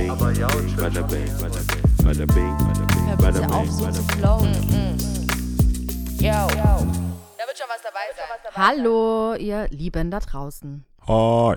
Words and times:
bing, 0.00 0.16
bada 0.16 1.02
bing, 1.02 1.30
bada 1.40 1.56
bing, 1.56 1.76
bada 2.04 2.26
bing, 2.26 2.56
bada 3.18 3.40
bing, 3.48 4.06
flowen. 4.16 4.54
Yo. 6.20 6.46
Da 7.38 7.46
wird 7.46 7.58
schon 7.58 7.68
was 7.68 7.82
dabei 7.82 8.06
sein. 8.16 8.54
Hallo, 8.54 9.34
ihr 9.34 9.68
Lieben 9.70 10.10
da 10.10 10.20
draußen. 10.20 10.84
Hi. 11.06 11.56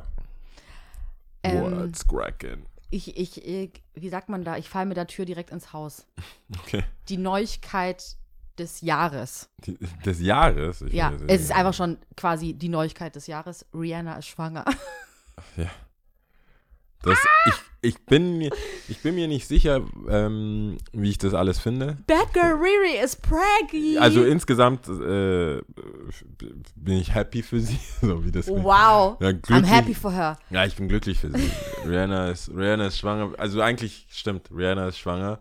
Ähm, 1.44 1.62
What's 1.62 2.08
cracking? 2.08 2.66
ich, 2.90 3.18
ich, 3.18 3.46
ich, 3.46 3.84
wie 3.96 4.10
sagt 4.10 4.30
man 4.30 4.44
da? 4.44 4.58
Ich 4.58 4.70
falle 4.70 4.86
mit 4.86 4.98
der 4.98 5.08
Tür 5.08 5.26
direkt 5.26 5.52
ins 5.52 5.74
Haus. 5.74 6.06
Okay. 6.66 6.84
Die 7.10 7.18
Neuigkeit 7.18 8.16
des 8.60 8.82
Jahres. 8.82 9.50
Die, 9.66 9.76
des 10.06 10.22
Jahres? 10.22 10.84
Ich 10.84 10.94
Ja, 10.94 11.12
es 11.28 11.42
ist 11.42 11.52
einfach 11.52 11.74
schon 11.74 11.98
quasi 12.16 12.54
die 12.54 12.70
Neuigkeit 12.70 13.16
des 13.16 13.26
Jahres. 13.26 13.66
Rihanna 13.74 14.18
ist 14.18 14.28
schwanger. 14.28 14.66
Ja. 15.58 15.72
Das, 17.04 17.18
ich, 17.48 17.54
ich, 17.82 18.06
bin, 18.06 18.38
mir- 18.38 18.52
ich 18.88 19.02
bin 19.02 19.16
mir 19.16 19.28
nicht 19.28 19.48
sicher, 19.48 19.82
ähm, 20.10 20.78
wie 20.94 21.10
ich 21.10 21.18
das 21.18 21.34
alles 21.34 21.60
finde. 21.60 21.98
Bad 22.08 22.32
Girl 22.34 22.54
Riri 22.54 23.04
is 23.04 23.16
preggy. 23.16 23.98
Also 24.00 24.24
insgesamt 24.24 24.88
äh, 24.88 25.62
bin 26.76 26.98
ich 26.98 27.14
happy 27.14 27.44
für 27.44 27.60
sie, 27.60 27.80
so 28.02 28.24
wie 28.24 28.32
das 28.32 28.48
wow. 28.48 29.18
Ja, 29.20 29.30
I'm 29.30 29.66
happy 29.66 29.94
for 29.94 30.12
her. 30.14 30.38
Ja, 30.50 30.66
ich 30.66 30.76
bin 30.76 30.88
glücklich 30.88 31.20
für 31.20 31.32
sie. 31.32 31.52
Rihanna 31.86 32.30
ist, 32.30 32.50
Rihanna 32.50 32.88
ist 32.88 33.00
schwanger. 33.00 33.34
Also 33.38 33.62
eigentlich 33.62 34.08
stimmt, 34.10 34.50
Rihanna 34.56 34.88
ist 34.88 34.98
schwanger. 35.00 35.40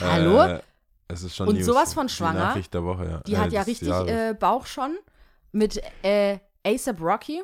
Hallo? 0.00 0.42
Äh, 0.42 0.60
es 1.08 1.22
ist 1.22 1.34
schon 1.36 1.48
Und 1.48 1.54
News. 1.56 1.64
sowas 1.66 1.94
von 1.94 2.06
Die 2.06 2.12
schwanger? 2.12 2.38
Nachricht 2.40 2.74
der 2.74 2.84
Woche, 2.84 3.06
ja. 3.06 3.20
Die 3.26 3.32
Äh, 3.32 3.36
hat 3.38 3.52
ja 3.52 3.62
richtig 3.62 3.88
äh, 3.88 4.34
Bauch 4.38 4.66
schon 4.66 4.98
mit 5.52 5.80
äh, 6.02 6.38
ASAP 6.66 7.00
Rocky. 7.00 7.42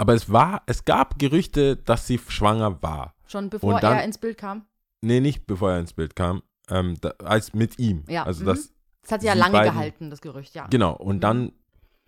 Aber 0.00 0.14
es 0.14 0.32
war, 0.32 0.62
es 0.64 0.86
gab 0.86 1.18
Gerüchte, 1.18 1.76
dass 1.76 2.06
sie 2.06 2.18
schwanger 2.18 2.82
war. 2.82 3.14
Schon 3.26 3.50
bevor 3.50 3.78
dann- 3.80 3.98
er 3.98 4.04
ins 4.04 4.16
Bild 4.16 4.38
kam. 4.38 4.64
Nee, 5.02 5.20
nicht 5.20 5.46
bevor 5.46 5.72
er 5.72 5.78
ins 5.78 5.92
Bild 5.92 6.16
kam, 6.16 6.42
ähm, 6.70 6.96
da, 7.02 7.10
als 7.22 7.52
mit 7.52 7.78
ihm. 7.78 8.04
Ja, 8.08 8.24
Also 8.24 8.42
mhm. 8.42 8.46
das, 8.46 8.72
Das 9.02 9.12
hat 9.12 9.20
sie 9.20 9.26
ja 9.26 9.34
lange 9.34 9.52
beiden- 9.52 9.74
gehalten, 9.74 10.08
das 10.10 10.22
Gerücht, 10.22 10.54
ja. 10.54 10.66
genau. 10.68 10.94
Und 10.96 11.16
Mhm. 11.16 11.20
dann 11.20 11.52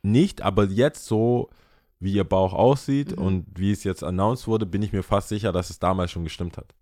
nicht, 0.02 0.40
aber 0.40 0.64
jetzt 0.64 1.04
so, 1.04 1.50
wie 2.00 2.14
ihr 2.14 2.24
Bauch 2.24 2.54
aussieht 2.54 3.16
Mhm. 3.18 3.22
und 3.24 3.46
wie 3.58 3.72
es 3.72 3.84
jetzt 3.84 4.02
announced 4.02 4.46
wurde, 4.48 4.64
bin 4.64 4.80
ich 4.82 4.92
mir 4.94 5.02
fast 5.02 5.28
sicher, 5.28 5.52
dass 5.52 5.68
es 5.68 5.78
damals 5.78 6.10
schon 6.10 6.24
gestimmt 6.24 6.56
hat. 6.56 6.74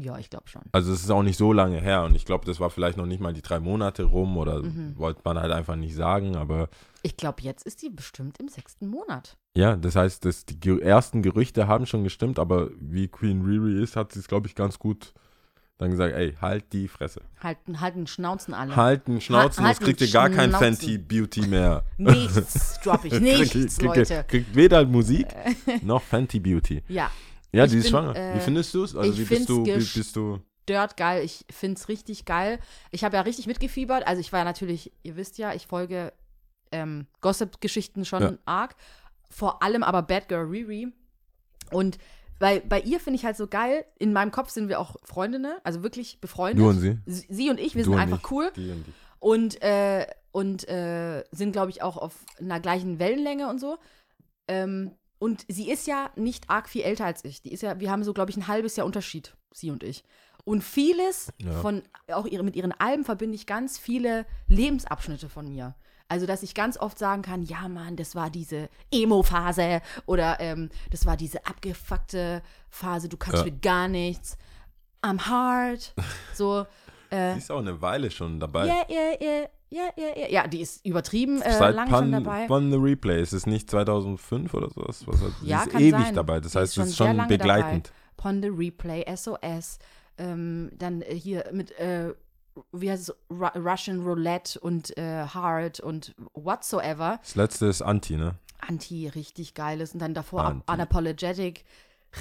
Ja, 0.00 0.16
ich 0.16 0.30
glaube 0.30 0.46
schon. 0.48 0.62
Also 0.72 0.92
es 0.92 1.00
ist 1.02 1.10
auch 1.10 1.24
nicht 1.24 1.36
so 1.36 1.52
lange 1.52 1.80
her 1.80 2.04
und 2.04 2.14
ich 2.14 2.24
glaube, 2.24 2.44
das 2.46 2.60
war 2.60 2.70
vielleicht 2.70 2.96
noch 2.96 3.06
nicht 3.06 3.20
mal 3.20 3.32
die 3.32 3.42
drei 3.42 3.58
Monate 3.58 4.04
rum 4.04 4.36
oder 4.36 4.62
Mhm. 4.62 4.96
wollte 4.96 5.20
man 5.24 5.38
halt 5.38 5.50
einfach 5.52 5.74
nicht 5.74 5.94
sagen, 5.96 6.36
aber 6.36 6.68
Ich 7.02 7.16
glaube, 7.16 7.42
jetzt 7.42 7.66
ist 7.66 7.82
die 7.82 7.90
bestimmt 7.90 8.38
im 8.38 8.48
sechsten 8.48 8.86
Monat. 8.88 9.36
ja, 9.56 9.74
das 9.76 9.96
heißt, 9.96 10.24
dass 10.24 10.46
die 10.46 10.80
ersten 10.80 11.22
Gerüchte 11.22 11.66
haben 11.66 11.86
schon 11.86 12.04
gestimmt, 12.04 12.38
aber 12.38 12.68
wie 12.78 13.08
Queen 13.08 13.42
Riri 13.44 13.82
ist, 13.82 13.96
hat 13.96 14.12
sie 14.12 14.20
es, 14.20 14.28
glaube 14.28 14.46
ich, 14.46 14.54
ganz 14.54 14.78
gut 14.78 15.12
dann 15.78 15.90
gesagt, 15.92 16.12
ey, 16.14 16.34
halt 16.40 16.72
die 16.72 16.88
Fresse. 16.88 17.20
Halten, 17.40 17.80
halten 17.80 18.06
Schnauzen 18.08 18.52
alle. 18.52 18.74
Halten, 18.74 19.20
Schnauzen, 19.20 19.62
halten 19.64 19.76
sonst 19.78 19.84
kriegt 19.86 20.00
ihr 20.00 20.10
gar 20.10 20.28
kein. 20.28 20.50
Fenty 20.52 20.98
Beauty 20.98 21.42
mehr. 21.46 21.84
Nichts, 21.98 22.80
drop 22.82 23.04
ich. 23.04 23.12
Nichts, 23.20 23.78
kriegt, 23.78 23.82
Leute. 23.82 24.04
Kriegt, 24.04 24.28
kriegt 24.28 24.56
weder 24.56 24.84
Musik 24.84 25.26
noch 25.82 26.02
Fenty 26.02 26.40
Beauty. 26.40 26.82
Ja, 26.88 27.10
Ja, 27.52 27.64
Ich 27.64 27.70
die 27.72 27.78
ist 27.78 27.84
bin, 27.84 27.90
schwanger. 27.90 28.16
äh, 28.16 28.34
wie 28.36 28.40
findest 28.40 28.74
du 28.74 28.84
es? 28.84 28.94
Also 28.94 29.16
wie 29.18 29.24
bist 29.24 29.48
du, 29.48 29.64
wie 29.64 29.70
find's 29.72 29.94
bist 29.94 30.16
du? 30.16 30.40
dirt 30.68 30.96
geil. 30.98 31.24
Ich 31.24 31.46
finde 31.50 31.78
es 31.78 31.88
richtig 31.88 32.26
geil. 32.26 32.58
Ich 32.90 33.02
habe 33.04 33.16
ja 33.16 33.22
richtig 33.22 33.46
mitgefiebert. 33.46 34.06
Also 34.06 34.20
ich 34.20 34.32
war 34.32 34.40
ja 34.40 34.44
natürlich, 34.44 34.92
ihr 35.02 35.16
wisst 35.16 35.38
ja, 35.38 35.54
ich 35.54 35.66
folge 35.66 36.12
ähm, 36.72 37.06
Gossip-Geschichten 37.22 38.04
schon 38.04 38.22
Ja. 38.22 38.32
arg. 38.44 38.76
Vor 39.30 39.62
allem 39.62 39.82
aber 39.82 40.02
Bad 40.02 40.28
Girl 40.28 40.44
Riri. 40.46 40.92
Und 41.72 41.96
bei, 42.38 42.60
bei 42.60 42.80
ihr 42.80 43.00
finde 43.00 43.16
ich 43.18 43.24
halt 43.24 43.36
so 43.38 43.46
geil, 43.46 43.84
in 43.98 44.12
meinem 44.12 44.30
Kopf 44.30 44.50
sind 44.50 44.68
wir 44.68 44.78
auch 44.78 44.96
Freundinnen, 45.02 45.56
also 45.64 45.82
wirklich 45.82 46.20
befreundet. 46.20 46.58
Du 46.58 46.68
und 46.68 46.80
sie? 46.80 46.98
Sie, 47.06 47.26
sie 47.30 47.50
und 47.50 47.58
ich, 47.58 47.74
wir 47.74 47.84
Du 47.84 47.92
sind 47.92 48.00
einfach 48.00 48.20
ich. 48.22 48.30
cool. 48.30 48.50
Die 48.54 48.70
und 48.70 48.86
die. 48.86 48.92
und, 49.20 49.62
äh, 49.62 50.06
und 50.32 50.68
äh, 50.68 51.24
sind, 51.32 51.52
glaube 51.52 51.70
ich, 51.70 51.82
auch 51.82 51.96
auf 51.96 52.14
einer 52.38 52.60
gleichen 52.60 52.98
Wellenlänge 52.98 53.48
und 53.48 53.58
so. 53.58 53.78
Ähm, 54.46 54.92
und 55.18 55.44
sie 55.48 55.70
ist 55.70 55.86
ja 55.86 56.10
nicht 56.16 56.48
arg 56.50 56.68
viel 56.68 56.82
älter 56.82 57.04
als 57.06 57.24
ich. 57.24 57.42
Die 57.42 57.52
ist 57.52 57.62
ja, 57.62 57.78
wir 57.80 57.90
haben 57.90 58.04
so, 58.04 58.12
glaube 58.12 58.30
ich, 58.30 58.36
ein 58.36 58.46
halbes 58.48 58.76
Jahr 58.76 58.86
Unterschied, 58.86 59.34
sie 59.52 59.70
und 59.70 59.82
ich. 59.82 60.04
Und 60.44 60.62
vieles 60.64 61.32
Ja. 61.38 61.52
von, 61.60 61.82
auch 62.12 62.24
ihre, 62.26 62.42
mit 62.42 62.56
ihren 62.56 62.72
Alben 62.72 63.04
verbinde 63.04 63.34
ich 63.34 63.46
ganz 63.46 63.78
viele 63.78 64.24
Lebensabschnitte 64.48 65.28
von 65.28 65.48
mir. 65.48 65.74
Also, 66.10 66.24
dass 66.24 66.42
ich 66.42 66.54
ganz 66.54 66.78
oft 66.78 66.98
sagen 66.98 67.20
kann, 67.20 67.42
ja, 67.42 67.68
Mann, 67.68 67.96
das 67.96 68.14
war 68.14 68.30
diese 68.30 68.70
Emo-Phase 68.90 69.82
oder 70.06 70.40
ähm, 70.40 70.70
das 70.90 71.04
war 71.04 71.18
diese 71.18 71.44
abgefuckte 71.44 72.42
Phase, 72.70 73.08
du 73.10 73.16
kannst 73.18 73.40
Ja. 73.40 73.44
mit 73.44 73.60
gar 73.60 73.88
nichts. 73.88 74.38
I'm 75.02 75.20
hard. 75.28 75.92
So, 76.34 76.66
äh, 77.10 77.32
Die 77.34 77.38
ist 77.38 77.50
auch 77.50 77.58
eine 77.60 77.80
Weile 77.80 78.10
schon 78.10 78.40
dabei. 78.40 78.66
ja, 78.66 78.82
ja, 78.88 78.96
ja, 79.20 79.46
ja, 79.70 79.82
ja, 79.96 80.18
ja. 80.22 80.28
Ja, 80.28 80.46
die 80.48 80.60
ist 80.60 80.84
übertrieben 80.86 81.42
äh, 81.42 81.52
Seit 81.52 81.74
lange 81.74 81.90
schon 81.90 82.10
Pun, 82.10 82.24
dabei. 82.24 82.46
Pun 82.46 82.70
the 82.70 82.76
Replay. 82.78 83.20
Ist 83.22 83.32
es 83.32 83.46
nicht 83.46 83.70
2005 83.70 84.54
oder 84.54 84.70
sowas? 84.70 85.06
Was 85.06 85.20
hat, 85.20 85.32
Ja, 85.42 85.62
ist 85.64 85.74
ewig 85.74 85.92
sein. 86.06 86.14
dabei. 86.14 86.40
Das 86.40 86.52
Die 86.52 86.58
heißt, 86.58 86.74
schon 86.74 86.84
es 86.84 86.90
ist 86.90 86.96
schon 86.96 87.26
begleitend. 87.28 87.92
Pon 88.16 88.42
the 88.42 88.48
Replay, 88.48 89.04
SOS. 89.14 89.78
Ähm, 90.16 90.70
dann 90.76 91.02
äh, 91.02 91.14
hier 91.14 91.44
mit, 91.52 91.70
äh, 91.78 92.12
wie 92.72 92.90
heißt 92.90 93.10
es, 93.10 93.16
Ru 93.30 93.46
Russian 93.54 94.00
Roulette 94.02 94.58
und 94.58 94.96
äh, 94.98 95.24
Hard 95.26 95.80
und 95.80 96.14
whatsoever. 96.34 97.20
Das 97.22 97.34
letzte 97.36 97.66
ist 97.66 97.82
Anti, 97.82 98.16
ne? 98.16 98.34
Anti, 98.66 99.06
richtig 99.08 99.54
geiles. 99.54 99.92
Und 99.92 100.00
dann 100.00 100.14
davor 100.14 100.44
Anti. 100.44 100.72
Unapologetic. 100.72 101.64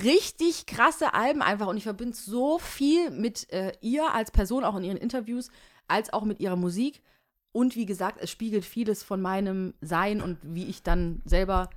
Richtig 0.03 0.65
krasse 0.65 1.13
Alben 1.13 1.41
einfach. 1.41 1.67
Und 1.67 1.77
ich 1.77 1.83
verbinde 1.83 2.15
so 2.15 2.59
viel 2.59 3.09
mit 3.11 3.51
äh, 3.51 3.71
ihr 3.81 4.13
als 4.13 4.31
Person, 4.31 4.63
auch 4.63 4.75
in 4.75 4.83
ihren 4.83 4.97
Interviews, 4.97 5.49
als 5.87 6.11
auch 6.13 6.23
mit 6.23 6.39
ihrer 6.39 6.55
Musik. 6.57 7.01
Und 7.53 7.75
wie 7.75 7.85
gesagt, 7.85 8.19
es 8.21 8.29
spiegelt 8.29 8.65
vieles 8.65 9.01
von 9.03 9.21
meinem 9.21 9.73
Sein 9.81 10.21
und 10.21 10.37
wie 10.43 10.65
ich 10.65 10.83
dann 10.83 11.21
selber 11.25 11.69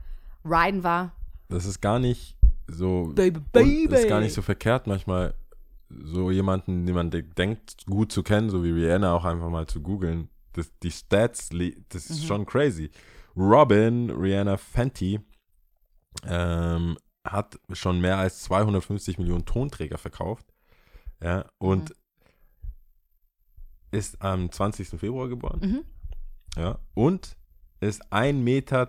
riden 0.44 0.82
war. 0.82 1.12
Das 1.48 1.64
ist 1.66 1.80
gar 1.80 1.98
nicht 1.98 2.36
so. 2.66 3.12
Baby, 3.14 3.40
baby. 3.52 3.94
Ist 3.94 4.08
gar 4.08 4.20
nicht 4.20 4.34
so 4.34 4.42
verkehrt, 4.42 4.86
manchmal 4.86 5.34
so 5.88 6.30
jemanden, 6.30 6.86
den 6.86 6.94
man 6.94 7.10
de- 7.10 7.22
denkt, 7.22 7.86
gut 7.86 8.12
zu 8.12 8.22
kennen, 8.22 8.50
so 8.50 8.62
wie 8.62 8.70
Rihanna, 8.70 9.12
auch 9.14 9.24
einfach 9.24 9.48
mal 9.48 9.66
zu 9.66 9.80
googeln. 9.80 10.28
Das, 10.52 10.70
die 10.82 10.90
Stats, 10.90 11.52
li- 11.52 11.76
das 11.88 12.08
Mhm. 12.10 12.14
ist 12.16 12.24
schon 12.26 12.46
crazy. 12.46 12.90
Robin, 13.36 14.10
Rihanna 14.10 14.56
Fenty, 14.56 15.20
ähm, 16.26 16.96
hat 17.24 17.58
schon 17.72 18.00
mehr 18.00 18.18
als 18.18 18.42
250 18.42 19.18
Millionen 19.18 19.44
Tonträger 19.44 19.98
verkauft. 19.98 20.46
Ja, 21.22 21.44
und 21.58 21.90
Mhm. 21.90 21.94
ist 23.92 24.22
am 24.22 24.50
20. 24.50 24.98
Februar 24.98 25.28
geboren. 25.28 25.60
Mhm. 25.62 25.84
Ja, 26.60 26.78
und 26.94 27.36
ist 27.80 28.02
1,73 28.12 28.34
Meter. 28.34 28.88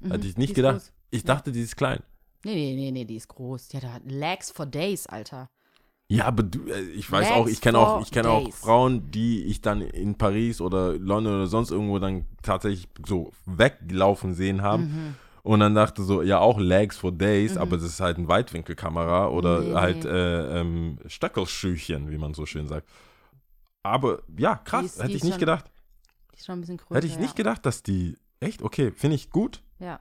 Mhm, 0.00 0.12
Hatte 0.12 0.26
ich 0.26 0.36
nicht 0.36 0.54
gedacht. 0.54 0.74
groß. 0.76 0.92
Ich 1.10 1.24
dachte, 1.24 1.52
die 1.52 1.60
ist 1.60 1.76
klein. 1.76 2.02
Nee, 2.44 2.54
nee, 2.54 2.74
nee, 2.74 2.90
nee, 2.90 3.04
die 3.04 3.16
ist 3.16 3.28
groß. 3.28 3.68
Die 3.68 3.78
hat 3.78 4.02
Legs 4.04 4.50
for 4.50 4.66
Days, 4.66 5.06
Alter. 5.06 5.48
Ja, 6.08 6.26
aber 6.26 6.42
du, 6.42 6.66
äh, 6.66 6.80
ich 6.90 7.10
weiß 7.10 7.28
Legs 7.28 7.32
auch, 7.32 7.46
ich 7.48 7.60
kenne 7.60 7.78
auch, 7.78 8.02
ich 8.02 8.10
kenne 8.10 8.30
auch. 8.30 8.50
Frauen, 8.52 9.10
die 9.10 9.44
ich 9.44 9.60
dann 9.60 9.80
in 9.80 10.16
Paris 10.16 10.60
oder 10.60 10.94
London 10.98 11.34
oder 11.34 11.46
sonst 11.46 11.70
irgendwo 11.70 11.98
dann 11.98 12.26
tatsächlich 12.42 12.88
so 13.06 13.32
weglaufen 13.46 14.34
sehen 14.34 14.62
haben. 14.62 14.82
Mhm. 14.82 15.14
Und 15.44 15.58
dann 15.60 15.74
dachte 15.74 16.04
so, 16.04 16.22
ja 16.22 16.38
auch 16.38 16.58
Legs 16.60 16.96
for 16.98 17.10
Days, 17.10 17.56
aber 17.56 17.76
das 17.76 17.86
ist 17.86 18.00
halt 18.00 18.16
ein 18.16 18.28
Weitwinkelkamera 18.28 19.26
oder 19.28 19.60
Nee, 19.60 19.74
halt 19.74 20.04
äh, 20.04 20.60
ähm, 20.60 20.98
Stöckelschüchen, 21.06 22.10
wie 22.12 22.18
man 22.18 22.32
so 22.32 22.46
schön 22.46 22.68
sagt. 22.68 22.88
Aber 23.82 24.22
ja, 24.36 24.54
krass, 24.56 24.84
ist- 24.84 25.02
hätte 25.02 25.12
ich 25.14 25.24
nicht 25.24 25.32
schon 25.34 25.40
gedacht. 25.40 25.64
Die 26.32 26.36
ist 26.36 26.46
schon 26.46 26.58
ein 26.58 26.60
bisschen 26.60 26.76
größer. 26.76 26.94
Hätte 26.94 27.06
ich 27.08 27.18
nicht 27.18 27.34
gedacht, 27.34 27.66
dass 27.66 27.82
die, 27.82 28.16
echt, 28.38 28.62
okay, 28.62 28.92
finde 28.92 29.16
ich 29.16 29.30
gut. 29.30 29.60
Ja. 29.80 29.98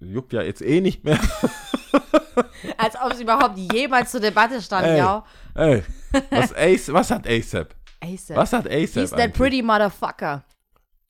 Juckt 0.00 0.32
ja 0.32 0.40
jetzt 0.42 0.62
eh 0.62 0.80
nicht 0.80 1.04
mehr. 1.04 1.18
Als 2.78 2.96
ob 3.02 3.12
es 3.12 3.20
überhaupt 3.20 3.56
jemals 3.58 4.10
zur 4.10 4.20
Debatte 4.20 4.60
stand, 4.62 4.86
Ey. 4.86 4.98
ja. 4.98 5.24
Ey, 5.54 5.82
was, 6.30 6.52
Ace, 6.56 6.92
was 6.92 7.10
hat 7.10 7.26
ASAP? 7.26 7.74
ASAP. 8.02 8.36
Was 8.36 8.52
hat 8.52 8.66
ASAP 8.66 8.74
He's 9.02 9.10
that 9.10 9.18
eigentlich? 9.20 9.32
pretty 9.34 9.62
motherfucker. 9.62 10.44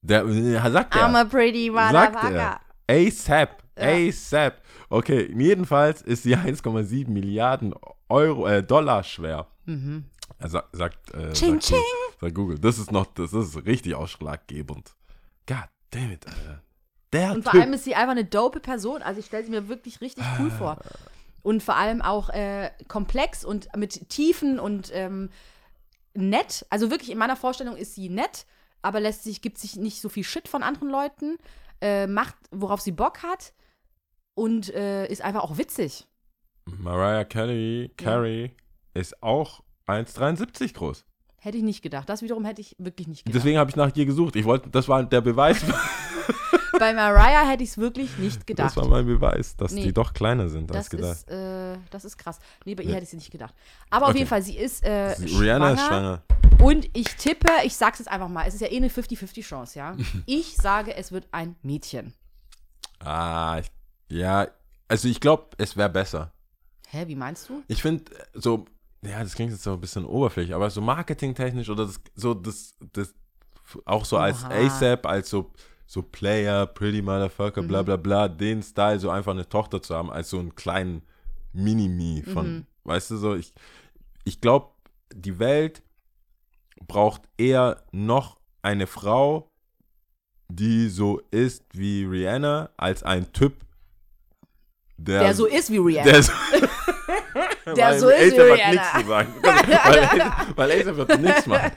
Der, 0.02 0.24
äh, 0.24 0.70
sagt 0.70 0.94
er. 0.94 1.02
I'm 1.08 1.16
a 1.16 1.24
pretty 1.24 1.70
Sagt 1.72 2.14
motherfucker. 2.14 2.60
ASAP. 2.88 3.62
ASAP. 3.76 4.62
Okay, 4.88 5.32
jedenfalls 5.36 6.02
ist 6.02 6.22
sie 6.24 6.36
1,7 6.36 7.08
Milliarden 7.10 7.74
Euro, 8.08 8.46
äh, 8.46 8.62
Dollar 8.62 9.02
schwer. 9.02 9.46
Mhm. 9.64 10.04
Er 10.38 10.48
sa 10.48 10.64
sagt, 10.72 11.14
äh, 11.14 11.32
Ching, 11.32 11.54
sagt, 11.60 11.64
ching. 11.64 11.78
sagt 12.20 12.34
Google. 12.34 12.58
Das 12.58 12.78
ist 12.78 12.92
noch, 12.92 13.06
das 13.06 13.32
ist 13.32 13.64
richtig 13.64 13.94
ausschlaggebend. 13.94 14.94
God 15.46 15.68
damn 15.90 16.12
it, 16.12 16.26
Alter. 16.26 16.62
Der 17.12 17.32
Und 17.32 17.42
vor 17.44 17.52
Typ. 17.52 17.62
allem 17.62 17.72
ist 17.72 17.84
sie 17.84 17.94
einfach 17.94 18.10
eine 18.12 18.24
dope 18.24 18.60
Person. 18.60 19.02
Also 19.02 19.20
ich 19.20 19.26
stelle 19.26 19.44
sie 19.44 19.50
mir 19.50 19.68
wirklich 19.68 20.00
richtig 20.00 20.24
cool 20.38 20.50
vor. 20.50 20.78
Und 21.42 21.62
vor 21.62 21.76
allem 21.76 22.02
auch 22.02 22.28
äh, 22.30 22.70
komplex 22.88 23.44
und 23.44 23.68
mit 23.76 24.08
Tiefen 24.08 24.58
und 24.58 24.90
ähm, 24.92 25.30
nett. 26.14 26.66
Also 26.70 26.90
wirklich 26.90 27.10
in 27.10 27.18
meiner 27.18 27.36
Vorstellung 27.36 27.76
ist 27.76 27.94
sie 27.94 28.08
nett, 28.08 28.44
aber 28.82 29.00
lässt 29.00 29.22
sich, 29.22 29.40
gibt 29.42 29.58
sich 29.58 29.76
nicht 29.76 30.00
so 30.00 30.08
viel 30.08 30.24
Shit 30.24 30.48
von 30.48 30.62
anderen 30.62 30.90
Leuten, 30.90 31.38
äh, 31.80 32.06
macht, 32.06 32.36
worauf 32.50 32.80
sie 32.80 32.92
Bock 32.92 33.22
hat 33.22 33.52
und 34.34 34.72
äh, 34.74 35.06
ist 35.06 35.22
einfach 35.22 35.42
auch 35.42 35.58
witzig. 35.58 36.06
Mariah 36.64 37.24
Carey, 37.24 37.92
Carey 37.96 38.52
ist 38.94 39.22
auch 39.22 39.62
1,73 39.86 40.74
groß. 40.74 41.04
Hätte 41.38 41.58
ich 41.58 41.62
nicht 41.62 41.82
gedacht. 41.82 42.08
Das 42.08 42.22
wiederum 42.22 42.44
hätte 42.44 42.60
ich 42.60 42.74
wirklich 42.78 43.06
nicht 43.06 43.24
gedacht. 43.24 43.38
Deswegen 43.38 43.58
habe 43.58 43.70
ich 43.70 43.76
nach 43.76 43.92
dir 43.92 44.04
gesucht. 44.04 44.34
Ich 44.36 44.44
wollte, 44.44 44.68
das 44.70 44.88
war 44.88 45.04
der 45.04 45.20
Beweis. 45.20 45.62
Bei 46.78 46.92
Mariah 46.92 47.48
hätte 47.48 47.62
ich 47.62 47.70
es 47.70 47.78
wirklich 47.78 48.16
nicht 48.18 48.46
gedacht. 48.46 48.68
Das 48.68 48.76
war 48.76 48.88
mein 48.88 49.06
Beweis, 49.06 49.56
dass 49.56 49.72
Nee. 49.72 49.84
die 49.84 49.92
doch 49.92 50.12
kleiner 50.12 50.48
sind 50.48 50.70
als 50.70 50.86
Das 50.86 50.90
gedacht. 50.90 51.16
ist, 51.16 51.30
äh, 51.30 51.78
das 51.90 52.04
ist 52.04 52.16
krass. 52.18 52.38
Nee, 52.64 52.74
bei 52.74 52.82
ihr 52.82 52.92
hätte 52.94 53.04
ich 53.04 53.10
sie 53.10 53.16
nicht 53.16 53.30
gedacht. 53.30 53.54
Aber 53.90 54.06
auf 54.06 54.10
Okay. 54.10 54.18
jeden 54.18 54.28
Fall, 54.28 54.42
sie 54.42 54.56
ist 54.56 54.84
äh, 54.84 55.12
Rihanna 55.20 55.72
ist 55.72 55.80
schwanger. 55.86 56.22
Und 56.62 56.88
ich 56.96 57.06
tippe, 57.16 57.50
ich 57.64 57.76
sag's 57.76 57.98
jetzt 57.98 58.08
einfach 58.08 58.28
mal, 58.28 58.46
es 58.46 58.54
ist 58.54 58.60
ja 58.60 58.68
eh 58.70 58.76
eine 58.76 58.88
50-50 58.88 59.42
Chance, 59.42 59.78
ja. 59.78 59.96
Ich 60.26 60.56
sage, 60.56 60.94
es 60.96 61.12
wird 61.12 61.26
ein 61.32 61.56
Mädchen. 61.62 62.14
Ah, 63.00 63.58
ich, 63.60 63.70
ja, 64.10 64.48
also 64.88 65.08
ich 65.08 65.20
glaube, 65.20 65.48
es 65.58 65.76
wäre 65.76 65.90
besser. 65.90 66.32
Hä, 66.88 67.04
wie 67.08 67.14
meinst 67.16 67.48
du? 67.48 67.62
Ich 67.68 67.82
finde 67.82 68.04
so, 68.32 68.64
ja, 69.02 69.22
das 69.22 69.34
klingt 69.34 69.52
jetzt 69.52 69.64
so 69.64 69.74
ein 69.74 69.80
bisschen 69.80 70.04
oberflächlich, 70.04 70.54
aber 70.54 70.70
so 70.70 70.80
marketingtechnisch 70.80 71.68
oder 71.68 71.86
das, 71.86 72.00
so 72.14 72.32
das, 72.34 72.74
das 72.92 73.14
auch 73.84 74.04
so 74.04 74.16
als 74.16 74.44
Oha. 74.44 74.50
ASAP, 74.54 75.06
als 75.06 75.28
so, 75.28 75.50
so 75.86 76.02
Player, 76.02 76.66
Pretty 76.66 77.00
Motherfucker, 77.02 77.62
bla 77.62 77.82
bla 77.82 77.96
bla, 77.96 78.28
den 78.28 78.62
Style, 78.62 78.98
so 78.98 79.10
einfach 79.10 79.32
eine 79.32 79.48
Tochter 79.48 79.80
zu 79.80 79.94
haben, 79.94 80.10
als 80.10 80.30
so 80.30 80.38
einen 80.38 80.54
kleinen 80.54 81.02
Mini-Me 81.52 82.22
von, 82.32 82.66
weißt 82.84 83.12
du, 83.12 83.16
so, 83.16 83.34
ich, 83.34 83.54
ich 84.24 84.40
glaube, 84.40 84.70
die 85.14 85.38
Welt 85.38 85.82
braucht 86.86 87.22
eher 87.38 87.82
noch 87.92 88.38
eine 88.62 88.86
Frau, 88.86 89.50
die 90.48 90.88
so 90.88 91.20
ist 91.30 91.64
wie 91.72 92.04
Rihanna, 92.04 92.70
als 92.76 93.02
ein 93.02 93.32
Typ, 93.32 93.54
der, 94.96 95.20
Der 95.20 95.34
so 95.34 95.46
ist 95.46 95.70
wie 95.70 95.78
Rihanna. 95.78 96.10
der 96.10 96.22
so, 96.22 96.32
Der 97.66 97.76
Weil 97.76 97.98
so 97.98 98.08
ist 98.08 98.38
hat 98.38 98.44
Rihanna. 98.46 98.70
nichts 98.70 98.92
zu 99.00 99.06
sagen. 99.08 99.28
weil, 99.42 99.52
ASAP- 100.04 100.56
weil 100.56 100.72
ASAP 100.72 100.96
wird 100.98 101.20
nichts 101.20 101.46
machen. 101.48 101.72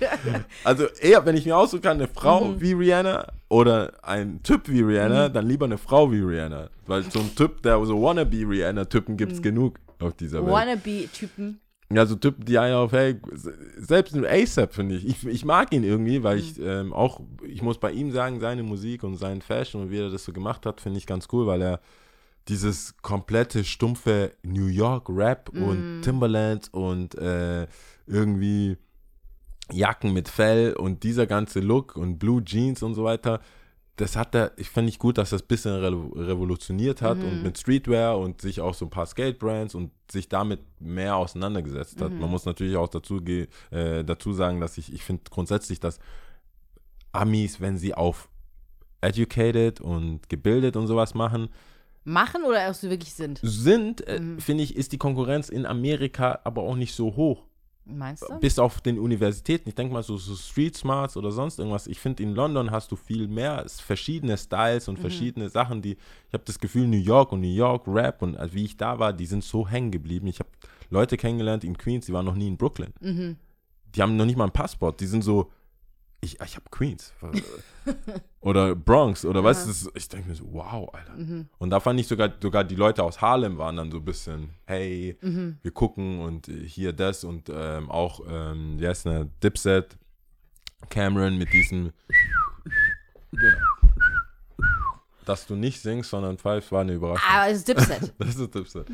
Also 0.63 0.85
eher, 1.01 1.25
wenn 1.25 1.35
ich 1.35 1.45
mir 1.45 1.57
aussuchen 1.57 1.81
kann, 1.81 1.97
eine 1.97 2.07
Frau 2.07 2.45
Mhm. 2.45 2.61
wie 2.61 2.73
Rihanna 2.73 3.25
oder 3.49 3.93
ein 4.03 4.41
Typ 4.43 4.69
wie 4.69 4.81
Rihanna, 4.81 5.29
dann 5.29 5.47
lieber 5.47 5.65
eine 5.65 5.77
Frau 5.79 6.11
wie 6.11 6.19
Rihanna. 6.21 6.69
Weil 6.85 7.03
so 7.09 7.19
ein 7.19 7.35
Typ, 7.35 7.63
der 7.63 7.83
so 7.85 8.01
wannabe 8.01 8.37
Rihanna-Typen 8.37 9.17
gibt 9.17 9.31
es 9.31 9.41
genug 9.41 9.79
auf 9.99 10.13
dieser 10.13 10.41
Welt. 10.45 10.51
Wannabe-Typen. 10.53 11.59
Ja, 11.91 12.05
so 12.05 12.15
Typen, 12.15 12.45
die 12.45 12.59
einen 12.59 12.75
auf, 12.75 12.91
hey, 12.91 13.15
selbst 13.77 14.13
ein 14.15 14.23
ASAP 14.25 14.75
finde 14.75 14.93
ich. 14.95 15.07
ich. 15.07 15.25
Ich 15.25 15.43
mag 15.43 15.73
ihn 15.73 15.83
irgendwie, 15.83 16.21
weil 16.21 16.37
ich 16.37 16.59
ähm, 16.59 16.93
auch, 16.93 17.21
ich 17.43 17.63
muss 17.63 17.79
bei 17.79 17.91
ihm 17.91 18.11
sagen, 18.11 18.39
seine 18.39 18.61
Musik 18.61 19.03
und 19.03 19.15
sein 19.15 19.41
Fashion 19.41 19.81
und 19.81 19.89
wie 19.91 19.97
er 19.99 20.09
das 20.11 20.23
so 20.23 20.31
gemacht 20.31 20.67
hat, 20.67 20.81
finde 20.81 20.99
ich 20.99 21.07
ganz 21.07 21.27
cool, 21.33 21.47
weil 21.47 21.61
er 21.63 21.79
dieses 22.49 22.97
komplette 22.97 23.63
stumpfe 23.63 24.33
New 24.43 24.67
York 24.67 25.07
Rap 25.09 25.49
und 25.49 26.01
Timberland 26.01 26.73
und 26.73 27.15
äh, 27.15 27.67
irgendwie 28.07 28.77
Jacken 29.71 30.13
mit 30.13 30.27
Fell 30.27 30.73
und 30.73 31.03
dieser 31.03 31.27
ganze 31.27 31.59
Look 31.59 31.95
und 31.95 32.17
Blue 32.17 32.43
Jeans 32.43 32.81
und 32.81 32.95
so 32.95 33.03
weiter, 33.03 33.39
das 33.97 34.15
hat 34.15 34.33
er, 34.33 34.53
ich 34.57 34.69
finde 34.69 34.89
ich 34.89 34.97
gut, 34.97 35.17
dass 35.17 35.29
das 35.29 35.41
ein 35.41 35.47
bisschen 35.47 35.73
revo- 35.73 36.17
revolutioniert 36.17 37.01
hat 37.01 37.17
und 37.21 37.43
mit 37.43 37.57
Streetwear 37.57 38.17
und 38.17 38.41
sich 38.41 38.61
auch 38.61 38.73
so 38.73 38.85
ein 38.85 38.89
paar 38.89 39.05
Skate-Brands 39.05 39.75
und 39.75 39.91
sich 40.09 40.29
damit 40.29 40.61
mehr 40.79 41.17
auseinandergesetzt 41.17 42.01
hat. 42.01 42.11
Man 42.13 42.29
muss 42.29 42.45
natürlich 42.45 42.77
auch 42.77 42.87
dazu, 42.87 43.21
äh, 43.71 44.03
dazu 44.03 44.33
sagen, 44.33 44.59
dass 44.61 44.77
ich, 44.77 44.93
ich 44.93 45.03
finde 45.03 45.23
grundsätzlich, 45.29 45.79
dass 45.81 45.99
Amis, 47.11 47.59
wenn 47.59 47.77
sie 47.77 47.93
auf 47.93 48.29
educated 49.01 49.81
und 49.81 50.29
gebildet 50.29 50.77
und 50.77 50.87
sowas 50.87 51.13
machen, 51.13 51.49
Machen 52.03 52.43
oder 52.43 52.69
auch 52.69 52.73
so 52.73 52.89
wirklich 52.89 53.13
sind? 53.13 53.39
sind, 53.43 54.07
äh, 54.07 54.21
finde 54.39 54.63
ich, 54.63 54.75
ist 54.75 54.91
die 54.91 54.97
Konkurrenz 54.97 55.49
in 55.49 55.65
Amerika 55.65 56.39
aber 56.43 56.63
auch 56.63 56.75
nicht 56.75 56.93
so 56.95 57.15
hoch. 57.15 57.45
Meinst 57.85 58.23
du? 58.23 58.39
Bis 58.39 58.59
auf 58.59 58.81
den 58.81 58.99
Universitäten. 58.99 59.67
Ich 59.67 59.75
denke 59.75 59.93
mal 59.93 60.03
so, 60.03 60.15
so 60.17 60.35
Street 60.35 60.75
Smarts 60.75 61.17
oder 61.17 61.31
sonst 61.31 61.57
irgendwas. 61.57 61.87
Ich 61.87 61.99
finde, 61.99 62.21
in 62.21 62.35
London 62.35 62.69
hast 62.71 62.91
du 62.91 62.95
viel 62.95 63.27
mehr, 63.27 63.65
verschiedene 63.67 64.37
Styles 64.37 64.87
und 64.87 64.99
verschiedene 64.99 65.49
Sachen, 65.49 65.81
die, 65.81 65.93
ich 65.93 66.33
habe 66.33 66.43
das 66.45 66.59
Gefühl, 66.59 66.87
New 66.87 66.97
York 66.97 67.31
und 67.31 67.41
New 67.41 67.47
York 67.47 67.83
Rap 67.87 68.21
und 68.21 68.37
also 68.37 68.53
wie 68.53 68.65
ich 68.65 68.77
da 68.77 68.99
war, 68.99 69.11
die 69.11 69.25
sind 69.25 69.43
so 69.43 69.67
hängen 69.67 69.91
geblieben. 69.91 70.27
Ich 70.27 70.39
habe 70.39 70.49
Leute 70.91 71.17
kennengelernt 71.17 71.63
in 71.63 71.77
Queens, 71.77 72.05
die 72.05 72.13
waren 72.13 72.25
noch 72.25 72.35
nie 72.35 72.47
in 72.47 72.57
Brooklyn. 72.57 72.93
Die 73.95 74.01
haben 74.01 74.15
noch 74.15 74.25
nicht 74.25 74.37
mal 74.37 74.45
ein 74.45 74.51
Passport. 74.51 74.99
Die 74.99 75.07
sind 75.07 75.23
so, 75.23 75.51
ich, 76.21 76.39
ich 76.41 76.55
habe 76.55 76.65
Queens. 76.69 77.13
oder 78.41 78.75
Bronx 78.75 79.25
oder 79.25 79.43
was 79.43 79.65
ist 79.67 79.85
das? 79.85 79.93
Ich 79.95 80.09
denke 80.09 80.29
mir 80.29 80.35
so, 80.35 80.45
wow, 80.51 80.93
Alter. 80.93 81.15
Und 81.57 81.69
da 81.69 81.79
fand 81.79 81.99
ich 81.99 82.07
sogar, 82.07 82.31
sogar 82.41 82.63
die 82.63 82.75
Leute 82.75 83.03
aus 83.03 83.21
Harlem 83.21 83.57
waren 83.57 83.77
dann 83.77 83.91
so 83.91 83.97
ein 83.97 84.05
bisschen, 84.05 84.49
hey, 84.65 85.17
wir 85.61 85.71
gucken 85.71 86.21
und 86.21 86.47
äh, 86.49 86.67
hier 86.67 86.93
das 86.93 87.23
und 87.23 87.49
ähm, 87.53 87.89
auch, 87.89 88.21
ähm, 88.27 88.79
wie 88.79 88.87
heißt 88.87 89.05
der, 89.05 89.25
Dipset, 89.43 89.97
Cameron 90.89 91.37
mit 91.37 91.51
diesem, 91.53 91.91
genau. 93.31 93.78
Dass 95.29 95.45
du 95.45 95.55
nicht 95.55 95.79
singst, 95.79 96.09
sondern 96.09 96.39
pfeifst, 96.39 96.71
war 96.71 96.81
eine 96.81 96.93
Überraschung. 96.93 97.29
Aber 97.31 97.51
es 97.51 97.57
ist 97.59 97.67
Dipset. 97.67 98.15
Das 98.17 98.35
ist 98.35 98.55
Dipset. 98.55 98.87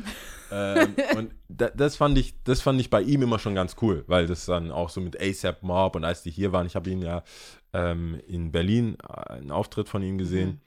ähm, 0.52 0.94
und 1.16 1.34
da, 1.48 1.70
das, 1.70 1.96
fand 1.96 2.18
ich, 2.18 2.34
das 2.44 2.60
fand 2.60 2.78
ich 2.78 2.90
bei 2.90 3.00
ihm 3.00 3.22
immer 3.22 3.38
schon 3.38 3.54
ganz 3.54 3.76
cool, 3.80 4.04
weil 4.06 4.26
das 4.26 4.44
dann 4.44 4.70
auch 4.70 4.90
so 4.90 5.00
mit 5.00 5.18
ASAP 5.18 5.62
Mob 5.62 5.96
und 5.96 6.04
als 6.04 6.22
die 6.24 6.30
hier 6.30 6.52
waren, 6.52 6.66
ich 6.66 6.76
habe 6.76 6.90
ihn 6.90 7.00
ja 7.00 7.22
ähm, 7.72 8.20
in 8.26 8.52
Berlin 8.52 8.98
äh, 9.02 9.32
einen 9.32 9.50
Auftritt 9.50 9.88
von 9.88 10.02
ihm 10.02 10.18
gesehen. 10.18 10.60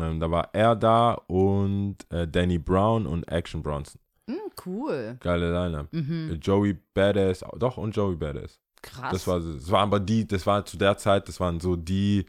Ähm, 0.00 0.18
da 0.18 0.32
war 0.32 0.50
er 0.52 0.74
da 0.74 1.12
und 1.28 1.98
äh, 2.10 2.26
Danny 2.26 2.58
Brown 2.58 3.06
und 3.06 3.22
Action 3.28 3.62
Bronson. 3.62 4.00
Hm, 4.28 4.36
cool. 4.66 5.16
Geile 5.20 5.52
Line-Up. 5.52 5.94
Äh, 5.94 6.32
Joey 6.42 6.76
Badass, 6.92 7.44
doch, 7.56 7.76
und 7.76 7.94
Joey 7.94 8.16
Badass. 8.16 8.58
Krass. 8.82 9.12
Das 9.12 9.26
war, 9.28 9.38
das 9.38 9.70
war 9.70 9.82
aber 9.82 10.00
die, 10.00 10.26
das 10.26 10.44
war 10.44 10.64
zu 10.64 10.76
der 10.76 10.96
Zeit, 10.96 11.28
das 11.28 11.38
waren 11.38 11.60
so 11.60 11.76
die 11.76 12.26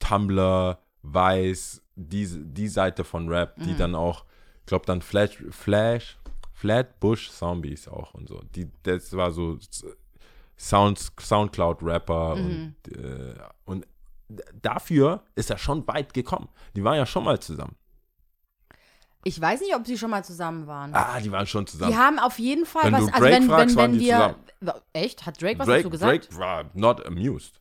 Tumblr, 0.00 0.76
Weiß, 1.02 1.82
die, 2.08 2.26
die 2.26 2.68
Seite 2.68 3.04
von 3.04 3.28
Rap, 3.28 3.54
die 3.58 3.76
dann 3.76 3.94
auch, 3.94 4.24
ich 4.60 4.66
glaube 4.66 4.86
dann 4.86 5.02
Flash, 5.02 5.42
Flash, 5.50 6.18
Flatbush 6.54 7.30
Zombies 7.30 7.88
auch 7.88 8.14
und 8.14 8.28
so. 8.28 8.40
Die, 8.54 8.70
das 8.82 9.12
war 9.16 9.30
so 9.30 9.58
Sounds, 10.58 11.10
Soundcloud-Rapper 11.18 12.34
und, 12.34 12.74
äh, 12.94 13.34
und 13.64 13.86
dafür 14.60 15.22
ist 15.34 15.50
er 15.50 15.58
schon 15.58 15.86
weit 15.86 16.12
gekommen. 16.12 16.48
Die 16.76 16.84
waren 16.84 16.96
ja 16.96 17.06
schon 17.06 17.24
mal 17.24 17.38
zusammen. 17.40 17.76
ich 19.24 19.40
weiß 19.40 19.60
nicht, 19.60 19.74
ob 19.74 19.86
sie 19.86 19.96
schon 19.98 20.10
mal 20.10 20.22
zusammen 20.24 20.66
waren. 20.66 20.94
Ah, 20.94 21.18
die 21.20 21.32
waren 21.32 21.46
schon 21.46 21.66
zusammen. 21.66 21.92
Die 21.92 21.98
haben 21.98 22.18
auf 22.18 22.38
jeden 22.38 22.66
Fall 22.66 22.84
Wenn 22.84 22.92
was. 22.94 23.06
du 23.06 23.12
also 23.12 23.18
Drake 23.20 23.34
wenn, 23.36 23.48
fragst, 23.48 23.76
wenn, 23.76 23.84
wenn 23.84 23.92
die 23.98 24.00
wir. 24.06 24.36
zusammen. 24.60 24.80
Echt? 24.92 25.24
Hat 25.26 25.40
Drake 25.40 25.58
was 25.58 25.66
Drake, 25.66 25.78
dazu 25.80 25.90
gesagt? 25.90 26.28
Drake 26.30 26.38
war 26.38 26.64
not 26.74 27.06
amused. 27.06 27.60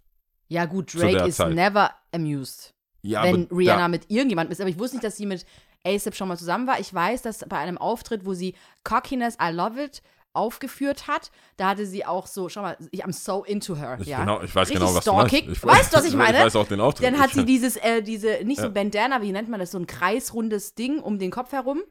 ja, 0.50 0.66
gut, 0.66 0.94
Drake 0.94 1.18
der 1.18 1.26
is 1.28 1.38
Zeit. 1.38 1.54
never 1.54 1.92
amused. 2.14 2.74
Ja, 3.02 3.24
wenn 3.24 3.44
Rihanna 3.46 3.88
mit 3.88 4.10
irgendjemandem 4.10 4.52
ist. 4.52 4.62
Aber 4.62 4.70
ich 4.70 4.80
wusste 4.80 4.98
nicht, 4.98 5.04
dass 5.06 5.18
sie 5.18 5.26
mit 5.26 5.46
ASAP 5.86 6.16
schon 6.16 6.28
mal 6.28 6.38
zusammen 6.38 6.68
war. 6.68 6.80
Ich 6.80 6.94
weiß, 6.94 7.22
dass 7.22 7.46
bei 7.48 7.58
einem 7.58 7.78
Auftritt, 7.78 8.26
wo 8.26 8.34
sie 8.34 8.56
Cockiness, 8.84 9.38
I 9.42 9.52
Love 9.52 9.84
It 9.84 10.02
aufgeführt 10.34 11.08
hat, 11.08 11.32
da 11.58 11.70
hatte 11.70 11.86
sie 11.86 12.06
auch 12.06 12.28
so, 12.28 12.50
schau 12.50 12.62
mal, 12.62 12.78
ich 12.92 13.04
am 13.04 13.12
so 13.12 13.44
into 13.44 13.76
her. 13.76 13.98
Ich, 14.00 14.08
ja. 14.08 14.20
genau, 14.20 14.42
ich 14.42 14.54
weiß 14.54 14.70
Richtig 14.70 14.80
genau, 14.80 14.96
was 14.96 15.04
stalking. 15.04 15.42
du 15.42 15.46
meinst. 15.48 15.64
Ich 15.64 15.70
weißt 15.70 15.94
du, 15.94 15.98
was 15.98 16.06
ich 16.06 16.14
meine? 16.16 16.38
Ich 16.38 16.44
weiß 16.46 16.56
auch 16.56 16.68
den 16.68 16.82
Auftritt. 16.82 17.08
Dann 17.08 17.20
hat 17.20 17.32
sie 17.32 17.46
dieses, 17.46 17.78
äh, 17.78 18.02
diese, 18.04 18.44
nicht 18.44 18.60
so 18.60 18.68
Ja. 18.68 18.70
Bandana, 18.70 19.22
wie 19.22 19.32
nennt 19.32 19.50
man 19.50 19.60
das, 19.60 19.72
so 19.72 19.80
ein 19.80 19.88
kreisrundes 19.88 20.76
Ding 20.76 21.00
um 21.00 21.18
den 21.18 21.32
Kopf 21.32 21.52
herum. 21.52 21.82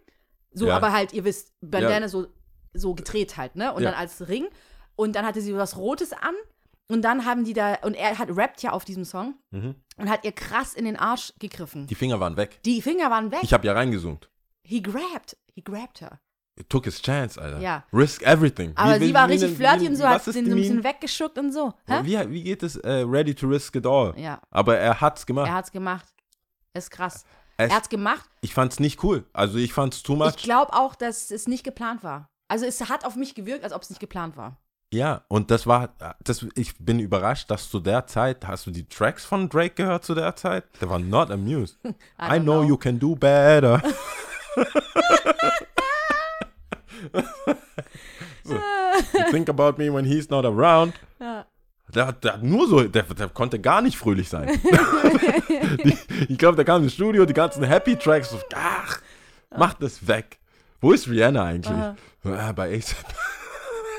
So, 0.53 0.69
Ja. 0.69 0.77
aber 0.77 0.93
halt, 0.93 1.12
ihr 1.12 1.25
wisst, 1.25 1.53
Bandana 1.61 2.09
so, 2.09 2.29
so 2.75 2.95
gedreht 2.95 3.37
halt, 3.37 3.57
ne? 3.57 3.73
Und 3.73 3.83
dann 3.83 3.95
als 3.95 4.29
Ring. 4.29 4.47
Und 4.95 5.15
dann 5.17 5.27
hatte 5.27 5.41
sie 5.41 5.55
was 5.57 5.77
Rotes 5.77 6.12
an. 6.12 6.35
Und 6.90 7.02
dann 7.02 7.25
haben 7.26 7.45
die 7.45 7.52
da, 7.52 7.75
und 7.83 7.95
er 7.95 8.18
hat 8.18 8.28
rappt 8.35 8.62
ja 8.62 8.73
auf 8.73 8.85
diesem 8.85 9.04
Song 9.04 9.35
Mhm. 9.50 9.75
und 9.99 10.09
hat 10.09 10.25
ihr 10.25 10.33
krass 10.33 10.73
in 10.75 10.85
den 10.87 10.97
Arsch 10.97 11.33
gegriffen. 11.38 11.87
Die 11.87 11.95
Finger 11.95 12.18
waren 12.21 12.37
weg. 12.37 12.61
Die 12.64 12.80
Finger 12.80 13.11
waren 13.11 13.30
weg. 13.30 13.40
Ich 13.42 13.52
habe 13.52 13.66
ja 13.66 13.75
reingezoomt. 13.75 14.30
He 14.62 14.83
grabbed. 14.83 15.37
He 15.54 15.62
grabbed 15.62 16.00
her. 16.00 16.18
It 16.59 16.68
took 16.71 16.87
his 16.87 17.00
chance, 17.00 17.40
Alter. 17.40 17.61
Ja. 17.61 17.85
Risk 17.92 18.23
everything. 18.23 18.73
Aber 18.75 18.95
Wie- 18.97 19.04
sie 19.04 19.11
wie- 19.11 19.14
war 19.14 19.28
wie- 19.28 19.33
richtig 19.35 19.54
flirty 19.57 19.87
und 19.87 19.97
so, 19.97 20.04
hat 20.09 20.26
den 20.26 20.33
so 20.33 20.38
ein 20.50 20.54
bisschen 20.57 20.83
weggeschuckt 20.83 21.38
und 21.38 21.52
so. 21.52 21.73
Hä? 21.87 22.00
Wie, 22.04 22.18
wie 22.33 22.42
geht 22.42 22.62
es? 22.62 22.76
äh, 22.76 23.04
ready 23.07 23.35
to 23.35 23.47
risk 23.47 23.76
it 23.76 23.87
all. 23.87 24.12
Ja, 24.18 24.40
Aber 24.50 24.76
er 24.78 25.00
hat's 25.00 25.25
gemacht. 25.26 25.47
er 25.47 25.54
hat's 25.54 25.71
gemacht. 25.71 26.07
Ist 26.75 26.90
krass. 26.90 27.25
Es- 27.59 27.71
er 27.71 27.76
hat's 27.76 27.88
gemacht. 27.88 28.28
ich 28.40 28.54
fand's 28.54 28.80
nicht 28.80 29.02
cool. 29.04 29.25
Also 29.33 29.59
ich 29.59 29.73
fand's 29.73 30.02
too 30.02 30.16
much. 30.16 30.30
Ich 30.37 30.42
glaube 30.42 30.73
auch, 30.73 30.95
dass 30.97 31.30
es 31.30 31.47
nicht 31.49 31.64
geplant 31.64 32.02
war. 32.02 32.28
Also 32.49 32.64
es 32.66 32.80
hat 32.88 33.04
auf 33.04 33.14
mich 33.14 33.35
gewirkt, 33.35 33.62
als 33.62 33.73
ob 33.73 33.83
es 33.83 33.90
nicht 33.90 34.00
geplant 34.00 34.37
war. 34.37 34.57
Ja, 34.92 35.23
und 35.28 35.50
das 35.50 35.66
war, 35.66 35.90
das, 36.25 36.47
ich 36.54 36.78
bin 36.78 36.99
überrascht, 36.99 37.50
dass 37.50 37.68
zu 37.68 37.78
der 37.78 38.07
Zeit, 38.07 38.47
hast 38.47 38.66
du 38.66 38.71
die 38.71 38.88
Tracks 38.88 39.26
von 39.26 39.50
Drake 39.50 39.75
gehört 39.75 40.04
zu 40.04 40.14
der 40.14 40.35
Zeit? 40.35 40.64
Der 40.80 40.88
war 40.88 40.99
not 40.99 41.30
amused. 41.30 41.76
I, 41.85 41.92
don't 42.18 42.42
know, 42.45 42.61
know. 42.61 42.68
you 42.68 42.76
can 42.78 42.99
do 42.99 43.14
better. 43.14 43.83
so, 48.45 48.57
think 49.30 49.50
about 49.50 49.76
me 49.76 49.92
when 49.92 50.07
he's 50.07 50.30
not 50.30 50.45
around. 50.45 50.95
Ja. 51.21 51.47
Der, 51.95 52.12
der 52.12 52.35
hat 52.35 52.42
nur 52.42 52.68
so, 52.68 52.83
der, 52.83 53.02
der 53.02 53.28
konnte 53.30 53.59
gar 53.59 53.80
nicht 53.80 53.97
fröhlich 53.97 54.28
sein. 54.28 54.47
die, 55.85 55.97
ich 56.28 56.37
glaube, 56.37 56.54
der 56.54 56.66
kam 56.66 56.83
ins 56.83 56.92
Studio, 56.92 57.25
die 57.25 57.33
ganzen 57.33 57.64
Happy 57.64 57.97
Tracks, 57.97 58.37
ach, 58.54 59.00
mach 59.57 59.73
das 59.75 60.07
weg. 60.07 60.38
Wo 60.83 60.92
ist 60.92 61.09
Rihanna 61.09 61.42
eigentlich? 61.42 61.76
Ah, 62.25 62.52
bei 62.52 62.76
ASAP. 62.76 63.07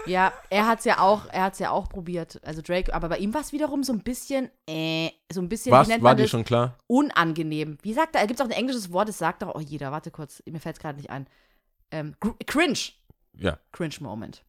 Ja, 0.06 0.34
er 0.50 0.68
hat's 0.68 0.86
ja 0.86 1.00
auch, 1.00 1.26
er 1.32 1.44
hat's 1.44 1.60
ja 1.60 1.72
auch 1.72 1.90
probiert. 1.90 2.40
Also 2.44 2.62
Drake, 2.62 2.94
aber 2.94 3.10
bei 3.10 3.18
ihm 3.18 3.34
war 3.34 3.42
es 3.42 3.52
wiederum 3.54 3.84
so 3.84 3.94
ein 3.94 4.00
bisschen, 4.00 4.50
äh, 4.68 5.10
so 5.32 5.42
ein 5.42 5.50
bisschen, 5.50 5.72
Was, 5.72 5.88
wie 5.88 5.92
nennt 5.92 6.04
war 6.04 6.12
man 6.12 6.18
dir 6.18 6.24
das? 6.24 6.32
schon 6.32 6.44
klar? 6.44 6.78
Unangenehm. 6.88 7.78
Wie 7.82 7.94
sagt 7.94 8.16
er? 8.16 8.26
Gibt 8.28 8.40
es 8.40 8.46
auch 8.46 8.50
ein 8.50 8.58
englisches 8.58 8.92
Wort, 8.92 9.10
das 9.10 9.18
sagt 9.18 9.42
doch, 9.42 9.54
oh 9.56 9.60
jeder, 9.60 9.92
warte 9.92 10.12
kurz, 10.12 10.42
mir 10.46 10.60
fällt 10.60 10.78
es 10.78 10.82
gerade 10.82 10.98
nicht 10.98 11.10
ein. 11.10 11.28
Ähm, 11.92 12.16
gr- 12.20 12.36
cringe. 12.46 12.80
Ja. 13.38 13.58
Cringe-Moment. 13.72 14.44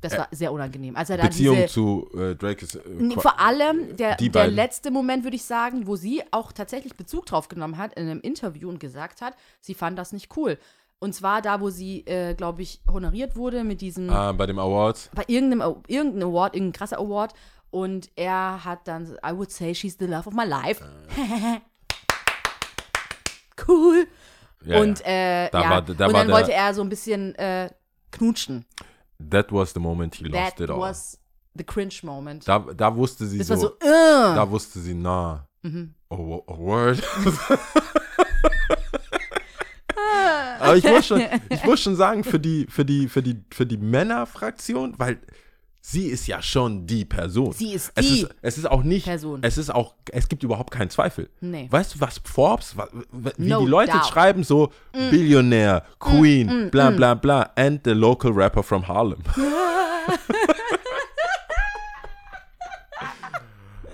Das 0.00 0.14
Äh, 0.14 0.18
war 0.18 0.28
sehr 0.32 0.52
unangenehm. 0.52 0.96
Als 0.96 1.10
er 1.10 1.16
da 1.18 1.24
Beziehung 1.24 1.54
diese, 1.56 1.68
zu 1.68 2.10
äh, 2.14 2.34
Drake 2.34 2.64
ist. 2.64 2.74
Äh, 2.74 2.80
Nee, 2.88 3.14
qua- 3.14 3.20
vor 3.22 3.40
allem 3.40 3.96
der, 3.96 4.16
die 4.16 4.30
der 4.30 4.40
beiden. 4.40 4.56
letzte 4.56 4.90
Moment, 4.90 5.22
würde 5.22 5.36
ich 5.36 5.44
sagen, 5.44 5.86
wo 5.86 5.94
sie 5.94 6.22
auch 6.32 6.50
tatsächlich 6.50 6.96
Bezug 6.96 7.26
drauf 7.26 7.46
genommen 7.48 7.78
hat 7.78 7.92
in 7.94 8.08
einem 8.08 8.20
Interview 8.20 8.68
und 8.68 8.80
gesagt 8.80 9.20
hat, 9.20 9.34
sie 9.60 9.74
fand 9.74 9.96
das 9.98 10.12
nicht 10.12 10.36
cool. 10.36 10.58
Und 11.02 11.14
zwar 11.14 11.42
da, 11.42 11.60
wo 11.60 11.68
sie, 11.68 12.06
äh, 12.06 12.32
glaube 12.34 12.62
ich, 12.62 12.80
honoriert 12.88 13.34
wurde 13.34 13.64
mit 13.64 13.80
diesem, 13.80 14.08
Ah, 14.08 14.30
bei 14.30 14.46
dem 14.46 14.60
Awards. 14.60 15.10
bei 15.12 15.24
irgendeinem, 15.26 15.82
irgendeinem 15.88 16.28
Award, 16.28 16.54
irgendein 16.54 16.78
krasser 16.78 16.98
Award. 17.00 17.32
Und 17.72 18.08
er 18.14 18.64
hat 18.64 18.86
dann, 18.86 19.16
I 19.26 19.32
would 19.34 19.50
say 19.50 19.74
she's 19.74 19.96
the 19.98 20.06
love 20.06 20.28
of 20.28 20.34
my 20.34 20.44
life. 20.44 20.80
cool. 23.66 24.06
Ja, 24.64 24.80
und 24.80 25.00
ja. 25.00 25.06
äh, 25.06 25.50
Da 25.50 25.60
ja, 25.62 25.70
war- 25.70 25.82
da 25.82 26.06
und 26.06 26.12
dann 26.14 26.26
der- 26.28 26.36
wollte 26.36 26.52
er 26.52 26.72
so 26.72 26.82
ein 26.82 26.88
bisschen 26.88 27.34
äh, 27.34 27.68
knutschen. 28.12 28.64
That 29.30 29.50
was 29.52 29.72
the 29.72 29.80
moment 29.80 30.14
he 30.14 30.30
That 30.30 30.32
lost 30.32 30.60
it 30.60 30.70
all. 30.70 30.78
was 30.78 31.18
the 31.56 31.64
cringe 31.64 31.98
moment. 32.04 32.46
Da, 32.46 32.60
da 32.60 32.94
wusste 32.94 33.26
sie 33.26 33.38
das 33.38 33.48
so, 33.48 33.54
war 33.54 33.60
so, 33.60 33.68
uh. 33.70 34.34
da 34.36 34.48
wusste 34.48 34.78
sie, 34.78 34.94
na, 34.94 35.48
Mhm. 35.62 35.94
oh, 36.10 36.42
oh 36.46 36.58
word. 36.58 37.02
Aber 40.72 40.78
ich 40.78 40.84
muss 40.84 41.06
schon, 41.06 41.22
ich 41.50 41.64
muss 41.64 41.80
schon 41.80 41.96
sagen, 41.96 42.24
für 42.24 42.38
die, 42.38 42.66
für 42.68 42.84
die, 42.84 43.08
für 43.08 43.22
die, 43.22 43.36
für 43.50 43.66
die 43.66 43.76
Männerfraktion, 43.76 44.94
weil 44.96 45.18
sie 45.80 46.06
ist 46.06 46.26
ja 46.26 46.40
schon 46.40 46.86
die 46.86 47.04
Person. 47.04 47.52
Sie 47.52 47.72
ist 47.72 47.92
es 47.94 48.06
die 48.06 48.20
ist, 48.22 48.34
es 48.40 48.58
ist 48.58 48.70
auch 48.70 48.82
nicht, 48.82 49.04
Person. 49.04 49.40
es 49.42 49.58
ist 49.58 49.70
auch, 49.74 49.94
es 50.10 50.28
gibt 50.28 50.42
überhaupt 50.42 50.72
keinen 50.72 50.90
Zweifel. 50.90 51.28
Nee. 51.40 51.66
Weißt 51.70 51.94
du, 51.94 52.00
was 52.00 52.20
Forbes, 52.24 52.76
wie 53.36 53.48
No 53.48 53.60
die 53.60 53.66
Leute 53.66 53.92
doubt. 53.92 54.06
schreiben, 54.06 54.44
so 54.44 54.72
Billionär, 54.92 55.84
Queen, 55.98 56.70
bla 56.70 56.90
bla 56.90 57.14
bla, 57.14 57.50
and 57.56 57.80
the 57.84 57.92
local 57.92 58.32
rapper 58.32 58.62
from 58.62 58.86
Harlem. 58.86 59.20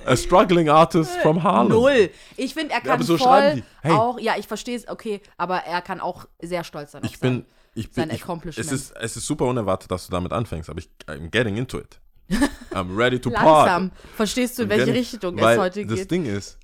A 0.09 0.17
struggling 0.17 0.69
artist 0.69 1.13
from 1.23 1.43
Harlem. 1.43 1.73
Null. 1.73 2.11
Ich 2.37 2.55
finde, 2.55 2.73
er 2.75 2.81
kann 2.81 2.91
aber 2.93 3.05
so 3.05 3.17
voll. 3.19 3.63
Hey. 3.83 3.93
auch, 3.93 4.19
ja, 4.19 4.35
ich 4.39 4.47
verstehe 4.47 4.77
es, 4.77 4.89
okay, 4.89 5.21
aber 5.37 5.59
er 5.59 5.83
kann 5.83 6.01
auch 6.01 6.27
sehr 6.41 6.65
stolz 6.65 6.93
sein. 6.93 7.03
Ich 7.05 7.21
bin, 7.21 7.33
sein- 7.33 7.45
ich 7.75 7.91
bin, 7.93 8.11
ich, 8.11 8.59
es 8.59 8.73
ist, 8.73 8.97
es 8.97 9.17
ist 9.17 9.27
super 9.27 9.45
unerwartet, 9.47 9.91
dass 9.91 10.07
du 10.07 10.11
damit 10.13 10.33
anfängst, 10.33 10.69
aber 10.71 10.79
ich, 10.81 10.91
I'm 11.07 11.29
getting 11.31 11.57
into 11.57 11.79
it. 11.79 12.01
I'm 12.73 12.97
ready 12.97 13.21
to 13.21 13.31
langsam. 13.31 13.91
part. 13.91 13.93
Verstehst 14.17 14.59
du, 14.59 14.65
in 14.65 14.69
welche 14.69 14.87
getting- 14.87 14.99
Richtung 14.99 15.39
es 15.39 15.59
heute 15.59 15.87
das 15.87 15.99
geht? 16.01 16.11
Ding 16.11 16.27
ist, 16.27 16.59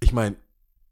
ich 0.00 0.12
meine, 0.12 0.36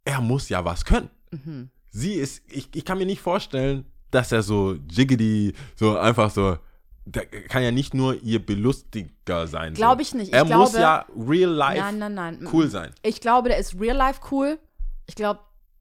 er 0.04 0.20
muss 0.20 0.48
ja 0.48 0.64
was 0.64 0.84
können. 0.84 1.10
Mhm. 1.30 1.70
Sie 1.90 2.14
ist, 2.14 2.42
ich, 2.48 2.68
ich 2.74 2.84
kann 2.84 2.98
mir 2.98 3.06
nicht 3.06 3.20
vorstellen, 3.20 3.84
dass 4.10 4.32
er 4.32 4.42
so 4.42 4.76
jiggedy, 4.90 5.54
so 5.76 5.96
einfach 5.98 6.30
so, 6.30 6.56
der 7.04 7.26
kann 7.26 7.62
ja 7.62 7.70
nicht 7.72 7.94
nur 7.94 8.14
ihr 8.22 8.44
Belustiger 8.44 9.46
sein. 9.46 9.74
Glaube 9.74 10.02
so. 10.04 10.08
ich 10.08 10.14
nicht. 10.14 10.28
Ich 10.28 10.34
er 10.34 10.44
muss 10.44 10.70
glaube- 10.72 10.78
ja 10.78 11.06
real 11.16 11.50
life 11.50 11.80
Nein, 11.80 11.98
nein, 11.98 12.14
nein. 12.14 12.48
cool 12.52 12.68
sein. 12.68 12.92
Ich 13.02 13.20
glaube, 13.20 13.48
der 13.48 13.58
ist 13.58 13.78
real 13.80 13.96
life 13.96 14.20
cool. 14.30 14.58
Ich 15.06 15.14
glaube, 15.16 15.40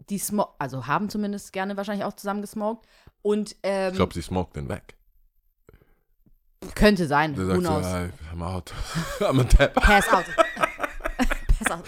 die 0.10 0.18
smo 0.18 0.48
also 0.58 0.88
haben 0.88 1.10
zumindest 1.10 1.54
gerne 1.54 1.78
wahrscheinlich 1.78 2.06
auch 2.06 2.14
zusammen 2.14 2.42
gesmoked. 2.42 2.88
Und 3.22 3.56
ähm, 3.64 3.90
Ich 3.92 3.96
glaube, 3.98 4.14
sie 4.14 4.22
smoked 4.24 4.56
den 4.56 4.68
weg. 4.68 4.96
könnte 6.76 7.06
sein. 7.08 7.36
Der 7.36 7.46
sagt 7.46 7.62
so, 7.64 7.68
knows? 7.70 7.86
"Hey, 7.86 8.10
I'm 8.34 8.44
out. 8.44 8.74
I'm 9.20 9.40
a 9.42 9.44
tap. 9.44 9.74
Pass 9.76 10.08
out. 10.12 10.26
Pass 11.64 11.80
out. 11.80 11.86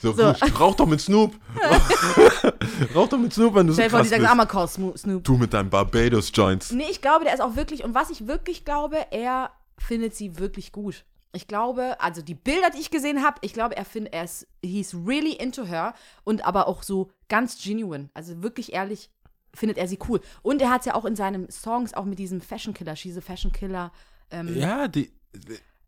So, 0.00 0.12
So. 0.12 0.22
Rauch 0.58 0.74
doch 0.74 0.86
mit 0.86 1.00
Snoop. 1.00 1.34
rauch 2.94 3.08
doch 3.08 3.18
mit 3.18 3.32
Snoop, 3.32 3.54
wenn 3.54 3.66
du 3.66 3.72
so 3.72 3.76
Stell 3.80 3.86
dir 3.86 3.90
vor, 3.90 4.02
die 4.02 4.08
krass 4.08 4.20
sagen, 4.20 4.22
bist. 4.22 4.32
I'ma 4.32 4.46
call 4.46 4.96
Snoop. 4.98 5.24
Du 5.24 5.36
mit 5.36 5.52
deinen 5.52 5.70
Barbados-Joints. 5.70 6.72
Nee, 6.72 6.86
ich 6.90 7.00
glaube, 7.00 7.24
der 7.24 7.34
ist 7.34 7.40
auch 7.40 7.56
wirklich, 7.56 7.84
und 7.84 7.94
was 7.94 8.10
ich 8.10 8.26
wirklich 8.26 8.64
glaube, 8.64 8.98
er 9.10 9.50
findet 9.78 10.14
sie 10.14 10.38
wirklich 10.38 10.72
gut. 10.72 11.04
Ich 11.32 11.48
glaube, 11.48 12.00
also 12.00 12.22
die 12.22 12.34
Bilder, 12.34 12.70
die 12.70 12.80
ich 12.80 12.90
gesehen 12.90 13.22
habe, 13.24 13.38
ich 13.40 13.52
glaube, 13.52 13.76
er 13.76 13.84
findet, 13.84 14.14
er 14.14 14.24
ist, 14.24 14.46
he's 14.64 14.94
really 14.94 15.32
into 15.32 15.64
her 15.64 15.94
und 16.22 16.44
aber 16.46 16.68
auch 16.68 16.82
so 16.84 17.10
ganz 17.28 17.60
genuine. 17.62 18.08
Also 18.14 18.42
wirklich 18.42 18.72
ehrlich 18.72 19.10
findet 19.52 19.78
er 19.78 19.88
sie 19.88 19.98
cool. 20.08 20.20
Und 20.42 20.62
er 20.62 20.70
hat 20.70 20.80
es 20.80 20.86
ja 20.86 20.94
auch 20.94 21.04
in 21.04 21.16
seinen 21.16 21.50
Songs, 21.50 21.94
auch 21.94 22.04
mit 22.04 22.18
diesem 22.20 22.40
Fashion 22.40 22.72
Killer, 22.74 22.94
she's 22.94 23.16
a 23.16 23.20
Fashion 23.20 23.50
Killer. 23.52 23.90
Ähm, 24.30 24.56
Ja, 24.56 24.86
die. 24.86 25.10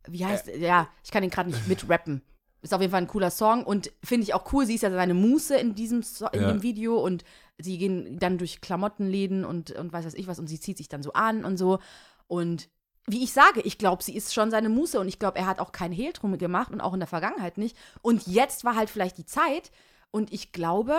Wie 0.09 0.25
heißt, 0.25 0.49
ja, 0.59 0.89
ich 1.05 1.11
kann 1.11 1.23
den 1.23 1.31
gerade 1.31 1.51
nicht 1.51 1.67
mitrappen. 1.69 2.23
Ist 2.67 2.75
auf 2.75 2.81
jeden 2.81 2.91
Fall 2.91 3.03
ein 3.03 3.07
cooler 3.07 3.31
Song 3.31 3.63
und 3.65 3.93
finde 4.03 4.25
ich 4.25 4.35
auch 4.35 4.53
cool. 4.53 4.67
Sie 4.67 4.75
ist 4.75 4.83
ja 4.83 4.91
seine 4.91 5.15
Muse 5.15 5.57
in 5.57 5.77
diesem 5.77 6.03
so 6.03 6.27
in 6.31 6.41
Ja. 6.43 6.49
dem 6.53 6.63
Video 6.63 6.97
und 6.99 7.23
sie 7.59 7.79
gehen 7.79 8.19
dann 8.19 8.39
durch 8.39 8.61
Klamottenläden 8.61 9.45
und, 9.45 9.71
und 9.71 9.93
weiß 9.93 10.05
was 10.05 10.15
ich 10.15 10.27
was 10.27 10.41
und 10.41 10.49
sie 10.49 10.59
zieht 10.59 10.77
sich 10.77 10.89
dann 10.89 11.05
so 11.05 11.13
an 11.13 11.45
und 11.45 11.59
so. 11.59 11.79
Und 12.27 12.69
wie 13.07 13.23
ich 13.23 13.33
sage, 13.33 13.61
ich 13.61 13.79
glaube, 13.79 14.03
sie 14.03 14.17
ist 14.17 14.35
schon 14.35 14.51
seine 14.51 14.69
Muse 14.69 14.99
und 14.99 15.07
ich 15.07 15.21
glaube, 15.21 15.39
er 15.39 15.47
hat 15.47 15.61
auch 15.61 15.71
kein 15.71 15.93
Hehl 15.93 16.13
drum 16.13 16.37
gemacht 16.39 16.73
und 16.73 16.81
auch 16.81 16.93
in 16.93 16.99
der 16.99 17.07
Vergangenheit 17.07 17.57
nicht. 17.57 17.77
Und 18.03 18.27
jetzt 18.27 18.65
war 18.65 18.75
halt 18.75 18.91
vielleicht 18.91 19.17
die 19.17 19.27
Zeit 19.27 19.71
und 20.11 20.33
ich 20.33 20.51
glaube, 20.51 20.97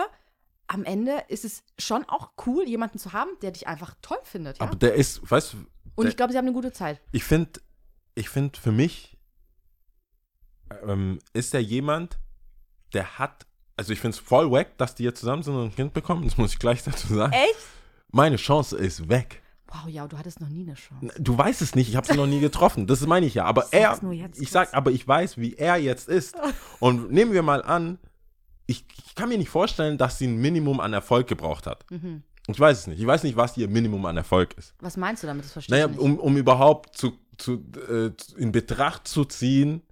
am 0.68 0.84
Ende 0.84 1.22
ist 1.28 1.44
es 1.44 1.64
schon 1.78 2.04
auch 2.08 2.30
cool, 2.46 2.66
jemanden 2.66 2.98
zu 2.98 3.12
haben, 3.12 3.30
der 3.42 3.50
dich 3.50 3.66
einfach 3.68 3.94
toll 4.00 4.16
findet. 4.24 4.56
Ja? 4.58 4.64
Aber 4.64 4.74
der 4.76 4.94
ist, 4.94 5.30
weißt 5.30 5.52
du, 5.52 5.56
Und 5.96 6.06
ich 6.08 6.16
glaube, 6.16 6.32
sie 6.32 6.38
haben 6.38 6.46
eine 6.46 6.54
gute 6.54 6.72
Zeit. 6.72 6.98
ich 7.12 7.24
finde, 7.24 7.60
ich 8.14 8.30
finde 8.30 8.58
für 8.58 8.72
mich 8.72 9.17
ähm, 10.86 11.18
ist 11.32 11.54
er 11.54 11.60
jemand, 11.60 12.18
der 12.92 13.18
hat, 13.18 13.46
also 13.76 13.92
ich 13.92 14.00
finde 14.00 14.16
es 14.16 14.20
voll 14.20 14.50
wack, 14.50 14.76
dass 14.78 14.94
die 14.94 15.04
jetzt 15.04 15.20
zusammen 15.20 15.42
sind 15.42 15.54
und 15.54 15.64
ein 15.66 15.74
Kind 15.74 15.92
bekommen, 15.94 16.24
das 16.24 16.36
muss 16.38 16.52
ich 16.52 16.58
gleich 16.58 16.82
dazu 16.82 17.14
sagen. 17.14 17.32
Echt? 17.32 17.56
Meine 18.10 18.36
Chance 18.36 18.76
ist 18.76 19.08
weg. 19.08 19.42
Wow, 19.70 19.86
ja, 19.86 20.08
du 20.08 20.16
hattest 20.16 20.40
noch 20.40 20.48
nie 20.48 20.62
eine 20.62 20.74
Chance. 20.74 21.12
Du 21.18 21.36
weißt 21.36 21.60
es 21.60 21.74
nicht, 21.74 21.90
ich 21.90 21.96
habe 21.96 22.06
sie 22.06 22.16
noch 22.16 22.26
nie 22.26 22.40
getroffen, 22.40 22.86
das 22.86 23.06
meine 23.06 23.26
ich 23.26 23.34
ja. 23.34 23.44
Aber 23.44 23.62
Sag's 23.62 24.00
er, 24.02 24.30
ich 24.36 24.50
sag, 24.50 24.72
aber 24.72 24.90
ich 24.90 25.06
weiß, 25.06 25.36
wie 25.36 25.54
er 25.56 25.76
jetzt 25.76 26.08
ist. 26.08 26.36
Und 26.80 27.10
nehmen 27.12 27.32
wir 27.34 27.42
mal 27.42 27.62
an, 27.62 27.98
ich, 28.66 28.86
ich 29.06 29.14
kann 29.14 29.28
mir 29.28 29.36
nicht 29.36 29.50
vorstellen, 29.50 29.98
dass 29.98 30.16
sie 30.18 30.26
ein 30.26 30.36
Minimum 30.38 30.80
an 30.80 30.94
Erfolg 30.94 31.26
gebraucht 31.26 31.66
hat. 31.66 31.84
Mhm. 31.90 32.22
Ich 32.46 32.58
weiß 32.58 32.78
es 32.78 32.86
nicht. 32.86 32.98
Ich 32.98 33.06
weiß 33.06 33.24
nicht, 33.24 33.36
was 33.36 33.58
ihr 33.58 33.68
Minimum 33.68 34.06
an 34.06 34.16
Erfolg 34.16 34.54
ist. 34.56 34.74
Was 34.80 34.96
meinst 34.96 35.22
du 35.22 35.26
damit? 35.26 35.44
Das 35.44 35.52
verstehe 35.52 35.74
Naja, 35.74 35.84
ich 35.84 35.90
nicht. 35.92 36.00
um, 36.00 36.18
um 36.18 36.36
überhaupt 36.38 36.96
zu, 36.96 37.12
zu, 37.36 37.62
äh, 37.90 38.10
in 38.38 38.52
Betracht 38.52 39.06
zu 39.06 39.26
ziehen, 39.26 39.82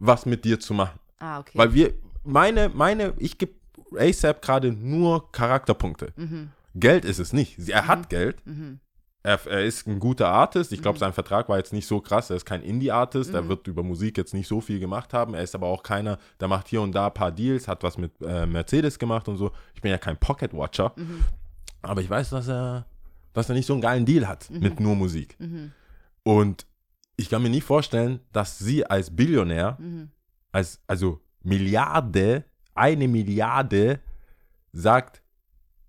was 0.00 0.26
mit 0.26 0.44
dir 0.44 0.58
zu 0.58 0.74
machen. 0.74 0.98
ah, 1.20 1.38
okay. 1.38 1.52
Weil 1.56 1.72
wir, 1.74 1.92
meine, 2.24 2.68
meine, 2.70 3.14
ich 3.18 3.38
gebe 3.38 3.52
ASAP 3.96 4.42
gerade 4.42 4.72
nur 4.72 5.30
Charakterpunkte. 5.32 6.12
Mhm. 6.16 6.50
Geld 6.74 7.04
ist 7.04 7.18
es 7.20 7.32
nicht. 7.32 7.68
Er 7.68 7.86
hat 7.86 8.08
Geld. 8.10 8.44
Mhm. 8.46 8.80
Er, 9.22 9.38
er 9.46 9.64
ist 9.64 9.86
ein 9.86 9.98
guter 9.98 10.28
Artist. 10.28 10.72
Ich 10.72 10.80
glaube, 10.80 10.98
sein 10.98 11.12
Vertrag 11.12 11.48
war 11.48 11.58
jetzt 11.58 11.72
nicht 11.74 11.86
so 11.86 12.00
krass. 12.00 12.30
Er 12.30 12.36
ist 12.36 12.46
kein 12.46 12.62
Indie-Artist. 12.62 13.30
Mhm. 13.30 13.36
Er 13.36 13.48
wird 13.48 13.66
über 13.66 13.82
Musik 13.82 14.16
jetzt 14.16 14.32
nicht 14.32 14.48
so 14.48 14.60
viel 14.62 14.80
gemacht 14.80 15.12
haben. 15.12 15.34
Er 15.34 15.42
ist 15.42 15.54
aber 15.54 15.66
auch 15.66 15.82
keiner, 15.82 16.18
der 16.40 16.48
macht 16.48 16.68
hier 16.68 16.80
und 16.80 16.92
da 16.92 17.08
ein 17.08 17.14
paar 17.14 17.30
Deals, 17.32 17.68
hat 17.68 17.82
was 17.82 17.98
mit 17.98 18.12
äh, 18.22 18.46
Mercedes 18.46 18.98
gemacht 18.98 19.28
und 19.28 19.36
so. 19.36 19.50
Ich 19.74 19.82
bin 19.82 19.90
ja 19.90 19.98
kein 19.98 20.16
Pocket-Watcher. 20.16 20.92
Mhm. 20.96 21.24
Aber 21.82 22.00
ich 22.00 22.08
weiß, 22.08 22.30
dass 22.30 22.48
er, 22.48 22.86
dass 23.34 23.48
er 23.50 23.54
nicht 23.56 23.66
so 23.66 23.72
einen 23.74 23.82
geilen 23.82 24.06
Deal 24.06 24.26
hat 24.26 24.48
Mhm. 24.50 24.60
mit 24.60 24.80
nur 24.80 24.94
Musik. 24.94 25.36
Mhm. 25.38 25.72
Und 26.22 26.64
ich 27.20 27.28
kann 27.28 27.42
mir 27.42 27.50
nie 27.50 27.60
vorstellen, 27.60 28.20
dass 28.32 28.58
sie 28.58 28.84
als 28.86 29.14
Billionär, 29.14 29.76
Mhm. 29.78 30.10
als, 30.52 30.80
also 30.86 31.20
Milliarde, 31.42 32.44
eine 32.74 33.08
Milliarde, 33.08 34.00
sagt, 34.72 35.22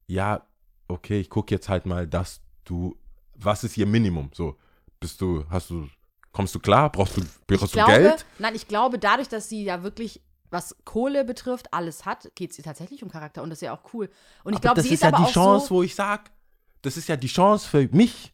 ja, 0.08 0.46
okay, 0.88 1.20
ich 1.22 1.30
gucke 1.30 1.54
jetzt 1.56 1.70
halt 1.70 1.86
mal, 1.86 2.06
dass 2.08 2.42
du, 2.66 2.98
was 3.36 3.64
ist 3.64 3.78
ihr 3.78 3.86
Minimum? 3.86 4.30
So, 4.34 4.58
bist 5.00 5.22
du, 5.22 5.46
hast 5.50 5.70
du, 5.70 5.88
kommst 6.32 6.54
du 6.54 6.60
klar? 6.60 6.92
Brauchst 6.92 7.16
du, 7.18 7.22
brauchst 7.48 7.64
Ich 7.64 7.72
du 7.72 7.78
glaube, 7.78 7.92
Geld? 7.94 8.26
nein, 8.40 8.56
ich 8.56 8.68
glaube, 8.68 9.00
dadurch, 9.00 9.30
dass 9.30 9.48
sie 9.50 9.64
ja 9.64 9.84
wirklich, 9.84 10.22
was 10.50 10.76
Kohle 10.84 11.24
betrifft, 11.24 11.74
alles 11.74 12.06
hat, 12.06 12.30
geht 12.36 12.52
es 12.52 12.58
ihr 12.58 12.64
tatsächlich 12.66 13.04
um 13.04 13.10
Charakter 13.10 13.42
und 13.42 13.50
das 13.50 13.60
ist 13.60 13.62
ja 13.68 13.74
auch 13.74 13.94
cool. 13.94 14.10
Und 14.44 14.54
ich 14.54 14.62
glaube, 14.62 14.76
das 14.76 14.84
sie 14.84 14.90
ist 14.90 14.96
ist 14.96 15.04
ja 15.04 15.08
aber 15.10 15.18
die 15.20 15.24
auch 15.24 15.32
Chance, 15.32 15.68
so, 15.68 15.76
wo 15.76 15.84
ich 15.84 15.96
sag, 15.96 16.30
das 16.82 16.98
ist 16.98 17.08
ja 17.08 17.16
die 17.16 17.28
Chance 17.28 17.70
für 17.70 17.88
mich. 17.94 18.34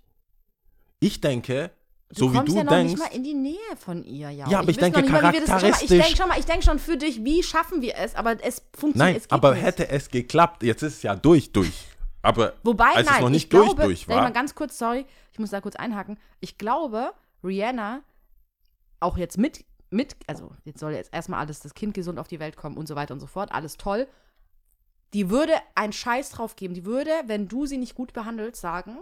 Ich 1.00 1.22
denke, 1.22 1.70
du 2.10 2.16
so 2.16 2.32
wie 2.34 2.38
kommst 2.38 2.54
du 2.54 2.58
ja 2.58 2.64
noch 2.64 2.72
denkst, 2.72 2.94
nicht 2.94 3.00
mal 3.00 3.16
in 3.16 3.24
die 3.24 3.34
Nähe 3.34 3.58
von 3.78 4.04
ihr, 4.04 4.30
ja. 4.30 4.48
Ja, 4.50 4.60
aber 4.60 4.70
ich 4.70 4.78
noch 4.78 4.84
denke 4.84 5.02
nicht 5.02 5.12
mal, 5.12 5.18
Ich 5.34 5.46
charakteristisch- 5.46 5.88
denke 5.90 6.16
schon 6.18 6.28
mal, 6.30 6.40
ich 6.40 6.46
denke 6.46 6.64
schon 6.66 6.80
für 6.80 6.98
dich, 6.98 7.24
wie 7.24 7.44
schaffen 7.44 7.82
wir 7.82 7.96
es, 7.98 8.16
aber 8.16 8.44
es 8.44 8.62
funktioniert, 8.74 8.96
nein, 8.98 9.16
es 9.16 9.30
aber 9.30 9.54
nicht. 9.54 9.64
hätte 9.64 9.90
es 9.90 10.10
geklappt, 10.10 10.64
jetzt 10.64 10.84
ist 10.84 10.96
es 10.98 11.04
ja 11.04 11.16
durch, 11.16 11.52
durch. 11.52 11.86
Aber 12.22 12.54
Wobei, 12.64 12.86
als 12.96 13.06
nein, 13.06 13.16
es 13.16 13.22
noch 13.22 13.30
nicht 13.30 13.44
ich 13.44 13.50
glaube, 13.50 13.76
durch, 13.76 13.86
durch 13.86 14.02
ich 14.02 14.08
war, 14.08 14.22
mal 14.22 14.32
ganz 14.34 14.56
kurz, 14.56 14.78
sorry, 14.78 15.06
ich 15.32 15.40
muss 15.40 15.50
da 15.52 15.62
kurz 15.62 15.76
einhaken. 15.76 16.18
Ich 16.40 16.58
glaube, 16.58 17.14
Rihanna, 17.44 18.02
auch 19.00 19.18
jetzt 19.18 19.38
mit, 19.38 19.64
mit, 19.90 20.16
also 20.28 20.52
jetzt 20.66 20.80
soll 20.80 20.94
jetzt 20.94 21.14
erstmal 21.14 21.40
alles, 21.40 21.60
das 21.62 21.74
Kind 21.74 21.94
gesund 21.94 22.20
auf 22.20 22.28
die 22.28 22.40
Welt 22.40 22.58
kommen 22.58 22.76
und 22.78 22.88
so 22.88 22.96
weiter 22.96 23.14
und 23.14 23.20
so 23.20 23.28
fort, 23.28 23.52
alles 23.52 23.78
toll. 23.78 24.08
Die 25.14 25.30
würde 25.30 25.54
einen 25.76 25.94
Scheiß 25.94 26.32
drauf 26.32 26.56
geben. 26.58 26.74
Die 26.74 26.84
würde, 26.84 27.12
wenn 27.28 27.48
du 27.48 27.66
sie 27.66 27.78
nicht 27.78 27.96
gut 27.96 28.12
behandelst, 28.12 28.60
sagen, 28.60 28.98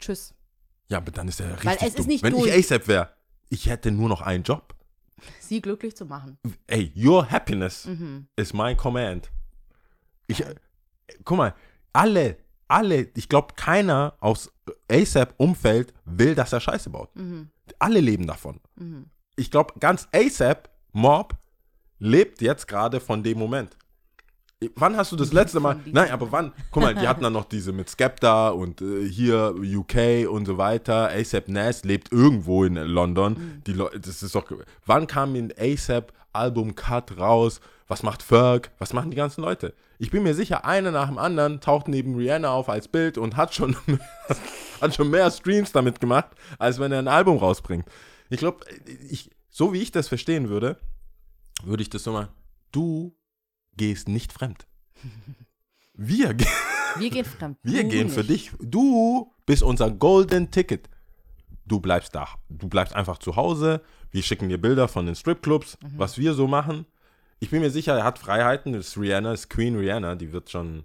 tschüss. 0.00 0.34
Ja, 0.88 0.98
aber 0.98 1.10
dann 1.12 1.28
ist 1.28 1.40
er 1.40 1.52
richtig 1.56 1.72
es 1.82 1.88
ist 1.88 1.98
dumm. 1.98 2.06
nicht 2.06 2.22
Wenn 2.22 2.32
durch. 2.32 2.46
ich 2.56 2.64
ASAP 2.72 2.88
wäre, 2.88 3.10
ich 3.50 3.68
hätte 3.68 3.90
nur 3.90 4.08
noch 4.08 4.22
einen 4.22 4.42
Job. 4.44 4.74
Sie 5.40 5.60
glücklich 5.60 5.96
zu 5.96 6.06
machen. 6.06 6.38
Ey, 6.66 6.92
your 6.96 7.28
happiness 7.30 7.86
Mhm. 7.86 8.28
is 8.36 8.52
my 8.52 8.74
command. 8.74 9.30
Ich, 10.28 10.40
äh, 10.44 10.54
guck 11.24 11.38
mal, 11.38 11.54
alle, 11.92 12.36
alle, 12.68 13.08
ich 13.16 13.28
glaube, 13.28 13.54
keiner 13.54 14.14
aus 14.20 14.50
ASAP-Umfeld 14.90 15.92
will, 16.04 16.34
dass 16.34 16.52
er 16.52 16.60
Scheiße 16.60 16.90
baut. 16.90 17.14
Mhm. 17.16 17.50
Alle 17.78 18.00
leben 18.00 18.26
davon. 18.26 18.60
Mhm. 18.76 19.06
Ich 19.36 19.50
glaube, 19.50 19.74
ganz 19.80 20.06
ASAP, 20.12 20.68
Mob, 20.92 21.34
lebt 21.98 22.40
jetzt 22.40 22.66
gerade 22.68 23.00
von 23.00 23.22
dem 23.22 23.38
Moment. 23.38 23.76
Wann 24.74 24.96
hast 24.96 25.12
du 25.12 25.16
das 25.16 25.32
letzte 25.32 25.60
Mal, 25.60 25.78
nein, 25.86 26.10
aber 26.10 26.32
wann, 26.32 26.52
guck 26.72 26.82
mal, 26.82 26.92
die 26.92 27.06
hatten 27.06 27.22
dann 27.22 27.32
noch 27.32 27.44
diese 27.48 27.72
mit 27.72 27.88
Skepta 27.88 28.48
und 28.48 28.82
äh, 28.82 29.08
hier 29.08 29.54
UK 29.56 30.28
und 30.28 30.46
so 30.46 30.58
weiter. 30.58 31.10
ASAP 31.10 31.48
Nas 31.48 31.84
lebt 31.84 32.10
irgendwo 32.10 32.64
in 32.64 32.74
London. 32.74 33.34
Mhm. 33.34 33.62
Die 33.68 33.72
Leute, 33.72 34.00
das 34.00 34.20
ist 34.22 34.34
doch, 34.34 34.50
wann 34.84 35.06
kam 35.06 35.34
ein 35.34 35.52
ASAP 35.56 36.12
Album 36.32 36.74
Cut 36.74 37.18
raus? 37.18 37.60
Was 37.86 38.02
macht 38.02 38.22
Ferg? 38.22 38.72
Was 38.78 38.92
machen 38.92 39.12
die 39.12 39.16
ganzen 39.16 39.42
Leute? 39.42 39.74
Ich 39.98 40.10
bin 40.10 40.24
mir 40.24 40.34
sicher, 40.34 40.64
einer 40.64 40.90
nach 40.90 41.06
dem 41.06 41.18
anderen 41.18 41.60
taucht 41.60 41.86
neben 41.86 42.16
Rihanna 42.16 42.50
auf 42.50 42.68
als 42.68 42.88
Bild 42.88 43.16
und 43.16 43.36
hat 43.36 43.54
schon, 43.54 43.76
hat 44.80 44.94
schon 44.94 45.10
mehr 45.10 45.30
Streams 45.30 45.70
damit 45.70 46.00
gemacht, 46.00 46.30
als 46.58 46.80
wenn 46.80 46.90
er 46.90 46.98
ein 46.98 47.08
Album 47.08 47.36
rausbringt. 47.36 47.86
Ich 48.28 48.38
glaube, 48.38 48.64
ich, 49.08 49.30
so 49.50 49.72
wie 49.72 49.80
ich 49.82 49.92
das 49.92 50.08
verstehen 50.08 50.48
würde, 50.48 50.78
würde 51.62 51.82
ich 51.82 51.90
das 51.90 52.02
so 52.02 52.12
mal, 52.12 52.28
du 52.72 53.14
gehst 53.78 54.08
nicht 54.08 54.32
fremd. 54.34 54.66
Wir, 55.94 56.34
ge- 56.34 56.46
Wir 56.98 57.08
gehen 57.10 57.24
fremd. 57.24 57.56
wir 57.62 57.82
Du 57.84 57.88
gehen 57.88 58.10
für 58.10 58.20
nicht. 58.20 58.52
dich. 58.52 58.52
Du 58.60 59.32
bist 59.46 59.62
unser 59.62 59.90
Golden 59.90 60.50
Ticket. 60.50 60.88
Du 61.64 61.80
bleibst 61.80 62.14
da. 62.14 62.28
Du 62.48 62.68
bleibst 62.68 62.94
einfach 62.94 63.18
zu 63.18 63.36
Hause. 63.36 63.82
Wir 64.10 64.22
schicken 64.22 64.48
dir 64.48 64.58
Bilder 64.58 64.88
von 64.88 65.06
den 65.06 65.14
Stripclubs, 65.14 65.78
Mhm. 65.82 65.92
was 65.96 66.18
wir 66.18 66.34
so 66.34 66.46
machen. 66.46 66.86
Ich 67.40 67.50
bin 67.50 67.60
mir 67.60 67.70
sicher, 67.70 67.96
er 67.96 68.04
hat 68.04 68.18
Freiheiten. 68.18 68.72
Das 68.72 68.88
ist 68.88 68.98
Rihanna, 68.98 69.32
ist 69.32 69.48
Queen 69.48 69.76
Rihanna. 69.76 70.14
Die 70.16 70.32
wird 70.32 70.50
schon, 70.50 70.84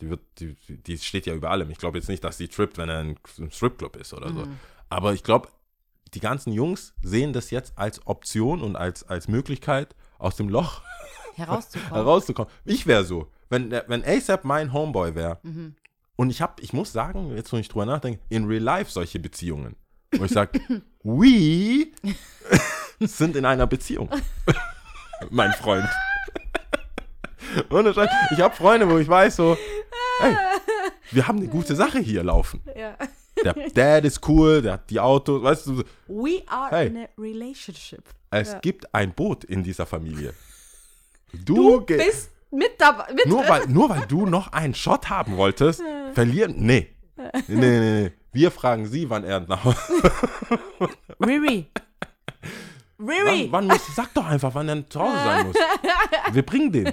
die 0.00 0.10
wird, 0.10 0.20
die, 0.38 0.56
die 0.68 0.98
steht 0.98 1.26
ja 1.26 1.34
über 1.34 1.50
allem. 1.50 1.70
Ich 1.70 1.78
glaube 1.78 1.98
jetzt 1.98 2.08
nicht, 2.08 2.24
dass 2.24 2.38
sie 2.38 2.48
trippt, 2.48 2.78
wenn 2.78 2.88
er 2.88 3.00
in 3.00 3.16
einem 3.38 3.50
Stripclub 3.50 3.96
ist 3.96 4.12
oder 4.14 4.30
Mhm. 4.30 4.36
so. 4.36 4.46
Aber 4.88 5.12
ich 5.14 5.22
glaube, 5.22 5.48
die 6.14 6.20
ganzen 6.20 6.52
Jungs 6.52 6.94
sehen 7.02 7.32
das 7.32 7.50
jetzt 7.50 7.76
als 7.78 8.06
Option 8.06 8.60
und 8.62 8.76
als, 8.76 9.02
als 9.04 9.28
Möglichkeit, 9.28 9.94
aus 10.18 10.36
dem 10.36 10.48
Loch 10.48 10.82
Herauszukommen. 11.34 11.94
herauszukommen. 11.94 12.52
Ich 12.64 12.86
wäre 12.86 13.04
so. 13.04 13.28
Wenn, 13.48 13.70
der- 13.70 13.84
wenn 13.88 14.04
ASAP 14.04 14.44
mein 14.44 14.72
Homeboy 14.72 15.14
wäre, 15.14 15.38
Mhm. 15.42 15.74
und 16.16 16.30
ich 16.30 16.40
habe, 16.42 16.60
ich 16.62 16.72
muss 16.72 16.92
sagen, 16.92 17.34
jetzt 17.36 17.52
wo 17.52 17.56
ich 17.56 17.68
drüber 17.68 17.86
nachdenke, 17.86 18.20
in 18.28 18.46
real 18.46 18.62
life 18.62 18.90
solche 18.90 19.18
Beziehungen, 19.18 19.76
wo 20.16 20.24
ich 20.24 20.30
sage, 20.32 20.58
we 21.02 21.86
sind 23.00 23.36
in 23.36 23.44
einer 23.44 23.66
Beziehung. 23.66 24.08
mein 25.30 25.52
Freund. 25.52 25.88
Ohne 27.70 27.92
Scheiß. 27.92 28.10
Ich 28.32 28.40
habe 28.40 28.54
Freunde, 28.54 28.88
wo 28.88 28.98
ich 28.98 29.08
weiß 29.08 29.36
so, 29.36 29.56
hey, 30.20 30.36
wir 31.10 31.26
haben 31.28 31.38
eine 31.38 31.48
gute 31.48 31.74
Sache 31.76 31.98
hier 31.98 32.22
laufen. 32.24 32.62
Ja. 32.76 32.96
Der 33.44 33.54
Dad 33.74 34.04
ist 34.04 34.26
cool, 34.28 34.62
der 34.62 34.74
hat 34.74 34.88
die 34.90 35.00
Autos, 35.00 35.42
weißt 35.42 35.66
du, 35.66 35.82
We 36.06 36.42
are 36.46 36.70
Hey. 36.70 36.86
in 36.88 36.96
a 36.98 37.06
relationship. 37.18 38.04
es 38.30 38.52
Ja. 38.52 38.58
gibt 38.60 38.94
ein 38.94 39.12
Boot 39.12 39.44
in 39.44 39.62
dieser 39.62 39.84
Familie. 39.84 40.32
Du, 41.44 41.80
Du 41.80 41.80
bist 41.86 42.30
mit 42.50 42.72
dabei. 42.78 43.12
Mit 43.14 43.26
nur 43.26 43.48
weil, 43.48 43.66
nur 43.66 43.88
weil 43.88 44.06
du 44.06 44.26
noch 44.26 44.52
einen 44.52 44.74
Shot 44.74 45.08
haben 45.08 45.36
wolltest, 45.36 45.82
verlieren? 46.12 46.54
Nee. 46.58 46.88
Nee, 47.16 47.56
nee, 47.56 48.00
nee. 48.02 48.12
Wir 48.32 48.50
fragen 48.50 48.86
sie, 48.86 49.08
wann 49.10 49.24
er 49.24 49.40
nach 49.40 49.64
Hause. 49.64 49.76
Riri. 51.20 51.66
Riri. 52.98 53.48
Wann, 53.50 53.52
wann 53.52 53.66
muss, 53.68 53.94
sag 53.94 54.14
doch 54.14 54.26
einfach, 54.26 54.54
wann 54.54 54.68
er 54.68 54.88
zu 54.88 55.00
Hause 55.00 55.16
sein 55.24 55.46
muss. 55.46 55.56
Wir 56.32 56.42
bringen 56.42 56.72
den. 56.72 56.92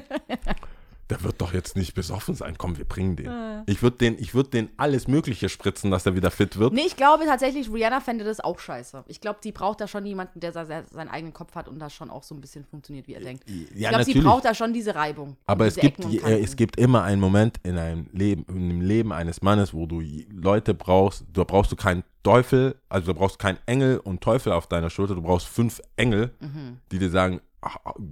Der 1.10 1.24
wird 1.24 1.42
doch 1.42 1.54
jetzt 1.54 1.76
nicht 1.76 1.96
besoffen 1.96 2.36
sein. 2.36 2.56
Komm, 2.60 2.78
wir 2.78 2.86
bringen 2.86 3.16
den. 3.16 3.64
Ich 3.66 3.82
würde 3.82 3.98
den, 3.98 4.20
ich 4.20 4.36
würd 4.36 4.54
den 4.54 4.70
alles 4.78 5.08
Mögliche 5.08 5.50
spritzen, 5.50 5.90
dass 5.90 6.06
er 6.06 6.16
wieder 6.16 6.30
fit 6.30 6.58
wird. 6.60 6.72
Nee, 6.74 6.84
ich 6.86 6.96
glaube 6.96 7.26
tatsächlich, 7.26 7.72
Rihanna 7.74 8.00
fände 8.00 8.24
das 8.24 8.40
auch 8.40 8.60
scheiße. 8.60 9.06
Ich 9.08 9.20
glaube, 9.20 9.40
die 9.44 9.52
braucht 9.52 9.82
da 9.82 9.88
schon 9.88 10.06
jemanden, 10.06 10.40
der 10.40 10.52
se- 10.54 10.86
seinen 10.92 11.10
eigenen 11.10 11.34
Kopf 11.34 11.56
hat 11.56 11.68
und 11.68 11.80
das 11.80 11.94
schon 11.94 12.12
auch 12.12 12.22
so 12.22 12.36
ein 12.36 12.42
bisschen 12.42 12.64
funktioniert, 12.64 13.08
wie 13.08 13.16
er 13.16 13.22
denkt. 13.22 13.44
ich 13.50 13.72
Ja, 13.80 13.90
glaube, 13.90 14.04
sie 14.06 14.20
braucht 14.22 14.46
da 14.46 14.54
schon 14.54 14.72
diese 14.72 14.94
Reibung. 14.94 15.36
Aber 15.48 15.66
es 15.66 15.74
diese 15.74 15.88
gibt, 15.88 16.00
Ecken 16.00 16.12
und 16.12 16.24
äh, 16.24 16.40
es 16.40 16.56
gibt 16.56 16.80
immer 16.80 17.02
einen 17.02 17.20
Moment 17.22 17.58
in 17.64 17.78
einem 17.80 18.08
Leben, 18.14 18.46
in 18.48 18.70
dem 18.70 18.82
Leben 18.82 19.12
eines 19.12 19.42
Mannes, 19.42 19.74
wo 19.74 19.88
du 19.88 20.02
Leute 20.32 20.76
brauchst, 20.76 21.26
da 21.34 21.44
brauchst 21.44 21.72
du 21.72 21.76
keinen 21.76 22.04
Teufel, 22.22 22.76
also 22.88 23.14
du 23.14 23.18
brauchst 23.20 23.40
keinen 23.40 23.58
Engel 23.66 23.98
und 23.98 24.22
Teufel 24.22 24.52
auf 24.54 24.68
deiner 24.68 24.90
Schulter, 24.92 25.16
du 25.16 25.22
brauchst 25.24 25.48
fünf 25.48 25.82
Engel, 25.96 26.32
die 26.92 27.00
dir 27.00 27.10
sagen, 27.10 27.42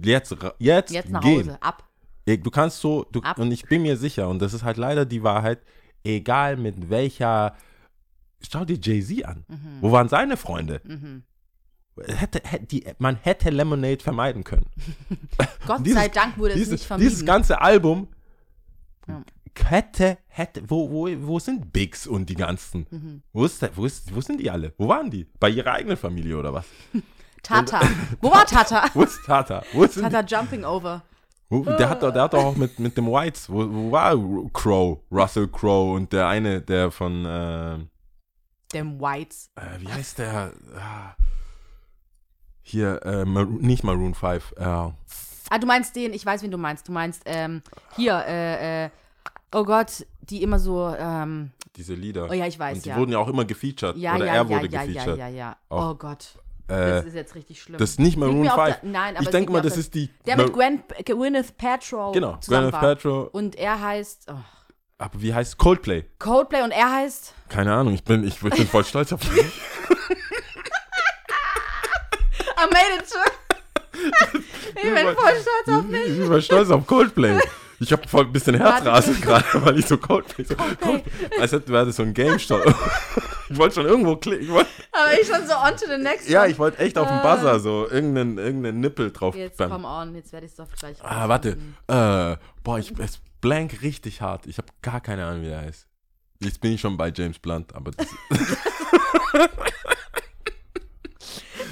jetzt, 0.02 0.42
ra- 0.42 0.54
jetzt, 0.58 0.90
Mhm. 0.90 0.94
Jetzt 0.96 1.10
nach 1.10 1.20
gehen. 1.20 1.38
Hause, 1.48 1.62
ab. 1.62 1.84
Du 2.36 2.50
kannst 2.50 2.80
so, 2.80 3.04
du, 3.10 3.22
und 3.36 3.52
ich 3.52 3.62
bin 3.64 3.82
mir 3.82 3.96
sicher, 3.96 4.28
und 4.28 4.40
das 4.40 4.52
ist 4.52 4.62
halt 4.62 4.76
leider 4.76 5.06
die 5.06 5.22
Wahrheit, 5.22 5.60
egal 6.04 6.56
mit 6.56 6.90
welcher, 6.90 7.56
schau 8.48 8.64
dir 8.64 8.78
Jay-Z 8.80 9.24
an. 9.24 9.44
Mhm. 9.48 9.78
Wo 9.80 9.92
waren 9.92 10.08
seine 10.08 10.36
Freunde? 10.36 10.80
Hätte, 12.06 12.40
hätte, 12.44 12.66
die, 12.66 12.84
man 12.98 13.16
hätte 13.16 13.50
Lemonade 13.50 13.98
vermeiden 14.02 14.44
können. 14.44 14.66
Gott 15.66 15.84
Dieses- 15.84 15.98
sei 15.98 16.08
Dank 16.08 16.38
wurde 16.38 16.52
es 16.52 16.58
dieses, 16.58 16.72
nicht 16.72 16.84
vermieden. 16.84 17.10
dieses 17.10 17.26
ganze 17.26 17.60
Album 17.60 18.06
Ja. 19.08 19.22
hätte, 19.64 20.18
hätte, 20.28 20.62
wo, 20.68 20.90
wo, 20.90 21.08
wo 21.26 21.38
sind 21.40 21.72
Bigs 21.72 22.06
und 22.06 22.28
die 22.28 22.36
ganzen? 22.36 22.86
Mhm. 22.90 23.22
Wo, 23.32 23.44
ist, 23.44 23.60
der- 23.62 23.76
wo, 23.76 23.84
ist, 23.84 24.14
wo 24.14 24.20
sind 24.20 24.38
die 24.40 24.48
alle? 24.50 24.72
Wo 24.78 24.86
waren 24.86 25.10
die? 25.10 25.24
Bei 25.40 25.48
ihrer 25.50 25.72
eigenen 25.72 25.96
Familie 25.96 26.36
oder 26.38 26.52
was? 26.54 26.66
Tata. 27.42 27.80
Wo 28.20 28.30
war 28.30 28.44
Tata? 28.46 28.84
Wo 28.94 29.02
ist 29.02 29.24
Tata? 29.24 29.62
Wo 29.72 29.86
sind 29.86 30.02
Tata 30.10 30.20
Jumping 30.24 30.64
Over. 30.64 31.02
Der, 31.50 31.88
hat 31.88 32.02
doch, 32.02 32.12
der 32.12 32.22
hat 32.22 32.34
auch 32.34 32.56
mit, 32.56 32.78
mit 32.78 32.96
dem 32.96 33.06
Whites, 33.06 33.48
wo, 33.50 33.66
wo 33.72 33.90
war 33.90 34.14
Crow, 34.52 34.98
Russell 35.10 35.48
Crowe 35.48 35.94
und 35.94 36.12
der 36.12 36.28
eine, 36.28 36.60
der 36.60 36.90
von, 36.90 37.24
äh, 37.24 37.78
Dem 38.72 39.00
Whites. 39.00 39.50
äh, 39.56 39.80
wie 39.80 39.88
heißt 39.92 40.18
der? 40.18 40.52
Ah, 40.76 41.14
hier, 42.62 43.02
äh, 43.04 43.24
Maroon, 43.24 43.58
nicht 43.62 43.82
Maroon 43.82 44.14
5, 44.14 44.54
äh, 44.58 44.90
Ah, 45.50 45.58
du 45.58 45.66
meinst 45.66 45.96
den, 45.96 46.12
ich 46.12 46.26
weiß, 46.26 46.42
wen 46.42 46.50
du 46.50 46.58
meinst. 46.58 46.86
Du 46.88 46.92
meinst, 46.92 47.22
ähm, 47.24 47.62
hier, 47.96 48.22
äh, 48.26 48.84
äh, 48.84 48.90
oh 49.54 49.64
Gott, 49.64 50.04
die 50.20 50.42
immer 50.42 50.58
so, 50.58 50.94
ähm, 50.98 51.52
diese 51.74 51.94
Lieder. 51.94 52.28
Oh 52.28 52.34
ja, 52.34 52.46
ich 52.46 52.58
weiß, 52.58 52.76
Und 52.76 52.84
die 52.84 52.90
ja. 52.90 52.96
wurden 52.98 53.12
ja 53.12 53.18
auch 53.18 53.28
immer 53.28 53.46
gefeatured. 53.46 53.96
ja, 53.96 54.16
oder 54.16 54.26
ja, 54.26 54.32
er 54.32 54.42
ja, 54.42 54.48
wurde 54.48 54.66
ja, 54.66 54.82
ja, 54.82 54.86
gefeatured. 54.86 55.18
ja, 55.18 55.28
ja. 55.28 55.56
Auch. 55.70 55.90
Oh 55.90 55.94
Gott, 55.94 56.38
das 56.68 57.06
ist 57.06 57.14
jetzt 57.14 57.34
richtig 57.34 57.62
schlimm. 57.62 57.78
das 57.78 57.90
ist 57.90 58.00
nicht 58.00 58.16
Maroon 58.16 58.40
mir 58.42 58.54
auf 58.54 58.62
5. 58.64 58.80
der- 58.80 58.90
nein, 58.90 59.16
aber 59.16 59.22
ich 59.24 59.30
denke 59.30 59.50
mal, 59.52 59.62
das 59.62 59.76
ist 59.76 59.94
die. 59.94 60.10
Der 60.26 60.36
mit 60.36 60.52
Gwen, 60.52 60.82
Gwyneth 61.04 61.56
Paltrow 61.56 62.12
Genau, 62.12 62.38
Gwyneth. 62.46 62.72
Paltrow. 62.72 63.28
Und 63.32 63.56
er 63.56 63.80
heißt 63.80 64.26
oh, 64.30 64.34
Aber 64.98 65.22
wie 65.22 65.32
heißt 65.34 65.56
Coldplay? 65.58 66.04
Coldplay 66.18 66.62
und 66.62 66.70
er 66.70 66.92
heißt 66.92 67.32
Keine 67.48 67.72
Ahnung, 67.74 67.94
ich 67.94 68.04
bin, 68.04 68.22
ich, 68.26 68.42
ich 68.42 68.50
bin 68.54 68.66
voll 68.66 68.84
stolz 68.84 69.12
auf 69.12 69.20
mich. 69.32 69.44
I 72.58 72.66
made 72.66 72.98
it 72.98 73.08
too. 73.08 73.18
ich 74.76 74.82
bin 74.82 75.14
voll 75.14 75.34
stolz 75.40 75.68
auf 75.78 75.84
mich. 75.84 76.06
Ich 76.06 76.18
bin 76.18 76.26
voll 76.26 76.42
stolz 76.42 76.70
auf 76.70 76.86
Coldplay. 76.86 77.38
Ich 77.80 77.92
habe 77.92 78.06
voll 78.08 78.24
ein 78.24 78.32
bisschen 78.32 78.56
Herzrasen 78.56 79.20
gerade, 79.20 79.44
weil 79.64 79.78
ich 79.78 79.86
so 79.86 79.96
Coldplay 79.96 80.44
so. 80.44 80.56
Coldplay. 80.56 81.02
Als 81.40 81.52
hätte 81.52 81.72
wäre 81.72 81.86
das 81.86 81.96
so 81.96 82.02
ein 82.02 82.12
Game 82.12 82.38
Show. 82.38 82.60
Ich 83.48 83.56
wollte 83.56 83.76
schon 83.76 83.86
irgendwo 83.86 84.16
klicken. 84.16 84.48
Aber 84.92 85.20
ich 85.20 85.26
schon 85.26 85.46
so 85.46 85.54
on 85.54 85.76
to 85.76 85.86
the 85.86 86.02
next 86.02 86.28
ja, 86.28 86.46
ich 86.46 86.58
wollte 86.58 86.78
echt 86.78 86.98
auf 86.98 87.08
den 87.08 87.20
Buzzer 87.22 87.60
so 87.60 87.88
irgendeinen, 87.88 88.38
irgendeinen 88.38 88.80
Nippel 88.80 89.10
drauf 89.10 89.34
Jetzt 89.34 89.56
bam. 89.58 89.70
komm 89.70 89.84
on, 89.84 90.14
jetzt 90.14 90.32
werde 90.32 90.46
ich 90.46 90.52
es 90.52 90.56
doch 90.56 90.70
gleich 90.78 90.96
Ah, 91.02 91.28
warte. 91.28 91.56
Äh, 91.86 92.36
boah, 92.62 92.78
ich 92.78 92.92
es 92.98 93.20
blank 93.40 93.82
richtig 93.82 94.20
hart. 94.20 94.46
Ich 94.46 94.58
habe 94.58 94.68
gar 94.82 95.00
keine 95.00 95.24
Ahnung, 95.26 95.42
wie 95.42 95.48
der 95.48 95.60
heißt. 95.60 95.86
Jetzt 96.40 96.60
bin 96.60 96.72
ich 96.72 96.80
schon 96.80 96.96
bei 96.96 97.12
James 97.14 97.38
Blunt, 97.38 97.74
aber 97.74 97.90
das, 97.90 98.06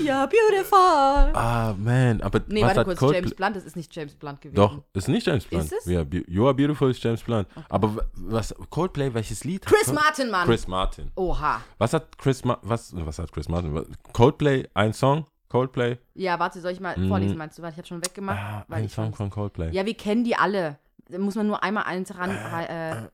Ja, 0.01 0.27
beautiful. 0.27 0.79
ah 0.79 1.75
man, 1.79 2.21
aber 2.21 2.41
nee, 2.49 2.61
was 2.61 2.69
warte 2.69 2.81
hat 2.81 2.87
kurz, 2.87 2.99
Coldplay? 2.99 3.21
James 3.21 3.35
Blunt, 3.35 3.57
das 3.57 3.65
ist 3.65 3.77
nicht 3.77 3.95
James 3.95 4.15
Blunt 4.15 4.41
gewesen. 4.41 4.57
Doch, 4.57 4.83
ist 4.93 5.09
nicht 5.09 5.27
James 5.27 5.45
Blunt. 5.45 5.65
Ist 5.65 5.73
es? 5.73 5.85
Ja, 5.87 6.05
You 6.29 6.45
Are 6.47 6.55
Beautiful 6.55 6.91
ist 6.91 7.03
James 7.03 7.23
Blunt. 7.23 7.49
Aber 7.69 7.97
w- 7.97 8.01
was 8.15 8.55
Coldplay, 8.71 9.13
welches 9.15 9.45
Lied? 9.45 9.65
Chris 9.65 9.93
Martin, 9.93 10.31
Mann. 10.31 10.47
Chris 10.47 10.67
Martin. 10.69 11.11
Oha. 11.17 11.61
Was 11.79 11.93
hat 11.93 12.17
Chris 12.19 12.45
Ma 12.45 12.59
was 12.63 12.93
was 12.95 13.19
hat 13.19 13.33
Chris 13.33 13.49
Martin? 13.49 13.85
Coldplay 14.13 14.69
ein 14.75 14.93
Song? 14.93 15.25
Coldplay? 15.49 15.99
Ja, 16.15 16.39
warte, 16.39 16.61
soll 16.61 16.73
ich 16.73 16.81
mal 16.81 16.99
Mhm. 16.99 17.09
vorlesen, 17.09 17.39
meinst 17.39 17.57
du? 17.59 17.63
Warte, 17.63 17.75
ich 17.75 17.79
habe 17.79 17.87
schon 17.87 18.05
weggemacht. 18.05 18.39
Ah, 18.39 18.65
weil 18.69 18.79
ein 18.81 18.85
ich 18.87 18.93
Song 18.93 19.15
von 19.15 19.31
Coldplay. 19.31 19.71
Ja, 19.71 19.87
wir 19.87 19.95
kennen 19.95 20.25
die 20.25 20.37
alle. 20.37 20.79
Da 21.09 21.19
muss 21.19 21.37
man 21.37 21.47
nur 21.47 21.63
einmal 21.63 21.85
eins 21.85 22.17
ran. 22.19 22.31
Äh, 22.31 23.09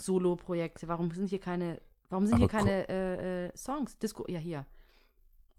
Solo-Projekte. 0.00 0.88
Warum 0.88 1.10
sind 1.10 1.28
hier 1.28 1.40
keine. 1.40 1.80
Warum 2.10 2.26
sind 2.26 2.36
hier 2.38 2.44
Aber 2.44 2.58
keine 2.58 2.88
äh, 2.88 3.46
äh, 3.46 3.50
Songs? 3.56 3.98
Disco. 3.98 4.24
Ja, 4.28 4.38
hier. 4.38 4.64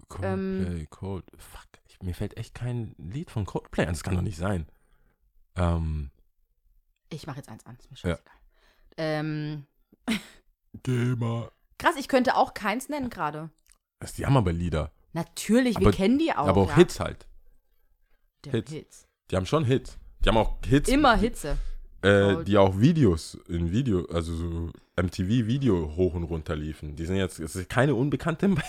Coldplay, 0.07 0.79
ähm, 0.81 0.87
Cold. 0.89 1.25
Fuck, 1.37 1.67
ich, 1.87 2.01
mir 2.01 2.13
fällt 2.13 2.37
echt 2.37 2.53
kein 2.55 2.95
Lied 2.97 3.31
von 3.31 3.45
Coldplay 3.45 3.83
an. 3.85 3.93
Das 3.93 4.03
kann 4.03 4.15
doch 4.15 4.21
nicht 4.21 4.37
sein. 4.37 4.67
Ähm, 5.55 6.11
Ich 7.09 7.27
mache 7.27 7.37
jetzt 7.37 7.49
eins 7.49 7.65
an. 7.65 7.77
Ist 7.77 7.89
mir 7.91 7.97
Ja. 7.97 8.15
scheißegal. 8.15 8.35
Ähm, 8.97 9.65
geh 10.83 11.15
mal. 11.15 11.51
Krass, 11.77 11.95
ich 11.97 12.07
könnte 12.07 12.35
auch 12.35 12.53
keins 12.53 12.89
nennen 12.89 13.09
gerade. 13.09 13.49
Die 14.17 14.25
haben 14.25 14.37
aber 14.37 14.53
Lieder. 14.53 14.91
Natürlich, 15.13 15.79
wir 15.79 15.87
Aber- 15.87 15.95
kennen 15.95 16.19
die 16.19 16.31
auch. 16.33 16.47
aber 16.47 16.61
auch 16.61 16.69
ja. 16.69 16.75
Hits 16.75 16.99
halt. 16.99 17.27
Der 18.43 18.51
Hits. 18.53 18.71
Hits. 18.71 19.07
Die 19.31 19.35
haben 19.35 19.45
schon 19.45 19.65
Hits. 19.65 19.97
Die 20.23 20.29
haben 20.29 20.37
auch 20.37 20.57
Hits, 20.65 20.89
Immer 20.89 21.15
Hitze. 21.15 21.57
äh, 22.01 22.43
die 22.43 22.57
auch 22.57 22.77
Videos 22.79 23.35
in 23.47 23.71
Video, 23.71 24.05
also 24.07 24.35
so 24.35 24.71
MTV-Video 24.97 25.95
hoch 25.95 26.13
und 26.13 26.23
runter 26.23 26.55
liefen. 26.55 26.95
Die 26.95 27.05
sind 27.05 27.15
jetzt, 27.17 27.39
es 27.39 27.55
ist 27.55 27.69
keine 27.69 27.95
unbekannte 27.95 28.47
Band. 28.55 28.63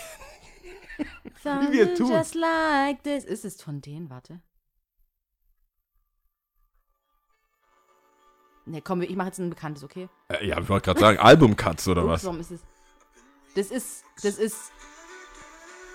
Wie 1.43 1.71
wir 1.71 1.95
tun. 1.95 2.11
Just 2.11 2.35
like 2.35 3.03
this. 3.03 3.23
Ist 3.23 3.45
es 3.45 3.61
von 3.61 3.81
denen? 3.81 4.09
Warte. 4.09 4.41
Ne, 8.65 8.81
komm, 8.81 9.01
ich 9.01 9.15
mache 9.15 9.27
jetzt 9.27 9.39
ein 9.39 9.49
bekanntes, 9.49 9.83
okay? 9.83 10.09
Äh, 10.27 10.45
ja, 10.47 10.59
ich 10.59 10.67
wollte 10.67 10.85
gerade 10.85 10.99
sagen, 10.99 11.17
Albumcuts 11.19 11.87
oder 11.87 12.03
Ups, 12.03 12.11
was? 12.11 12.23
warum 12.25 12.39
ist 12.41 12.51
es? 12.51 12.61
Das 13.55 13.67
ist, 13.71 14.03
das 14.23 14.37
ist, 14.37 14.71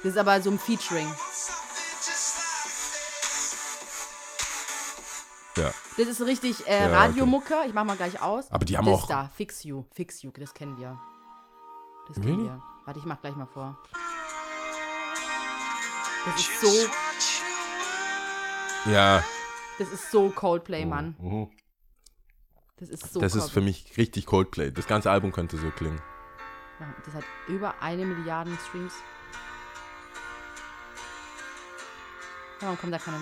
das 0.02 0.12
ist 0.12 0.16
aber 0.18 0.40
so 0.40 0.50
ein 0.50 0.58
Featuring. 0.58 1.06
Ja. 5.58 5.70
Das 5.98 6.06
ist 6.08 6.22
richtig 6.22 6.66
äh, 6.66 6.70
Ja, 6.80 6.86
okay. 6.86 6.94
Radiomucke. 6.94 7.54
Ich 7.66 7.74
mach 7.74 7.84
mal 7.84 7.96
gleich 7.96 8.22
aus. 8.22 8.50
Aber 8.50 8.64
die 8.64 8.78
haben 8.78 8.86
das 8.86 8.94
auch- 9.02 9.06
da, 9.06 9.28
Fix 9.28 9.64
You, 9.64 9.84
Fix 9.92 10.22
You, 10.22 10.30
das 10.30 10.54
kennen 10.54 10.78
wir. 10.78 10.98
Das 12.08 12.16
kennen 12.16 12.36
Really? 12.36 12.44
wir. 12.48 12.62
Warte, 12.86 12.98
ich 13.00 13.04
mach 13.04 13.20
gleich 13.20 13.36
mal 13.36 13.46
vor. 13.46 13.78
Das 16.24 16.40
ist 16.40 16.60
so, 16.60 16.88
Ja. 18.90 19.24
das 19.78 19.88
ist 19.90 20.10
so 20.10 20.30
Coldplay, 20.30 20.84
Mann. 20.84 21.16
Mhm. 21.18 21.50
Das 22.78 22.88
ist 22.88 23.12
so 23.12 23.20
Das 23.20 23.34
ist 23.34 23.42
Coldplay. 23.52 23.60
für 23.60 23.64
mich 23.64 23.96
richtig 23.96 24.26
Coldplay. 24.26 24.70
Das 24.70 24.86
ganze 24.86 25.10
Album 25.10 25.32
könnte 25.32 25.56
so 25.56 25.70
klingen. 25.70 26.00
Das 27.04 27.14
hat 27.14 27.24
über 27.48 27.74
eine 27.80 28.04
Milliarde 28.04 28.56
Streams. 28.68 28.92
Warum 32.60 32.78
kommt 32.78 32.92
da 32.94 32.98
keine? 32.98 33.18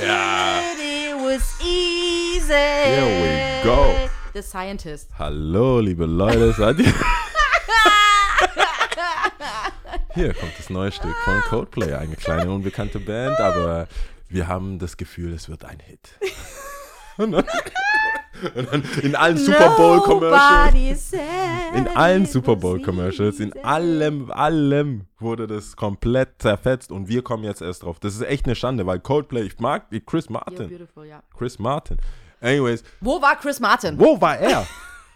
Ja. 0.00 0.60
It 0.76 1.14
was 1.14 1.60
easy. 1.60 2.52
Here 2.52 3.06
we 3.06 3.64
go. 3.64 3.94
The 4.32 4.42
Scientist. 4.42 5.10
Hallo, 5.18 5.78
liebe 5.80 6.06
Leute, 6.06 6.52
seid 6.52 6.78
ihr? 6.80 6.92
Hier 10.14 10.32
kommt 10.34 10.52
das 10.58 10.70
neue 10.70 10.92
Stück 10.92 11.14
von 11.24 11.40
Coldplay, 11.48 11.92
eine 11.94 12.14
kleine 12.16 12.50
unbekannte 12.50 13.00
Band, 13.00 13.38
aber 13.40 13.88
wir 14.28 14.46
haben 14.46 14.78
das 14.78 14.96
Gefühl, 14.96 15.32
es 15.32 15.48
wird 15.48 15.64
ein 15.64 15.80
Hit. 15.80 16.18
Und 17.16 17.32
dann, 17.32 17.44
und 18.54 18.72
dann 18.72 18.82
in 19.02 19.16
allen 19.16 19.36
Super 19.38 19.70
Bowl 19.76 20.00
Commercials, 20.00 21.12
in 21.74 21.88
allen 21.88 22.26
Super 22.26 22.56
Bowl 22.56 22.80
Commercials, 22.80 23.40
in 23.40 23.52
allem, 23.64 24.30
allem 24.30 25.06
wurde 25.18 25.46
das 25.46 25.74
komplett 25.76 26.40
zerfetzt 26.42 26.92
und 26.92 27.08
wir 27.08 27.22
kommen 27.22 27.44
jetzt 27.44 27.62
erst 27.62 27.82
drauf. 27.82 27.98
Das 27.98 28.14
ist 28.14 28.22
echt 28.22 28.46
eine 28.46 28.54
Schande, 28.54 28.86
weil 28.86 29.00
Coldplay, 29.00 29.42
ich 29.42 29.58
mag 29.58 29.86
Chris 30.06 30.30
Martin. 30.30 30.88
Chris 31.36 31.58
Martin. 31.58 31.96
Anyways, 32.40 32.84
Wo 33.00 33.20
war 33.22 33.36
Chris 33.36 33.58
Martin? 33.58 33.98
wo 33.98 34.20
war 34.20 34.38
er? 34.38 34.66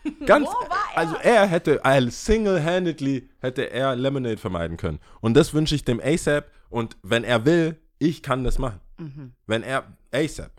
Ganz, 0.27 0.49
er? 0.49 0.99
also 0.99 1.17
er 1.17 1.47
hätte, 1.47 1.81
single-handedly 2.11 3.29
hätte 3.41 3.71
er 3.71 3.97
Lemonade 3.97 4.37
vermeiden 4.39 4.77
können. 4.77 5.01
Und 5.21 5.35
das 5.35 5.55
wünsche 5.55 5.75
ich 5.75 5.85
dem 5.85 6.01
ASAP. 6.01 6.51
Und 6.71 6.97
wenn 7.03 7.25
er 7.25 7.45
will, 7.45 7.77
ich 7.99 8.23
kann 8.23 8.45
das 8.45 8.59
machen. 8.59 8.81
Mhm. 8.99 9.33
Wenn 9.47 9.63
er, 9.63 9.85
ASAP, 10.13 10.53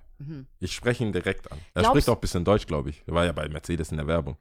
ich 0.59 0.73
spreche 0.73 1.03
ihn 1.03 1.13
direkt 1.13 1.51
an. 1.51 1.57
Er 1.73 1.81
Glaubst- 1.81 1.89
spricht 1.91 2.09
auch 2.09 2.15
ein 2.15 2.21
bisschen 2.21 2.43
Deutsch, 2.43 2.67
glaube 2.67 2.89
ich. 2.89 3.03
Er 3.07 3.13
war 3.13 3.25
ja 3.25 3.31
bei 3.31 3.47
Mercedes 3.47 3.91
in 3.91 3.97
der 3.97 4.07
Werbung. 4.07 4.37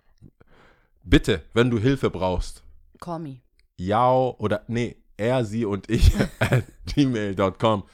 Bitte, 1.05 1.43
wenn 1.55 1.71
du 1.71 1.79
Hilfe 1.79 2.11
brauchst, 2.11 2.63
Call 3.01 3.21
me. 3.21 3.41
ja 3.77 4.11
oder, 4.11 4.63
nee, 4.67 4.97
er, 5.17 5.45
sie 5.45 5.65
und 5.65 5.89
ich 5.91 6.13
at 6.41 6.65
gmail.com. 6.87 7.85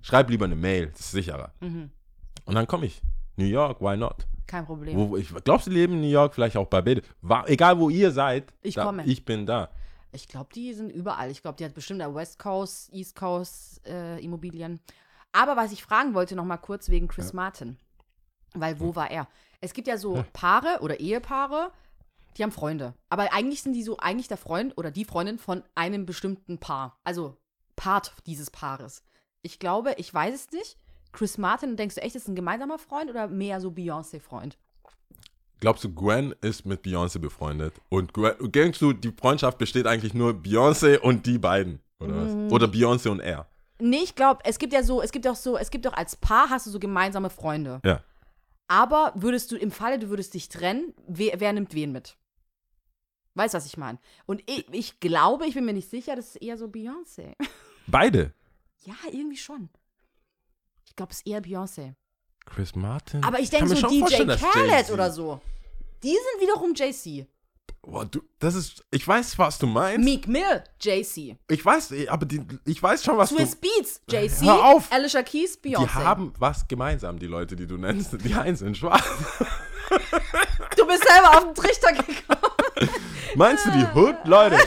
Schreib 0.00 0.30
lieber 0.30 0.44
eine 0.46 0.56
Mail, 0.56 0.88
das 0.88 1.00
ist 1.00 1.10
sicherer. 1.12 1.52
Mhm. 1.60 1.90
Und 2.44 2.54
dann 2.54 2.66
komme 2.66 2.86
ich. 2.86 3.00
New 3.36 3.44
York, 3.46 3.80
why 3.80 3.96
not? 3.96 4.26
Kein 4.48 4.64
Problem. 4.66 4.96
Wo, 4.96 5.16
ich 5.16 5.32
glaubst 5.44 5.66
du, 5.66 5.70
die 5.70 5.76
leben 5.76 5.92
in 5.92 6.00
New 6.00 6.08
York, 6.08 6.34
vielleicht 6.34 6.56
auch 6.56 6.66
Barbados. 6.66 7.04
War, 7.20 7.48
egal 7.48 7.78
wo 7.78 7.90
ihr 7.90 8.10
seid, 8.10 8.52
Ich 8.62 8.74
da, 8.74 8.84
komme. 8.84 9.04
ich 9.04 9.24
bin 9.24 9.46
da. 9.46 9.70
Ich 10.10 10.26
glaube, 10.26 10.48
die 10.54 10.72
sind 10.72 10.90
überall. 10.90 11.30
Ich 11.30 11.42
glaube, 11.42 11.58
die 11.58 11.64
hat 11.66 11.74
bestimmt 11.74 12.00
der 12.00 12.14
West 12.14 12.38
Coast, 12.38 12.92
East 12.92 13.14
Coast 13.14 13.86
äh, 13.86 14.18
Immobilien. 14.24 14.80
Aber 15.32 15.56
was 15.56 15.70
ich 15.70 15.82
fragen 15.82 16.14
wollte, 16.14 16.34
noch 16.34 16.46
mal 16.46 16.56
kurz 16.56 16.88
wegen 16.88 17.08
Chris 17.08 17.34
Martin. 17.34 17.76
Weil 18.54 18.80
wo 18.80 18.96
war 18.96 19.10
er? 19.10 19.28
Es 19.60 19.74
gibt 19.74 19.86
ja 19.86 19.98
so 19.98 20.24
Paare 20.32 20.78
oder 20.80 20.98
Ehepaare, 20.98 21.70
die 22.38 22.42
haben 22.42 22.52
Freunde. 22.52 22.94
Aber 23.10 23.34
eigentlich 23.34 23.62
sind 23.62 23.74
die 23.74 23.82
so, 23.82 23.98
eigentlich 23.98 24.28
der 24.28 24.38
Freund 24.38 24.78
oder 24.78 24.90
die 24.90 25.04
Freundin 25.04 25.38
von 25.38 25.62
einem 25.74 26.06
bestimmten 26.06 26.56
Paar. 26.58 26.96
Also 27.04 27.36
Part 27.76 28.14
dieses 28.26 28.50
Paares. 28.50 29.02
Ich 29.42 29.58
glaube, 29.58 29.92
ich 29.98 30.12
weiß 30.12 30.34
es 30.34 30.50
nicht. 30.52 30.78
Chris 31.12 31.38
Martin, 31.38 31.76
denkst 31.76 31.96
du 31.96 32.02
echt, 32.02 32.14
ist 32.16 32.28
ein 32.28 32.34
gemeinsamer 32.36 32.78
Freund 32.78 33.10
oder 33.10 33.28
mehr 33.28 33.60
so 33.60 33.70
Beyoncé-Freund? 33.70 34.56
Glaubst 35.60 35.82
du, 35.82 35.92
Gwen 35.92 36.34
ist 36.40 36.66
mit 36.66 36.84
Beyoncé 36.84 37.18
befreundet? 37.18 37.74
Und 37.88 38.12
Gwen, 38.14 38.34
denkst 38.52 38.78
du, 38.78 38.92
die 38.92 39.10
Freundschaft 39.12 39.58
besteht 39.58 39.86
eigentlich 39.86 40.14
nur 40.14 40.32
Beyoncé 40.32 40.98
und 40.98 41.26
die 41.26 41.38
beiden? 41.38 41.80
Oder 41.98 42.12
Mhm. 42.14 42.44
was? 42.46 42.52
Oder 42.52 42.66
Beyoncé 42.66 43.08
und 43.08 43.20
er? 43.20 43.48
Nee, 43.80 44.00
ich 44.04 44.14
glaube, 44.14 44.40
es 44.44 44.58
gibt 44.58 44.72
ja 44.72 44.82
so, 44.82 45.02
es 45.02 45.10
gibt 45.10 45.26
auch 45.26 45.36
so, 45.36 45.56
es 45.56 45.70
gibt 45.70 45.86
doch 45.86 45.92
als 45.94 46.14
Paar 46.16 46.50
hast 46.50 46.66
du 46.66 46.70
so 46.70 46.78
gemeinsame 46.78 47.30
Freunde. 47.30 47.80
Ja. 47.84 48.02
Aber 48.68 49.12
würdest 49.16 49.50
du, 49.50 49.56
im 49.56 49.70
Falle, 49.70 49.98
du 49.98 50.10
würdest 50.10 50.34
dich 50.34 50.48
trennen, 50.48 50.94
wer, 51.08 51.40
wer 51.40 51.52
nimmt 51.52 51.74
wen 51.74 51.90
mit? 51.90 52.16
Weißt 53.34 53.54
du, 53.54 53.58
was 53.58 53.66
ich 53.66 53.76
meine? 53.76 53.98
Und 54.26 54.42
ich, 54.50 54.66
ich 54.72 55.00
glaube, 55.00 55.46
ich 55.46 55.54
bin 55.54 55.64
mir 55.64 55.72
nicht 55.72 55.88
sicher, 55.90 56.14
das 56.16 56.30
ist 56.34 56.42
eher 56.42 56.56
so 56.58 56.66
Beyoncé. 56.66 57.32
Beide. 57.86 58.32
Ja, 58.84 58.94
irgendwie 59.12 59.36
schon. 59.36 59.70
Ich 60.98 61.00
glaube, 61.00 61.12
es 61.12 61.18
ist 61.18 61.26
eher 61.28 61.40
Beyoncé. 61.40 61.94
Chris 62.44 62.74
Martin. 62.74 63.22
Aber 63.22 63.38
ich 63.38 63.50
denke 63.50 63.68
so 63.68 63.86
DJ 63.86 64.16
Khaled 64.34 64.90
oder 64.90 65.12
so. 65.12 65.40
Die 66.02 66.08
sind 66.08 66.40
wiederum 66.40 66.74
JC. 66.74 67.24
Boah, 67.82 68.04
du, 68.04 68.20
das 68.40 68.56
ist, 68.56 68.84
ich 68.90 69.06
weiß, 69.06 69.38
was 69.38 69.58
du 69.60 69.68
meinst. 69.68 70.04
Meek 70.04 70.26
Mill, 70.26 70.64
JC. 70.82 71.36
Ich 71.48 71.64
weiß, 71.64 71.92
aber 72.08 72.26
die, 72.26 72.42
ich 72.64 72.82
weiß 72.82 73.04
schon, 73.04 73.16
was 73.16 73.28
Swiss 73.30 73.52
du. 73.52 73.58
Beats, 73.60 74.00
JC. 74.10 74.44
Hör 74.46 74.64
auf. 74.64 74.90
Alicia 74.90 75.22
Keys, 75.22 75.60
Die 75.62 75.76
Beyoncé. 75.76 75.88
haben 76.02 76.32
was 76.40 76.66
gemeinsam, 76.66 77.16
die 77.20 77.26
Leute, 77.28 77.54
die 77.54 77.68
du 77.68 77.76
nennst. 77.76 78.16
Die 78.24 78.34
einen 78.34 78.56
sind 78.56 78.76
schwarz. 78.76 79.04
Du 80.76 80.84
bist 80.86 81.04
selber 81.08 81.38
auf 81.38 81.44
den 81.44 81.54
Trichter 81.54 81.92
gekommen. 81.92 82.90
Meinst 83.36 83.66
du 83.66 83.70
die 83.70 83.86
Hood, 83.94 84.16
Leute? 84.24 84.58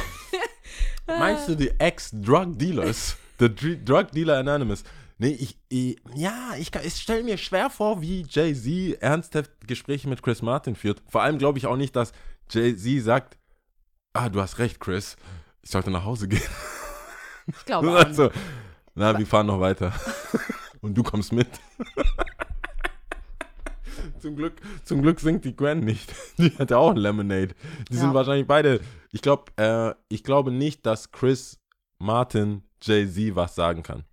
Meinst 1.08 1.48
du 1.50 1.56
die 1.56 1.72
Ex-Drug-Dealers? 1.78 3.18
The 3.40 3.54
Dr- 3.54 3.76
Drug 3.84 4.12
Dealer 4.12 4.38
Anonymous. 4.40 4.84
Nee, 5.22 5.38
ich, 5.40 5.56
ich 5.70 5.98
ja, 6.16 6.56
ich, 6.58 6.74
ich 6.84 6.96
stelle 6.96 7.22
mir 7.24 7.38
schwer 7.38 7.70
vor, 7.70 8.02
wie 8.02 8.26
Jay-Z 8.28 9.00
ernsthaft 9.04 9.52
Gespräche 9.68 10.10
mit 10.10 10.24
Chris 10.24 10.42
Martin 10.42 10.76
führt. 10.76 11.04
Vor 11.08 11.22
allem 11.22 11.38
glaube 11.38 11.60
ich 11.60 11.68
auch 11.68 11.76
nicht, 11.78 11.96
dass 11.96 12.12
Jay-Z 12.50 13.04
sagt, 13.04 13.38
ah, 14.14 14.30
du 14.30 14.42
hast 14.42 14.58
recht, 14.58 14.80
Chris, 14.80 15.18
ich 15.62 15.70
sollte 15.70 15.92
nach 15.92 16.06
Hause 16.06 16.28
gehen. 16.28 16.42
Ich 17.48 17.66
glaube 17.66 17.90
auch 17.92 17.94
nicht. 17.98 18.06
Also, 18.08 18.32
na, 18.96 19.16
wir 19.18 19.28
fahren 19.28 19.46
noch 19.48 19.60
weiter. 19.60 19.94
Und 20.82 20.96
du 20.96 21.04
kommst 21.04 21.32
mit. 21.34 21.48
zum, 24.20 24.36
Glück, 24.36 24.60
zum 24.84 25.02
Glück 25.02 25.20
singt 25.20 25.46
die 25.46 25.56
Gwen 25.56 25.82
nicht. 25.82 26.14
Die 26.38 26.56
hatte 26.58 26.78
auch 26.78 26.94
Lemonade. 26.96 27.54
Die 27.92 27.96
sind 27.96 28.10
Ja. 28.10 28.14
wahrscheinlich 28.14 28.48
beide. 28.48 28.80
Ich 29.12 29.22
glaube, 29.22 29.52
äh, 29.58 29.94
ich 30.10 30.24
glaube 30.24 30.52
nicht, 30.52 30.86
dass 30.86 31.12
Chris 31.12 31.60
Martin 32.00 32.64
Jay-Z 32.82 33.36
was 33.36 33.54
sagen 33.56 33.84
kann. 33.84 34.04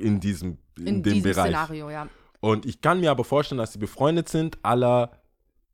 In 0.00 0.20
diesem, 0.20 0.58
in, 0.76 0.82
Mhm. 0.82 0.86
In 0.86 1.02
dem 1.02 1.14
diesem 1.14 1.22
Bereich. 1.22 1.46
Szenario, 1.46 1.90
ja. 1.90 2.08
Und 2.40 2.66
ich 2.66 2.80
kann 2.80 3.00
mir 3.00 3.10
aber 3.10 3.24
vorstellen, 3.24 3.58
dass 3.58 3.72
sie 3.72 3.78
befreundet 3.78 4.28
sind, 4.28 4.58
aller 4.64 5.10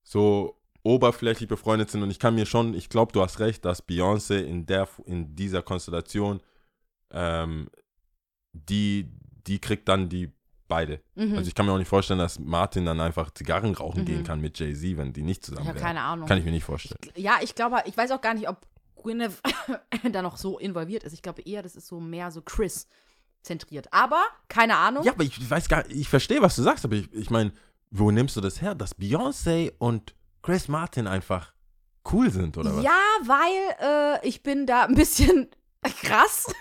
so 0.02 0.58
oberflächlich 0.82 1.48
befreundet 1.48 1.90
sind. 1.90 2.02
Und 2.02 2.10
ich 2.10 2.18
kann 2.18 2.34
mir 2.34 2.46
schon, 2.46 2.74
ich 2.74 2.88
glaube, 2.88 3.12
du 3.12 3.22
hast 3.22 3.40
recht, 3.40 3.64
dass 3.64 3.86
Beyoncé 3.86 4.42
in, 4.42 4.66
der, 4.66 4.88
in 5.06 5.34
dieser 5.34 5.62
Konstellation, 5.62 6.40
ähm, 7.10 7.68
die, 8.52 9.10
die 9.46 9.58
kriegt 9.58 9.88
dann 9.88 10.08
die 10.08 10.32
beide. 10.68 11.00
Mhm. 11.14 11.36
Also 11.36 11.48
ich 11.48 11.54
kann 11.54 11.66
mir 11.66 11.72
auch 11.72 11.78
nicht 11.78 11.88
vorstellen, 11.88 12.18
dass 12.18 12.38
Martin 12.38 12.86
dann 12.86 13.00
einfach 13.00 13.30
Zigarren 13.30 13.74
rauchen 13.74 14.04
gehen 14.04 14.24
kann 14.24 14.40
mit 14.40 14.58
Jay-Z, 14.58 14.96
wenn 14.96 15.12
die 15.12 15.22
nicht 15.22 15.44
zusammen 15.44 15.64
Ich 15.64 15.68
habe 15.68 15.80
keine 15.80 16.00
Ahnung. 16.00 16.26
Kann 16.26 16.38
ich 16.38 16.44
mir 16.44 16.50
nicht 16.50 16.64
vorstellen. 16.64 16.98
Ja, 17.16 17.38
ich 17.42 17.54
glaube, 17.54 17.82
ich 17.86 17.96
weiß 17.96 18.10
auch 18.12 18.20
gar 18.20 18.34
nicht, 18.34 18.48
ob 18.48 18.66
Gwyneth 19.02 19.40
da 20.12 20.22
noch 20.22 20.36
so 20.36 20.58
involviert 20.58 21.04
ist. 21.04 21.12
Ich 21.12 21.22
glaube 21.22 21.42
eher, 21.42 21.62
das 21.62 21.76
ist 21.76 21.86
so 21.86 22.00
mehr 22.00 22.30
so 22.30 22.40
Chris 22.42 22.88
zentriert. 23.44 23.92
Aber, 23.92 24.22
keine 24.48 24.76
Ahnung. 24.76 25.04
Ja, 25.04 25.12
aber 25.12 25.24
ich 25.24 25.48
weiß 25.48 25.68
gar 25.68 25.88
ich 25.88 26.08
verstehe, 26.08 26.42
was 26.42 26.56
du 26.56 26.62
sagst, 26.62 26.84
aber 26.84 26.96
ich, 26.96 27.12
ich 27.12 27.30
meine, 27.30 27.52
wo 27.90 28.10
nimmst 28.10 28.36
du 28.36 28.40
das 28.40 28.60
her, 28.60 28.74
dass 28.74 28.98
Beyoncé 28.98 29.72
und 29.78 30.14
Chris 30.42 30.68
Martin 30.68 31.06
einfach 31.06 31.52
cool 32.12 32.30
sind, 32.30 32.56
oder 32.58 32.76
was? 32.76 32.84
Ja, 32.84 33.00
weil 33.24 34.20
äh, 34.22 34.28
ich 34.28 34.42
bin 34.42 34.66
da 34.66 34.84
ein 34.84 34.94
bisschen 34.94 35.48
krass. 36.02 36.52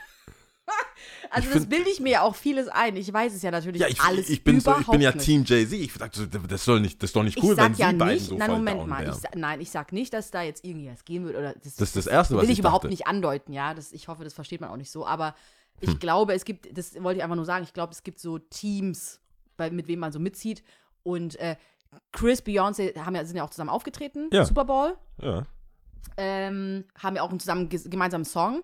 Also 1.30 1.50
Ich 1.50 1.54
das 1.56 1.66
bilde 1.66 1.90
ich 1.90 2.00
mir 2.00 2.12
ja 2.12 2.22
auch 2.22 2.36
vieles 2.36 2.68
ein. 2.68 2.96
Ich 2.96 3.12
weiß 3.12 3.34
es 3.34 3.42
ja 3.42 3.52
natürlich 3.52 3.82
Ja, 3.82 3.88
ich, 3.88 4.00
alles 4.00 4.30
ich, 4.30 4.44
bin, 4.44 4.60
so, 4.60 4.72
ich 4.80 4.86
bin 4.86 5.02
ja 5.02 5.10
überhaupt 5.10 5.16
nicht. 5.16 5.26
Team 5.26 5.44
Jay-Z. 5.44 5.74
Ich 5.74 5.94
dachte, 5.94 6.20
so, 6.20 6.26
das, 6.26 6.64
soll 6.64 6.80
nicht, 6.80 7.02
das 7.02 7.10
ist 7.10 7.16
doch 7.16 7.24
nicht 7.24 7.42
cool, 7.42 7.56
sag 7.56 7.72
wenn 7.72 7.78
ja 7.78 7.92
beiden 7.92 8.14
nicht, 8.14 8.28
so 8.28 8.38
nein, 8.38 8.52
Moment 8.52 8.88
mal, 8.88 9.10
ich 9.10 9.36
nein, 9.36 9.60
ich 9.60 9.72
sag 9.72 9.92
nicht, 9.92 10.14
dass 10.14 10.32
da 10.32 10.44
jetzt 10.44 10.64
irgendwie 10.64 10.90
was 10.92 11.04
gehen 11.04 11.26
wird 11.26 11.36
oder 11.36 11.54
das, 11.54 11.76
Das 11.76 11.90
ist 11.90 11.96
das 11.96 12.08
Erste, 12.08 12.36
was 12.36 12.44
will 12.44 12.50
ich 12.50 12.54
ich 12.54 12.60
überhaupt 12.60 12.86
nicht 12.86 13.08
andeuten, 13.08 13.52
ja, 13.52 13.74
das, 13.74 13.92
ich 13.92 14.08
hoffe, 14.08 14.24
das 14.24 14.34
versteht 14.34 14.62
man 14.62 14.70
auch 14.70 14.78
nicht 14.78 14.92
so, 14.92 15.06
aber 15.08 15.36
ich 15.80 15.90
Hm. 15.92 16.00
glaube, 16.00 16.34
es 16.34 16.46
gibt, 16.46 16.78
das 16.78 17.02
wollte 17.04 17.18
ich 17.18 17.24
einfach 17.24 17.36
nur 17.36 17.46
sagen, 17.46 17.64
ich 17.64 17.74
glaube, 17.74 17.92
es 17.94 18.04
gibt 18.04 18.20
so 18.20 18.38
Teams, 18.40 19.20
bei, 19.58 19.70
mit 19.70 19.88
wem 19.88 20.00
man 20.00 20.12
so 20.12 20.20
mitzieht 20.20 20.64
und 21.04 21.36
äh, 21.40 21.56
Chris, 22.12 22.42
Beyoncé 22.44 22.98
haben 22.98 23.16
ja, 23.16 23.24
sind 23.26 23.38
ja 23.38 23.44
auch 23.44 23.50
zusammen 23.52 23.70
aufgetreten, 23.70 24.30
Ja. 24.34 24.46
Super 24.46 24.66
Bowl, 24.66 24.98
Ja, 25.22 25.46
ähm, 26.18 26.86
haben 27.02 27.16
ja 27.16 27.22
auch 27.22 27.30
einen 27.30 27.40
zusammen 27.40 27.70
gemeinsamen 27.70 28.26
Song. 28.26 28.64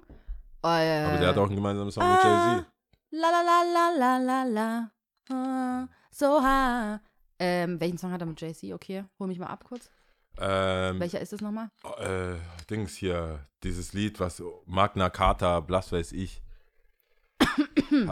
Äh, 0.64 0.68
aber 1.06 1.18
der 1.20 1.30
hat 1.30 1.38
auch 1.38 1.46
einen 1.48 1.56
gemeinsamen 1.56 1.92
Song 1.92 2.04
mit 2.12 2.20
ah, 2.24 2.56
Jay-Z. 2.58 2.66
La 3.12 3.30
la 3.32 3.42
la 3.42 3.92
la 3.98 4.18
la 4.18 4.44
la 4.44 4.44
la. 4.44 4.92
ah, 5.36 5.88
So 6.12 6.42
high. 6.44 7.00
Ähm, 7.40 7.80
welchen 7.80 7.98
Song 7.98 8.12
hat 8.12 8.22
er 8.22 8.26
mit 8.28 8.40
JC? 8.42 8.74
Okay, 8.74 9.06
hol 9.18 9.28
mich 9.28 9.40
mal 9.40 9.48
ab 9.48 9.64
kurz. 9.64 9.90
Ähm, 10.38 11.00
Welcher 11.00 11.22
ist 11.22 11.32
das 11.34 11.42
nochmal? 11.42 11.70
äh, 12.00 12.36
Dings 12.70 12.96
hier, 12.96 13.46
dieses 13.64 13.94
Lied, 13.94 14.20
was 14.20 14.44
Magna 14.66 15.10
Carta, 15.10 15.64
was 15.70 15.92
weiß 15.92 16.12
ich. 16.12 16.42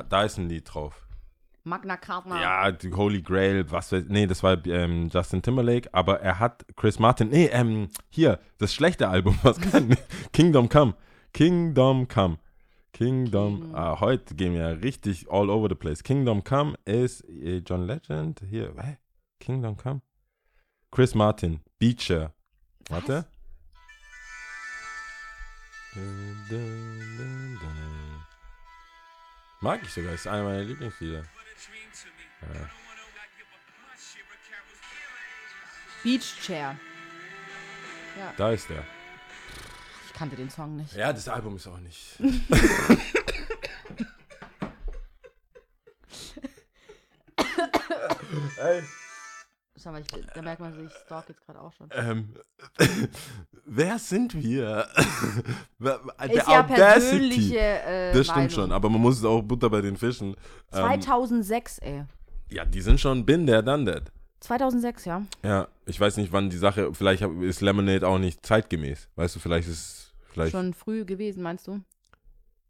Da 0.10 0.24
ist 0.24 0.38
ein 0.38 0.50
Lied 0.50 0.74
drauf. 0.74 1.08
Magna 1.64 1.98
Carta. 1.98 2.40
Ja, 2.42 2.72
die 2.72 2.94
Holy 2.94 3.22
Grail, 3.22 3.70
was 3.70 3.92
weiß 3.92 4.06
Nee, 4.08 4.26
das 4.26 4.42
war 4.42 4.66
ähm, 4.68 5.10
Justin 5.12 5.42
Timberlake, 5.42 5.90
aber 5.94 6.22
er 6.22 6.40
hat 6.40 6.66
Chris 6.78 6.98
Martin. 6.98 7.30
Nee, 7.30 7.48
ähm, 7.52 7.90
hier, 8.10 8.40
das 8.58 8.74
schlechte 8.74 9.10
Album, 9.10 9.38
was 9.44 9.60
kann 9.60 9.96
Kingdom 10.32 10.70
Come. 10.70 10.96
Kingdom 11.34 12.08
Come. 12.08 12.38
Kingdom, 12.94 13.62
King- 13.62 13.76
ah, 13.76 14.00
heute 14.00 14.34
gehen 14.34 14.54
wir 14.54 14.82
richtig 14.82 15.30
all 15.30 15.50
over 15.50 15.68
the 15.70 15.76
place. 15.76 16.02
Kingdom 16.04 16.44
Come 16.44 16.76
ist 16.86 17.28
äh, 17.30 17.58
John 17.66 17.86
Legend. 17.86 18.42
Hier, 18.50 18.74
hä? 18.82 18.98
Kingdom 19.40 19.76
Come? 19.78 20.02
Chris 20.90 21.14
Martin, 21.14 21.60
Beecher. 21.78 22.34
Warte. 22.90 23.26
Mag 29.60 29.82
ich 29.84 29.92
sogar, 29.92 30.14
ist 30.14 30.28
einer 30.28 30.44
meiner 30.44 30.64
Lieblingslieder. 30.64 31.24
Ja. 32.42 32.70
Beach 36.04 36.36
Chair. 36.42 36.78
Da 38.38 38.52
ist 38.52 38.70
der. 38.70 38.84
Ich 40.06 40.14
kannte 40.14 40.36
den 40.36 40.50
Song 40.50 40.76
nicht. 40.78 40.94
Ja, 40.94 41.12
das 41.12 41.28
Album 41.28 41.56
ist 41.56 41.68
auch 41.68 41.80
nicht. 41.80 42.20
Ey, 48.60 48.84
Schau 49.88 49.94
mal, 49.94 50.02
ich, 50.02 50.08
da 50.34 50.42
merkt 50.42 50.60
man, 50.60 50.86
ich 50.86 50.92
stalk 51.06 51.30
jetzt 51.30 51.46
gerade 51.46 51.62
auch 51.62 51.72
schon. 51.72 51.88
ähm, 51.94 52.34
wer 53.66 53.98
sind 53.98 54.34
wir? 54.34 54.86
Der 55.80 56.30
Ist 56.30 56.46
ja 56.50 56.64
persönliche 56.64 57.58
äh, 57.58 58.12
Das 58.12 58.26
stimmt 58.26 58.36
Meinung. 58.36 58.50
schon, 58.50 58.72
aber 58.74 58.90
man 58.90 59.00
muss 59.00 59.20
es 59.20 59.24
auch 59.24 59.42
Butter 59.42 59.70
bei 59.70 59.80
den 59.80 59.96
Fischen. 59.96 60.32
Ähm, 60.74 60.82
2006, 61.02 61.78
ey. 61.80 62.04
ja, 62.50 62.66
die 62.66 62.82
sind 62.82 63.00
schon 63.00 63.26
bin 63.26 63.46
der 63.48 63.62
done 63.62 63.86
that. 63.90 64.12
2006, 64.42 65.06
ja. 65.06 65.26
Ja, 65.42 65.70
ich 65.86 65.98
weiß 65.98 66.18
nicht, 66.18 66.34
wann 66.34 66.50
die 66.50 66.58
Sache, 66.58 66.94
vielleicht 66.94 67.22
ist 67.22 67.62
Lemonade 67.62 68.06
auch 68.06 68.20
nicht 68.20 68.46
zeitgemäß. 68.46 69.08
Weißt 69.16 69.38
du, 69.38 69.40
vielleicht 69.40 69.70
ist, 69.70 70.14
vielleicht, 70.34 70.52
Schon 70.52 70.74
früh 70.74 71.06
gewesen, 71.06 71.44
meinst 71.44 71.66
du? 71.68 71.80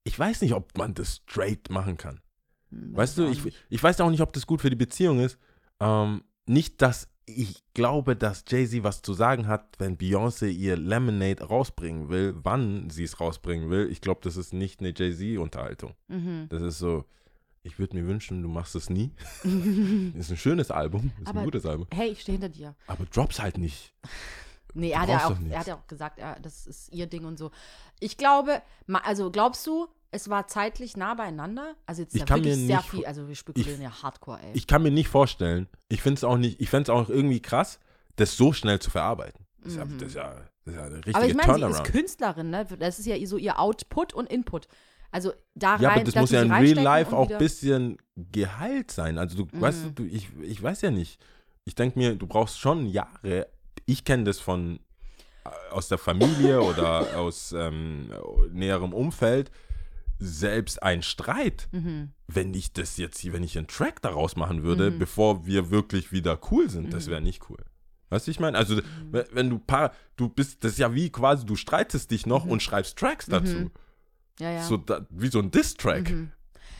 ich 0.03 0.19
weiß 0.19 0.41
nicht, 0.41 0.53
ob 0.53 0.77
man 0.77 0.93
das 0.93 1.15
straight 1.15 1.71
machen 1.71 1.97
kann. 1.97 2.21
Hm, 2.69 2.95
weiß 2.95 3.17
Weißt 3.17 3.17
du, 3.17 3.27
ich, 3.29 3.55
ich 3.69 3.81
weiß 3.81 3.99
auch 4.01 4.11
nicht, 4.11 4.21
ob 4.21 4.33
das 4.33 4.45
gut 4.45 4.61
für 4.61 4.69
die 4.69 4.75
Beziehung 4.75 5.19
ist. 5.19 5.39
Ähm, 5.79 6.23
nicht, 6.47 6.81
dass 6.81 7.07
ich 7.29 7.61
glaube, 7.73 8.15
dass 8.15 8.45
Jay-Z 8.47 8.83
was 8.83 9.01
zu 9.01 9.13
sagen 9.13 9.47
hat, 9.47 9.65
wenn 9.79 9.97
Beyoncé 9.97 10.47
ihr 10.47 10.77
Lemonade 10.77 11.43
rausbringen 11.43 12.07
will, 12.07 12.33
wann 12.41 12.89
sie 12.89 13.03
es 13.03 13.19
rausbringen 13.19 13.69
will. 13.69 13.89
Ich 13.91 13.99
glaube, 13.99 14.21
das 14.23 14.37
ist 14.37 14.53
nicht 14.53 14.79
eine 14.79 14.93
Jay-Z-Unterhaltung. 14.95 15.93
Mhm. 16.07 16.47
Das 16.49 16.61
ist 16.61 16.79
so, 16.79 17.03
ich 17.63 17.79
würde 17.79 17.97
mir 17.97 18.07
wünschen, 18.07 18.41
du 18.41 18.47
machst 18.47 18.75
es 18.75 18.89
nie. 18.89 19.11
ist 19.43 20.31
ein 20.31 20.37
schönes 20.37 20.71
Album, 20.71 21.11
ist 21.21 21.27
Aber- 21.27 21.39
ein 21.39 21.45
gutes 21.45 21.65
Album. 21.65 21.87
Hey, 21.93 22.11
ich 22.11 22.21
stehe 22.21 22.37
hinter 22.37 22.49
dir. 22.49 22.75
Aber 22.87 23.05
drops 23.05 23.41
halt 23.41 23.57
nicht. 23.57 23.93
Nee, 24.73 24.91
er 24.91 25.01
hat, 25.01 25.09
ja 25.09 25.25
auch, 25.25 25.35
er 25.49 25.59
hat 25.59 25.67
ja 25.67 25.75
auch 25.75 25.87
gesagt, 25.87 26.19
er, 26.19 26.39
das 26.39 26.67
ist 26.67 26.93
ihr 26.93 27.07
Ding 27.07 27.25
und 27.25 27.39
so. 27.39 27.49
Ich 27.99 28.15
glaube, 28.17 28.61
also 29.03 29.31
glaubst 29.31 29.65
du, 29.65 29.87
es 30.17 30.29
war 30.29 30.47
zeitlich 30.47 30.97
nah 30.97 31.13
beieinander? 31.13 31.75
Also 31.85 32.01
jetzt 32.01 32.15
Ich 32.15 32.21
ja 32.21 32.25
kann 32.25 32.39
wirklich 32.43 32.57
mir 32.57 32.65
sehr 32.67 32.81
viel, 32.81 33.05
also 33.05 33.27
wir 33.27 33.35
spekulieren 33.35 33.81
ja 33.81 34.01
hardcore, 34.01 34.39
ey. 34.41 34.51
Ich 34.53 34.65
kann 34.67 34.81
mir 34.81 34.91
nicht 34.91 35.07
vorstellen, 35.09 35.67
ich 35.89 36.01
finde 36.01 36.17
es 36.17 36.23
auch 36.23 36.37
nicht, 36.37 36.59
ich 36.59 36.69
fände 36.71 36.83
es 36.83 36.89
auch 36.89 37.07
irgendwie 37.09 37.39
krass, 37.41 37.79
das 38.15 38.35
so 38.35 38.51
schnell 38.51 38.79
zu 38.79 38.89
verarbeiten. 38.89 39.45
Das 39.63 39.73
ist, 39.73 39.77
ja, 39.77 39.85
das 39.85 40.07
ist, 40.07 40.15
ja, 40.15 40.33
das 40.65 40.73
ist 40.73 40.75
ja 40.75 40.83
eine 40.85 40.95
richtige 40.97 41.09
Mhm. 41.09 41.15
Aber 41.15 41.25
ich 41.27 41.35
meine, 41.35 41.53
sie 41.53 41.59
ist 41.59 41.61
Turnaround. 41.61 41.91
Künstlerin, 41.91 42.49
ne? 42.49 42.65
Das 42.79 42.99
ist 42.99 43.05
ja 43.05 43.25
so 43.27 43.37
ihr 43.37 43.59
Output 43.59 44.13
und 44.13 44.27
Input. 44.31 44.67
Also 45.11 45.33
da 45.55 45.77
Ja, 45.77 45.89
rein, 45.89 45.97
aber 45.97 46.03
das 46.05 46.15
muss 46.15 46.31
ja 46.31 46.41
in 46.41 46.51
Real 46.51 46.75
Life 46.83 47.15
auch 47.15 47.29
ein 47.29 47.35
Mhm. 47.35 47.37
bisschen 47.39 47.97
geheilt 48.15 48.91
sein. 48.91 49.17
Also 49.17 49.43
du 49.43 49.61
weißt, 49.61 49.91
du, 49.95 50.03
ich, 50.03 50.29
ich 50.41 50.61
weiß 50.61 50.81
ja 50.81 50.91
nicht. 50.91 51.21
Ich 51.65 51.75
denke 51.75 51.99
mir, 51.99 52.15
du 52.15 52.27
brauchst 52.27 52.59
schon 52.59 52.87
Jahre. 52.87 53.47
Ich 53.85 54.03
kenne 54.03 54.23
das 54.25 54.39
von 54.39 54.79
äh, 55.45 55.49
aus 55.71 55.87
der 55.89 55.97
Familie 55.97 56.61
oder 56.61 57.05
aus 57.17 57.51
ähm, 57.51 58.09
näherem 58.51 58.93
Umfeld. 58.93 59.51
Selbst 60.19 60.81
ein 60.81 61.01
Streit, 61.03 61.67
Mhm. 61.71 62.11
wenn 62.27 62.53
ich 62.53 62.73
das 62.73 62.97
jetzt, 62.97 63.19
hier- 63.19 63.33
wenn 63.33 63.43
ich 63.43 63.57
einen 63.57 63.67
Track 63.67 64.01
daraus 64.01 64.35
machen 64.35 64.63
würde, 64.63 64.91
Mhm. 64.91 64.99
bevor 64.99 65.45
wir 65.45 65.69
wirklich 65.69 66.11
wieder 66.11 66.39
cool 66.51 66.69
sind, 66.69 66.91
das 66.93 67.07
wäre 67.07 67.21
nicht 67.21 67.49
cool. 67.49 67.59
Weißt 68.09 68.25
du, 68.27 68.31
ich 68.31 68.39
meine? 68.39 68.57
Also, 68.57 68.75
Mhm. 68.75 68.81
wenn, 69.31 69.49
du 69.49 69.59
paar, 69.59 69.91
du 70.15 70.29
bist, 70.29 70.63
das 70.63 70.73
ist 70.73 70.77
ja 70.79 70.93
wie 70.93 71.11
quasi, 71.11 71.45
du 71.45 71.55
streitest 71.55 72.09
dich 72.09 72.25
noch 72.25 72.45
Mhm. 72.45 72.51
und 72.51 72.63
schreibst 72.63 72.97
Tracks 72.97 73.25
dazu. 73.27 73.69
Ja, 74.39 74.51
ja. 74.51 74.63
So, 74.63 74.77
da, 74.77 75.05
wie 75.09 75.27
so 75.27 75.39
ein 75.39 75.51
Diss-Track. 75.51 76.09
Mhm. 76.11 76.31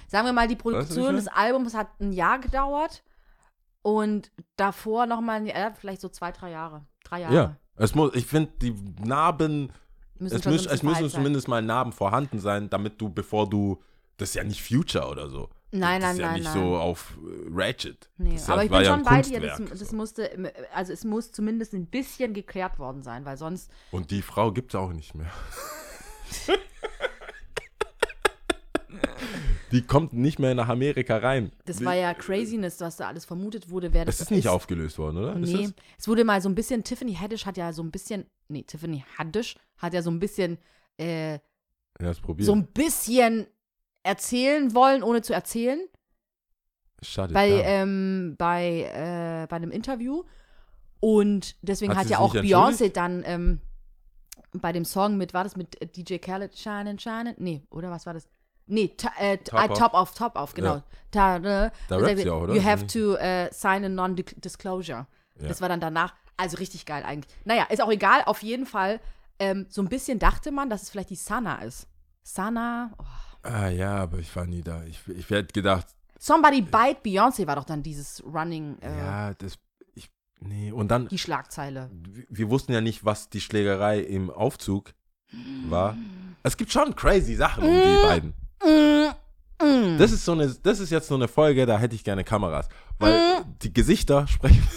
Sagen 0.08 0.26
wir 0.26 0.34
mal, 0.34 0.48
die 0.48 0.56
Produktion 0.56 1.16
des 1.16 1.28
Albums 1.28 1.74
hat 1.74 1.90
ein 2.00 2.14
Jahr 2.14 2.40
gedauert 2.40 3.04
und 3.82 4.32
davor 4.56 5.06
nochmal, 5.06 5.46
ja, 5.48 5.74
vielleicht 5.74 6.02
so 6.02 6.10
zwei, 6.10 6.32
drei 6.32 6.52
Jahre. 6.52 6.86
Drei 7.04 7.22
Jahre. 7.22 7.34
Ja, 7.36 7.56
es 7.76 7.94
muss, 7.96 8.16
ich 8.16 8.26
finde, 8.26 8.52
die 8.62 8.74
Narben, 9.04 9.72
Müssen 10.20 10.36
es, 10.36 10.46
müß, 10.46 10.66
es 10.66 10.84
müssen 10.84 11.02
sein. 11.02 11.10
zumindest 11.10 11.48
mal 11.48 11.62
Narben 11.62 11.92
vorhanden 11.92 12.40
sein, 12.40 12.70
damit 12.70 13.00
du, 13.00 13.10
bevor 13.10 13.50
du, 13.50 13.82
das 14.18 14.30
ist 14.30 14.36
ja 14.36 14.44
nicht 14.44 14.62
Future 14.64 15.08
oder 15.08 15.30
so. 15.30 15.50
Nein, 15.72 16.02
das 16.02 16.10
nein, 16.10 16.12
ist 16.16 16.20
ja 16.20 16.26
nein, 16.28 16.36
nicht 16.40 16.44
nein. 16.46 16.64
so 16.64 16.78
auf 16.78 17.18
äh, 17.18 17.50
Ratchet. 17.52 18.10
Nee, 18.18 18.34
das 18.34 18.44
ist 18.44 18.50
aber 18.50 18.64
ich 18.64 18.72
bin 18.72 18.82
ja 18.82 18.86
schon 18.86 19.04
bei 19.04 19.22
dir. 19.22 19.42
Das, 19.42 19.60
das 19.70 19.90
so. 19.90 19.96
musste, 19.96 20.54
also 20.74 20.94
es 20.94 21.04
muss 21.04 21.32
zumindest 21.32 21.74
ein 21.74 21.88
bisschen 21.88 22.34
geklärt 22.34 22.80
worden 22.80 23.04
sein, 23.04 23.26
weil 23.26 23.38
sonst. 23.38 23.70
Und 23.92 24.12
die 24.12 24.22
Frau 24.22 24.52
gibt 24.52 24.74
es 24.74 24.76
auch 24.80 24.94
nicht 24.94 25.14
mehr. 25.14 25.30
die 29.72 29.82
kommt 29.82 30.14
nicht 30.14 30.40
mehr 30.40 30.56
nach 30.56 30.70
Amerika 30.70 31.18
rein. 31.18 31.52
Das 31.66 31.84
war 31.84 31.96
ja 31.96 32.14
Craziness, 32.14 32.80
was 32.80 32.96
da 32.98 33.08
alles 33.08 33.26
vermutet 33.26 33.70
wurde, 33.70 33.94
wer 33.94 34.06
das 34.06 34.18
Das 34.18 34.28
ist 34.28 34.32
nicht 34.32 34.48
aufgelöst 34.48 34.98
worden, 34.98 35.18
oder? 35.18 35.36
Ist 35.36 35.52
Nee, 35.52 35.70
es 35.98 36.08
wurde 36.08 36.24
mal 36.24 36.42
so 36.42 36.48
ein 36.50 36.56
bisschen, 36.56 36.84
Tiffany 36.84 37.16
Haddish 37.16 37.46
hat 37.46 37.58
ja 37.58 37.74
so 37.74 37.84
ein 37.84 37.92
bisschen, 37.92 38.26
nee, 38.48 38.64
Tiffany 38.64 39.04
Haddish 39.18 39.56
hat 39.78 39.94
ja 39.94 40.02
so 40.02 40.12
ein 40.12 40.20
bisschen, 40.20 40.58
äh, 41.00 41.34
Ja, 42.00 42.14
so 42.40 42.54
ein 42.54 42.68
bisschen 42.68 43.48
erzählen 44.04 44.74
wollen, 44.74 45.04
ohne 45.04 45.22
zu 45.22 45.34
erzählen. 45.34 45.80
It 47.02 47.34
bei, 47.34 47.50
ähm, 47.64 48.36
bei, 48.38 48.84
äh, 48.84 49.48
bei 49.48 49.56
einem 49.56 49.72
Interview. 49.72 50.24
Und 51.00 51.56
deswegen 51.62 51.92
Hat 51.92 52.06
hat, 52.06 52.10
ja 52.10 52.20
auch 52.20 52.34
Beyoncé 52.34 52.92
dann 52.92 53.24
ähm, 53.26 53.62
bei 54.54 54.72
dem 54.72 54.86
Song 54.86 55.18
mit, 55.18 55.34
war 55.34 55.44
das 55.44 55.56
mit 55.56 55.80
äh, 55.82 55.88
DJ 55.88 56.18
Khaled, 56.18 56.58
Shine 56.58 56.98
Shine? 57.00 57.36
Nee, 57.38 57.62
oder 57.70 57.92
was 57.92 58.06
war 58.06 58.14
das? 58.14 58.28
Nee, 58.66 58.94
ta, 58.98 59.12
äh, 59.20 59.38
Top 59.38 59.70
Off. 59.70 59.78
top 59.80 59.94
off, 59.94 60.14
top 60.14 60.36
off, 60.36 60.54
genau. 60.54 60.76
Ja. 60.76 60.84
Ta, 61.12 61.40
ne, 61.40 61.72
Da 61.88 61.98
rappt 61.98 62.28
auch, 62.28 62.42
oder? 62.42 62.54
You 62.56 62.64
have 62.64 62.88
to 62.88 63.16
äh, 63.16 63.50
sign 63.54 63.86
a 63.86 63.90
non-disclosure. 63.90 65.08
Ja. 65.40 65.48
Das 65.48 65.62
war 65.62 65.70
dann 65.70 65.80
danach, 65.80 66.16
also 66.36 66.58
richtig 66.58 66.86
geil 66.86 67.04
eigentlich. 67.06 67.34
Naja, 67.46 67.64
ist 67.70 67.82
auch 67.82 67.92
egal, 67.92 68.24
auf 68.26 68.44
jeden 68.44 68.66
Fall. 68.66 69.00
Ähm, 69.40 69.66
so 69.70 69.82
ein 69.82 69.90
bisschen 69.90 70.20
dachte 70.20 70.52
man, 70.52 70.70
dass 70.70 70.84
es 70.84 70.90
vielleicht 70.90 71.10
die 71.12 71.16
Sana 71.16 71.62
ist. 71.62 71.88
Sana, 72.24 72.92
oh. 72.98 73.04
ah 73.44 73.70
ja, 73.70 73.96
aber 73.98 74.20
ich 74.20 74.36
war 74.36 74.46
nie 74.46 74.62
da. 74.62 74.84
Ich, 74.86 75.08
ich 75.08 75.30
hätte 75.30 75.54
gedacht, 75.54 75.88
Somebody 76.20 76.62
Bite 76.62 77.02
Beyoncé 77.06 77.46
war 77.48 77.56
doch 77.56 77.64
dann 77.66 77.84
dieses 77.84 78.24
Running, 78.26 78.78
äh, 78.82 78.98
ja, 78.98 79.34
das, 79.36 79.60
ich, 79.94 80.10
nee. 80.40 80.72
Und 80.72 80.90
dann, 80.90 81.08
die 81.08 81.18
Schlagzeile. 81.20 81.90
wir- 82.30 82.50
wussten 82.50 82.74
ja 82.74 82.82
nicht, 82.82 83.06
was 83.06 83.30
die 83.30 83.40
Schlägerei 83.40 84.00
im 84.00 84.30
Aufzug 84.32 84.94
war. 85.70 85.96
Es 86.44 86.58
gibt 86.58 86.72
schon 86.72 86.96
crazy 86.96 87.36
Sachen 87.36 87.64
um 87.64 87.70
die 87.70 88.02
beiden. 88.02 88.34
Das 89.98 90.12
ist 90.12 90.24
so 90.26 90.32
eine, 90.34 90.48
das 90.64 90.80
ist 90.80 90.90
jetzt 90.90 91.08
so 91.08 91.16
eine 91.16 91.28
Folge, 91.28 91.66
da 91.66 91.78
hätte 91.78 91.96
ich 91.96 92.04
gerne 92.04 92.24
Kameras. 92.24 92.68
Weil 93.00 93.44
die 93.62 93.74
Gesichter 93.74 94.28
sprechen. 94.28 94.68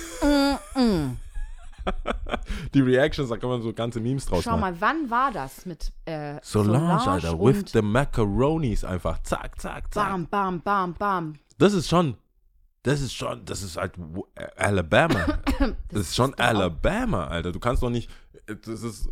Die 2.75 2.81
Reactions, 2.81 3.29
da 3.31 3.37
kann 3.37 3.49
man 3.51 3.63
so 3.63 3.73
ganze 3.73 4.01
Memes 4.01 4.27
draus 4.27 4.45
Schau 4.45 4.53
machen. 4.57 4.61
mal, 4.61 4.81
wann 4.81 5.11
war 5.11 5.33
das 5.33 5.67
mit 5.67 5.93
äh, 6.05 6.39
Solange, 6.43 7.01
Alter, 7.01 7.39
with 7.39 7.65
the 7.73 7.83
macaronis 7.83 8.85
einfach. 8.85 9.23
Zack, 9.23 9.61
zack, 9.61 9.93
zack. 9.93 10.09
Bam, 10.11 10.27
bam, 10.27 10.61
bam, 10.61 10.95
bam. 10.95 11.35
Das 11.59 11.73
ist 11.73 11.89
schon, 11.89 12.17
das 12.83 13.01
ist 13.01 13.13
schon, 13.15 13.45
das 13.45 13.63
ist 13.63 13.77
halt 13.77 13.95
äh, 14.35 14.47
Alabama. 14.57 15.39
Das, 15.89 16.03
ist 16.03 16.17
schon 16.17 16.33
auch- 16.35 16.39
Alabama, 16.39 17.27
Alter. 17.27 17.53
Du 17.53 17.61
kannst 17.61 17.83
doch 17.83 17.91
nicht, 17.91 18.11
äh, 18.47 18.57
das 18.57 18.83
ist, 18.83 19.09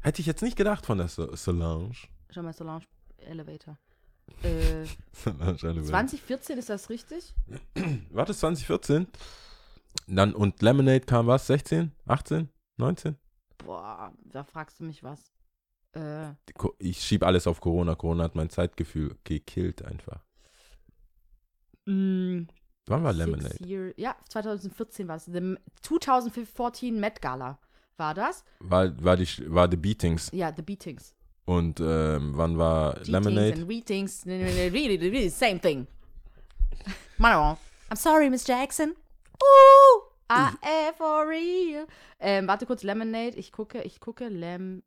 hätte 0.00 0.20
ich 0.20 0.26
jetzt 0.26 0.42
nicht 0.42 0.56
gedacht 0.56 0.86
von 0.86 0.98
der 0.98 1.08
So- 1.08 1.34
Solange. 1.34 1.90
Schau 2.30 2.42
mal, 2.42 2.52
Solange 2.52 2.82
Elevator. 3.18 3.76
Äh, 4.42 4.84
Solange 5.12 5.58
Alabama. 5.62 5.82
2014 5.86 6.58
ist 6.58 6.68
das 6.68 6.90
richtig? 6.90 7.34
War 8.10 8.26
das 8.26 8.38
2014? 8.40 9.06
Dann, 10.08 10.34
und 10.34 10.62
Lemonade 10.62 11.00
kam 11.00 11.26
was? 11.26 11.46
16? 11.46 11.92
18? 12.06 12.48
19? 12.78 13.16
Boah, 13.58 14.12
da 14.24 14.42
fragst 14.44 14.80
du 14.80 14.84
mich 14.84 15.02
was. 15.02 15.32
Äh, 15.94 16.30
Ich 16.78 17.02
schieb 17.02 17.22
alles 17.24 17.46
auf 17.46 17.60
Corona. 17.60 17.94
Corona 17.94 18.24
hat 18.24 18.34
mein 18.34 18.50
Zeitgefühl 18.50 19.16
gekillt 19.24 19.82
einfach. 19.84 20.24
mh, 21.86 22.46
Wann 22.86 23.04
war 23.04 23.12
Lemonade? 23.12 23.56
Year, 23.62 23.92
ja, 23.98 24.16
2014 24.30 25.08
war 25.08 25.16
es. 25.16 25.26
The 25.26 25.56
2014 25.82 26.98
Met 26.98 27.20
Gala 27.20 27.58
war 27.98 28.14
das. 28.14 28.44
War, 28.60 28.92
war, 29.04 29.16
die, 29.18 29.26
war 29.52 29.70
The 29.70 29.76
Beatings. 29.76 30.30
Ja, 30.32 30.50
The 30.54 30.62
Beatings. 30.62 31.14
Und 31.44 31.80
ähm, 31.80 32.32
wann 32.36 32.56
war 32.56 32.92
Beatings 32.94 33.08
Lemonade? 33.08 33.52
and 33.54 33.68
Reatings. 33.68 34.24
Really, 34.26 34.96
really, 34.96 35.28
same 35.28 35.60
thing. 35.60 35.86
Mano, 37.18 37.58
I'm 37.90 37.96
sorry, 37.96 38.30
Miss 38.30 38.46
Jackson. 38.46 38.94
Ooh, 39.42 40.02
I 40.30 40.50
am 40.62 40.94
for 40.94 41.28
real. 41.28 41.86
Ähm, 42.18 42.46
warte 42.48 42.66
kurz, 42.66 42.82
Lemonade. 42.82 43.36
Ich 43.36 43.52
gucke, 43.52 43.82
ich 43.82 44.00
gucke, 44.00 44.28
Lem. 44.28 44.82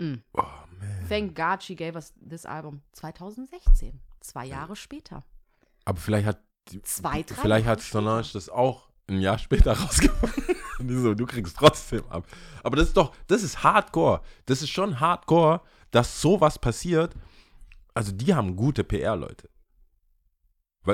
Mm. 0.00 0.14
Oh, 0.32 0.42
man. 0.42 1.08
Thank 1.08 1.36
God 1.36 1.62
she 1.62 1.76
gave 1.76 1.94
us 1.94 2.12
this 2.28 2.46
album. 2.46 2.82
2016. 2.92 4.00
Zwei 4.20 4.46
Jahre 4.46 4.74
später. 4.74 5.24
Aber 5.84 6.00
vielleicht 6.00 6.26
hat 6.26 6.40
die, 6.68 6.80
Zwei, 6.82 7.22
drei 7.22 7.34
vielleicht 7.34 7.66
hat 7.66 7.80
Solange 7.82 8.26
das 8.32 8.48
auch 8.48 8.88
ein 9.06 9.20
Jahr 9.20 9.38
später 9.38 9.72
rausgefunden. 9.78 11.02
So, 11.02 11.14
du 11.14 11.26
kriegst 11.26 11.56
trotzdem 11.56 12.04
ab. 12.08 12.26
Aber 12.62 12.76
das 12.76 12.88
ist 12.88 12.96
doch, 12.96 13.14
das 13.26 13.42
ist 13.42 13.62
Hardcore. 13.62 14.22
Das 14.46 14.62
ist 14.62 14.70
schon 14.70 14.98
Hardcore, 14.98 15.60
dass 15.90 16.20
sowas 16.20 16.58
passiert. 16.58 17.14
Also 17.92 18.12
die 18.12 18.34
haben 18.34 18.56
gute 18.56 18.82
PR-Leute. 18.82 19.48
Weil, 19.48 19.53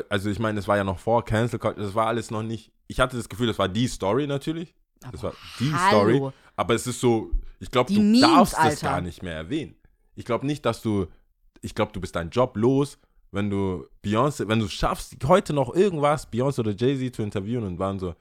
also 0.08 0.30
ich 0.30 0.38
meine, 0.38 0.58
es 0.58 0.68
war 0.68 0.76
ja 0.76 0.84
noch 0.84 0.98
vor 0.98 1.24
Cancel 1.24 1.58
Culture, 1.58 1.84
das 1.84 1.94
war 1.94 2.06
alles 2.06 2.30
noch 2.30 2.42
nicht. 2.42 2.72
Ich 2.86 3.00
hatte 3.00 3.16
das 3.16 3.28
Gefühl, 3.28 3.46
das 3.46 3.58
war 3.58 3.68
die 3.68 3.88
Story 3.88 4.26
natürlich. 4.26 4.74
Das 5.12 5.22
war 5.22 5.34
die 5.58 5.72
hallo. 5.72 6.16
Story. 6.16 6.32
Aber 6.56 6.74
es 6.74 6.86
ist 6.86 7.00
so, 7.00 7.30
ich 7.58 7.70
glaube, 7.70 7.92
du 7.92 8.00
Memes, 8.00 8.20
darfst 8.20 8.54
das 8.54 8.60
Alter. 8.60 8.88
gar 8.88 9.00
nicht 9.00 9.22
mehr 9.22 9.34
erwähnen. 9.34 9.74
Ich 10.14 10.24
glaube 10.24 10.46
nicht, 10.46 10.64
dass 10.66 10.82
du, 10.82 11.06
ich 11.62 11.74
glaube, 11.74 11.92
du 11.92 12.00
bist 12.00 12.14
deinen 12.16 12.30
Job 12.30 12.56
los, 12.56 12.98
wenn 13.32 13.48
du 13.48 13.86
Beyoncé, 14.04 14.48
wenn 14.48 14.58
du 14.58 14.68
schaffst, 14.68 15.16
heute 15.26 15.52
noch 15.52 15.74
irgendwas, 15.74 16.30
Beyoncé 16.30 16.60
oder 16.60 16.72
Jay-Z 16.72 17.16
zu 17.16 17.22
interviewen 17.22 17.64
und 17.64 17.78
waren 17.78 17.98
so, 17.98 18.14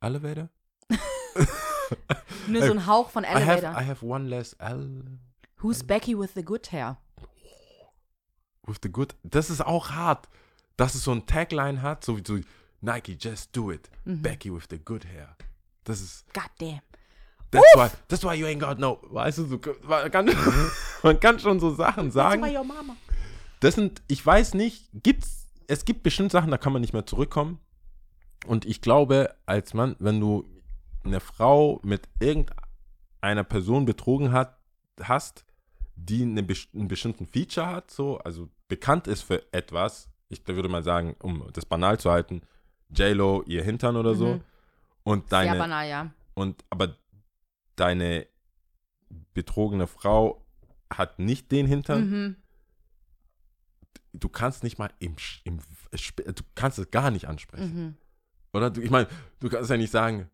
Elevator? 0.00 0.48
Nur 2.48 2.62
so 2.64 2.72
ein 2.72 2.86
Hauch 2.86 3.10
von 3.10 3.24
I 3.24 3.28
have, 3.28 3.42
Elevator. 3.42 3.80
I 3.80 3.86
have 3.86 4.04
one 4.04 4.28
less 4.28 4.54
L 4.54 5.18
Who's 5.58 5.84
Becky 5.84 6.18
with 6.18 6.30
the 6.34 6.42
good 6.42 6.72
hair? 6.72 6.96
with 8.66 8.78
the 8.82 8.90
good. 8.90 9.14
Das 9.22 9.50
ist 9.50 9.60
auch 9.60 9.90
hart, 9.90 10.28
dass 10.76 10.94
es 10.94 11.04
so 11.04 11.12
ein 11.12 11.26
Tagline 11.26 11.82
hat, 11.82 12.04
so 12.04 12.16
wie 12.16 12.22
so 12.26 12.38
Nike, 12.80 13.16
just 13.18 13.54
do 13.54 13.70
it. 13.70 13.90
Mhm. 14.04 14.22
Becky 14.22 14.52
with 14.52 14.66
the 14.70 14.78
good 14.78 15.04
hair. 15.04 15.36
Das 15.84 16.00
ist, 16.00 16.24
God 16.32 16.50
damn. 16.58 16.80
that's 17.50 17.74
why, 17.74 17.90
that's 18.08 18.24
why 18.24 18.34
you 18.34 18.46
ain't 18.46 18.60
got 18.60 18.78
no, 18.78 19.00
weißt 19.02 19.38
du, 19.38 19.46
so, 19.46 19.60
man, 19.86 20.10
kann, 20.10 20.30
man 21.02 21.20
kann 21.20 21.38
schon 21.38 21.60
so 21.60 21.74
Sachen 21.74 22.10
sagen. 22.10 22.42
That's 22.42 22.52
why 22.52 22.56
your 22.56 22.64
mama. 22.64 22.96
Das 23.60 23.74
sind, 23.74 24.02
ich 24.08 24.24
weiß 24.24 24.54
nicht, 24.54 24.88
gibt's, 24.94 25.48
es 25.66 25.84
gibt 25.84 26.02
bestimmt 26.02 26.32
Sachen, 26.32 26.50
da 26.50 26.58
kann 26.58 26.72
man 26.72 26.80
nicht 26.80 26.92
mehr 26.92 27.06
zurückkommen. 27.06 27.58
Und 28.46 28.64
ich 28.64 28.80
glaube, 28.80 29.34
als 29.46 29.74
Mann, 29.74 29.96
wenn 29.98 30.18
du 30.18 30.48
eine 31.04 31.20
Frau 31.20 31.80
mit 31.82 32.08
irgendeiner 32.20 33.44
Person 33.44 33.84
betrogen 33.84 34.32
hat, 34.32 34.58
hast, 35.02 35.44
die 35.96 36.22
eine, 36.22 36.46
einen 36.74 36.88
bestimmten 36.88 37.26
Feature 37.26 37.66
hat, 37.66 37.90
so, 37.90 38.18
also 38.18 38.48
bekannt 38.68 39.06
ist 39.06 39.22
für 39.22 39.52
etwas, 39.52 40.08
ich 40.30 40.46
würde 40.46 40.68
mal 40.68 40.82
sagen, 40.82 41.14
um 41.22 41.46
das 41.52 41.66
banal 41.66 41.98
zu 42.00 42.10
halten, 42.10 42.40
J-Lo, 42.88 43.42
ihr 43.46 43.62
Hintern 43.62 43.96
oder 43.96 44.14
so, 44.14 44.34
Mhm. 44.36 44.40
und 45.04 45.28
Sehr 45.28 45.44
deine, 45.44 45.58
banal, 45.58 45.88
ja. 45.88 46.10
und 46.34 46.64
aber 46.70 46.96
deine 47.76 48.26
betrogene 49.34 49.86
Frau 49.86 50.44
hat 50.92 51.18
nicht 51.18 51.50
den 51.52 51.66
Hintern, 51.66 52.10
Mhm. 52.10 52.36
du 54.12 54.28
kannst 54.28 54.62
nicht 54.64 54.78
mal 54.78 54.90
im, 54.98 55.16
im 55.44 55.58
du 55.90 56.42
kannst 56.54 56.78
es 56.78 56.90
gar 56.90 57.10
nicht 57.10 57.26
ansprechen. 57.26 57.74
Mhm. 57.86 57.94
Oder 58.52 58.70
du, 58.70 58.80
ich 58.80 58.90
meine, 58.90 59.08
du 59.40 59.48
kannst 59.48 59.70
ja 59.70 59.76
nicht 59.76 59.90
sagen, 59.92 60.28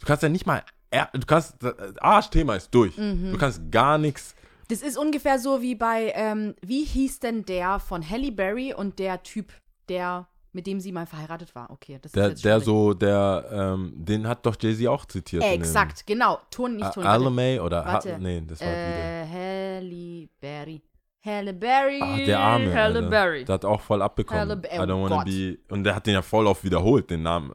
du 0.00 0.06
kannst 0.06 0.22
ja 0.22 0.28
nicht 0.28 0.46
mal, 0.46 0.64
du 1.12 1.26
kannst, 1.26 1.62
das 1.62 1.96
Arschthema 1.98 2.56
ist 2.56 2.70
durch. 2.74 2.96
Mhm. 2.96 3.30
Du 3.32 3.38
kannst 3.38 3.70
gar 3.70 3.98
nichts. 3.98 4.34
Das 4.70 4.82
ist 4.82 4.96
ungefähr 4.96 5.38
so 5.38 5.60
wie 5.62 5.74
bei, 5.74 6.12
ähm, 6.14 6.54
wie 6.62 6.84
hieß 6.84 7.20
denn 7.20 7.44
der 7.44 7.78
von 7.80 8.08
Halle 8.08 8.32
Berry 8.32 8.72
und 8.72 8.98
der 8.98 9.22
Typ, 9.22 9.52
der, 9.88 10.28
mit 10.52 10.66
dem 10.66 10.80
sie 10.80 10.92
mal 10.92 11.06
verheiratet 11.06 11.54
war? 11.54 11.70
Okay, 11.70 11.98
das 12.00 12.12
Der, 12.12 12.24
ist 12.26 12.30
jetzt 12.30 12.44
der 12.44 12.60
so, 12.60 12.94
der, 12.94 13.46
ähm, 13.52 13.92
den 13.96 14.26
hat 14.28 14.46
doch 14.46 14.56
Jay-Z 14.60 14.86
auch 14.88 15.04
zitiert. 15.06 15.42
dem- 15.42 15.50
Exakt, 15.52 16.06
genau. 16.06 16.38
Ton, 16.50 16.76
nicht 16.76 16.92
Ton. 16.92 17.04
Alame 17.04 17.62
oder, 17.62 17.84
Warte. 17.84 18.14
Ha, 18.14 18.18
nee, 18.18 18.42
das 18.46 18.60
war 18.60 18.68
wieder. 18.68 18.76
Äh, 18.78 19.26
Halle 19.26 20.28
Berry. 20.40 20.82
Halle 21.22 21.52
Berry. 21.52 22.00
Ach, 22.02 22.16
der 22.16 22.38
Arme. 22.40 22.72
Halle. 22.74 23.02
Berry. 23.02 23.44
Der 23.44 23.54
hat 23.54 23.64
auch 23.64 23.80
voll 23.80 24.00
abbekommen. 24.00 24.40
Halle 24.40 24.56
Be- 24.56 24.68
I 24.72 24.78
oh 24.78 24.82
don't 24.84 25.02
wanna 25.02 25.16
Gott. 25.16 25.24
be. 25.26 25.58
Und 25.68 25.84
der 25.84 25.94
hat 25.96 26.06
den 26.06 26.14
ja 26.14 26.22
voll 26.22 26.46
oft 26.46 26.64
wiederholt, 26.64 27.10
den 27.10 27.22
Namen. 27.22 27.52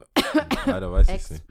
Leider 0.66 0.92
weiß 0.92 1.10
ich 1.10 1.16
es 1.16 1.32
nicht. 1.32 1.44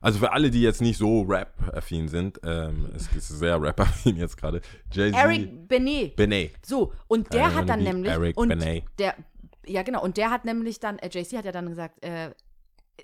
Also 0.00 0.18
für 0.18 0.32
alle, 0.32 0.50
die 0.50 0.62
jetzt 0.62 0.80
nicht 0.80 0.98
so 0.98 1.22
Rap-affin 1.22 2.08
sind, 2.08 2.40
ähm, 2.44 2.90
es 2.94 3.08
ist 3.14 3.28
sehr 3.28 3.60
Rap-affin 3.60 4.16
jetzt 4.16 4.36
gerade. 4.36 4.60
Eric 4.94 5.68
Benet. 5.68 6.16
Benet. 6.16 6.52
So, 6.64 6.92
und 7.08 7.32
der 7.32 7.48
don't 7.48 7.54
hat 7.54 7.68
dann 7.68 7.82
nämlich. 7.82 8.10
Eric 8.10 8.36
und 8.36 8.48
Benet. 8.48 8.84
der, 8.98 9.14
ja, 9.66 9.82
genau. 9.82 10.02
Und 10.02 10.16
der 10.16 10.30
hat 10.30 10.44
nämlich 10.44 10.80
dann, 10.80 10.98
äh, 10.98 11.08
JC 11.08 11.36
hat 11.36 11.44
ja 11.44 11.52
dann 11.52 11.68
gesagt, 11.68 12.04
äh, 12.04 12.30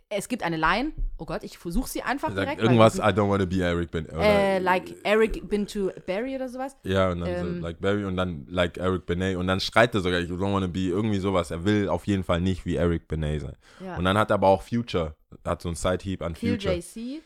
es 0.09 0.29
gibt 0.29 0.43
eine 0.43 0.57
Line. 0.57 0.93
Oh 1.19 1.25
Gott, 1.25 1.43
ich 1.43 1.59
versuche 1.59 1.89
sie 1.89 2.03
einfach 2.03 2.29
sagt 2.29 2.41
direkt. 2.41 2.63
irgendwas, 2.63 2.99
I 2.99 3.13
don't 3.13 3.29
wanna 3.29 3.45
be 3.45 3.63
Eric 3.63 3.91
Benet. 3.91 4.13
Oder, 4.13 4.23
äh, 4.23 4.59
like 4.59 4.95
Eric 5.05 5.49
been 5.49 5.67
to 5.67 5.91
Barry 6.07 6.35
oder 6.35 6.49
sowas. 6.49 6.77
Ja, 6.85 7.11
und 7.11 7.21
dann 7.21 7.29
ähm, 7.29 7.55
so, 7.57 7.61
like 7.63 7.81
Barry 7.81 8.05
und 8.05 8.17
dann 8.17 8.47
like 8.49 8.79
Eric 8.79 9.07
Benet. 9.07 9.37
Und 9.37 9.47
dann 9.47 9.61
schreit 9.61 9.95
er 9.95 10.01
sogar, 10.01 10.21
I 10.21 10.25
don't 10.25 10.53
wanna 10.53 10.67
be 10.67 10.87
irgendwie 10.89 11.19
sowas. 11.19 11.51
Er 11.51 11.65
will 11.65 11.89
auf 11.89 12.07
jeden 12.07 12.25
Fall 12.25 12.41
nicht 12.41 12.65
wie 12.65 12.77
Eric 12.77 13.09
Benet 13.09 13.43
sein. 13.43 13.57
Ja. 13.81 13.97
Und 13.97 14.05
dann 14.05 14.17
hat 14.17 14.31
er 14.31 14.35
aber 14.35 14.49
auch 14.49 14.63
Future, 14.63 15.15
hat 15.45 15.63
so 15.63 15.69
ein 15.69 15.75
Side-Heap 15.75 16.23
an 16.23 16.35
Kill 16.35 16.59
Future. 16.59 16.75
JC 16.75 17.23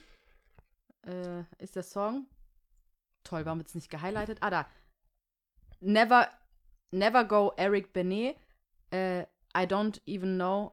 äh, 1.07 1.45
ist 1.59 1.77
der 1.77 1.83
Song. 1.83 2.27
Toll, 3.25 3.45
warum 3.45 3.61
es 3.61 3.75
nicht 3.75 3.91
gehighlightet? 3.91 4.39
Ah, 4.41 4.51
da. 4.51 4.67
Never, 5.81 6.29
never 6.91 7.25
go 7.25 7.53
Eric 7.57 7.93
Benet. 7.93 8.37
Äh, 8.91 9.23
I 9.55 9.67
don't 9.67 10.01
even 10.07 10.37
know 10.37 10.73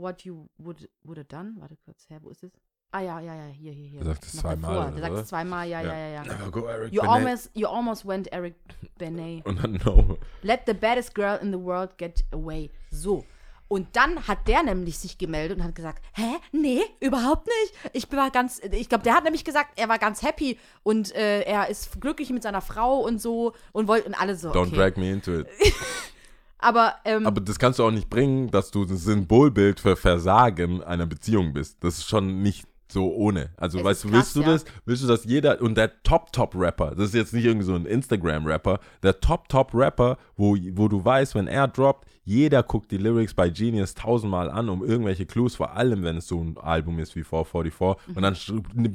what 0.00 0.22
you 0.22 0.48
would, 0.58 0.88
would 1.04 1.18
have 1.18 1.28
done. 1.28 1.54
Warte 1.58 1.76
kurz 1.84 2.08
her, 2.08 2.18
wo 2.22 2.30
ist 2.30 2.42
es? 2.42 2.52
Ah 2.90 3.00
ja, 3.00 3.20
ja, 3.20 3.34
ja, 3.34 3.44
hier, 3.52 3.72
hier, 3.72 3.86
hier. 3.86 4.00
Er 4.00 4.06
sagt 4.06 4.24
es 4.24 4.32
zweimal, 4.32 4.94
sagt 4.98 5.12
was? 5.12 5.20
es 5.20 5.28
zweimal, 5.28 5.68
ja, 5.68 5.82
ja, 5.82 5.94
ja, 5.94 6.08
ja. 6.08 6.22
Never 6.22 6.50
go 6.50 6.66
Eric 6.66 6.92
You 6.92 7.02
Benet. 7.02 7.16
almost, 7.16 7.50
you 7.52 7.68
almost 7.68 8.06
went 8.06 8.32
Eric 8.32 8.54
Benet. 8.96 9.44
und 9.46 9.62
dann 9.62 9.78
no. 9.84 10.16
Let 10.42 10.62
the 10.66 10.72
baddest 10.72 11.14
girl 11.14 11.38
in 11.42 11.52
the 11.52 11.58
world 11.58 11.98
get 11.98 12.24
away. 12.32 12.70
So. 12.90 13.26
Und 13.68 13.94
dann 13.94 14.26
hat 14.26 14.48
der 14.48 14.62
nämlich 14.62 14.98
sich 14.98 15.18
gemeldet 15.18 15.58
und 15.58 15.64
hat 15.64 15.74
gesagt, 15.74 16.02
hä? 16.14 16.38
Nee, 16.52 16.80
überhaupt 17.00 17.46
nicht. 17.46 17.74
Ich 17.92 18.10
war 18.10 18.30
ganz, 18.30 18.58
ich 18.60 18.88
glaube, 18.88 19.04
der 19.04 19.14
hat 19.14 19.24
nämlich 19.24 19.44
gesagt, 19.44 19.78
er 19.78 19.90
war 19.90 19.98
ganz 19.98 20.22
happy 20.22 20.58
und 20.82 21.14
äh, 21.14 21.42
er 21.42 21.68
ist 21.68 22.00
glücklich 22.00 22.30
mit 22.30 22.42
seiner 22.42 22.62
Frau 22.62 23.00
und 23.00 23.20
so 23.20 23.52
und 23.72 23.86
wollte 23.86 24.06
und 24.06 24.14
alle 24.14 24.36
so. 24.36 24.50
Don't 24.52 24.68
okay. 24.68 24.76
drag 24.76 24.96
me 24.96 25.10
into 25.10 25.40
it. 25.40 25.48
Aber, 26.58 26.94
ähm, 27.04 27.26
Aber 27.26 27.40
das 27.40 27.58
kannst 27.58 27.78
du 27.78 27.84
auch 27.84 27.90
nicht 27.90 28.10
bringen, 28.10 28.50
dass 28.50 28.70
du 28.70 28.84
das 28.84 29.04
Symbolbild 29.04 29.80
für 29.80 29.96
Versagen 29.96 30.82
einer 30.82 31.06
Beziehung 31.06 31.52
bist. 31.52 31.82
Das 31.84 31.98
ist 31.98 32.08
schon 32.08 32.42
nicht 32.42 32.66
so 32.90 33.12
ohne. 33.14 33.50
Also, 33.58 33.84
weißt 33.84 34.04
du, 34.04 34.12
willst 34.12 34.34
du 34.34 34.40
ja. 34.40 34.46
das? 34.52 34.64
Willst 34.86 35.02
du, 35.02 35.06
dass 35.08 35.24
jeder, 35.24 35.60
und 35.60 35.76
der 35.76 36.02
Top-Top-Rapper, 36.02 36.94
das 36.94 37.08
ist 37.08 37.14
jetzt 37.14 37.34
nicht 37.34 37.44
irgendwie 37.44 37.66
so 37.66 37.74
ein 37.74 37.84
Instagram-Rapper, 37.84 38.80
der 39.02 39.20
Top-Top-Rapper, 39.20 40.16
wo, 40.36 40.56
wo 40.72 40.88
du 40.88 41.04
weißt, 41.04 41.34
wenn 41.34 41.48
er 41.48 41.68
droppt, 41.68 42.08
jeder 42.24 42.62
guckt 42.62 42.90
die 42.90 42.96
Lyrics 42.98 43.34
bei 43.34 43.48
Genius 43.50 43.94
tausendmal 43.94 44.50
an, 44.50 44.68
um 44.68 44.84
irgendwelche 44.84 45.26
Clues, 45.26 45.56
vor 45.56 45.76
allem 45.76 46.02
wenn 46.02 46.16
es 46.18 46.28
so 46.28 46.42
ein 46.42 46.56
Album 46.58 46.98
ist 46.98 47.14
wie 47.16 47.24
444, 47.24 48.16
und 48.16 48.22
dann 48.22 48.36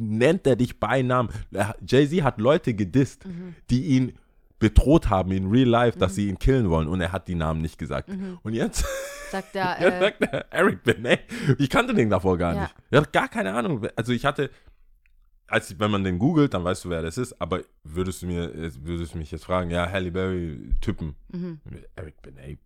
nennt 0.02 0.46
er 0.48 0.56
dich 0.56 0.80
bei 0.80 1.02
Namen. 1.02 1.30
Er- 1.52 1.76
Jay-Z 1.86 2.24
hat 2.24 2.40
Leute 2.40 2.74
gedisst, 2.74 3.24
die 3.70 3.86
ihn 3.86 4.14
bedroht 4.64 5.10
haben 5.10 5.32
in 5.34 5.50
real 5.50 5.68
life, 5.68 5.98
dass 6.00 6.16
sie 6.16 6.30
ihn 6.30 6.40
killen 6.40 6.70
wollen 6.70 6.88
und 6.88 7.02
er 7.02 7.12
hat 7.12 7.28
die 7.28 7.36
Namen 7.36 7.62
nicht 7.62 7.78
gesagt. 7.78 8.10
Und 8.44 8.54
jetzt 8.54 8.86
Sagt 9.32 9.56
Ja, 9.56 9.76
äh, 9.76 10.00
sagt 10.00 10.22
er, 10.22 10.46
Eric 10.54 10.84
Benet. 10.84 11.22
Ich 11.58 11.70
kannte 11.70 11.94
den 11.94 12.10
davor 12.10 12.38
gar 12.38 12.54
Ja. 12.56 12.62
nicht. 12.64 12.76
Ich 12.92 12.98
hatte 12.98 13.12
gar 13.12 13.28
keine 13.28 13.54
Ahnung. 13.54 13.86
Also 13.96 14.12
ich 14.14 14.26
hatte, 14.26 14.50
als 15.48 15.78
wenn 15.80 15.92
man 15.92 16.04
den 16.04 16.20
googelt, 16.20 16.54
dann 16.54 16.64
weißt 16.64 16.86
du, 16.86 16.90
wer 16.90 17.02
das 17.02 17.18
ist. 17.18 17.40
Aber 17.42 17.62
würdest 17.84 18.22
du 18.22 18.28
mir, 18.28 18.52
würdest 18.84 19.14
du 19.16 19.18
mich 19.18 19.32
jetzt 19.32 19.46
fragen, 19.46 19.70
ja, 19.70 19.90
Halle 19.92 20.12
Berry 20.12 20.70
Typen, 20.82 21.16
mhm. 21.32 21.60
Eric 21.96 22.22
Benet. 22.22 22.60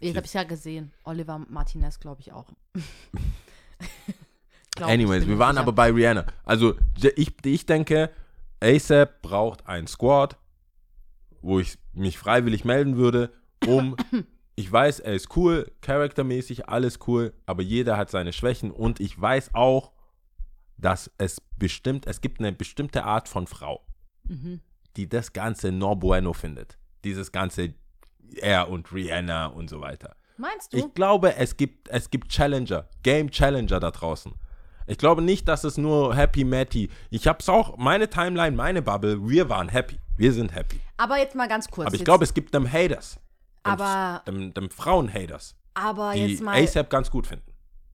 Jetzt 0.00 0.16
habe 0.16 0.26
ich 0.26 0.34
ja 0.34 0.44
gesehen. 0.44 0.92
Oliver 1.04 1.40
Martinez, 1.48 1.98
glaube 1.98 2.20
ich 2.20 2.32
auch. 2.32 2.46
Glaub 4.76 4.88
ich, 4.90 4.94
Anyways, 4.94 5.26
wir 5.26 5.38
waren 5.38 5.54
sicher. 5.56 5.62
aber 5.62 5.72
bei 5.72 5.90
Rihanna. 5.90 6.24
Also 6.44 6.74
ich, 7.16 7.32
ich 7.44 7.66
denke, 7.66 8.10
ASAP 8.60 9.22
braucht 9.22 9.66
ein 9.66 9.88
Squad, 9.88 10.36
wo 11.42 11.60
ich 11.60 11.78
mich 11.92 12.18
freiwillig 12.18 12.64
melden 12.64 12.96
würde, 12.96 13.32
um, 13.66 13.96
ich 14.56 14.70
weiß, 14.70 15.00
er 15.00 15.14
ist 15.14 15.36
cool, 15.36 15.70
charaktermäßig, 15.80 16.68
alles 16.68 16.98
cool, 17.06 17.32
aber 17.46 17.62
jeder 17.62 17.96
hat 17.96 18.10
seine 18.10 18.32
Schwächen 18.32 18.70
und 18.70 19.00
ich 19.00 19.20
weiß 19.20 19.54
auch, 19.54 19.92
dass 20.76 21.10
es 21.18 21.40
bestimmt, 21.58 22.06
es 22.06 22.20
gibt 22.20 22.38
eine 22.40 22.52
bestimmte 22.52 23.04
Art 23.04 23.28
von 23.28 23.46
Frau, 23.46 23.84
Mhm. 24.28 24.60
die 24.96 25.08
das 25.08 25.32
Ganze 25.32 25.72
no 25.72 25.96
bueno 25.96 26.32
findet. 26.32 26.76
Dieses 27.04 27.32
ganze 27.32 27.74
er 28.36 28.68
und 28.68 28.92
Rihanna 28.92 29.46
und 29.46 29.70
so 29.70 29.80
weiter. 29.80 30.14
Meinst 30.36 30.72
du? 30.72 30.76
Ich 30.76 30.94
glaube, 30.94 31.34
es 31.36 31.56
gibt, 31.56 31.88
es 31.88 32.10
gibt 32.10 32.28
Challenger, 32.28 32.88
Game 33.02 33.30
Challenger 33.30 33.80
da 33.80 33.90
draußen. 33.90 34.34
Ich 34.86 34.98
glaube 34.98 35.22
nicht, 35.22 35.48
dass 35.48 35.64
es 35.64 35.76
nur 35.78 36.14
Happy 36.14 36.44
Matty. 36.44 36.90
Ich 37.10 37.26
hab's 37.26 37.48
auch, 37.48 37.76
meine 37.76 38.08
Timeline, 38.08 38.56
meine 38.56 38.82
Bubble, 38.82 39.28
wir 39.28 39.48
waren 39.48 39.68
happy. 39.68 39.98
Wir 40.16 40.32
sind 40.32 40.54
happy. 40.54 40.80
Aber 40.98 41.18
jetzt 41.18 41.34
mal 41.34 41.48
ganz 41.48 41.68
kurz. 41.70 41.86
Aber 41.86 41.96
ich 41.96 42.04
glaube, 42.04 42.24
es 42.24 42.34
gibt 42.34 42.52
dem 42.54 42.70
Haters. 42.70 43.14
Dem, 43.64 43.72
Aber- 43.72 44.22
dem, 44.26 44.54
dem 44.54 44.70
Frauen-Haters, 44.70 45.56
aber 45.74 46.12
die 46.14 46.26
jetzt 46.26 46.42
mal, 46.42 46.62
ASAP 46.62 46.90
ganz 46.90 47.10
gut 47.10 47.26
finden. 47.26 47.50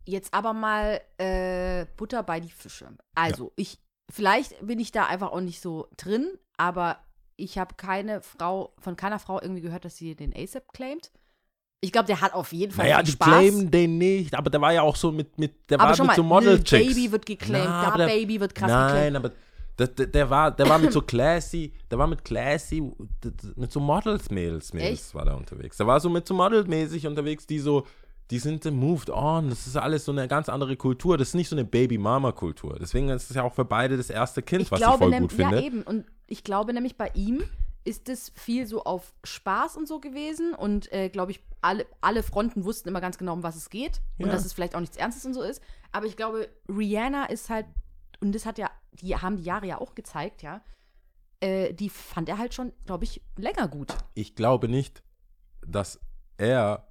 jetzt 0.06 0.32
aber 0.34 0.52
mal 0.52 1.00
äh, 1.18 1.86
Butter 1.96 2.22
bei 2.22 2.38
die 2.40 2.50
Fische. 2.50 2.88
Also, 3.14 3.52
ich, 3.56 3.78
vielleicht 4.10 4.64
bin 4.66 4.78
ich 4.78 4.92
da 4.92 5.06
einfach 5.06 5.32
auch 5.32 5.40
nicht 5.40 5.60
so 5.60 5.88
drin, 5.96 6.28
aber 6.58 6.98
ich 7.36 7.58
habe 7.58 7.74
keine 7.76 8.20
Frau, 8.20 8.74
von 8.78 8.94
keiner 8.94 9.18
Frau 9.18 9.40
irgendwie 9.40 9.62
gehört, 9.62 9.84
dass 9.84 9.96
sie 9.96 10.14
den 10.14 10.32
ASAP 10.36 10.72
claimt. 10.72 11.10
Ich 11.80 11.90
glaube, 11.92 12.06
der 12.06 12.20
hat 12.20 12.32
auf 12.34 12.52
jeden 12.52 12.72
Fall 12.72 12.84
Naja, 12.86 12.96
viel 12.98 13.04
die 13.06 13.10
Spaß. 13.12 13.28
claimen 13.28 13.70
den 13.70 13.98
nicht, 13.98 14.34
aber 14.34 14.48
der 14.50 14.60
war 14.60 14.72
ja 14.72 14.82
auch 14.82 14.96
so 14.96 15.10
mit, 15.10 15.38
mit 15.38 15.68
der 15.70 15.80
aber 15.80 15.88
war 15.90 15.96
schon 15.96 16.06
mit 16.06 16.16
mal, 16.16 16.16
so 16.16 16.22
Lil 16.22 16.28
Model-Chicks. 16.28 16.94
Baby 16.94 17.10
wird 17.12 17.26
geclaimt, 17.26 17.66
Na, 17.68 17.82
ja, 17.90 17.96
der- 17.96 18.06
Baby 18.06 18.40
wird 18.40 18.54
krass 18.54 18.70
geclaimt. 18.70 18.94
Nein, 18.94 19.16
aber 19.16 19.32
der, 19.78 19.88
der, 19.88 20.06
der, 20.06 20.30
war, 20.30 20.50
der 20.50 20.68
war 20.68 20.78
mit 20.78 20.92
so 20.92 21.00
classy, 21.02 21.72
der 21.90 21.98
war 21.98 22.06
mit 22.06 22.24
classy, 22.24 22.80
mit 23.56 23.72
so 23.72 23.80
Models, 23.80 24.30
Mädels, 24.30 24.72
war 25.14 25.24
der 25.24 25.36
unterwegs. 25.36 25.76
Der 25.76 25.86
war 25.86 25.98
so 26.00 26.08
mit 26.08 26.26
so 26.26 26.34
Model-mäßig 26.34 27.06
unterwegs, 27.06 27.46
die 27.46 27.58
so, 27.58 27.86
die 28.30 28.38
sind 28.38 28.64
moved 28.70 29.10
on. 29.10 29.48
Das 29.50 29.66
ist 29.66 29.76
alles 29.76 30.04
so 30.04 30.12
eine 30.12 30.28
ganz 30.28 30.48
andere 30.48 30.76
Kultur. 30.76 31.18
Das 31.18 31.28
ist 31.28 31.34
nicht 31.34 31.48
so 31.48 31.56
eine 31.56 31.64
Baby-Mama-Kultur. 31.64 32.78
Deswegen 32.80 33.08
ist 33.08 33.30
es 33.30 33.36
ja 33.36 33.42
auch 33.42 33.54
für 33.54 33.64
beide 33.64 33.96
das 33.96 34.10
erste 34.10 34.42
Kind, 34.42 34.62
Ich 34.62 34.70
was 34.70 34.78
glaube 34.80 35.04
ich 35.04 35.10
voll 35.10 35.20
gut 35.20 35.32
finde. 35.32 35.56
Ja, 35.56 35.62
eben. 35.62 35.82
Und 35.82 36.06
ich 36.26 36.44
glaube 36.44 36.72
nämlich 36.72 36.96
bei 36.96 37.10
ihm 37.14 37.42
ist 37.86 38.08
es 38.08 38.32
viel 38.34 38.66
so 38.66 38.84
auf 38.84 39.12
Spaß 39.24 39.76
und 39.76 39.86
so 39.86 40.00
gewesen. 40.00 40.54
Und 40.54 40.90
äh, 40.92 41.10
glaube 41.10 41.32
ich, 41.32 41.40
alle, 41.60 41.84
alle 42.00 42.22
Fronten 42.22 42.64
wussten 42.64 42.88
immer 42.88 43.02
ganz 43.02 43.18
genau, 43.18 43.34
um 43.34 43.42
was 43.42 43.56
es 43.56 43.68
geht. 43.68 44.00
Und 44.18 44.26
Ja. 44.26 44.32
dass 44.32 44.46
es 44.46 44.52
vielleicht 44.54 44.74
auch 44.74 44.80
nichts 44.80 44.96
Ernstes 44.96 45.26
und 45.26 45.34
so 45.34 45.42
ist. 45.42 45.60
Aber 45.92 46.06
ich 46.06 46.16
glaube, 46.16 46.48
Rihanna 46.68 47.26
ist 47.26 47.50
halt, 47.50 47.66
und 48.20 48.34
das 48.34 48.46
hat 48.46 48.58
ja, 48.58 48.70
die 48.92 49.16
haben 49.16 49.36
die 49.36 49.44
Jahre 49.44 49.66
ja 49.66 49.80
auch 49.80 49.94
gezeigt, 49.94 50.42
ja. 50.42 50.62
Äh, 51.40 51.74
die 51.74 51.90
fand 51.90 52.28
er 52.28 52.38
halt 52.38 52.54
schon, 52.54 52.72
glaube 52.86 53.04
ich, 53.04 53.20
länger 53.36 53.68
gut. 53.68 53.94
Ich 54.14 54.34
glaube 54.34 54.68
nicht, 54.68 55.02
dass 55.66 56.00
er 56.36 56.88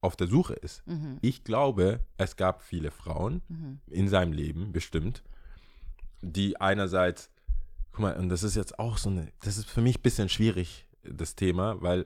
auf 0.00 0.16
der 0.16 0.26
Suche 0.26 0.54
ist. 0.54 0.86
Mhm. 0.86 1.18
Ich 1.22 1.44
glaube, 1.44 2.00
es 2.18 2.36
gab 2.36 2.62
viele 2.62 2.90
Frauen 2.90 3.42
Mhm. 3.48 3.80
in 3.86 4.08
seinem 4.08 4.32
Leben 4.32 4.72
bestimmt, 4.72 5.22
die 6.22 6.60
einerseits, 6.60 7.30
guck 7.92 8.00
mal, 8.00 8.16
und 8.16 8.28
das 8.28 8.42
ist 8.42 8.54
jetzt 8.54 8.78
auch 8.78 8.98
so 8.98 9.08
eine, 9.10 9.32
das 9.42 9.56
ist 9.56 9.68
für 9.70 9.80
mich 9.80 9.98
ein 9.98 10.02
bisschen 10.02 10.28
schwierig, 10.28 10.86
das 11.02 11.34
Thema, 11.36 11.80
weil 11.82 12.04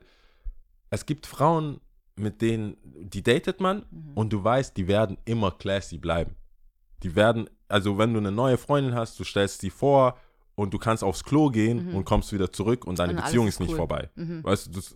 es 0.89 1.05
gibt 1.05 1.25
Frauen, 1.25 1.79
mit 2.15 2.41
denen, 2.41 2.75
die 2.83 3.23
datet 3.23 3.59
man 3.61 3.85
Mhm. 3.91 4.11
und 4.15 4.33
du 4.33 4.43
weißt, 4.43 4.75
die 4.75 4.87
werden 4.87 5.17
immer 5.25 5.51
classy 5.51 5.97
bleiben. 5.97 6.35
Die 7.03 7.15
werden, 7.15 7.49
also 7.69 7.97
wenn 7.97 8.13
du 8.13 8.19
eine 8.19 8.31
neue 8.31 8.57
Freundin 8.57 8.95
hast, 8.95 9.19
du 9.19 9.23
stellst 9.23 9.61
sie 9.61 9.69
vor 9.69 10.17
und 10.55 10.73
du 10.73 10.77
kannst 10.77 11.03
aufs 11.03 11.23
Klo 11.23 11.49
gehen 11.49 11.89
Mhm. 11.89 11.95
und 11.95 12.05
kommst 12.05 12.33
wieder 12.33 12.51
zurück 12.51 12.85
und 12.85 12.99
deine 12.99 13.13
Und 13.13 13.23
Beziehung 13.23 13.47
ist 13.47 13.55
ist 13.55 13.59
nicht 13.61 13.71
cool. 13.71 13.77
vorbei. 13.77 14.09
Mhm. 14.15 14.43
Weißt 14.43 14.67
du, 14.67 14.71
das, 14.71 14.95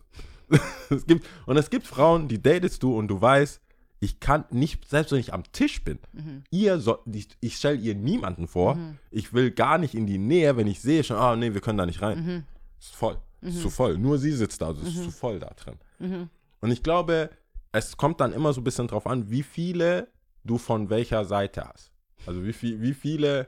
es 0.90 1.06
gibt, 1.06 1.26
und 1.46 1.58
es 1.58 1.70
gibt 1.70 1.88
Frauen, 1.88 2.28
die 2.28 2.42
datest 2.42 2.84
du 2.84 2.96
und 2.98 3.08
du 3.08 3.20
weißt, 3.22 3.62
ich 4.02 4.20
kann 4.20 4.44
nicht, 4.52 4.90
selbst 4.90 5.14
wenn 5.14 5.20
ich 5.20 5.34
am 5.34 5.44
Tisch 5.54 5.82
bin, 5.84 5.98
Mhm. 6.12 6.44
ihr 6.52 6.80
soll, 6.80 7.00
ich, 7.12 7.30
ich 7.40 7.56
stelle 7.56 7.78
ihr 7.78 7.96
niemanden 7.96 8.48
vor, 8.48 8.76
Mhm. 8.76 8.98
ich 9.12 9.34
will 9.34 9.52
gar 9.52 9.78
nicht 9.78 9.96
in 9.96 10.06
die 10.06 10.18
Nähe, 10.18 10.58
wenn 10.58 10.68
ich 10.68 10.82
sehe 10.82 11.04
schon, 11.06 11.16
ah 11.16 11.36
nee, 11.38 11.54
wir 11.54 11.62
können 11.62 11.78
da 11.78 11.86
nicht 11.86 12.02
rein. 12.02 12.26
Mhm. 12.26 12.44
Ist 12.80 12.94
voll, 12.96 13.18
ist 13.40 13.62
zu 13.62 13.70
voll. 13.70 13.98
Nur 13.98 14.18
sie 14.18 14.32
sitzt 14.34 14.62
da, 14.62 14.68
also 14.68 14.82
ist 14.82 15.02
zu 15.02 15.12
voll 15.12 15.40
da 15.40 15.52
drin. 15.56 15.76
Mhm. 16.00 16.30
Und 16.60 16.72
ich 16.72 16.84
glaube, 16.84 17.30
es 17.72 17.96
kommt 17.96 18.20
dann 18.20 18.34
immer 18.34 18.52
so 18.52 18.60
ein 18.60 18.66
bisschen 18.66 18.88
drauf 18.88 19.08
an, 19.08 19.30
wie 19.30 19.42
viele 19.44 20.10
du 20.44 20.58
von 20.58 20.90
welcher 20.90 21.24
Seite 21.24 21.64
hast. 21.64 21.93
Also 22.26 22.44
wie, 22.44 22.54
viel, 22.54 22.82
wie 22.82 22.94
viele 22.94 23.48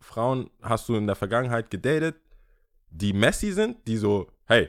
Frauen 0.00 0.50
hast 0.62 0.88
du 0.88 0.96
in 0.96 1.06
der 1.06 1.16
Vergangenheit 1.16 1.70
gedatet, 1.70 2.16
die 2.90 3.12
messy 3.12 3.52
sind, 3.52 3.86
die 3.86 3.96
so, 3.96 4.30
hey, 4.46 4.68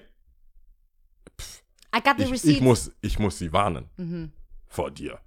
I 1.96 2.02
got 2.02 2.18
the 2.18 2.24
ich, 2.24 2.46
ich, 2.46 2.62
muss, 2.62 2.92
ich 3.02 3.20
muss 3.20 3.38
sie 3.38 3.52
warnen 3.52 3.90
Mhm. 3.98 4.32
vor 4.68 4.92
dir. 4.92 5.20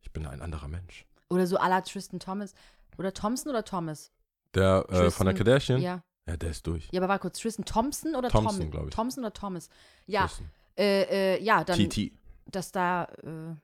Ich 0.00 0.12
bin 0.12 0.26
ein 0.26 0.40
anderer 0.40 0.68
Mensch. 0.68 1.04
Oder 1.28 1.46
so 1.46 1.58
à 1.58 1.68
la 1.68 1.80
Tristan 1.80 2.20
Thomas. 2.20 2.54
Oder 2.98 3.12
Thompson 3.12 3.50
oder 3.50 3.64
Thomas? 3.64 4.12
Der 4.54 4.86
äh, 4.88 5.10
von 5.10 5.26
der 5.26 5.34
Kardashian, 5.34 5.80
ja. 5.82 6.02
Ja. 6.26 6.36
der 6.36 6.50
ist 6.50 6.66
durch. 6.66 6.88
Ja, 6.92 7.00
aber 7.00 7.08
war 7.08 7.18
kurz 7.18 7.38
Tristan 7.40 7.64
Thompson 7.64 8.14
oder 8.14 8.28
Thompson, 8.30 8.58
Thomas? 8.58 8.70
glaub 8.70 8.88
ich. 8.88 8.94
Thompson 8.94 9.24
oder 9.24 9.32
Thomas? 9.32 9.68
Ja, 10.06 10.30
äh, 10.78 11.34
äh, 11.36 11.42
ja, 11.42 11.64
dann, 11.64 11.76
TT. 11.78 12.12
dass 12.46 12.70
da 12.72 13.04
äh, 13.22 13.54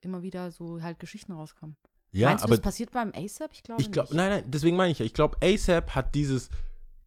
immer 0.00 0.22
wieder 0.22 0.50
so 0.50 0.82
halt 0.82 0.98
Geschichten 0.98 1.32
rauskommen. 1.32 1.76
Ja, 2.12 2.28
Meinst 2.30 2.42
du, 2.42 2.46
aber 2.46 2.56
das 2.56 2.62
passiert 2.62 2.90
beim 2.90 3.12
ASAP? 3.14 3.50
Ich 3.52 3.62
glaube 3.62 3.80
ich 3.82 3.92
glaube, 3.92 4.08
nicht. 4.08 4.16
nein, 4.16 4.30
nein, 4.30 4.44
deswegen 4.46 4.76
meine 4.76 4.90
ich 4.92 4.98
ja, 4.98 5.04
ich 5.04 5.14
glaube, 5.14 5.36
ASAP 5.42 5.94
hat 5.94 6.14
dieses, 6.14 6.48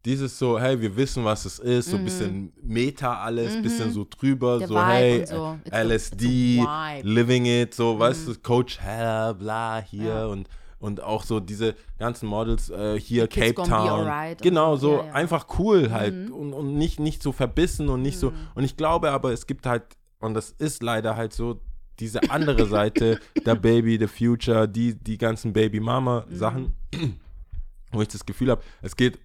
dieses 0.06 0.38
so, 0.38 0.58
hey, 0.58 0.80
wir 0.80 0.96
wissen, 0.96 1.24
was 1.24 1.44
es 1.44 1.58
ist, 1.58 1.90
so 1.90 1.96
ein 1.96 2.00
Mhm. 2.02 2.04
bisschen 2.04 2.52
Meta 2.62 3.18
alles, 3.22 3.56
Mhm. 3.56 3.62
bisschen 3.62 3.90
so 3.92 4.06
drüber, 4.08 4.58
Der 4.58 4.68
so, 4.68 4.74
Vibe 4.74 4.82
hey, 4.86 5.26
so. 5.26 5.58
A- 5.70 5.78
LSD, 5.82 6.60
a 6.66 6.96
Vibe. 7.02 7.08
living 7.08 7.44
it, 7.46 7.74
so, 7.74 7.98
weißt 7.98 8.28
Mhm. 8.28 8.32
du, 8.34 8.40
Coach 8.40 8.80
Hella, 8.80 9.32
bla, 9.34 9.82
hier 9.82 10.04
Ja. 10.06 10.26
und, 10.26 10.48
und 10.78 11.02
auch 11.02 11.22
so 11.24 11.40
diese 11.40 11.74
ganzen 11.98 12.26
Models 12.26 12.70
äh, 12.70 12.98
hier, 12.98 13.28
Cape 13.28 13.54
Town. 13.54 14.06
Alright 14.08 14.40
und 14.40 14.42
genau, 14.42 14.76
so, 14.76 14.88
so 14.88 14.96
ja, 15.00 15.06
ja. 15.06 15.12
einfach 15.12 15.46
cool 15.58 15.90
halt 15.90 16.14
Mhm. 16.28 16.32
und, 16.34 16.52
und 16.54 16.74
nicht, 16.76 16.98
nicht 17.00 17.22
so 17.22 17.32
verbissen 17.32 17.88
und 17.90 18.00
nicht 18.02 18.18
so. 18.18 18.30
Mhm. 18.30 18.36
Und 18.54 18.64
ich 18.64 18.76
glaube 18.76 19.10
aber, 19.10 19.32
es 19.32 19.46
gibt 19.46 19.64
halt, 19.66 19.82
und 20.20 20.32
das 20.34 20.50
ist 20.50 20.82
leider 20.82 21.16
halt 21.16 21.32
so, 21.34 21.60
diese 22.00 22.30
andere 22.30 22.66
Seite, 22.66 23.20
der 23.46 23.54
Baby, 23.54 23.98
the 23.98 24.06
Future, 24.06 24.68
die, 24.68 24.94
die 24.94 25.18
ganzen 25.18 25.52
Baby-Mama-Sachen, 25.52 26.74
Mhm. 26.94 27.20
wo 27.92 28.02
ich 28.02 28.08
das 28.08 28.24
Gefühl 28.26 28.50
habe, 28.50 28.62
es 28.82 28.96
geht 28.96 29.18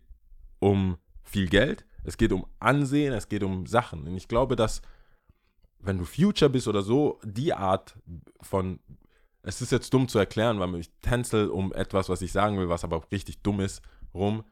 um 0.59 0.97
viel 1.23 1.47
Geld, 1.47 1.85
es 2.03 2.17
geht 2.17 2.31
um 2.31 2.45
Ansehen, 2.59 3.13
es 3.13 3.27
geht 3.29 3.43
um 3.43 3.65
Sachen. 3.65 4.07
Und 4.07 4.15
ich 4.15 4.27
glaube, 4.27 4.55
dass, 4.55 4.81
wenn 5.79 5.97
du 5.97 6.05
Future 6.05 6.49
bist 6.49 6.67
oder 6.67 6.81
so, 6.81 7.19
die 7.23 7.53
Art 7.53 7.95
von, 8.41 8.79
es 9.43 9.61
ist 9.61 9.71
jetzt 9.71 9.93
dumm 9.93 10.07
zu 10.07 10.19
erklären, 10.19 10.59
weil 10.59 10.75
ich 10.75 10.89
tänzel 11.01 11.49
um 11.49 11.71
etwas, 11.73 12.09
was 12.09 12.21
ich 12.21 12.31
sagen 12.31 12.57
will, 12.57 12.69
was 12.69 12.83
aber 12.83 13.03
richtig 13.11 13.41
dumm 13.41 13.59
ist, 13.61 13.81
rum. 14.13 14.43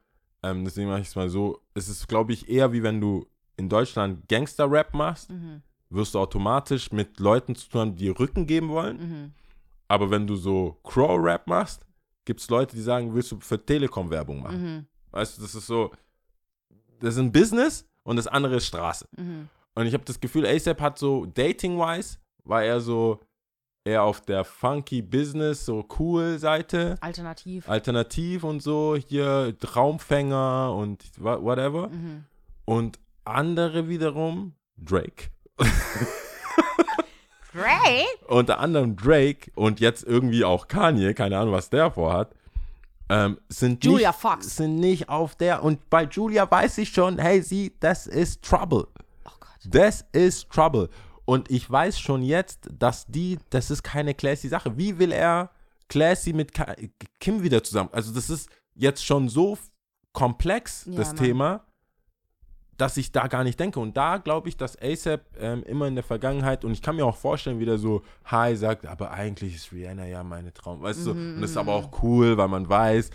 Ähm, 0.43 0.63
deswegen 0.65 0.87
mache 0.89 1.01
ich 1.01 1.07
es 1.07 1.15
mal 1.15 1.29
so. 1.29 1.61
Es 1.73 1.89
ist, 1.89 2.07
glaube 2.07 2.31
ich, 2.33 2.47
eher 2.47 2.71
wie 2.73 2.83
wenn 2.83 3.01
du 3.01 3.25
in 3.57 3.69
Deutschland 3.69 4.27
Gangster-Rap 4.29 4.93
machst, 4.93 5.29
Mhm, 5.31 5.61
wirst 5.89 6.15
du 6.15 6.19
automatisch 6.19 6.91
mit 6.91 7.19
Leuten 7.19 7.55
zu 7.55 7.69
tun 7.69 7.81
haben, 7.81 7.95
die 7.95 8.05
dir 8.05 8.19
Rücken 8.19 8.45
geben 8.47 8.69
wollen. 8.69 8.97
mhm. 8.97 9.31
Aber 9.89 10.11
wenn 10.11 10.27
du 10.27 10.35
so 10.35 10.77
Crow-Rap 10.83 11.47
machst, 11.47 11.85
gibt 12.25 12.41
es 12.41 12.49
Leute, 12.49 12.75
die 12.75 12.81
sagen, 12.81 13.13
willst 13.15 13.31
du 13.31 13.39
für 13.39 13.63
Telekom 13.65 14.09
Werbung 14.09 14.41
machen? 14.43 14.61
Mhm, 14.61 14.85
Weißt 15.11 15.37
du, 15.37 15.41
das 15.43 15.55
ist 15.55 15.65
so, 15.65 15.91
das 16.99 17.13
ist 17.13 17.19
ein 17.21 17.31
Business 17.31 17.85
und 18.03 18.17
das 18.17 18.27
andere 18.27 18.57
ist 18.57 18.65
Straße. 18.67 19.07
mhm. 19.17 19.47
Und 19.75 19.85
ich 19.85 19.93
habe 19.93 20.03
das 20.03 20.19
Gefühl, 20.19 20.45
ASAP 20.45 20.81
hat 20.81 20.97
so 20.99 21.25
dating-wise, 21.27 22.17
war 22.43 22.63
er 22.63 22.81
so 22.81 23.19
eher 23.85 24.03
auf 24.03 24.19
der 24.21 24.43
funky 24.43 25.01
Business, 25.01 25.65
so 25.65 25.85
cool 25.99 26.37
Seite, 26.39 26.97
Alternativ. 26.99 27.69
alternativ 27.69 28.43
und 28.43 28.61
so, 28.61 28.95
hier 28.97 29.55
Traumfänger 29.59 30.73
und 30.75 31.05
wha- 31.17 31.41
whatever. 31.41 31.87
Mhm. 31.89 32.25
Und 32.65 32.99
andere 33.23 33.87
wiederum, 33.87 34.53
Drake. 34.77 35.29
Great. 37.53 38.05
unter 38.27 38.59
anderem 38.59 38.95
Drake 38.95 39.51
und 39.55 39.79
jetzt 39.79 40.03
irgendwie 40.03 40.43
auch 40.43 40.67
Kanye, 40.67 41.13
keine 41.13 41.37
Ahnung, 41.39 41.53
was 41.53 41.69
der 41.69 41.89
vorhat, 41.91 42.35
ähm, 43.09 43.39
sind, 43.49 43.83
Julia 43.85 44.09
nicht, 44.09 44.19
Fox. 44.19 44.55
sind 44.57 44.75
nicht 44.75 45.09
auf 45.09 45.35
der. 45.35 45.63
Und 45.63 45.89
bei 45.89 46.03
Julia 46.03 46.49
weiß 46.49 46.77
ich 46.79 46.89
schon, 46.89 47.17
hey, 47.19 47.41
sie, 47.41 47.73
das 47.79 48.05
ist 48.05 48.43
Trouble. 48.43 48.85
Oh 49.25 49.31
Gott. 49.39 49.49
Das 49.65 50.05
ist 50.11 50.49
Trouble. 50.49 50.89
Und 51.25 51.49
ich 51.49 51.69
weiß 51.69 51.99
schon 51.99 52.21
jetzt, 52.21 52.67
dass 52.77 53.05
die, 53.07 53.39
das 53.49 53.71
ist 53.71 53.81
keine 53.83 54.13
classy 54.13 54.49
Sache. 54.49 54.77
Wie 54.77 54.99
will 54.99 55.11
er 55.11 55.49
classy 55.89 56.33
mit 56.33 56.51
Kim 57.19 57.41
wieder 57.43 57.63
zusammen? 57.63 57.89
Also 57.93 58.13
das 58.13 58.29
ist 58.29 58.49
jetzt 58.75 59.03
schon 59.05 59.29
so 59.29 59.57
komplex, 60.11 60.85
Ja, 60.85 60.97
das 60.97 61.07
Mann. 61.09 61.15
Thema, 61.17 61.65
dass 62.77 62.95
ich 62.97 63.11
da 63.11 63.27
gar 63.27 63.43
nicht 63.43 63.59
denke. 63.59 63.79
Und 63.79 63.97
da 63.97 64.17
glaube 64.17 64.49
ich, 64.49 64.57
dass 64.57 64.79
ASAP 64.81 65.21
ähm, 65.39 65.63
immer 65.63 65.87
in 65.87 65.95
der 65.95 66.03
Vergangenheit, 66.03 66.63
und 66.63 66.71
ich 66.73 66.81
kann 66.81 66.95
mir 66.95 67.05
auch 67.05 67.17
vorstellen, 67.17 67.59
wie 67.59 67.65
der 67.65 67.77
so 67.79 68.03
Hi 68.25 68.55
sagt, 68.55 68.85
aber 68.85 69.11
eigentlich 69.11 69.55
ist 69.55 69.71
Rihanna 69.71 70.05
ja 70.05 70.23
meine 70.23 70.53
Traum, 70.53 70.81
weißt 70.81 71.05
du? 71.07 71.13
Mhm, 71.15 71.35
Und 71.35 71.41
das 71.41 71.51
ist 71.51 71.57
aber 71.57 71.73
auch 71.73 72.03
cool, 72.03 72.37
weil 72.37 72.47
man 72.47 72.69
weiß, 72.69 73.09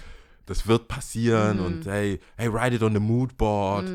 das 0.47 0.67
wird 0.67 0.89
passieren 0.89 1.59
Mhm. 1.59 1.65
und 1.65 1.87
hey, 1.87 2.19
hey, 2.37 2.53
write 2.53 2.75
it 2.75 2.83
on 2.83 2.93
the 2.93 3.01
mood 3.01 3.37
board. 3.37 3.89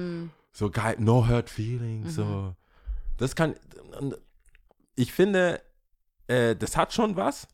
So 0.54 0.70
geil, 0.72 0.96
no 1.00 1.28
hurt 1.28 1.50
feelings, 1.50 2.08
Mhm. 2.08 2.22
so. 2.22 2.56
Das 3.18 3.36
kann, 3.36 3.56
ich 4.96 5.12
finde, 5.12 5.62
äh, 6.28 6.56
das 6.56 6.78
hat 6.78 6.94
schon 6.94 7.16
was. 7.16 7.48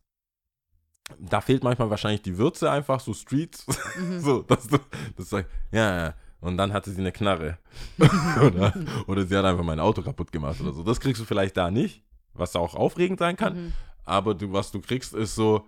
Da 1.19 1.41
fehlt 1.41 1.63
manchmal 1.63 1.89
wahrscheinlich 1.89 2.21
die 2.21 2.37
Würze 2.37 2.69
einfach, 2.71 2.99
so 2.99 3.13
Streets. 3.13 3.65
Mhm. 3.99 4.19
so, 4.19 4.41
dass 4.43 4.67
du, 4.67 4.77
das 5.17 5.29
sagt, 5.29 5.49
ja, 5.71 6.05
ja. 6.05 6.13
Und 6.43 6.57
dann 6.57 6.73
hatte 6.73 6.91
sie 6.91 6.99
eine 6.99 7.13
Knarre. 7.13 7.57
oder, 8.45 8.73
oder 9.07 9.25
sie 9.25 9.35
hat 9.35 9.45
einfach 9.45 9.63
mein 9.63 9.79
Auto 9.79 10.01
kaputt 10.01 10.31
gemacht 10.31 10.59
oder 10.59 10.73
so. 10.73 10.83
Das 10.83 10.99
kriegst 10.99 11.21
du 11.21 11.25
vielleicht 11.25 11.55
da 11.55 11.71
nicht, 11.71 12.03
was 12.33 12.55
auch 12.57 12.75
aufregend 12.75 13.19
sein 13.19 13.37
kann. 13.37 13.55
Mhm. 13.55 13.73
Aber 14.03 14.35
du, 14.35 14.51
was 14.51 14.69
du 14.69 14.81
kriegst, 14.81 15.13
ist 15.13 15.35
so, 15.35 15.65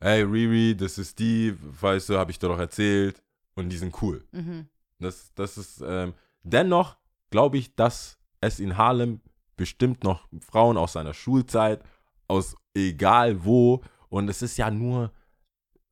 hey 0.00 0.22
Riri, 0.22 0.76
das 0.76 0.98
ist 0.98 1.20
die, 1.20 1.54
weißt 1.80 2.08
du, 2.08 2.18
habe 2.18 2.32
ich 2.32 2.38
dir 2.40 2.48
doch 2.48 2.58
erzählt. 2.58 3.22
Und 3.54 3.68
die 3.68 3.76
sind 3.76 4.02
cool. 4.02 4.24
Mhm. 4.32 4.68
Das, 4.98 5.32
das 5.34 5.56
ist, 5.56 5.82
ähm, 5.86 6.14
dennoch 6.42 6.96
glaube 7.30 7.58
ich, 7.58 7.76
dass 7.76 8.18
es 8.40 8.58
in 8.58 8.76
Harlem 8.76 9.20
bestimmt 9.56 10.02
noch 10.02 10.26
Frauen 10.40 10.76
aus 10.76 10.94
seiner 10.94 11.14
Schulzeit, 11.14 11.82
aus 12.26 12.56
egal 12.74 13.44
wo, 13.44 13.82
und 14.08 14.28
es 14.28 14.42
ist 14.42 14.56
ja 14.56 14.70
nur, 14.70 15.12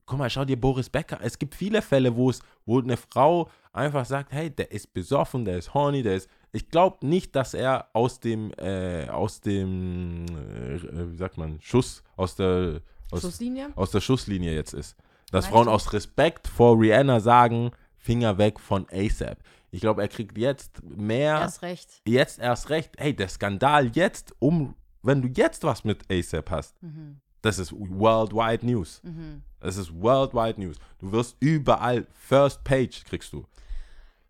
guck 0.05 0.19
mal, 0.19 0.31
schau 0.31 0.45
dir 0.45 0.61
Boris 0.61 0.89
Becker, 0.89 1.19
es 1.23 1.39
gibt 1.39 1.55
viele 1.55 1.83
Fälle, 1.83 2.17
wo 2.17 2.31
es, 2.31 2.41
wo 2.67 2.81
eine 2.81 2.97
Frau 2.97 3.49
einfach 3.73 4.05
sagt, 4.05 4.33
hey, 4.33 4.51
der 4.51 4.71
ist 4.73 4.93
besoffen, 4.93 5.45
der 5.45 5.59
ist 5.59 5.73
horny, 5.73 6.03
der 6.03 6.17
ist, 6.17 6.29
ich 6.53 6.69
glaube 6.69 7.07
nicht, 7.07 7.35
dass 7.37 7.55
er 7.55 7.89
aus 7.93 8.21
dem, 8.21 8.53
äh, 8.59 9.09
aus 9.09 9.41
dem, 9.41 10.27
äh, 10.27 11.13
wie 11.13 11.17
sagt 11.17 11.39
man, 11.39 11.61
Schuss, 11.61 12.03
aus 12.17 12.37
der, 12.37 12.81
aus, 13.11 13.23
Schusslinie? 13.23 13.71
aus 13.77 13.91
der 13.93 14.01
Schusslinie 14.01 14.55
jetzt 14.55 14.73
ist. 14.75 14.97
Dass 15.31 15.45
Meinst 15.45 15.49
Frauen 15.51 15.69
aus 15.69 15.93
Respekt 15.93 16.49
vor 16.49 16.79
Rihanna 16.81 17.21
sagen, 17.21 17.71
Finger 17.97 18.39
weg 18.39 18.61
von 18.61 18.87
ASAP. 18.93 19.39
Ich 19.73 19.81
glaube, 19.81 20.01
er 20.01 20.09
kriegt 20.09 20.39
jetzt 20.39 20.83
mehr, 20.85 21.41
Erst 21.41 21.63
recht. 21.63 22.01
jetzt 22.07 22.39
erst 22.39 22.71
recht, 22.71 22.93
hey, 22.99 23.15
der 23.15 23.29
Skandal 23.29 23.89
jetzt 23.95 24.35
um, 24.39 24.75
wenn 25.03 25.21
du 25.23 25.29
jetzt 25.29 25.65
was 25.65 25.85
mit 25.85 26.11
ASAP 26.11 26.51
hast, 26.51 26.83
Mhm. 26.83 27.21
Das 27.47 27.59
ist 27.59 27.73
worldwide 27.73 28.65
News. 28.67 29.01
Mhm. 29.03 29.43
Das 29.61 29.77
ist 29.77 29.93
worldwide 30.01 30.61
News. 30.61 30.77
Du 30.99 31.11
wirst 31.13 31.37
überall 31.41 32.07
First 32.13 32.63
Page 32.65 33.05
kriegst 33.05 33.33
du. 33.33 33.45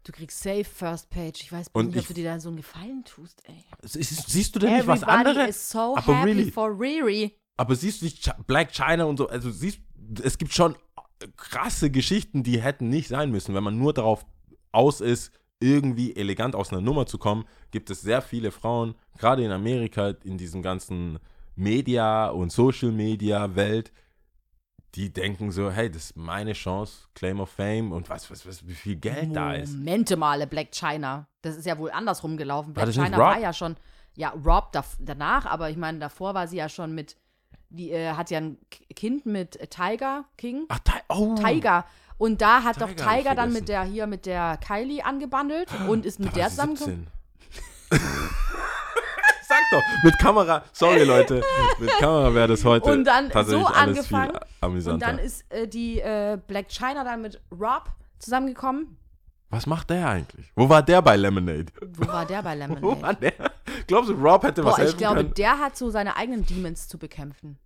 Du 0.04 0.12
kriegst 0.12 0.40
safe 0.40 0.64
First 0.64 1.10
Page. 1.10 1.42
Ich 1.42 1.50
weiß 1.52 1.66
Und 1.72 1.86
nicht, 1.88 1.96
ob 1.96 2.02
ich- 2.02 2.08
du 2.08 2.14
dir 2.14 2.24
da 2.24 2.38
so 2.38 2.48
einen 2.48 2.58
Gefallen 2.58 3.04
tust, 3.04 3.42
ey. 3.48 3.64
Sie- 3.82 4.02
Siehst 4.02 4.54
du 4.54 4.60
denn 4.60 4.74
nicht 4.76 4.86
was 4.86 5.02
anderes? 5.02 5.48
is 5.50 5.70
so 5.70 5.96
Aber 5.96 6.20
happy 6.20 6.30
really? 6.30 6.50
for 6.52 6.68
Riri. 6.78 7.36
Aber 7.56 7.74
siehst 7.74 8.00
du 8.02 8.04
nicht 8.04 8.24
Ch- 8.28 8.42
Black 8.46 8.72
China 8.72 9.04
und 9.04 9.16
so, 9.16 9.28
also 9.28 9.50
siehst, 9.50 9.80
es 10.22 10.38
gibt 10.38 10.52
schon 10.52 10.76
krasse 11.36 11.90
Geschichten, 11.90 12.42
die 12.42 12.60
hätten 12.60 12.88
nicht 12.88 13.08
sein 13.08 13.30
müssen. 13.30 13.54
Wenn 13.54 13.64
man 13.64 13.78
nur 13.78 13.92
darauf 13.94 14.24
aus 14.72 15.00
ist, 15.00 15.32
irgendwie 15.58 16.14
elegant 16.14 16.54
aus 16.54 16.70
einer 16.70 16.82
Nummer 16.82 17.06
zu 17.06 17.16
kommen, 17.18 17.44
gibt 17.70 17.88
es 17.90 18.02
sehr 18.02 18.20
viele 18.20 18.50
Frauen, 18.50 18.94
gerade 19.18 19.42
in 19.42 19.50
Amerika, 19.50 20.10
in 20.22 20.36
diesem 20.36 20.60
ganzen 20.62 21.18
Media- 21.56 22.28
und 22.28 22.52
Social-Media-Welt, 22.52 23.92
die 24.94 25.12
denken 25.12 25.50
so, 25.50 25.70
hey, 25.70 25.90
das 25.90 26.06
ist 26.06 26.16
meine 26.16 26.52
Chance, 26.52 27.08
Claim 27.14 27.40
of 27.40 27.50
Fame 27.50 27.92
und 27.92 28.08
was, 28.08 28.30
was, 28.30 28.46
was, 28.46 28.66
wie 28.66 28.74
viel 28.74 28.96
Geld 28.96 29.34
da 29.34 29.52
ist. 29.54 29.74
Momente 29.74 30.16
male, 30.16 30.46
Black 30.46 30.68
China. 30.72 31.26
Das 31.42 31.56
ist 31.56 31.66
ja 31.66 31.76
wohl 31.78 31.90
andersrum 31.90 32.36
gelaufen. 32.36 32.74
War 32.76 32.84
Black 32.84 32.96
nicht 32.96 33.04
China 33.04 33.18
war 33.18 33.38
ja 33.38 33.52
schon, 33.52 33.76
ja, 34.14 34.30
Rob 34.30 34.72
da, 34.72 34.84
danach, 34.98 35.44
aber 35.46 35.68
ich 35.70 35.76
meine, 35.76 35.98
davor 35.98 36.34
war 36.34 36.48
sie 36.48 36.56
ja 36.56 36.68
schon 36.68 36.94
mit, 36.94 37.16
die 37.68 37.90
äh, 37.90 38.12
hat 38.12 38.30
ja 38.30 38.38
ein 38.38 38.58
Kind 38.94 39.26
mit 39.26 39.56
äh, 39.56 39.66
Tiger 39.66 40.24
King. 40.38 40.64
Ach, 40.68 40.78
Ti- 40.78 40.92
oh, 41.08 41.34
Tiger. 41.34 41.84
Und 42.18 42.40
da 42.40 42.62
hat 42.62 42.80
doch 42.80 42.88
Tiger 42.88 43.18
ich 43.18 43.18
Tiger 43.18 43.34
dann 43.34 43.52
mit 43.52 43.68
der 43.68 43.84
hier 43.84 44.06
mit 44.06 44.24
der 44.24 44.56
Kylie 44.56 45.04
angebandelt 45.04 45.68
und 45.88 46.06
ist 46.06 46.18
da 46.18 46.24
mit 46.24 46.32
war 46.32 46.38
der 46.40 46.48
zusammengekommen. 46.48 47.06
17. 49.56 49.70
Sag 49.70 49.70
doch, 49.70 50.04
mit 50.04 50.18
Kamera, 50.18 50.64
sorry 50.72 51.04
Leute, 51.04 51.42
mit 51.78 51.90
Kamera 51.98 52.34
wäre 52.34 52.48
das 52.48 52.64
heute 52.64 52.90
Und 52.90 53.04
dann 53.04 53.30
tatsächlich 53.30 53.66
so 53.66 53.72
alles 53.72 53.98
angefangen. 53.98 54.30
viel 54.32 54.40
amüsanter. 54.60 54.94
Und 54.94 55.02
dann 55.02 55.18
ist 55.24 55.44
äh, 55.52 55.66
die 55.68 56.00
äh, 56.00 56.38
Black 56.46 56.68
China 56.70 57.04
dann 57.04 57.22
mit 57.22 57.40
Rob 57.50 57.90
zusammengekommen. 58.18 58.96
Was 59.50 59.66
macht 59.66 59.90
der 59.90 60.08
eigentlich? 60.08 60.50
Wo 60.56 60.68
war 60.68 60.82
der 60.82 61.00
bei 61.02 61.16
Lemonade? 61.16 61.66
Wo 61.96 62.06
war 62.08 62.26
der 62.26 62.42
bei 62.42 62.54
Wo 62.56 62.58
Lemonade? 62.58 63.02
war 63.02 63.14
der? 63.14 63.32
Glaubst 63.86 64.10
du, 64.10 64.14
Rob 64.14 64.42
hätte 64.42 64.64
was 64.64 64.72
Boah, 64.74 64.78
helfen 64.78 64.92
ich 64.92 64.98
glaube, 64.98 65.16
können? 65.16 65.34
der 65.34 65.58
hat 65.58 65.76
so 65.76 65.90
seine 65.90 66.16
eigenen 66.16 66.44
Demons 66.44 66.88
zu 66.88 66.98
bekämpfen. 66.98 67.58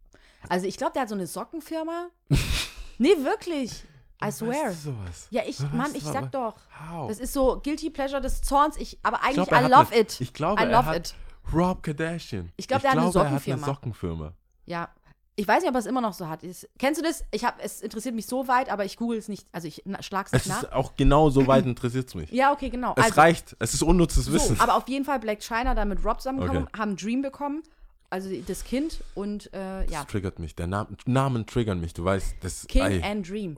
Also 0.49 0.66
ich 0.66 0.76
glaube, 0.76 0.93
der 0.93 1.03
hat 1.03 1.09
so 1.09 1.14
eine 1.14 1.26
Sockenfirma. 1.26 2.09
nee, 2.99 3.14
wirklich. 3.22 3.84
I 4.22 4.30
swear. 4.30 4.66
Weißt 4.70 4.84
du 4.86 4.91
sowas? 4.91 5.26
Ja, 5.30 5.43
ich, 5.47 5.62
Was? 5.62 5.72
Mann, 5.72 5.95
ich 5.95 6.03
sag 6.05 6.30
doch. 6.32 6.55
How? 6.91 7.09
Das 7.09 7.18
ist 7.18 7.32
so 7.32 7.59
Guilty 7.64 7.88
Pleasure 7.88 8.20
des 8.20 8.43
Zorns. 8.43 8.76
Ich, 8.76 8.99
aber 9.03 9.22
eigentlich, 9.22 9.49
glaub, 9.49 9.62
I 9.62 9.64
love 9.64 9.86
eine- 9.93 10.01
it. 10.03 10.20
Ich 10.20 10.34
glaube, 10.34 10.61
I 10.61 10.64
er 10.66 10.70
love 10.72 10.84
hat 10.86 10.97
it. 10.97 11.14
Rob 11.53 11.82
Kardashian. 11.82 12.53
Ich 12.57 12.68
glaube, 12.68 12.82
der 12.82 12.93
hat 12.93 12.99
eine 12.99 13.11
glaube, 13.11 13.26
er 13.26 13.32
hat 13.32 13.43
Sockenfirma. 13.43 13.66
eine 13.66 13.74
Sockenfirma. 13.74 14.32
Ja. 14.66 14.88
Ich 15.36 15.49
weiß 15.49 15.62
nicht, 15.62 15.70
ob 15.70 15.74
er 15.74 15.78
es 15.78 15.86
immer 15.86 16.03
noch 16.03 16.12
so 16.12 16.28
hat. 16.28 16.43
Ist, 16.43 16.68
kennst 16.78 17.01
du 17.01 17.05
das? 17.05 17.24
Ich 17.30 17.45
hab, 17.47 17.64
es 17.64 17.80
interessiert 17.80 18.14
mich 18.14 18.26
so 18.26 18.47
weit, 18.47 18.68
aber 18.68 18.84
ich 18.84 18.97
google 18.99 19.16
es 19.16 19.28
nicht. 19.28 19.47
Also 19.53 19.68
ich 19.68 19.82
na, 19.86 20.03
schlag's 20.03 20.32
Es 20.34 20.45
nicht 20.45 20.55
nach. 20.55 20.62
ist 20.64 20.72
auch 20.72 20.97
genau 20.97 21.30
so 21.30 21.47
weit 21.47 21.64
interessiert 21.64 22.09
es 22.09 22.14
mich. 22.14 22.30
Ja, 22.30 22.53
okay, 22.53 22.68
genau. 22.68 22.93
Es 22.97 23.05
also, 23.05 23.20
reicht. 23.20 23.57
Es 23.59 23.72
ist 23.72 23.82
unnützes 23.82 24.30
Wissen. 24.32 24.57
So, 24.57 24.62
aber 24.62 24.74
auf 24.74 24.86
jeden 24.88 25.07
Fall 25.07 25.18
Black 25.18 25.43
China 25.43 25.74
dann 25.74 25.88
mit 25.88 26.05
Rob 26.05 26.20
zusammengekommen, 26.20 26.64
Okay. 26.64 26.78
haben 26.78 26.97
Dream 26.97 27.22
bekommen, 27.22 27.62
also 28.11 28.28
das 28.47 28.64
Kind 28.64 29.03
und 29.14 29.51
äh, 29.55 29.86
ja, 29.91 30.01
Das 30.03 30.09
triggert 30.09 30.41
mich. 30.41 30.57
Der 30.57 30.66
Name, 30.66 30.88
Namen 31.07 31.47
triggern 31.47 31.80
mich. 31.80 31.95
Du 31.95 32.05
weißt, 32.05 32.36
das 32.43 32.66
King 32.66 32.82
ey, 32.82 33.03
and 33.03 33.26
Dream. 33.26 33.57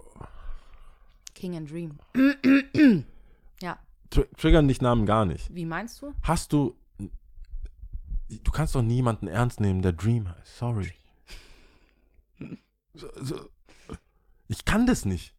King 1.34 1.56
and 1.56 1.68
Dream. 1.68 1.98
ja, 3.60 3.78
tr 4.10 4.20
triggern 4.36 4.68
dich 4.68 4.80
Namen 4.80 5.04
gar 5.06 5.24
nicht. 5.24 5.52
wie 5.52 5.64
meinst 5.64 6.00
du? 6.02 6.12
Hast 6.22 6.52
du. 6.52 6.76
Du 8.42 8.50
kannst 8.50 8.74
doch 8.74 8.82
niemanden 8.82 9.26
ernst 9.28 9.60
nehmen, 9.60 9.82
der 9.82 9.92
Dream 9.92 10.28
heißt. 10.28 10.56
Sorry. 10.58 10.92
So, 12.94 13.08
so. 13.20 13.40
Ich 14.48 14.64
kann 14.64 14.86
das 14.86 15.04
nicht. 15.04 15.34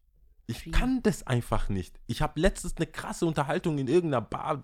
Ich 0.46 0.62
Dream. 0.64 0.72
kann 0.72 1.02
das 1.02 1.26
einfach 1.26 1.68
nicht. 1.68 1.98
Ich 2.06 2.20
habe 2.20 2.38
letztens 2.40 2.76
eine 2.76 2.86
krasse 2.86 3.26
Unterhaltung 3.26 3.78
in 3.78 3.88
irgendeiner 3.88 4.20
Bar, 4.22 4.60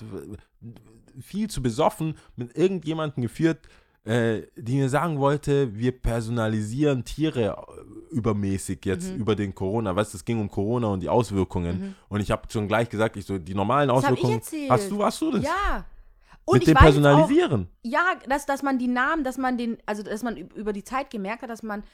viel 1.20 1.48
zu 1.48 1.62
besoffen, 1.62 2.16
mit 2.36 2.56
irgendjemandem 2.56 3.22
geführt, 3.22 3.66
äh, 4.04 4.42
die 4.56 4.76
mir 4.76 4.88
sagen 4.88 5.18
wollte, 5.18 5.74
wir 5.76 5.92
personalisieren 5.92 7.04
Tiere 7.04 7.56
äh, 8.10 8.14
übermäßig 8.14 8.80
jetzt 8.84 9.12
Mhm. 9.12 9.16
über 9.20 9.36
den 9.36 9.54
Corona. 9.54 9.94
Weißt 9.94 10.12
du, 10.14 10.18
es 10.18 10.24
ging 10.24 10.40
um 10.40 10.50
Corona 10.50 10.88
und 10.88 11.00
die 11.00 11.08
Auswirkungen. 11.08 11.94
Und 12.08 12.20
ich 12.20 12.30
habe 12.30 12.42
schon 12.50 12.66
gleich 12.66 12.88
gesagt, 12.88 13.16
ich 13.16 13.24
so, 13.26 13.38
die 13.38 13.54
normalen 13.54 13.88
Das 13.88 13.96
hab 13.98 14.02
ich 14.04 14.10
Auswirkungen. 14.18 14.38
erzählt. 14.38 14.70
Hast 14.70 14.90
du, 14.90 15.04
hast 15.04 15.20
du 15.20 15.30
das? 15.32 15.44
Ja. 15.44 15.84
Und 16.44 16.58
mit 16.58 16.66
dem 16.66 16.70
jetzt 16.70 16.76
auch, 16.78 16.82
Personalisieren. 16.82 17.68
ja, 17.82 18.02
dass, 18.28 18.46
dass 18.46 18.62
man 18.62 18.78
die 18.78 18.88
Namen, 18.88 19.22
dass 19.24 19.38
man 19.38 19.56
den, 19.58 19.78
also 19.86 20.02
dass 20.02 20.22
man 20.22 20.34
üb- 20.36 20.54
über 20.54 20.72
die 20.72 20.82
Zeit 20.84 21.10
gemerkt 21.10 21.42
hat, 21.42 21.50
dass 21.50 21.62
man 21.62 21.84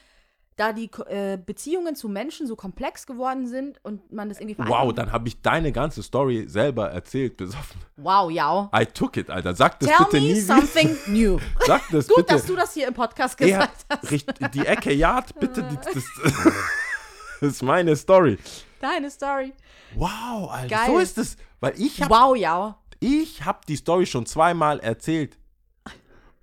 da 0.56 0.72
die 0.72 0.90
äh, 1.10 1.36
Beziehungen 1.36 1.94
zu 1.96 2.08
Menschen 2.08 2.46
so 2.46 2.56
komplex 2.56 3.06
geworden 3.06 3.46
sind 3.46 3.78
und 3.84 4.10
man 4.10 4.30
das 4.30 4.40
irgendwie 4.40 4.56
Wow, 4.66 4.90
dann 4.94 5.12
habe 5.12 5.28
ich 5.28 5.42
deine 5.42 5.70
ganze 5.70 6.02
Story 6.02 6.46
selber 6.48 6.90
erzählt, 6.90 7.36
besoffen. 7.36 7.78
Wow, 7.96 8.30
ja. 8.30 8.70
I 8.74 8.86
took 8.86 9.18
it, 9.18 9.28
Alter. 9.28 9.54
Sag 9.54 9.78
das 9.80 9.90
Tell 9.90 9.98
bitte 10.06 10.16
me 10.16 10.32
nie 10.32 10.40
something 10.40 10.96
new. 11.08 11.38
Sag 11.66 11.82
das 11.92 12.08
Gut, 12.08 12.16
bitte. 12.16 12.32
dass 12.32 12.46
du 12.46 12.56
das 12.56 12.72
hier 12.72 12.88
im 12.88 12.94
Podcast 12.94 13.36
gesagt 13.36 13.84
hast. 13.90 14.10
richt- 14.10 14.54
die 14.54 14.64
Ecke 14.64 14.94
Yard, 14.94 15.38
bitte. 15.38 15.62
Die, 15.62 15.76
das, 15.92 16.04
das 17.40 17.50
ist 17.52 17.62
meine 17.62 17.94
Story. 17.94 18.38
Deine 18.80 19.10
Story. 19.10 19.52
Wow, 19.94 20.50
Alter. 20.50 20.68
Geil. 20.74 20.86
So 20.86 20.98
ist 21.00 21.18
es. 21.18 21.36
Weil 21.60 21.74
ich 21.78 22.00
habe 22.02 22.14
Wow, 22.14 22.34
ja. 22.36 22.78
Ich 23.06 23.44
hab 23.44 23.66
die 23.66 23.76
Story 23.76 24.06
schon 24.06 24.26
zweimal 24.26 24.80
erzählt. 24.80 25.38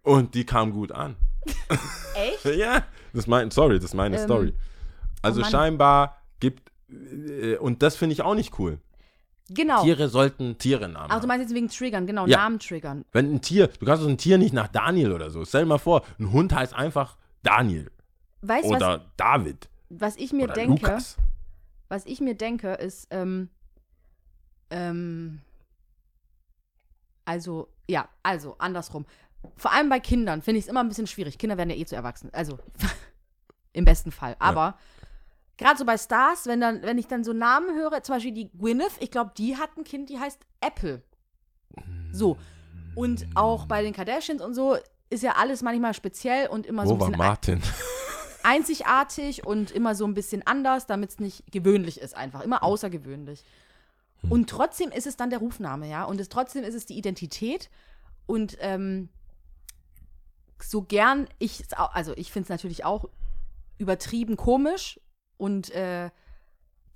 Und 0.01 0.34
die 0.36 0.45
kam 0.45 0.72
gut 0.72 0.91
an. 0.91 1.16
Echt? 2.16 2.45
ja, 2.57 2.86
das 3.14 3.24
ist 3.24 3.28
mein, 3.28 3.51
sorry, 3.51 3.76
das 3.76 3.86
ist 3.86 3.93
meine 3.93 4.18
Ähm, 4.18 4.24
Story. 4.24 4.53
Also 5.22 5.41
Mann. 5.41 5.51
scheinbar 5.51 6.22
gibt, 6.39 6.72
äh, 6.89 7.57
und 7.57 7.82
das 7.82 7.95
finde 7.95 8.14
ich 8.14 8.22
auch 8.22 8.36
nicht 8.36 8.57
cool. 8.59 8.80
Genau. 9.49 9.84
Tiere 9.84 10.07
sollten 10.09 10.57
Tiere 10.57 10.88
Namen 10.88 11.09
Ach, 11.11 11.20
du 11.20 11.28
meinst 11.28 11.43
jetzt 11.43 11.53
wegen 11.55 11.70
Triggern, 11.70 12.07
genau, 12.07 12.26
Ja. 12.28 12.38
Namen 12.38 12.59
triggern. 12.59 13.03
Wenn 13.11 13.34
ein 13.36 13.41
Tier, 13.41 13.68
du 13.68 13.86
kannst 13.86 14.03
doch 14.03 14.09
ein 14.09 14.18
Tier 14.18 14.38
nicht 14.38 14.53
nach 14.53 14.68
Daniel 14.70 15.11
oder 15.11 15.30
so. 15.32 15.43
Stell 15.45 15.64
dir 15.64 15.68
mal 15.68 15.78
vor, 15.78 16.03
ein 16.18 16.32
Hund 16.32 16.53
heißt 16.53 16.74
einfach 16.74 17.18
Daniel 17.43 17.91
Weißt 18.41 18.66
du, 18.66 18.70
was, 18.72 18.78
oder 18.78 19.05
David 19.18 19.70
was 19.89 20.16
ich 20.18 20.34
mir 20.34 20.45
oder 20.45 20.53
denke? 20.53 20.86
Lukas. 20.86 21.18
Was 21.89 22.05
ich 22.05 22.20
mir 22.20 22.36
denke, 22.36 22.74
ist, 22.74 23.07
ähm, 23.11 23.49
ähm, 24.70 25.41
also, 27.26 27.70
ja, 27.88 28.08
also 28.22 28.56
andersrum. 28.58 29.06
vor 29.56 29.72
allem 29.74 29.90
bei 29.90 30.00
Kindern 30.00 30.42
finde 30.42 30.60
ich 30.60 30.66
es 30.66 30.70
immer 30.70 30.82
ein 30.82 30.90
bisschen 30.90 31.08
schwierig. 31.08 31.38
Kinder 31.38 31.58
werden 31.58 31.70
ja 31.70 31.76
eh 31.76 31.86
zu 31.86 31.96
erwachsen. 31.96 32.30
Also 32.34 32.60
im 33.74 33.86
besten 33.86 34.12
Fall. 34.12 34.36
Aber 34.40 34.78
gerade 35.58 35.78
so 35.78 35.86
bei 35.86 35.98
Stars, 35.98 36.46
wenn, 36.48 36.62
dann, 36.62 36.82
wenn 36.84 36.98
ich 36.98 37.08
dann 37.08 37.24
so 37.24 37.34
Namen 37.34 37.76
höre, 37.76 38.04
zum 38.04 38.16
Beispiel 38.16 38.34
die 38.34 38.52
Gwyneth, 38.52 38.94
ich 39.00 39.12
glaube, 39.12 39.32
die 39.38 39.58
hat 39.58 39.78
ein 39.78 39.84
Kind, 39.84 40.10
die 40.10 40.20
heißt 40.20 40.40
Apple. 40.62 41.02
So. 42.12 42.38
Und 42.96 43.26
auch 43.36 43.66
bei 43.66 43.82
den 43.82 43.94
Kardashians 43.94 44.42
und 44.42 44.54
so 44.54 44.78
ist 45.10 45.24
ja 45.24 45.34
alles 45.34 45.62
manchmal 45.62 45.94
speziell 45.94 46.48
und 46.48 46.66
immer 46.66 46.86
so 46.86 46.92
Wo 46.92 46.96
ein 46.96 47.00
war 47.00 47.08
bisschen 47.08 47.22
ein 47.22 47.28
Martin? 47.28 47.62
einzigartig 48.44 49.46
und 49.46 49.72
immer 49.72 49.96
so 49.96 50.06
ein 50.06 50.14
bisschen 50.14 50.46
anders, 50.46 50.86
damit 50.86 51.12
es 51.12 51.20
nicht 51.20 51.52
gewöhnlich 51.52 52.00
ist, 52.00 52.16
einfach. 52.16 52.42
Immer 52.42 52.64
außergewöhnlich. 52.64 53.44
Und 54.30 54.50
trotzdem 54.50 54.92
ist 54.92 55.08
es 55.08 55.18
dann 55.18 55.30
der 55.30 55.40
Rufname, 55.40 55.90
ja. 55.90 56.04
Und 56.04 56.20
es, 56.20 56.30
trotzdem 56.30 56.64
ist 56.64 56.76
es 56.76 56.86
die 56.86 56.98
Identität. 56.98 57.70
Und 58.26 58.58
ähm, 58.62 59.10
so 60.62 60.82
gern 60.82 61.28
ich, 61.40 61.66
also 61.78 62.14
ich 62.16 62.32
finde 62.32 62.46
es 62.46 62.50
natürlich 62.50 62.86
auch 62.86 63.10
übertrieben 63.78 64.38
komisch 64.38 65.00
und 65.38 65.72
äh, 65.72 66.10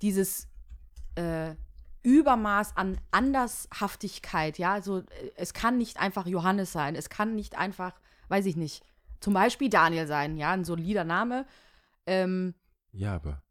dieses 0.00 0.48
äh, 1.16 1.54
Übermaß 2.02 2.76
an 2.76 2.98
Andershaftigkeit, 3.10 4.58
ja, 4.58 4.72
also 4.72 5.02
es 5.34 5.52
kann 5.52 5.76
nicht 5.76 5.98
einfach 5.98 6.26
Johannes 6.26 6.72
sein, 6.72 6.94
es 6.94 7.10
kann 7.10 7.34
nicht 7.34 7.58
einfach, 7.58 8.00
weiß 8.28 8.46
ich 8.46 8.56
nicht, 8.56 8.84
zum 9.20 9.34
Beispiel 9.34 9.68
Daniel 9.68 10.06
sein, 10.06 10.36
ja, 10.36 10.52
ein 10.52 10.64
solider 10.64 11.04
Name. 11.04 11.44
Ähm, 12.06 12.54
Ja, 12.92 13.16
aber 13.16 13.42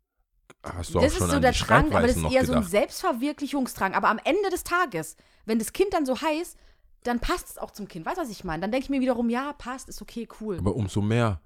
hast 0.63 0.93
du 0.93 0.99
auch 0.99 1.03
das 1.03 1.13
schon 1.15 1.27
ist 1.27 1.33
so 1.33 1.39
der 1.39 1.51
Drang, 1.51 1.91
aber 1.93 2.07
das 2.07 2.17
ist 2.17 2.23
eher 2.23 2.45
so 2.45 2.53
ein 2.53 2.59
gedacht? 2.59 2.69
Selbstverwirklichungsdrang. 2.71 3.93
Aber 3.93 4.09
am 4.09 4.19
Ende 4.23 4.49
des 4.49 4.63
Tages, 4.63 5.15
wenn 5.45 5.59
das 5.59 5.73
Kind 5.73 5.93
dann 5.93 6.05
so 6.05 6.19
heißt, 6.21 6.57
dann 7.03 7.19
passt 7.19 7.49
es 7.49 7.57
auch 7.57 7.71
zum 7.71 7.87
Kind. 7.87 8.05
Weißt 8.05 8.17
du, 8.17 8.21
was 8.21 8.29
ich 8.29 8.43
meine? 8.43 8.61
Dann 8.61 8.71
denke 8.71 8.85
ich 8.85 8.89
mir 8.89 8.99
wiederum, 9.01 9.29
ja, 9.29 9.53
passt, 9.53 9.87
ist 9.89 10.01
okay, 10.01 10.27
cool. 10.41 10.57
aber 10.57 10.75
umso 10.75 11.01
mehr, 11.01 11.39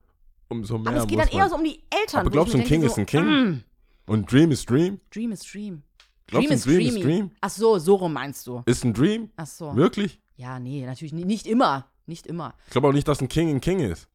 umso 0.50 0.78
mehr 0.78 0.92
Aber 0.92 1.02
es 1.02 1.08
geht 1.08 1.20
dann 1.20 1.28
eher 1.28 1.50
so 1.50 1.56
um 1.56 1.64
die 1.64 1.84
Eltern. 1.90 2.22
Aber 2.22 2.30
glaubst 2.32 2.54
du, 2.54 2.58
ein 2.58 2.64
King 2.64 2.82
denke 2.82 2.88
ist 2.88 2.98
ein 2.98 3.06
so, 3.06 3.06
King? 3.06 3.26
mm, 3.26 3.64
Und 4.08 4.32
Dream 4.32 4.52
is 4.52 4.66
Dream? 4.66 5.00
Dream 5.12 5.32
is 5.32 5.42
Dream. 5.42 5.84
Glaubst 6.28 6.50
du, 6.50 6.54
ein 6.54 6.62
Dream 6.62 6.96
is 6.96 7.00
Dream? 7.00 7.32
Ach 7.42 7.50
so, 7.50 7.78
so 7.78 7.96
rum 7.96 8.14
meinst 8.14 8.48
du. 8.48 8.64
Ist 8.66 8.84
ein 8.86 8.94
Dream? 8.94 9.30
Ach 9.36 9.46
so. 9.46 9.76
Wirklich? 9.76 10.20
Ja, 10.36 10.60
nee, 10.60 10.86
natürlich 10.86 11.14
nicht, 11.14 11.28
nicht 11.28 11.46
immer. 11.46 11.88
Nicht 12.08 12.26
immer. 12.26 12.56
Ich 12.66 12.72
glaube 12.72 12.88
auch 12.88 12.94
nicht, 12.94 13.08
dass 13.08 13.22
ein 13.22 13.28
King 13.28 13.50
ein 13.50 13.62
King 13.62 13.80
ist. 13.80 14.08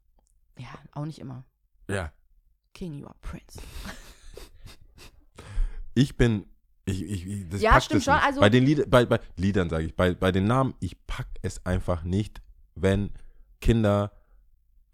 Ja, 0.58 0.66
auch 0.92 1.04
nicht 1.04 1.18
immer. 1.20 1.44
Ja. 1.88 2.12
King, 2.74 2.94
you 2.94 3.06
are 3.06 3.14
Prince. 3.20 3.60
Ich 5.96 6.16
bin. 6.16 6.44
Ich, 6.84 7.02
ich, 7.02 7.26
ich, 7.26 7.48
das 7.48 7.60
Ja, 7.60 7.80
stimmt 7.80 8.04
schon, 8.04 8.14
Nicht. 8.14 8.24
also- 8.24 8.40
bei 8.40 8.48
den 8.48 8.64
Lied, 8.64 8.88
bei, 8.88 9.04
bei 9.06 9.18
Liedern 9.36 9.68
sage 9.68 9.86
ich, 9.86 9.96
bei, 9.96 10.14
bei 10.14 10.30
den 10.30 10.44
Namen, 10.46 10.74
ich 10.78 10.96
pack 11.08 11.26
es 11.42 11.64
einfach 11.66 12.04
nicht, 12.04 12.40
wenn 12.76 13.10
Kinder 13.60 14.12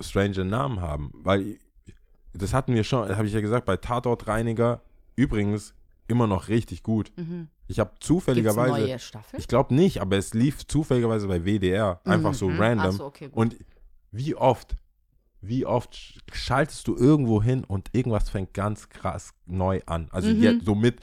strange 0.01 0.43
Namen 0.47 0.81
haben. 0.81 1.11
Weil 1.13 1.59
das 2.33 2.55
hatten 2.55 2.73
wir 2.75 2.83
schon, 2.85 3.15
habe 3.15 3.27
ich 3.27 3.35
ja 3.35 3.43
gesagt, 3.43 3.67
bei 3.67 3.77
Tatortreiniger 3.77 4.81
übrigens 5.17 5.75
immer 6.09 6.27
noch 6.27 6.49
richtig 6.49 6.83
gut. 6.83 7.13
Mhm. 7.17 7.49
Ich 7.69 7.79
habe 7.79 7.91
Gibt's 7.91 8.07
zufälligerweise. 8.07 8.75
eine 8.75 8.87
neue 8.87 8.99
Staffel? 8.99 9.39
Ich 9.39 9.47
glaube 9.49 9.75
nicht, 9.75 10.01
aber 10.01 10.17
es 10.17 10.33
lief 10.33 10.67
zufälligerweise 10.67 11.27
bei 11.29 11.45
WDR. 11.45 12.01
Einfach 12.05 12.33
so 12.33 12.49
Mhm. 12.49 12.59
random. 12.59 12.87
Ach 12.89 12.93
so, 12.93 13.05
okay. 13.05 13.29
Und 13.33 13.57
wie 14.13 14.35
oft, 14.35 14.77
wie 15.43 15.67
oft 15.67 15.93
sch- 15.95 16.19
schaltest 16.33 16.87
du 16.89 16.97
irgendwo 16.97 17.43
hin 17.43 17.65
und 17.65 17.89
irgendwas 17.93 18.31
fängt 18.31 18.55
ganz 18.55 18.89
krass 18.89 19.35
neu 19.47 19.81
an. 19.87 20.09
Also 20.13 20.29
Mhm. 20.31 20.43
jetzt 20.43 20.65
so 20.65 20.75
mit, 20.75 21.01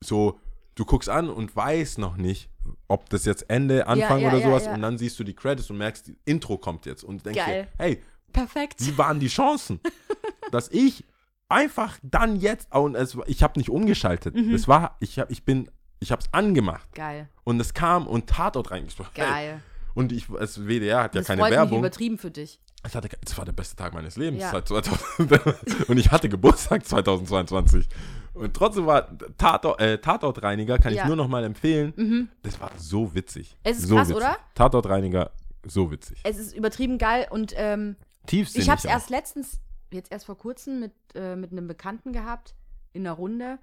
so, 0.00 0.38
du 0.76 0.84
guckst 0.84 1.08
an 1.08 1.28
und 1.28 1.54
weißt 1.54 1.98
noch 1.98 2.16
nicht, 2.16 2.48
ob 2.88 3.10
das 3.10 3.24
jetzt 3.24 3.50
Ende, 3.50 3.86
Anfang 3.88 4.20
ja, 4.20 4.28
oder 4.28 4.38
ja, 4.38 4.46
sowas 4.46 4.66
ja. 4.66 4.74
und 4.74 4.82
dann 4.82 4.96
siehst 4.98 5.18
du 5.18 5.24
die 5.24 5.34
Credits 5.34 5.68
und 5.68 5.78
merkst, 5.78 6.06
die 6.06 6.16
Intro 6.24 6.56
kommt 6.58 6.86
jetzt 6.86 7.02
und 7.04 7.26
denkst 7.26 7.38
Geil. 7.44 7.62
dir, 7.64 7.68
hey, 7.84 8.02
Perfekt. 8.32 8.76
wie 8.78 8.96
waren 8.96 9.18
die 9.20 9.26
Chancen, 9.28 9.80
dass 10.52 10.68
ich 10.70 11.04
einfach 11.48 11.98
dann 12.02 12.36
jetzt, 12.36 12.72
und 12.74 12.94
es, 12.94 13.16
ich 13.26 13.42
habe 13.42 13.58
nicht 13.58 13.68
umgeschaltet, 13.68 14.34
Mhm. 14.36 14.54
es 14.54 14.68
war, 14.68 14.96
ich, 15.00 15.18
hab, 15.18 15.30
ich 15.30 15.44
bin, 15.44 15.68
ich 16.00 16.12
habe 16.12 16.22
es 16.22 16.32
angemacht 16.32 16.88
Geil. 16.94 17.28
und 17.44 17.60
es 17.60 17.74
kam 17.74 18.06
und 18.06 18.28
Tatort 18.28 18.70
reingesprochen. 18.70 19.10
Hey. 19.14 19.26
Geil. 19.26 19.62
Und 19.94 20.10
ich, 20.12 20.26
es 20.40 20.66
WDR 20.66 21.02
hat 21.02 21.14
ja 21.14 21.20
das 21.20 21.26
keine 21.26 21.40
freut 21.42 21.50
mich 21.50 21.58
Werbung. 21.58 21.78
übertrieben 21.80 22.16
für 22.16 22.30
dich. 22.30 22.61
Es 22.84 22.94
hatte, 22.94 23.08
das 23.24 23.38
war 23.38 23.44
der 23.44 23.52
beste 23.52 23.76
Tag 23.76 23.94
meines 23.94 24.16
Lebens. 24.16 24.42
Ja. 24.42 24.50
Seit 24.50 24.66
2000, 24.68 25.88
und 25.88 25.98
ich 25.98 26.10
hatte 26.10 26.28
Geburtstag 26.28 26.84
2022. 26.84 27.86
Und 28.34 28.54
trotzdem 28.54 28.86
war 28.86 29.08
Tatort, 29.38 29.80
äh, 29.80 29.98
Tatortreiniger, 29.98 30.78
kann 30.78 30.92
Ja. 30.94 31.02
ich 31.02 31.06
nur 31.06 31.16
noch 31.16 31.28
mal 31.28 31.44
empfehlen. 31.44 31.92
Mhm. 31.96 32.28
Das 32.42 32.60
war 32.60 32.72
so 32.76 33.14
witzig. 33.14 33.56
Es 33.62 33.78
ist 33.78 33.88
so 33.88 33.94
krass, 33.96 34.08
witzig. 34.08 34.16
oder? 34.22 34.36
Tatortreiniger, 34.54 35.30
so 35.64 35.90
witzig. 35.92 36.20
Es 36.24 36.38
ist 36.38 36.56
übertrieben 36.56 36.98
geil 36.98 37.26
und 37.30 37.52
ähm, 37.56 37.96
Tiefsinnig 38.26 38.64
ich 38.64 38.70
habe 38.70 38.78
es 38.78 38.84
erst 38.84 39.10
letztens, 39.10 39.60
jetzt 39.92 40.10
erst 40.10 40.26
vor 40.26 40.38
kurzem 40.38 40.80
mit, 40.80 40.92
äh, 41.14 41.36
mit 41.36 41.52
einem 41.52 41.68
Bekannten 41.68 42.12
gehabt 42.12 42.54
in 42.94 43.06
einer 43.06 43.14
Runde, 43.14 43.58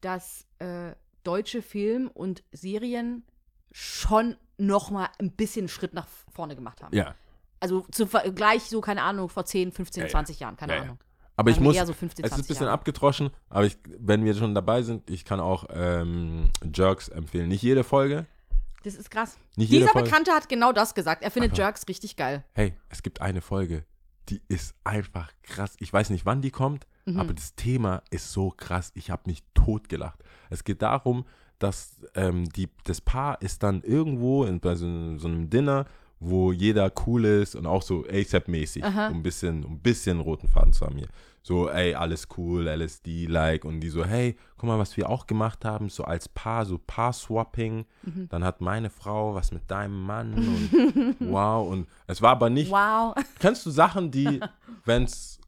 dass 0.00 0.46
äh, 0.60 0.92
deutsche 1.24 1.60
Film 1.60 2.08
und 2.08 2.42
Serien 2.52 3.24
schon 3.72 4.36
noch 4.56 4.90
mal 4.90 5.08
ein 5.18 5.32
bisschen 5.32 5.68
Schritt 5.68 5.92
nach 5.92 6.06
vorne 6.32 6.54
gemacht 6.54 6.82
haben. 6.82 6.94
Ja. 6.96 7.14
Also 7.60 7.86
zum 7.90 8.08
Vergleich 8.08 8.62
so, 8.64 8.80
keine 8.80 9.02
Ahnung, 9.02 9.28
vor 9.28 9.44
10, 9.44 9.72
15, 9.72 10.00
Ja, 10.02 10.06
ja. 10.06 10.10
20 10.10 10.40
Jahren, 10.40 10.56
keine. 10.56 10.74
Ahnung. 10.80 10.98
Aber 11.38 11.50
ich 11.50 11.56
wir 11.58 11.64
muss, 11.64 11.76
so 11.76 11.92
15, 11.92 12.24
es 12.24 12.30
ist 12.30 12.32
ein 12.32 12.36
20 12.38 12.48
bisschen 12.48 12.64
Jahre. 12.64 12.72
abgetroschen, 12.74 13.30
aber 13.50 13.66
ich, 13.66 13.76
wenn 13.98 14.24
wir 14.24 14.34
schon 14.34 14.54
dabei 14.54 14.82
sind, 14.82 15.10
ich 15.10 15.24
kann 15.26 15.38
auch 15.38 15.66
ähm, 15.70 16.48
Jerks 16.74 17.08
empfehlen. 17.08 17.48
Nicht 17.48 17.62
jede 17.62 17.84
Folge. 17.84 18.24
Das 18.84 18.94
ist 18.94 19.10
krass. 19.10 19.36
Nicht 19.56 19.70
Dieser 19.72 19.88
Folge. 19.88 20.08
Bekannte 20.08 20.30
hat 20.32 20.48
genau 20.48 20.72
das 20.72 20.94
gesagt. 20.94 21.22
Er 21.22 21.30
findet 21.30 21.50
Einfach. 21.52 21.64
Jerks 21.64 21.88
richtig 21.88 22.16
geil. 22.16 22.44
Hey, 22.52 22.74
es 22.88 23.02
gibt 23.02 23.20
eine 23.20 23.42
Folge, 23.42 23.84
die 24.30 24.40
ist 24.48 24.74
einfach 24.84 25.30
krass. 25.42 25.76
Ich 25.78 25.92
weiß 25.92 26.10
nicht, 26.10 26.24
wann 26.24 26.40
die 26.40 26.50
kommt, 26.50 26.86
Mhm. 27.04 27.20
aber 27.20 27.34
das 27.34 27.54
Thema 27.54 28.02
ist 28.10 28.32
so 28.32 28.50
krass. 28.50 28.90
Ich 28.94 29.10
habe 29.10 29.22
mich 29.26 29.42
totgelacht. 29.54 30.18
Es 30.50 30.64
geht 30.64 30.82
darum, 30.82 31.24
dass 31.58 31.96
ähm, 32.14 32.48
die, 32.48 32.68
das 32.84 33.00
Paar 33.00 33.40
ist 33.42 33.62
dann 33.62 33.82
irgendwo 33.82 34.44
in, 34.44 34.58
bei 34.60 34.74
so, 34.74 35.16
so 35.18 35.28
einem 35.28 35.48
Dinner, 35.50 35.84
wo 36.18 36.50
jeder 36.52 36.90
cool 37.06 37.24
ist 37.24 37.54
und 37.56 37.66
auch 37.66 37.82
so 37.82 38.04
ASAP-mäßig, 38.06 38.82
um 38.84 39.16
ein 39.18 39.22
bisschen, 39.22 39.64
um 39.64 39.72
ein 39.74 39.80
bisschen 39.80 40.20
roten 40.20 40.48
Faden 40.48 40.72
zu 40.72 40.86
haben 40.86 40.96
hier. 40.96 41.08
So, 41.42 41.68
ey, 41.70 41.94
alles 41.94 42.26
cool, 42.36 42.66
LSD-like 42.66 43.64
und 43.64 43.78
die 43.80 43.88
so, 43.88 44.04
hey, 44.04 44.36
guck 44.56 44.64
mal, 44.68 44.78
was 44.80 44.96
wir 44.96 45.08
auch 45.08 45.26
gemacht 45.28 45.64
haben, 45.64 45.88
so 45.90 46.02
als 46.02 46.28
Paar, 46.28 46.66
so 46.66 46.76
Paar-Swapping. 46.78 47.84
Mhm. 48.02 48.28
Dann 48.30 48.42
hat 48.42 48.60
meine 48.60 48.90
Frau 48.90 49.34
was 49.34 49.52
mit 49.52 49.70
deinem 49.70 50.02
Mann 50.04 50.34
und 50.34 51.16
wow. 51.20 51.68
Und 51.70 51.86
es 52.08 52.20
war 52.20 52.32
aber 52.32 52.50
nicht, 52.50 52.70
Wow. 52.72 53.14
Kennst 53.38 53.64
du 53.64 53.70
Sachen, 53.70 54.10
die, 54.10 54.40
wenn's, 54.84 55.38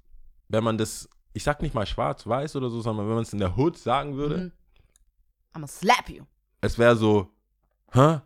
wenn 0.49 0.63
man 0.63 0.79
das, 0.79 1.09
ich 1.33 1.43
sag 1.43 1.63
nicht 1.63 1.75
mal 1.75 1.87
schwarz-weiß 1.87 2.55
oder 2.57 2.71
so, 2.71 2.81
sondern 2.81 3.07
wenn 3.09 3.15
man 3.15 3.23
es 3.25 3.33
in 3.33 3.41
der 3.41 3.57
Hood 3.57 3.77
sagen 3.77 4.17
würde, 4.17 4.37
Mhm. 4.39 4.53
I'm 5.53 5.55
gonna 5.55 5.67
slap 5.67 6.09
you. 6.11 6.23
es 6.61 6.79
wäre 6.79 6.95
so, 6.95 7.29
hä? 7.93 8.21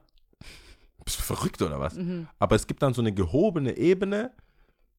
Bist 1.05 1.18
du 1.18 1.22
verrückt 1.22 1.61
oder 1.62 1.78
was? 1.80 1.94
Mhm. 1.94 2.28
Aber 2.38 2.57
es 2.57 2.66
gibt 2.66 2.82
dann 2.82 2.94
so 2.94 3.00
eine 3.03 3.12
gehobene 3.12 3.76
Ebene. 3.76 4.32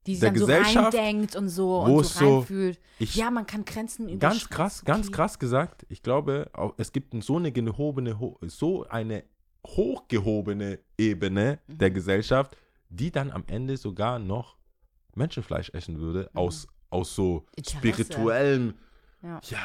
Die 0.06 0.16
sich 0.16 0.20
Der 0.20 0.32
dann 0.32 0.40
so 0.40 0.46
Gesellschaft, 0.48 0.94
reindenkt 0.98 1.36
und 1.38 1.48
so 1.48 1.66
wo 1.88 1.96
und 1.96 2.02
es 2.02 2.14
so 2.14 2.20
so- 2.20 2.38
reinfühlt. 2.40 2.78
Ich, 3.00 3.16
Ja, 3.16 3.32
man 3.32 3.46
kann 3.46 3.64
Grenzen 3.64 4.10
überschreiten. 4.10 4.20
ganz 4.20 4.50
krass, 4.50 4.84
ganz 4.84 5.08
okay. 5.08 5.16
krass 5.16 5.40
gesagt. 5.40 5.86
Ich 5.88 6.04
glaube, 6.04 6.52
es 6.78 6.92
gibt 6.92 7.14
so 7.24 7.38
eine 7.38 7.54
gehobene, 7.54 8.20
ho- 8.20 8.38
so 8.48 8.86
eine 8.90 9.24
hochgehobene 9.66 10.80
Ebene 10.98 11.60
Mhm. 11.68 11.78
der 11.78 11.92
Gesellschaft, 11.92 12.58
die 12.90 13.12
dann 13.12 13.32
am 13.32 13.46
Ende 13.48 13.78
sogar 13.78 14.20
noch 14.20 14.58
Menschenfleisch 15.16 15.70
essen 15.74 16.00
würde, 16.00 16.30
aus, 16.34 16.68
aus 16.90 17.16
so 17.16 17.36
Mhm. 17.36 17.46
Interesse. 17.56 17.78
spirituellem, 17.78 18.74
Ja. 19.22 19.40
ja, 19.46 19.60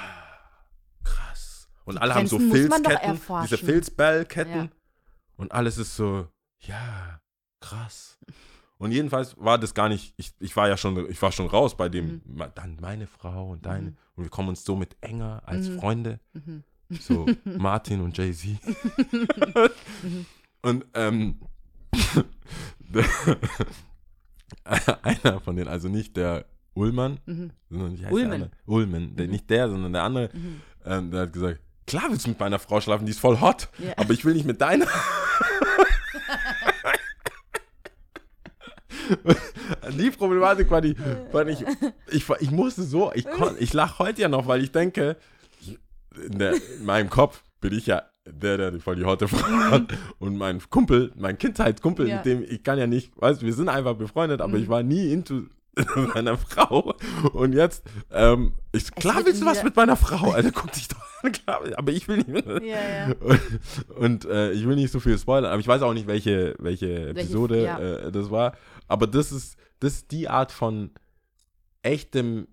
krass. 1.05 1.69
Und 1.85 1.97
Die 1.97 2.01
alle 2.01 2.15
haben 2.15 2.27
so 2.27 2.39
Grenzen 2.39 2.69
man 2.69 2.83
doch 2.85 2.91
Filzketten, 2.93 3.41
diese 3.43 3.59
Filzbellketten. 3.59 4.55
Ja. 4.55 4.69
Und 5.39 5.53
alles 5.53 5.79
ist 5.79 5.97
so, 5.97 6.29
ja, 6.61 7.21
krass. 7.61 8.19
Und 8.77 8.93
jedenfalls 8.93 9.35
war 9.39 9.57
das 9.59 9.73
gar 9.75 9.89
nicht, 9.89 10.13
ich, 10.19 10.35
ich 10.39 10.55
war 10.57 10.69
ja 10.69 10.77
schon, 10.77 11.09
ich 11.11 11.21
war 11.23 11.33
schon 11.33 11.47
raus 11.47 11.77
bei 11.77 11.89
dem, 11.89 12.21
ma- 12.27 12.49
dann 12.49 12.77
meine 12.81 13.07
Frau 13.07 13.49
und 13.51 13.65
deine. 13.67 13.91
Mhm. 13.93 13.97
Und 14.17 14.25
wir 14.25 14.31
kommen 14.31 14.51
uns 14.51 14.65
so 14.65 14.77
mit 14.77 14.97
enger 15.01 15.43
als 15.47 15.69
Mhm. 15.69 15.79
Freunde. 15.81 16.21
Mhm. 16.35 16.63
So 17.01 17.27
Martin 17.45 18.01
und 18.03 18.17
Jay-Z. 18.19 18.59
und 20.63 20.85
ähm, 20.95 21.41
einer 24.65 25.41
von 25.41 25.57
denen, 25.57 25.69
also 25.69 25.89
nicht 25.89 26.17
der 26.17 26.47
Ullmann, 26.75 27.19
Mhm. 27.27 27.51
sondern 27.71 27.99
wie 27.99 28.05
heißt 28.05 28.13
Ullman. 28.13 28.31
der 28.31 28.35
andere? 28.47 28.51
Ullman, 28.67 29.17
der, 29.17 29.29
nicht 29.29 29.51
der, 29.51 29.69
sondern 29.69 29.93
der 29.93 30.03
andere, 30.03 30.31
Mhm. 30.33 30.61
ähm, 30.85 31.11
der 31.11 31.21
hat 31.23 31.33
gesagt, 31.33 31.61
klar 31.87 32.05
willst 32.11 32.27
du 32.27 32.31
mit 32.31 32.39
meiner 32.41 32.59
Frau 32.59 32.81
schlafen, 32.81 33.07
die 33.07 33.11
ist 33.13 33.21
voll 33.21 33.41
hot, 33.41 33.69
Ja. 33.79 33.93
aber 33.97 34.13
ich 34.13 34.25
will 34.25 34.35
nicht 34.35 34.47
mit 34.47 34.61
deiner. 34.61 34.87
die 39.99 40.11
Problematik 40.11 40.71
war 40.71 40.81
die, 40.81 40.95
nicht, 41.45 41.65
ich, 42.11 42.29
war- 42.29 42.41
ich 42.41 42.51
musste 42.51 42.83
so, 42.83 43.13
ich, 43.15 43.25
kon- 43.29 43.57
ich 43.59 43.73
lache 43.73 43.99
heute 43.99 44.23
ja 44.23 44.29
noch, 44.29 44.47
weil 44.47 44.63
ich 44.63 44.73
denke, 44.73 45.17
in, 46.31 46.39
der, 46.39 46.55
in 46.55 46.85
meinem 46.85 47.11
Kopf 47.11 47.43
bin 47.61 47.73
ich 47.75 47.87
ja 47.87 48.03
der, 48.27 48.57
der 48.59 48.81
voll 48.81 48.97
die 48.97 49.05
Hotte 49.05 49.27
Frau 49.29 49.47
hat. 49.71 49.85
Und 50.19 50.37
mein 50.37 50.61
Kumpel, 50.69 51.13
mein 51.17 51.39
Kindheitskumpel, 51.39 52.09
Ja. 52.09 52.17
mit 52.17 52.27
dem 52.27 52.43
ich 52.43 52.63
kann 52.63 52.79
ja 52.79 52.87
nicht, 52.87 53.13
weißt 53.21 53.41
du, 53.43 53.47
wir 53.47 53.55
sind 53.55 53.69
einfach 53.69 53.95
befreundet, 53.95 54.41
aber 54.41 54.57
Mhm. 54.57 54.63
ich 54.63 54.69
war 54.69 54.83
nie 54.83 55.13
into 55.13 55.43
meiner 56.15 56.37
Frau. 56.37 56.95
Und 57.33 57.53
jetzt, 57.55 57.85
ähm, 58.11 58.53
ich, 58.73 58.91
klar 58.95 59.25
willst 59.25 59.43
du 59.43 59.47
was 59.47 59.63
mit 59.63 59.77
meiner 59.77 59.97
Frau? 59.97 60.31
Alter, 60.33 60.51
guck 60.53 60.73
dich 60.73 60.89
doch 60.89 60.99
an, 61.23 61.33
klar, 61.33 61.61
aber 61.77 61.93
ich 61.93 62.07
will 62.09 62.19
nicht. 62.27 62.47
Ja, 62.47 63.09
ja. 63.09 63.15
Und, 63.21 63.97
und 63.97 64.25
äh, 64.27 64.53
ich 64.53 64.67
will 64.67 64.77
nicht 64.77 64.93
so 64.93 65.01
viel 65.01 65.19
spoilern, 65.19 65.51
aber 65.53 65.61
ich 65.61 65.69
weiß 65.69 65.83
auch 65.83 65.95
nicht, 65.95 66.07
welche, 66.07 66.55
welche 66.59 67.09
Episode 67.11 67.63
ja. 67.65 67.79
äh, 67.79 68.13
das 68.13 68.31
war. 68.31 68.53
Aber 68.87 69.07
das 69.07 69.33
ist, 69.33 69.57
das 69.81 69.95
ist 69.95 70.11
die 70.13 70.29
Art 70.29 70.53
von 70.53 70.91
echtem 71.83 72.49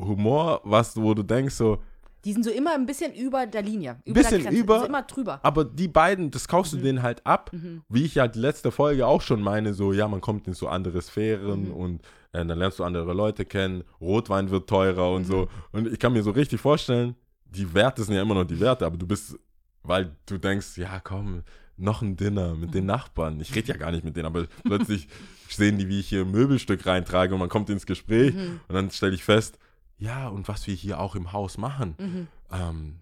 Humor, 0.00 0.60
was, 0.64 0.96
wo 0.96 1.14
du 1.14 1.22
denkst, 1.22 1.54
so, 1.54 1.78
Die 2.24 2.32
sind 2.32 2.44
so 2.44 2.50
immer 2.50 2.74
ein 2.74 2.86
bisschen 2.86 3.14
über 3.14 3.46
der 3.46 3.62
Linie. 3.62 4.00
Über 4.04 4.20
Bisschen 4.20 4.42
der 4.42 4.50
Grenze. 4.50 4.58
über- 4.60 4.80
So 4.80 4.86
immer 4.86 5.02
drüber. 5.02 5.40
aber 5.42 5.64
die 5.64 5.88
beiden, 5.88 6.30
das 6.30 6.48
kaufst 6.48 6.72
du 6.72 6.76
denen 6.78 7.02
halt 7.02 7.24
ab, 7.26 7.50
Mhm. 7.52 7.82
wie 7.88 8.04
ich 8.04 8.14
ja 8.14 8.28
die 8.28 8.38
letzte 8.38 8.70
Folge 8.70 9.06
auch 9.06 9.20
schon 9.22 9.42
meine, 9.42 9.74
so, 9.74 9.92
ja, 9.92 10.06
man 10.08 10.20
kommt 10.20 10.46
in 10.46 10.54
so 10.54 10.68
andere 10.68 11.00
Sphären 11.02 11.66
Mhm. 11.68 11.72
und 11.74 12.02
dann 12.32 12.48
lernst 12.48 12.78
du 12.78 12.84
andere 12.84 13.12
Leute 13.12 13.44
kennen, 13.44 13.84
Rotwein 14.00 14.50
wird 14.50 14.68
teurer 14.68 15.10
Mhm. 15.10 15.16
und 15.16 15.24
so. 15.24 15.48
Und 15.72 15.86
ich 15.88 15.98
kann 15.98 16.12
mir 16.12 16.22
so 16.22 16.30
richtig 16.30 16.60
vorstellen, 16.60 17.16
die 17.44 17.72
Werte 17.74 18.04
sind 18.04 18.14
ja 18.14 18.22
immer 18.22 18.34
noch 18.34 18.44
die 18.44 18.60
Werte, 18.60 18.86
aber 18.86 18.96
du 18.96 19.06
bist, 19.06 19.36
weil 19.82 20.14
du 20.26 20.38
denkst, 20.38 20.76
ja, 20.76 21.00
komm, 21.00 21.42
noch 21.76 22.02
ein 22.02 22.16
Dinner 22.16 22.54
mit 22.54 22.68
Mhm. 22.68 22.72
den 22.72 22.86
Nachbarn. 22.86 23.40
Ich 23.40 23.54
rede 23.54 23.68
ja 23.68 23.76
gar 23.76 23.90
nicht 23.90 24.04
mit 24.04 24.14
denen, 24.14 24.26
aber 24.26 24.46
plötzlich 24.64 25.08
sehen 25.48 25.78
die, 25.78 25.88
wie 25.88 25.98
ich 26.00 26.08
hier 26.08 26.20
ein 26.22 26.30
Möbelstück 26.30 26.86
reintrage 26.86 27.34
und 27.34 27.40
man 27.40 27.48
kommt 27.48 27.70
ins 27.70 27.86
Gespräch 27.86 28.34
Mhm. 28.34 28.60
und 28.68 28.74
dann 28.74 28.90
stelle 28.90 29.14
ich 29.14 29.24
fest, 29.24 29.58
ja, 29.98 30.28
und 30.28 30.46
was 30.48 30.66
wir 30.66 30.74
hier 30.74 31.00
auch 31.00 31.14
im 31.16 31.32
Haus 31.32 31.58
machen, 31.58 31.94
Mhm. 31.98 32.26
ähm, 32.52 32.96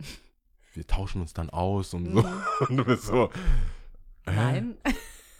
wir 0.74 0.86
tauschen 0.86 1.20
uns 1.20 1.32
dann 1.34 1.50
aus 1.50 1.92
und 1.92 2.06
so. 2.12 2.24
Und 2.68 2.76
du 2.76 2.84
bist 2.84 3.04
so, 3.04 3.30
hä? 4.26 4.34
Nein. 4.36 4.76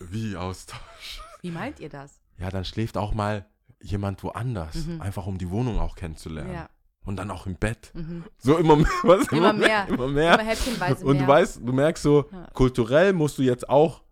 wie 0.00 0.36
Austausch? 0.36 1.20
Wie 1.42 1.50
meint 1.52 1.78
ihr 1.80 1.88
das? 1.88 2.20
Ja, 2.38 2.50
dann 2.50 2.64
schläft 2.64 2.96
auch 2.96 3.14
mal 3.14 3.46
jemand 3.80 4.22
woanders, 4.22 4.86
Mhm. 4.86 5.00
einfach 5.00 5.26
um 5.26 5.38
die 5.38 5.50
Wohnung 5.50 5.78
auch 5.78 5.94
kennenzulernen. 5.96 6.52
Ja. 6.52 6.68
Und 7.04 7.16
dann 7.16 7.30
auch 7.30 7.46
im 7.46 7.54
Bett. 7.54 7.90
Mhm. 7.94 8.24
So 8.38 8.58
immer 8.58 8.76
mehr. 8.76 8.86
Was? 9.04 9.28
Immer 9.28 9.52
mehr. 9.52 9.88
Immer 9.88 10.08
mehr. 10.08 10.34
Immer 10.38 11.04
Und 11.04 11.16
mehr. 11.16 11.22
du 11.22 11.26
weißt, 11.26 11.60
du 11.64 11.72
merkst 11.72 12.02
so, 12.02 12.26
Ja. 12.30 12.46
kulturell 12.52 13.12
musst 13.12 13.38
du 13.38 13.42
jetzt 13.42 13.68
auch 13.68 14.02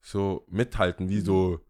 so 0.00 0.46
mithalten, 0.48 1.06
Mhm. 1.06 1.10
wie 1.10 1.20
so, 1.20 1.60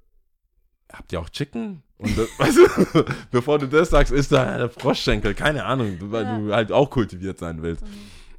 habt 0.92 1.12
ihr 1.12 1.20
auch 1.20 1.30
Chicken? 1.30 1.82
Und 1.98 2.16
das, 2.16 2.28
weißt 2.38 2.56
du, 2.58 3.04
bevor 3.30 3.58
du 3.58 3.66
das 3.66 3.90
sagst, 3.90 4.12
ist 4.12 4.30
da 4.30 4.58
der 4.58 4.68
Froschschenkel, 4.70 5.34
keine 5.34 5.64
Ahnung, 5.64 5.96
weil 6.12 6.24
Ja. 6.24 6.38
du 6.38 6.52
halt 6.54 6.70
auch 6.72 6.90
kultiviert 6.90 7.38
sein 7.38 7.62
willst. 7.62 7.82
Mhm. 7.82 7.88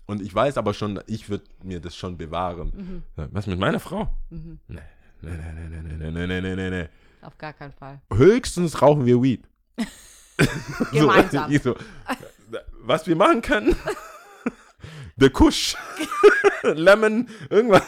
Und 0.06 0.22
ich 0.22 0.34
weiß 0.34 0.58
aber 0.58 0.74
schon, 0.74 1.02
ich 1.08 1.28
würde 1.30 1.44
mir 1.64 1.82
das 1.82 1.96
schon 1.98 2.18
bewahren. 2.18 3.04
Mhm. 3.18 3.28
Was 3.34 3.48
mit 3.48 3.60
meiner 3.60 3.80
Frau? 3.82 4.10
Mhm. 4.30 4.60
Nee, 4.70 4.80
nee, 5.22 5.32
nee, 5.32 5.82
nee, 5.82 6.12
nee, 6.12 6.28
nee, 6.28 6.42
nee, 6.42 6.56
nee, 6.56 6.70
nee. 6.70 6.88
Auf 7.22 7.38
gar 7.38 7.54
keinen 7.54 7.74
Fall. 7.74 8.02
Höchstens 8.14 8.82
rauchen 8.82 9.06
wir 9.06 9.22
Weed. 9.22 9.44
Gemeinsam. 10.92 11.52
So, 11.52 11.74
so, 11.74 11.76
was 12.82 13.08
wir 13.08 13.16
machen 13.16 13.42
können? 13.42 13.76
Der 15.16 15.32
Kusch. 15.32 15.76
Lemon, 16.64 17.28
irgendwas. 17.50 17.88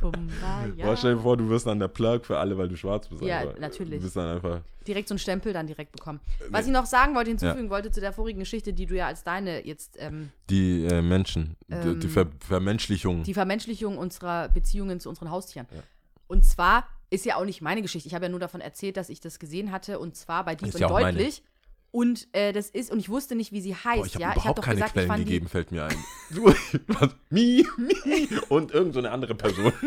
Kumbaya. 0.00 0.86
Boah, 0.86 0.96
stell 0.96 1.16
dir 1.16 1.20
vor, 1.20 1.36
du 1.36 1.48
wirst 1.48 1.66
dann 1.66 1.80
der 1.80 1.88
Plug 1.88 2.20
für 2.22 2.38
alle, 2.38 2.56
weil 2.56 2.68
du 2.68 2.76
schwarz 2.76 3.08
bist. 3.08 3.22
Ja, 3.22 3.40
einfach. 3.40 3.58
natürlich. 3.58 3.98
Du 3.98 4.04
bist 4.04 4.16
dann 4.16 4.36
einfach. 4.36 4.60
Direkt 4.86 5.08
so 5.08 5.14
einen 5.14 5.18
Stempel 5.18 5.52
dann 5.52 5.66
direkt 5.66 5.92
bekommen. 5.92 6.20
Was 6.50 6.64
nee. 6.64 6.70
ich 6.70 6.78
noch 6.78 6.86
sagen 6.86 7.14
wollte, 7.16 7.30
hinzufügen 7.30 7.70
wollte 7.70 7.90
zu 7.90 8.00
der 8.00 8.12
vorigen 8.12 8.38
Geschichte, 8.38 8.72
die 8.72 8.86
du 8.86 8.94
ja 8.94 9.08
als 9.08 9.24
deine 9.24 9.66
jetzt, 9.66 9.96
ähm, 9.98 10.30
Die 10.48 10.84
äh, 10.84 11.02
Menschen, 11.02 11.56
die, 11.66 11.74
Ähm, 11.74 12.00
die 12.00 12.08
Ver 12.08 12.26
Vermenschlichung. 12.38 13.24
die 13.24 13.34
Vermenschlichung 13.34 13.98
unserer 13.98 14.48
Beziehungen 14.48 15.00
zu 15.00 15.08
unseren 15.08 15.30
Haustieren. 15.30 15.66
Ja. 15.74 15.82
Und 16.28 16.44
zwar 16.44 16.84
ist 17.10 17.24
ja 17.24 17.36
auch 17.36 17.44
nicht 17.44 17.60
meine 17.62 17.82
Geschichte. 17.82 18.06
Ich 18.08 18.14
habe 18.14 18.26
ja 18.26 18.28
nur 18.30 18.40
davon 18.40 18.60
erzählt, 18.60 18.96
dass 18.96 19.08
ich 19.08 19.20
das 19.20 19.38
gesehen 19.38 19.72
hatte 19.72 19.98
und 19.98 20.16
zwar 20.16 20.44
bei 20.44 20.54
Dieb 20.54 20.68
Ist 20.68 20.74
und 20.74 20.80
ja 20.82 20.86
auch 20.88 20.92
meine. 21.00 21.16
Deutlich. 21.18 21.42
Und 21.90 22.28
äh, 22.32 22.52
das 22.52 22.68
ist, 22.68 22.90
und 22.92 22.98
ich 22.98 23.08
wusste 23.08 23.34
nicht, 23.34 23.50
wie 23.50 23.62
sie 23.62 23.74
heißt. 23.74 23.96
Boah, 23.96 24.06
ich 24.06 24.14
habe 24.14 24.22
ja? 24.24 24.32
überhaupt 24.34 24.58
doch 24.58 24.62
keine 24.62 24.74
gesagt, 24.76 24.90
ich 24.90 24.92
Quellen 24.94 25.08
fand 25.08 25.20
die- 25.20 25.24
gegeben, 25.24 25.48
fällt 25.48 25.72
mir 25.72 25.84
ein. 25.84 25.96
Du, 26.30 26.44
was? 26.88 27.10
Mi, 27.30 27.66
mi 27.78 28.28
und 28.50 28.72
irgend 28.72 28.92
so 28.92 28.98
eine 28.98 29.10
andere 29.10 29.34
Person. 29.34 29.72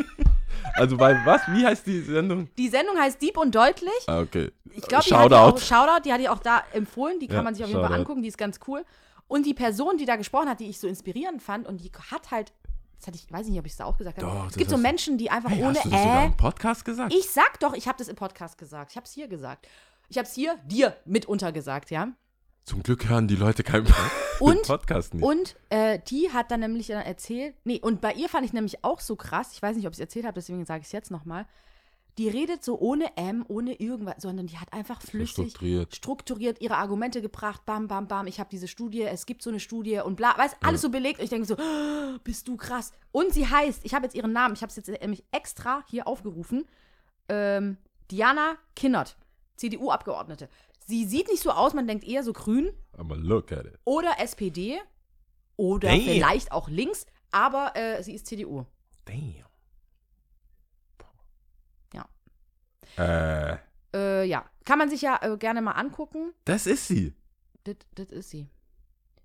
Also 0.75 0.95
bei 0.97 1.19
was? 1.25 1.41
Wie 1.47 1.65
heißt 1.65 1.85
die 1.87 2.01
Sendung? 2.01 2.47
Die 2.57 2.69
Sendung 2.69 2.97
heißt 2.97 3.21
Dieb 3.21 3.37
und 3.37 3.53
Deutlich. 3.53 3.91
Ah, 4.07 4.21
okay. 4.21 4.51
Ich 4.73 4.81
glaube, 4.83 5.03
die, 5.05 5.13
hat 5.13 5.25
die 5.25 5.33
Shoutout. 5.33 5.35
auch- 5.35 5.57
Shoutout, 5.59 6.03
die 6.05 6.11
hatte 6.13 6.21
ich 6.23 6.29
auch 6.29 6.39
da 6.39 6.63
empfohlen. 6.73 7.19
Die 7.19 7.27
kann 7.27 7.37
Ja, 7.37 7.43
man 7.43 7.55
sich 7.55 7.63
auf 7.63 7.69
jeden 7.69 7.81
Fall 7.81 7.93
angucken. 7.93 8.21
Die 8.21 8.27
ist 8.29 8.37
ganz 8.37 8.59
cool. 8.67 8.83
Und 9.27 9.45
die 9.45 9.53
Person, 9.53 9.97
die 9.97 10.05
da 10.05 10.15
gesprochen 10.17 10.49
hat, 10.49 10.59
die 10.59 10.69
ich 10.69 10.79
so 10.79 10.87
inspirierend 10.87 11.41
fand, 11.41 11.67
und 11.67 11.77
die 11.81 11.91
hat 12.11 12.31
halt, 12.31 12.53
das 13.01 13.07
hatte 13.07 13.17
ich, 13.17 13.31
weiß 13.31 13.47
nicht, 13.47 13.59
ob 13.59 13.65
ich 13.65 13.71
es 13.71 13.77
da 13.77 13.85
auch 13.85 13.97
gesagt 13.97 14.21
habe. 14.21 14.31
Doch, 14.37 14.47
es 14.49 14.55
gibt 14.55 14.69
so 14.69 14.77
Menschen, 14.77 15.17
die 15.17 15.29
einfach 15.31 15.49
Hey, 15.49 15.63
ohne 15.63 15.75
hast 15.75 15.85
du 15.85 15.89
das 15.89 15.99
sogar 16.01 16.21
äh. 16.23 16.25
im 16.27 16.37
Podcast 16.37 16.85
gesagt? 16.85 17.13
Ich 17.13 17.29
sag 17.29 17.59
doch, 17.59 17.73
ich 17.73 17.87
habe 17.87 17.97
das 17.97 18.07
im 18.07 18.15
Podcast 18.15 18.57
gesagt. 18.57 18.91
Ich 18.91 18.95
habe 18.97 19.05
es 19.05 19.11
hier 19.11 19.27
gesagt. 19.27 19.67
Ich 20.07 20.17
habe 20.17 20.27
es 20.27 20.33
hier 20.33 20.55
dir 20.65 20.95
mitunter 21.05 21.51
gesagt, 21.51 21.89
ja. 21.91 22.09
Zum 22.63 22.83
Glück 22.83 23.09
hören 23.09 23.27
die 23.27 23.35
Leute 23.35 23.63
keinen 23.63 23.87
Und- 24.39 24.61
Podcast 24.63 25.13
nicht. 25.15 25.23
Und 25.23 25.55
äh, 25.69 25.99
die 26.07 26.31
hat 26.31 26.51
dann 26.51 26.59
nämlich 26.59 26.87
dann 26.87 27.01
erzählt, 27.01 27.55
nee, 27.63 27.79
und 27.81 28.01
bei 28.01 28.13
ihr 28.13 28.29
fand 28.29 28.45
ich 28.45 28.53
nämlich 28.53 28.83
auch 28.83 28.99
so 28.99 29.15
krass, 29.15 29.49
ich 29.53 29.61
weiß 29.61 29.75
nicht, 29.75 29.87
ob 29.87 29.93
ich 29.93 29.97
es 29.97 30.01
erzählt 30.01 30.25
habe, 30.25 30.35
deswegen 30.35 30.63
sage 30.65 30.81
ich 30.81 30.85
es 30.87 30.91
jetzt 30.91 31.09
nochmal. 31.11 31.47
Die 32.17 32.27
redet 32.27 32.63
so 32.63 32.77
ohne 32.77 33.15
M, 33.17 33.45
ohne 33.47 33.73
irgendwas, 33.79 34.15
sondern 34.21 34.45
die 34.47 34.57
hat 34.57 34.73
einfach 34.73 35.01
flüssig 35.01 35.31
strukturiert. 35.51 35.95
strukturiert 35.95 36.61
ihre 36.61 36.75
Argumente 36.77 37.21
gebracht, 37.21 37.65
bam, 37.65 37.87
bam, 37.87 38.07
bam, 38.07 38.27
ich 38.27 38.39
habe 38.39 38.49
diese 38.49 38.67
Studie, 38.67 39.03
es 39.03 39.25
gibt 39.25 39.41
so 39.41 39.49
eine 39.49 39.59
Studie 39.61 39.99
und 39.99 40.17
bla, 40.17 40.37
weiß, 40.37 40.57
alles 40.61 40.81
so 40.81 40.89
belegt. 40.89 41.19
Und 41.19 41.23
ich 41.23 41.29
denke 41.29 41.47
so, 41.47 41.55
"Ah, 41.57 42.19
bist 42.23 42.47
du 42.49 42.57
krass. 42.57 42.91
Und 43.13 43.33
sie 43.33 43.47
heißt, 43.47 43.85
ich 43.85 43.93
habe 43.93 44.05
jetzt 44.05 44.13
ihren 44.15 44.33
Namen, 44.33 44.53
ich 44.55 44.61
habe 44.61 44.69
es 44.69 44.75
jetzt 44.75 44.89
nämlich 44.89 45.23
extra 45.31 45.83
hier 45.89 46.05
aufgerufen, 46.07 46.65
ähm, 47.29 47.77
Diana 48.11 48.57
Kinnert, 48.75 49.15
CDU-Abgeordnete. 49.55 50.49
Sie 50.85 51.05
sieht 51.05 51.29
nicht 51.29 51.41
so 51.41 51.51
aus, 51.51 51.73
man 51.73 51.87
denkt 51.87 52.03
eher 52.03 52.23
so 52.23 52.33
grün, 52.33 52.71
Aber 52.97 53.15
look 53.15 53.53
at 53.53 53.65
it. 53.65 53.79
oder 53.85 54.19
SPD 54.19 54.79
oder 55.55 55.87
Damn. 55.89 56.01
vielleicht 56.01 56.51
auch 56.51 56.67
links, 56.67 57.05
aber 57.31 57.71
äh, 57.77 58.03
sie 58.03 58.13
ist 58.15 58.27
CDU. 58.27 58.65
Damn. 59.05 59.35
Ja. 61.93 62.05
Äh, 62.97 63.57
Äh, 63.93 64.23
ja, 64.25 64.45
kann 64.65 64.77
man 64.79 64.89
sich 64.89 65.01
ja 65.01 65.19
äh, 65.21 65.37
gerne 65.37 65.61
mal 65.61 65.71
angucken. 65.73 66.33
das 66.45 66.65
ist 66.67 66.87
sie. 66.87 67.13
Das 67.65 67.75
das 67.95 68.09
ist 68.11 68.29
sie. 68.29 68.47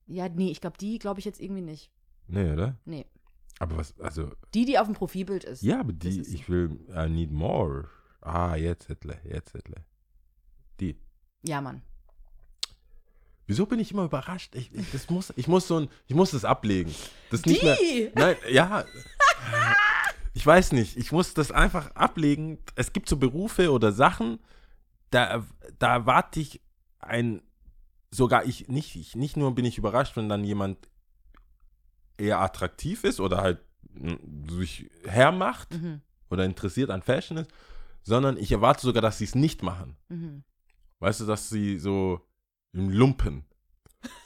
Ja, 0.06 0.28
nee, 0.28 0.50
ich 0.50 0.60
glaube, 0.60 0.76
die 0.78 0.98
glaube 0.98 1.20
ich 1.20 1.24
jetzt 1.24 1.40
irgendwie 1.40 1.62
nicht. 1.62 1.90
Nee, 2.28 2.52
oder? 2.52 2.76
Nee. 2.84 3.06
Aber 3.58 3.76
was, 3.78 3.98
also, 4.00 4.30
Die, 4.54 4.64
die 4.66 4.78
auf 4.78 4.86
dem 4.86 4.94
Profilbild 4.94 5.44
ist. 5.44 5.62
ja, 5.62 5.80
aber 5.80 5.92
die, 5.92 6.24
sie. 6.24 6.34
ich 6.34 6.48
will, 6.48 6.78
I 6.94 7.08
need 7.08 7.30
more. 7.30 7.88
Ah, 8.20 8.54
jetzt, 8.56 8.86
Hitler, 8.88 9.16
jetzt, 9.24 9.52
Hitler. 9.52 9.82
Die. 10.80 10.98
Ja, 11.42 11.60
Mann. 11.60 11.82
Wieso 13.46 13.64
bin 13.66 13.78
ich 13.78 13.92
immer 13.92 14.04
überrascht? 14.04 14.54
Ich, 14.56 14.74
ich, 14.74 14.90
das 14.90 15.08
muss, 15.08 15.32
ich 15.36 15.46
muss 15.46 15.68
so 15.68 15.78
ein, 15.78 15.88
ich 16.08 16.14
muss 16.16 16.32
das 16.32 16.44
ablegen. 16.44 16.92
Das 17.30 17.46
nicht 17.46 17.62
mehr, 17.62 17.76
Die! 17.76 18.10
nein, 18.14 18.36
ja. 18.50 18.84
Ich 20.36 20.44
weiß 20.44 20.72
nicht, 20.72 20.98
ich 20.98 21.12
muss 21.12 21.32
das 21.32 21.50
einfach 21.50 21.92
ablegen. 21.92 22.58
Es 22.74 22.92
gibt 22.92 23.08
so 23.08 23.16
Berufe 23.16 23.72
oder 23.72 23.90
Sachen, 23.90 24.38
da, 25.08 25.46
da 25.78 25.94
erwarte 25.94 26.40
ich 26.40 26.60
ein, 26.98 27.40
sogar 28.10 28.44
ich 28.44 28.68
nicht, 28.68 28.96
ich, 28.96 29.16
nicht 29.16 29.38
nur 29.38 29.54
bin 29.54 29.64
ich 29.64 29.78
überrascht, 29.78 30.14
wenn 30.14 30.28
dann 30.28 30.44
jemand 30.44 30.90
eher 32.18 32.38
attraktiv 32.38 33.02
ist 33.04 33.18
oder 33.18 33.38
halt 33.38 33.60
sich 34.50 34.90
hermacht 35.06 35.72
Mhm. 35.72 36.02
oder 36.28 36.44
interessiert 36.44 36.90
an 36.90 37.00
Fashion 37.00 37.38
ist, 37.38 37.50
sondern 38.02 38.36
ich 38.36 38.52
erwarte 38.52 38.82
sogar, 38.82 39.00
dass 39.00 39.16
sie 39.16 39.24
es 39.24 39.34
nicht 39.34 39.62
machen. 39.62 39.96
Mhm. 40.10 40.44
Weißt 40.98 41.20
du, 41.22 41.24
dass 41.24 41.48
sie 41.48 41.78
so 41.78 42.20
im 42.74 42.90
Lumpen. 42.90 43.46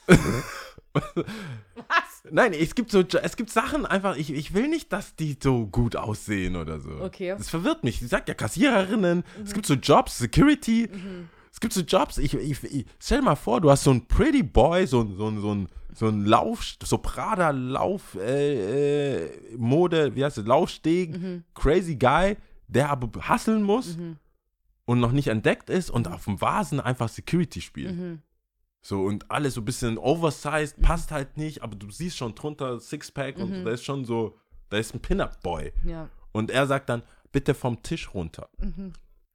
Was? 0.95 2.23
Nein, 2.31 2.53
es 2.53 2.75
gibt 2.75 2.91
so, 2.91 3.01
es 3.23 3.37
gibt 3.37 3.51
Sachen 3.51 3.87
einfach, 3.87 4.17
ich, 4.17 4.33
ich 4.33 4.55
will 4.55 4.69
nicht, 4.69 4.93
dass 4.93 5.17
die 5.17 5.37
so 5.43 5.67
gut 5.67 5.97
aussehen 5.97 6.57
oder 6.57 6.81
so. 6.81 6.91
Okay. 7.01 7.35
Das 7.37 7.49
verwirrt 7.49 7.85
mich. 7.85 8.03
Ich 8.03 8.09
sag 8.09 8.29
ja 8.29 8.35
Kassiererinnen, 8.35 9.25
es 9.45 9.53
gibt 9.55 9.67
so 9.67 9.75
Jobs, 9.75 10.19
Security, 10.19 10.89
es 11.53 11.61
gibt 11.61 11.73
so 11.73 11.81
Jobs, 11.81 12.19
ich, 12.19 12.35
ich, 12.35 12.63
ich 12.65 12.87
stell 12.99 13.19
dir 13.19 13.25
mal 13.25 13.37
vor, 13.37 13.61
du 13.61 13.71
hast 13.71 13.85
so 13.85 13.91
einen 13.91 14.07
Pretty 14.07 14.43
Boy, 14.43 14.87
so, 14.87 15.01
ein- 15.03 15.17
so, 15.17 15.29
ein- 15.29 15.41
so 15.41 15.55
ein 15.55 15.69
so 15.93 16.07
ein 16.07 16.25
Lauf, 16.25 16.65
so 16.85 16.99
Prada 16.99 17.51
Lauf, 17.51 18.15
äh, 18.15 19.25
äh, 19.25 19.31
Mode, 19.57 20.15
wie 20.15 20.25
heißt 20.25 20.39
es, 20.39 20.47
Laufsteg, 20.47 21.17
crazy 21.53 21.97
Guy, 21.97 22.37
der 22.69 22.91
aber 22.91 23.11
hustlen 23.29 23.65
muss 23.65 23.99
und 24.85 25.01
noch 25.01 25.11
nicht 25.11 25.27
entdeckt 25.27 25.69
ist 25.69 25.91
und 25.91 26.07
auf 26.07 26.27
dem 26.27 26.41
Vasen 26.41 26.79
einfach 26.79 27.09
Security 27.09 27.61
spielt. 27.61 28.21
Mhm. 28.83 28.87
So 28.87 29.03
und 29.03 29.31
alles 29.31 29.55
so 29.55 29.61
ein 29.61 29.65
bisschen 29.65 29.99
oversized, 29.99 30.81
passt 30.81 31.11
halt 31.11 31.37
nicht, 31.37 31.63
aber 31.63 31.77
du 31.77 31.91
siehst 31.91 32.17
schon 32.17 32.35
drunter 32.35 32.81
Sixpack 32.81 33.37
Mhm. 33.39 33.43
und 33.45 33.65
da 33.65 33.71
ist 33.73 33.85
schon 33.85 34.05
so, 34.05 34.39
da 34.71 34.79
ist 34.79 34.95
ein 34.95 35.01
Pin-Up-Boy. 35.01 35.73
Ja. 35.85 36.09
Und 36.33 36.51
er 36.51 36.67
sagt 36.67 36.89
dann, 36.89 37.03
bitte 37.33 37.55
vom 37.55 37.83
Tisch 37.83 38.13
runter. 38.15 38.49
Mhm. 38.59 38.93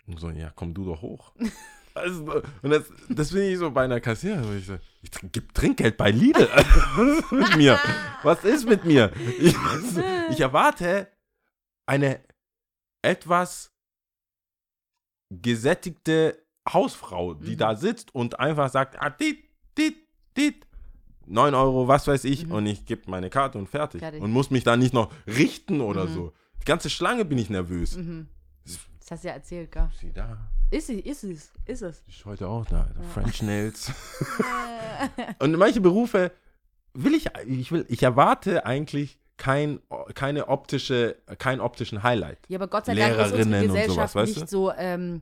Und 0.07 0.19
so, 0.19 0.29
ja, 0.29 0.51
komm 0.55 0.73
du 0.73 0.85
doch 0.85 1.01
hoch. 1.01 1.33
Also, 1.97 2.41
und 2.61 2.71
das, 2.71 2.83
das 3.07 3.29
finde 3.29 3.47
ich 3.53 3.57
so 3.57 3.71
bei 3.71 3.85
einer 3.85 4.01
Kassiererin. 4.01 4.43
wo 4.49 4.51
Ich, 4.57 4.65
so, 4.65 4.77
ich 5.01 5.09
gib 5.31 5.53
Trinkgeld 5.53 5.95
bei 5.95 6.11
Lidl. 6.11 6.45
Was 6.53 7.23
ist 7.23 7.31
mit 7.31 7.55
mir? 7.55 7.79
Was 8.21 8.43
ist 8.43 8.67
mit 8.67 8.83
mir? 8.83 9.13
Ich, 9.39 9.55
ich 10.31 10.41
erwarte 10.41 11.07
eine 11.85 12.19
etwas 13.01 13.71
gesättigte 15.29 16.44
Hausfrau, 16.71 17.33
die 17.35 17.51
Mhm. 17.53 17.57
da 17.57 17.75
sitzt 17.75 18.13
und 18.15 18.39
einfach 18.39 18.69
sagt, 18.69 18.99
ah, 19.01 19.09
dit, 19.09 19.39
dit, 19.77 19.95
dit. 20.37 20.65
9 21.27 21.55
Euro, 21.55 21.87
was 21.87 22.07
weiß 22.07 22.23
ich, 22.25 22.49
und 22.51 22.65
ich 22.67 22.85
gebe 22.85 23.09
meine 23.09 23.29
Karte 23.31 23.57
und 23.57 23.67
fertig. 23.67 24.01
Mhm. 24.01 24.05
Fertig. 24.05 24.21
Und 24.21 24.31
muss 24.31 24.51
mich 24.51 24.63
da 24.63 24.77
nicht 24.77 24.93
noch 24.93 25.11
richten 25.25 25.81
oder 25.81 26.05
Mhm. 26.05 26.13
so. 26.13 26.33
Die 26.61 26.65
ganze 26.65 26.89
Schlange 26.89 27.25
bin 27.25 27.37
ich 27.39 27.49
nervös. 27.49 27.97
Mhm. 27.97 28.27
Das 28.63 29.11
hast 29.11 29.23
du 29.23 29.27
ja 29.27 29.33
erzählt, 29.35 29.71
gell? 29.71 29.89
Sie 29.99 30.11
da. 30.11 30.37
Ist 30.71 30.87
sie, 30.87 30.99
ist 30.99 31.23
es, 31.23 31.51
ist 31.65 31.81
es. 31.83 32.03
Ist 32.07 32.25
heute 32.25 32.47
auch 32.47 32.65
da. 32.65 32.89
French 33.13 33.41
Nails. 33.43 33.91
und 35.39 35.55
manche 35.57 35.81
Berufe 35.81 36.31
will 36.93 37.13
ich, 37.13 37.27
ich 37.47 37.71
will, 37.71 37.85
ich 37.89 38.01
erwarte 38.03 38.65
eigentlich 38.65 39.19
kein, 39.37 39.79
keine 40.15 40.47
optische, 40.47 41.17
keinen 41.37 41.59
optischen 41.61 42.03
Highlight. 42.03 42.39
Ja, 42.47 42.57
aber 42.57 42.67
Gott 42.67 42.85
sei 42.85 42.95
Dank 42.95 43.17
ist 43.17 43.33
unsere 43.33 43.65
Gesellschaft 43.67 44.13
sowas, 44.13 44.29
nicht 44.29 44.41
du? 44.43 44.47
so 44.47 44.71
ähm, 44.73 45.21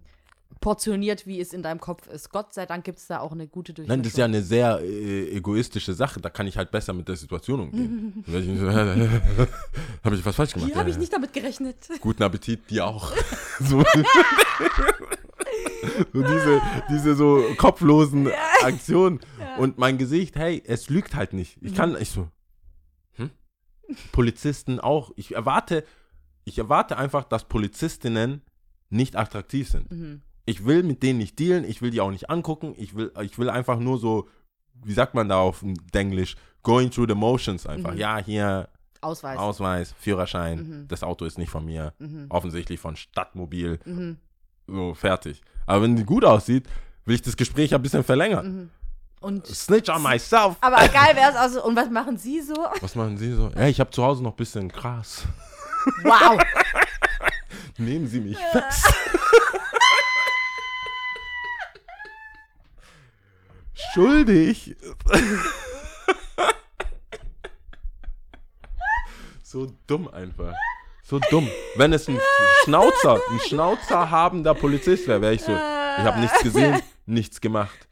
portioniert, 0.59 1.27
wie 1.27 1.39
es 1.39 1.53
in 1.53 1.63
deinem 1.63 1.79
Kopf 1.79 2.07
ist. 2.07 2.29
Gott 2.29 2.53
sei 2.53 2.65
Dank 2.65 2.83
gibt 2.83 2.99
es 2.99 3.07
da 3.07 3.19
auch 3.19 3.31
eine 3.31 3.47
gute 3.47 3.73
Durchmischung. 3.73 3.97
Nein, 3.97 4.03
das 4.03 4.13
ist 4.13 4.17
ja 4.17 4.25
eine 4.25 4.41
sehr 4.41 4.79
äh, 4.81 5.35
egoistische 5.35 5.93
Sache. 5.93 6.19
Da 6.21 6.29
kann 6.29 6.47
ich 6.47 6.57
halt 6.57 6.71
besser 6.71 6.93
mit 6.93 7.07
der 7.07 7.15
Situation 7.15 7.59
umgehen. 7.59 8.23
habe 10.03 10.15
ich 10.15 10.25
was 10.25 10.35
falsch 10.35 10.53
gemacht? 10.53 10.69
Hier 10.69 10.79
habe 10.79 10.89
ich 10.89 10.97
nicht 10.97 11.13
damit 11.13 11.33
gerechnet. 11.33 11.77
Guten 12.01 12.23
Appetit, 12.23 12.69
dir 12.69 12.85
auch. 12.85 13.11
so. 13.59 13.83
so 16.13 16.21
diese, 16.21 16.61
diese 16.89 17.15
so 17.15 17.43
kopflosen 17.57 18.29
Aktionen. 18.61 19.19
Und 19.57 19.77
mein 19.77 19.97
Gesicht, 19.97 20.35
hey, 20.35 20.61
es 20.65 20.89
lügt 20.89 21.15
halt 21.15 21.33
nicht. 21.33 21.57
Ich 21.61 21.75
kann, 21.75 21.95
ich 21.99 22.09
so, 22.09 22.29
hm? 23.15 23.29
Polizisten 24.11 24.79
auch. 24.79 25.11
Ich 25.15 25.35
erwarte, 25.35 25.83
ich 26.45 26.57
erwarte 26.57 26.97
einfach, 26.97 27.23
dass 27.23 27.45
Polizistinnen 27.45 28.41
nicht 28.89 29.15
attraktiv 29.15 29.69
sind. 29.69 29.91
Mhm. 29.91 30.21
Ich 30.45 30.65
will 30.65 30.83
mit 30.83 31.03
denen 31.03 31.19
nicht 31.19 31.39
dealen, 31.39 31.63
ich 31.63 31.81
will 31.81 31.91
die 31.91 32.01
auch 32.01 32.11
nicht 32.11 32.29
angucken. 32.29 32.73
Ich 32.77 32.95
will, 32.95 33.11
ich 33.21 33.37
will 33.39 33.49
einfach 33.49 33.79
nur 33.79 33.97
so, 33.97 34.27
wie 34.83 34.93
sagt 34.93 35.13
man 35.13 35.29
da 35.29 35.37
auf 35.37 35.63
Englisch, 35.93 36.35
going 36.63 36.91
through 36.91 37.07
the 37.07 37.15
motions 37.15 37.65
einfach. 37.65 37.93
Mhm. 37.93 37.97
Ja, 37.97 38.17
hier, 38.17 38.67
Ausweis. 39.01 39.37
Ausweis, 39.37 39.95
Führerschein, 39.99 40.57
Mhm. 40.59 40.87
das 40.87 41.03
Auto 41.03 41.25
ist 41.25 41.37
nicht 41.37 41.49
von 41.49 41.65
mir, 41.65 41.93
Mhm. 41.99 42.25
offensichtlich 42.29 42.79
von 42.79 42.95
Stadtmobil, 42.95 43.79
Mhm. 43.85 44.17
so 44.67 44.93
fertig. 44.93 45.41
Aber 45.65 45.81
wenn 45.83 45.95
die 45.95 46.03
gut 46.05 46.23
aussieht, 46.25 46.67
will 47.05 47.15
ich 47.15 47.21
das 47.21 47.35
Gespräch 47.37 47.73
ein 47.73 47.81
bisschen 47.81 48.03
verlängern. 48.03 48.45
Mhm. 48.63 48.69
Und, 49.21 49.47
Snitch 49.47 49.89
on 49.89 50.01
myself. 50.03 50.57
aber 50.59 50.75
geil 50.89 51.15
wäre 51.15 51.29
es 51.31 51.35
also. 51.37 51.63
Und 51.63 51.75
was 51.77 51.89
machen 51.89 52.17
Sie 52.17 52.41
so? 52.41 52.55
Was 52.81 52.95
machen 52.95 53.17
Sie 53.17 53.31
so? 53.33 53.49
Ja, 53.55 53.67
ich 53.67 53.79
habe 53.79 53.89
zu 53.91 54.03
Hause 54.03 54.21
noch 54.23 54.31
ein 54.31 54.35
bisschen 54.37 54.67
Gras. 54.69 55.23
Wow. 56.03 56.41
Nehmen 57.77 58.07
Sie 58.07 58.19
mich 58.19 58.37
fest. 58.51 58.85
Schuldig. 63.73 64.75
so 69.41 69.73
dumm 69.87 70.07
einfach. 70.07 70.55
So 71.03 71.19
dumm. 71.29 71.49
Wenn 71.75 71.93
es 71.93 72.07
ein 72.07 72.19
Schnauzer, 72.63 73.19
ein 73.31 73.39
Schnauzer 73.41 74.09
habender 74.09 74.53
Polizist 74.53 75.07
wäre, 75.07 75.21
wäre 75.21 75.33
ich 75.33 75.41
so, 75.41 75.51
ich 75.51 76.03
habe 76.03 76.19
nichts 76.19 76.39
gesehen, 76.41 76.81
nichts 77.05 77.41
gemacht. 77.41 77.87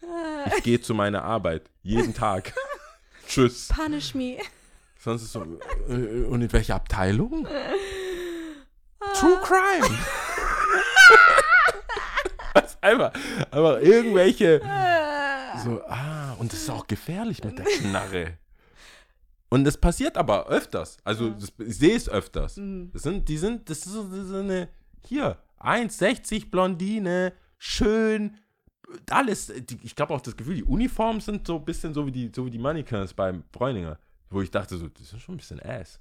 Ich 0.57 0.63
gehe 0.63 0.81
zu 0.81 0.93
meiner 0.93 1.23
Arbeit. 1.23 1.63
Jeden 1.83 2.13
Tag. 2.13 2.53
Tschüss. 3.27 3.67
Punish 3.67 4.15
me. 4.15 4.37
Sonst 4.99 5.23
ist 5.23 5.31
so, 5.33 5.41
äh, 5.89 6.25
und 6.25 6.41
in 6.41 6.53
welcher 6.53 6.75
Abteilung? 6.75 7.47
True 9.15 9.39
Crime. 9.43 9.97
Was 12.53 12.77
einfach, 12.81 13.11
aber 13.49 13.81
irgendwelche, 13.81 14.61
so, 15.57 15.81
ah, 15.85 16.33
und 16.39 16.51
das 16.51 16.61
ist 16.61 16.69
auch 16.69 16.87
gefährlich 16.87 17.43
mit 17.43 17.57
der 17.57 17.65
Knarre. 17.79 18.37
Und 19.49 19.65
das 19.65 19.77
passiert 19.77 20.17
aber 20.17 20.47
öfters. 20.47 20.97
Also, 21.03 21.31
das, 21.31 21.51
ich 21.59 21.77
sehe 21.77 21.95
es 21.95 22.07
öfters. 22.07 22.55
Das 22.55 23.03
sind, 23.03 23.27
die 23.27 23.37
sind, 23.37 23.69
das 23.69 23.79
ist 23.79 23.93
so, 23.93 24.23
so 24.23 24.37
eine, 24.37 24.69
hier, 25.05 25.37
1,60 25.59 26.49
Blondine, 26.49 27.33
schön, 27.57 28.37
alles. 29.09 29.47
Die, 29.47 29.77
ich 29.83 29.95
glaube 29.95 30.13
auch 30.13 30.21
das 30.21 30.35
Gefühl, 30.35 30.55
die 30.55 30.63
Uniformen 30.63 31.21
sind 31.21 31.47
so 31.47 31.57
ein 31.57 31.65
bisschen 31.65 31.93
so 31.93 32.05
wie 32.05 32.11
die, 32.11 32.31
so 32.33 32.45
wie 32.45 32.51
die 32.51 32.59
Mannequins 32.59 33.13
beim 33.13 33.43
Bräuninger. 33.51 33.97
Wo 34.29 34.41
ich 34.41 34.51
dachte, 34.51 34.77
so, 34.77 34.87
das 34.87 35.13
ist 35.13 35.21
schon 35.21 35.35
ein 35.35 35.37
bisschen 35.37 35.61
ass. 35.61 35.99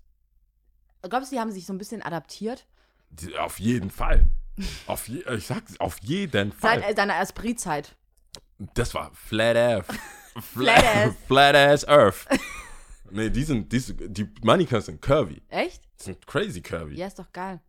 Glaubst 1.02 1.32
du, 1.32 1.36
die 1.36 1.40
haben 1.40 1.50
sich 1.50 1.66
so 1.66 1.72
ein 1.72 1.78
bisschen 1.78 2.02
adaptiert? 2.02 2.66
Die, 3.10 3.36
auf 3.36 3.58
jeden 3.58 3.90
Fall. 3.90 4.26
Auf 4.86 5.08
je, 5.08 5.22
ich 5.36 5.46
sag's, 5.46 5.80
auf 5.80 5.98
jeden 6.02 6.52
Fall. 6.52 6.80
Seit 6.80 6.98
deiner 6.98 7.18
Esprit-Zeit. 7.18 7.96
Das 8.74 8.94
war 8.94 9.10
Flat 9.14 9.56
Earth. 9.56 9.86
Flat 10.54 10.84
Ass. 10.84 11.14
Flat 11.26 11.54
Ass 11.56 11.88
Earth. 11.88 12.26
nee, 13.10 13.30
die 13.30 13.42
sind, 13.42 13.70
die, 13.72 13.78
sind- 13.78 14.00
die 14.16 14.28
Mannequins 14.42 14.86
sind 14.86 15.00
curvy. 15.02 15.42
Echt? 15.48 15.82
Die 16.00 16.04
sind 16.04 16.26
crazy 16.26 16.60
curvy. 16.60 16.94
Ja, 16.96 17.06
ist 17.06 17.18
doch 17.18 17.32
geil. 17.32 17.60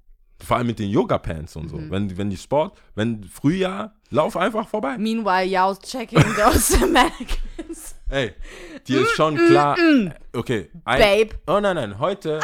Vor 0.44 0.58
allem 0.58 0.68
mit 0.68 0.80
den 0.80 0.90
Yoga-Pants 0.90 1.56
und 1.56 1.70
so. 1.70 1.78
Mhm. 1.78 1.92
Wenn, 1.92 2.08
die- 2.10 2.18
wenn 2.18 2.30
die 2.30 2.38
Sport, 2.38 2.78
wenn 2.96 3.24
Frühjahr, 3.24 3.94
lauf 4.10 4.36
einfach 4.36 4.68
vorbei. 4.68 4.98
Meanwhile, 4.98 5.46
Yao's 5.46 5.80
checking 5.80 6.22
those 6.36 6.78
mannequins. 6.88 7.96
Ey, 8.10 8.34
dir 8.88 9.02
ist 9.02 9.12
schon 9.16 9.38
klar. 9.38 9.78
Okay. 10.34 10.70
Ein, 10.84 11.00
Babe. 11.00 11.30
Oh 11.48 11.60
nein, 11.62 11.76
nein, 11.76 11.98
heute. 12.00 12.40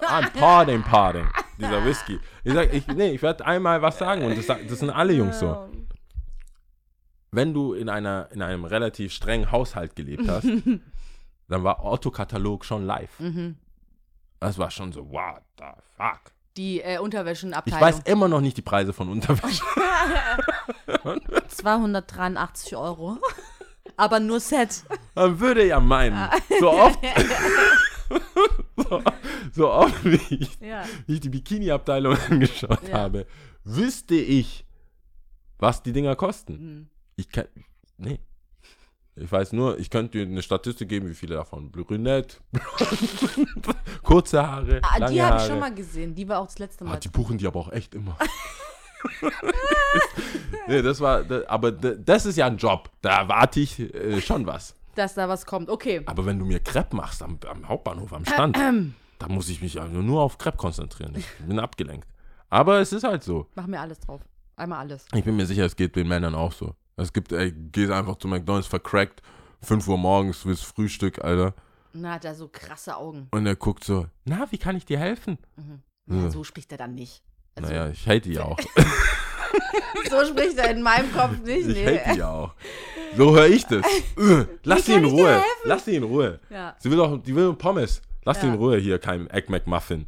I'm 0.00 0.30
partying, 0.32 0.82
partying. 0.82 1.28
Dieser 1.58 1.84
Whisky. 1.84 2.18
Ich 2.44 2.52
sag, 2.52 2.74
ich, 2.74 2.86
nee, 2.88 3.12
ich 3.12 3.22
werde 3.22 3.46
einmal 3.46 3.80
was 3.80 3.98
sagen 3.98 4.22
und 4.24 4.36
das, 4.36 4.46
das 4.46 4.80
sind 4.80 4.90
alle 4.90 5.12
Jungs 5.14 5.38
so. 5.38 5.68
Wenn 7.34 7.54
du 7.54 7.72
in, 7.72 7.88
einer, 7.88 8.28
in 8.32 8.42
einem 8.42 8.64
relativ 8.66 9.12
strengen 9.12 9.50
Haushalt 9.50 9.96
gelebt 9.96 10.28
hast, 10.28 10.44
dann 11.48 11.64
war 11.64 11.80
Autokatalog 11.80 12.64
schon 12.64 12.84
live. 12.84 13.18
Mhm. 13.18 13.56
Das 14.38 14.58
war 14.58 14.70
schon 14.70 14.92
so, 14.92 15.10
what 15.10 15.42
the 15.58 15.64
fuck. 15.96 16.20
Die 16.58 16.82
äh, 16.82 16.94
Ich 16.94 17.00
Unterwäschenabteilung. 17.00 17.80
weiß 17.80 18.00
immer 18.00 18.28
noch 18.28 18.42
nicht 18.42 18.58
die 18.58 18.62
Preise 18.62 18.92
von 18.92 19.08
Unterwäsche. 19.08 19.64
283 21.48 22.76
Euro. 22.76 23.16
Aber 23.96 24.20
nur 24.20 24.38
Set. 24.38 24.84
Man 25.14 25.40
würde 25.40 25.66
ja 25.66 25.80
meinen, 25.80 26.28
so 26.60 26.70
oft, 26.70 26.98
so, 28.76 29.02
so 29.52 29.70
oft 29.70 30.04
wie 30.04 30.34
ich, 30.34 30.60
Ja. 30.60 30.84
wie 31.06 31.14
ich 31.14 31.20
die 31.20 31.28
Bikini-Abteilung 31.30 32.16
angeschaut 32.28 32.88
Ja. 32.88 32.98
habe, 33.00 33.26
wüsste 33.64 34.14
ich, 34.16 34.66
was 35.58 35.82
die 35.82 35.92
Dinger 35.92 36.16
kosten. 36.16 36.52
Mhm. 36.52 36.88
Ich 37.16 37.28
kann, 37.30 37.46
nee. 37.98 38.18
Ich 39.14 39.30
weiß 39.30 39.52
nur, 39.52 39.78
ich 39.78 39.90
könnte 39.90 40.18
dir 40.18 40.26
eine 40.26 40.40
Statistik 40.42 40.88
geben, 40.88 41.06
wie 41.08 41.14
viele 41.14 41.34
davon. 41.34 41.70
Brünett, 41.70 42.40
kurze 44.02 44.46
Haare, 44.46 44.80
Ah, 44.82 44.96
lange 44.98 45.12
die 45.12 45.22
habe 45.22 45.36
ich 45.36 45.46
schon 45.46 45.58
mal 45.60 45.74
gesehen. 45.74 46.14
Die 46.14 46.26
war 46.26 46.38
auch 46.40 46.46
das 46.46 46.58
letzte 46.58 46.84
Mal. 46.84 46.94
Ah, 46.94 46.96
die 46.98 47.08
buchen 47.08 47.36
die 47.36 47.46
aber 47.46 47.60
auch 47.60 47.70
echt 47.72 47.94
immer. 47.94 48.16
nee, 50.68 50.80
das 50.82 51.00
war, 51.00 51.22
das, 51.24 51.44
aber 51.46 51.72
das 51.72 52.26
ist 52.26 52.36
ja 52.36 52.46
ein 52.46 52.56
Job. 52.56 52.90
Da 53.02 53.20
erwarte 53.20 53.60
ich 53.60 53.78
äh, 53.80 54.20
schon 54.22 54.46
was. 54.46 54.74
dass 54.94 55.14
da 55.14 55.28
was 55.28 55.44
kommt. 55.46 55.68
Okay. 55.68 56.02
Aber 56.06 56.24
wenn 56.26 56.38
du 56.38 56.44
mir 56.46 56.60
Crepe 56.60 56.96
machst 56.96 57.22
am, 57.22 57.38
am 57.48 57.68
Hauptbahnhof, 57.68 58.12
am 58.12 58.24
Stand, 58.24 58.56
da 59.18 59.28
muss 59.28 59.48
ich 59.48 59.60
mich 59.60 59.80
also 59.80 60.00
nur 60.00 60.22
auf 60.22 60.38
Crepe 60.38 60.56
konzentrieren. 60.56 61.14
Ich 61.16 61.26
bin 61.46 61.58
abgelenkt. 61.58 62.08
Aber 62.48 62.80
es 62.80 62.92
ist 62.92 63.04
halt 63.04 63.22
so. 63.22 63.46
Mach 63.54 63.66
mir 63.66 63.80
alles 63.80 64.00
drauf. 64.00 64.20
Einmal 64.56 64.80
alles. 64.80 65.06
Ich 65.14 65.24
bin 65.24 65.36
mir 65.36 65.46
sicher, 65.46 65.64
es 65.64 65.76
geht 65.76 65.96
den 65.96 66.08
Männern 66.08 66.34
auch 66.34 66.52
so. 66.52 66.74
Es 66.96 67.12
gibt, 67.12 67.32
ey, 67.32 67.52
gehst 67.52 67.90
einfach 67.90 68.16
zu 68.16 68.28
McDonalds 68.28 68.66
vercrackt, 68.68 69.22
5 69.62 69.86
Uhr 69.88 69.98
morgens 69.98 70.38
fürs 70.38 70.60
Frühstück, 70.62 71.22
Alter. 71.24 71.54
Na, 71.94 72.12
hat 72.12 72.24
er 72.24 72.34
so 72.34 72.48
krasse 72.48 72.96
Augen. 72.96 73.28
Und 73.32 73.46
er 73.46 73.56
guckt 73.56 73.84
so, 73.84 74.06
na, 74.24 74.46
wie 74.50 74.58
kann 74.58 74.76
ich 74.76 74.84
dir 74.84 74.98
helfen? 74.98 75.38
Ja, 76.06 76.16
Ja. 76.16 76.30
so 76.30 76.42
spricht 76.44 76.72
er 76.72 76.78
dann 76.78 76.94
nicht. 76.94 77.22
Also, 77.54 77.68
naja, 77.70 77.88
ich 77.90 78.06
hate 78.06 78.22
die 78.22 78.32
ja 78.34 78.44
auch. 78.44 78.58
So 80.10 80.24
spricht 80.26 80.58
er 80.58 80.70
in 80.70 80.82
meinem 80.82 81.10
Kopf 81.12 81.38
nicht. 81.42 81.66
Ich 81.68 81.74
Nee. 81.74 81.98
hate 81.98 82.12
die 82.14 82.18
ja 82.18 82.30
auch. 82.30 82.54
So 83.16 83.34
höre 83.34 83.46
ich 83.48 83.64
das. 83.66 83.84
Äh, 84.18 84.44
Lass 84.64 84.86
sie 84.86 84.94
in 84.94 85.04
Ruhe. 85.04 85.42
Lass 85.64 85.84
sie 85.84 85.96
in 85.96 86.02
Ruhe. 86.02 86.38
Ja. 86.50 86.74
Sie 86.78 86.90
will 86.90 86.96
doch, 86.98 87.22
die 87.22 87.34
will 87.34 87.52
Pommes. 87.54 88.00
Lass 88.24 88.40
sie 88.40 88.46
Ja. 88.46 88.52
in 88.52 88.58
Ruhe 88.58 88.76
hier, 88.78 88.98
kein 88.98 89.28
Egg 89.30 89.50
McMuffin. 89.50 90.06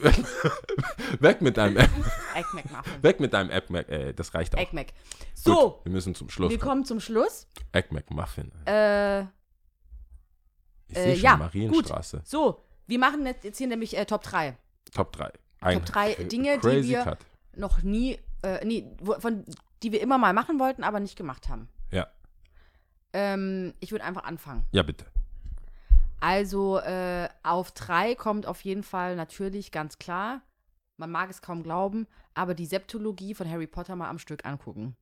Weg 1.20 1.40
mit 1.40 1.56
deinem 1.56 1.76
Egg, 1.76 1.90
Egg 2.34 2.46
McMuffin. 2.52 3.02
weg 3.02 3.20
mit 3.20 3.32
deinem 3.32 3.50
Egg 3.50 3.66
Mac, 3.70 3.88
äh, 3.88 4.12
das 4.12 4.34
reicht 4.34 4.54
auch. 4.54 4.58
Egg 4.58 4.70
Mac. 4.74 4.86
Gut, 4.88 4.94
So, 5.34 5.80
wir 5.84 5.92
müssen 5.92 6.14
zum 6.14 6.28
Schluss 6.30 6.50
wir 6.50 6.58
kommen. 6.58 6.68
kommen 6.70 6.84
zum 6.84 7.00
Schluss. 7.00 7.46
Egg 7.72 7.88
McMuffin. 7.92 8.50
Äh, 8.66 9.20
Ich 9.22 10.96
äh, 10.96 11.02
sehe 11.04 11.14
schon 11.16 11.24
ja, 11.24 11.36
Marienstraße. 11.36 12.22
so, 12.24 12.64
wir 12.86 12.98
machen 12.98 13.24
jetzt, 13.26 13.44
jetzt 13.44 13.58
hier 13.58 13.66
nämlich 13.68 13.96
äh, 13.96 14.04
Top 14.04 14.22
3. 14.22 14.56
Top 14.92 15.12
3. 15.12 15.32
Ein 15.60 15.78
Top 15.78 15.86
drei 15.86 16.12
cra- 16.14 16.24
Dinge, 16.24 16.58
die 16.58 16.88
wir- 16.88 17.02
Cut. 17.04 17.18
Noch 17.56 17.82
nie, 17.82 18.18
äh, 18.42 18.64
nee, 18.64 18.84
von 19.20 19.44
die 19.82 19.92
wir 19.92 20.00
immer 20.00 20.18
mal 20.18 20.32
machen 20.32 20.58
wollten, 20.58 20.82
aber 20.82 20.98
nicht 21.00 21.16
gemacht 21.16 21.48
haben. 21.48 21.68
Ja. 21.90 22.08
Ähm, 23.12 23.74
ich 23.80 23.92
würde 23.92 24.04
einfach 24.04 24.24
anfangen. 24.24 24.64
Ja, 24.72 24.82
bitte. 24.82 25.06
Also 26.20 26.78
äh, 26.78 27.28
auf 27.42 27.72
drei 27.72 28.14
kommt 28.14 28.46
auf 28.46 28.62
jeden 28.62 28.82
Fall 28.82 29.16
natürlich 29.16 29.72
ganz 29.72 29.98
klar, 29.98 30.42
man 30.96 31.10
mag 31.10 31.28
es 31.30 31.42
kaum 31.42 31.62
glauben, 31.62 32.06
aber 32.34 32.54
die 32.54 32.66
Septologie 32.66 33.34
von 33.34 33.48
Harry 33.50 33.66
Potter 33.66 33.96
mal 33.96 34.08
am 34.08 34.18
Stück 34.18 34.44
angucken. 34.46 34.96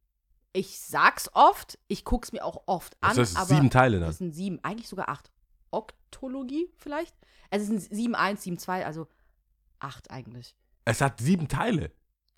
Ich 0.53 0.81
sag's 0.81 1.31
oft, 1.33 1.79
ich 1.89 2.05
guck's 2.05 2.33
mir 2.33 2.45
auch 2.45 2.65
oft 2.67 2.97
an, 3.01 3.11
Das 3.17 3.19
heißt, 3.19 3.37
aber 3.37 3.47
sieben 3.55 3.71
Teile 3.71 4.01
dann. 4.01 4.11
es 4.11 4.19
sind 4.19 4.35
sieben, 4.35 4.59
eigentlich 4.63 4.89
sogar 4.89 5.09
acht. 5.09 5.31
Oktologie 5.71 6.71
vielleicht? 6.77 7.17
Also 7.51 7.63
es 7.65 7.69
sind 7.81 7.97
sieben 7.97 8.15
eins, 8.15 8.43
sieben 8.43 8.59
zwei, 8.59 8.85
also 8.85 9.09
acht 9.79 10.11
eigentlich. 10.11 10.55
Es 10.85 11.01
hat 11.01 11.21
sieben 11.21 11.49
Teile. 11.49 11.91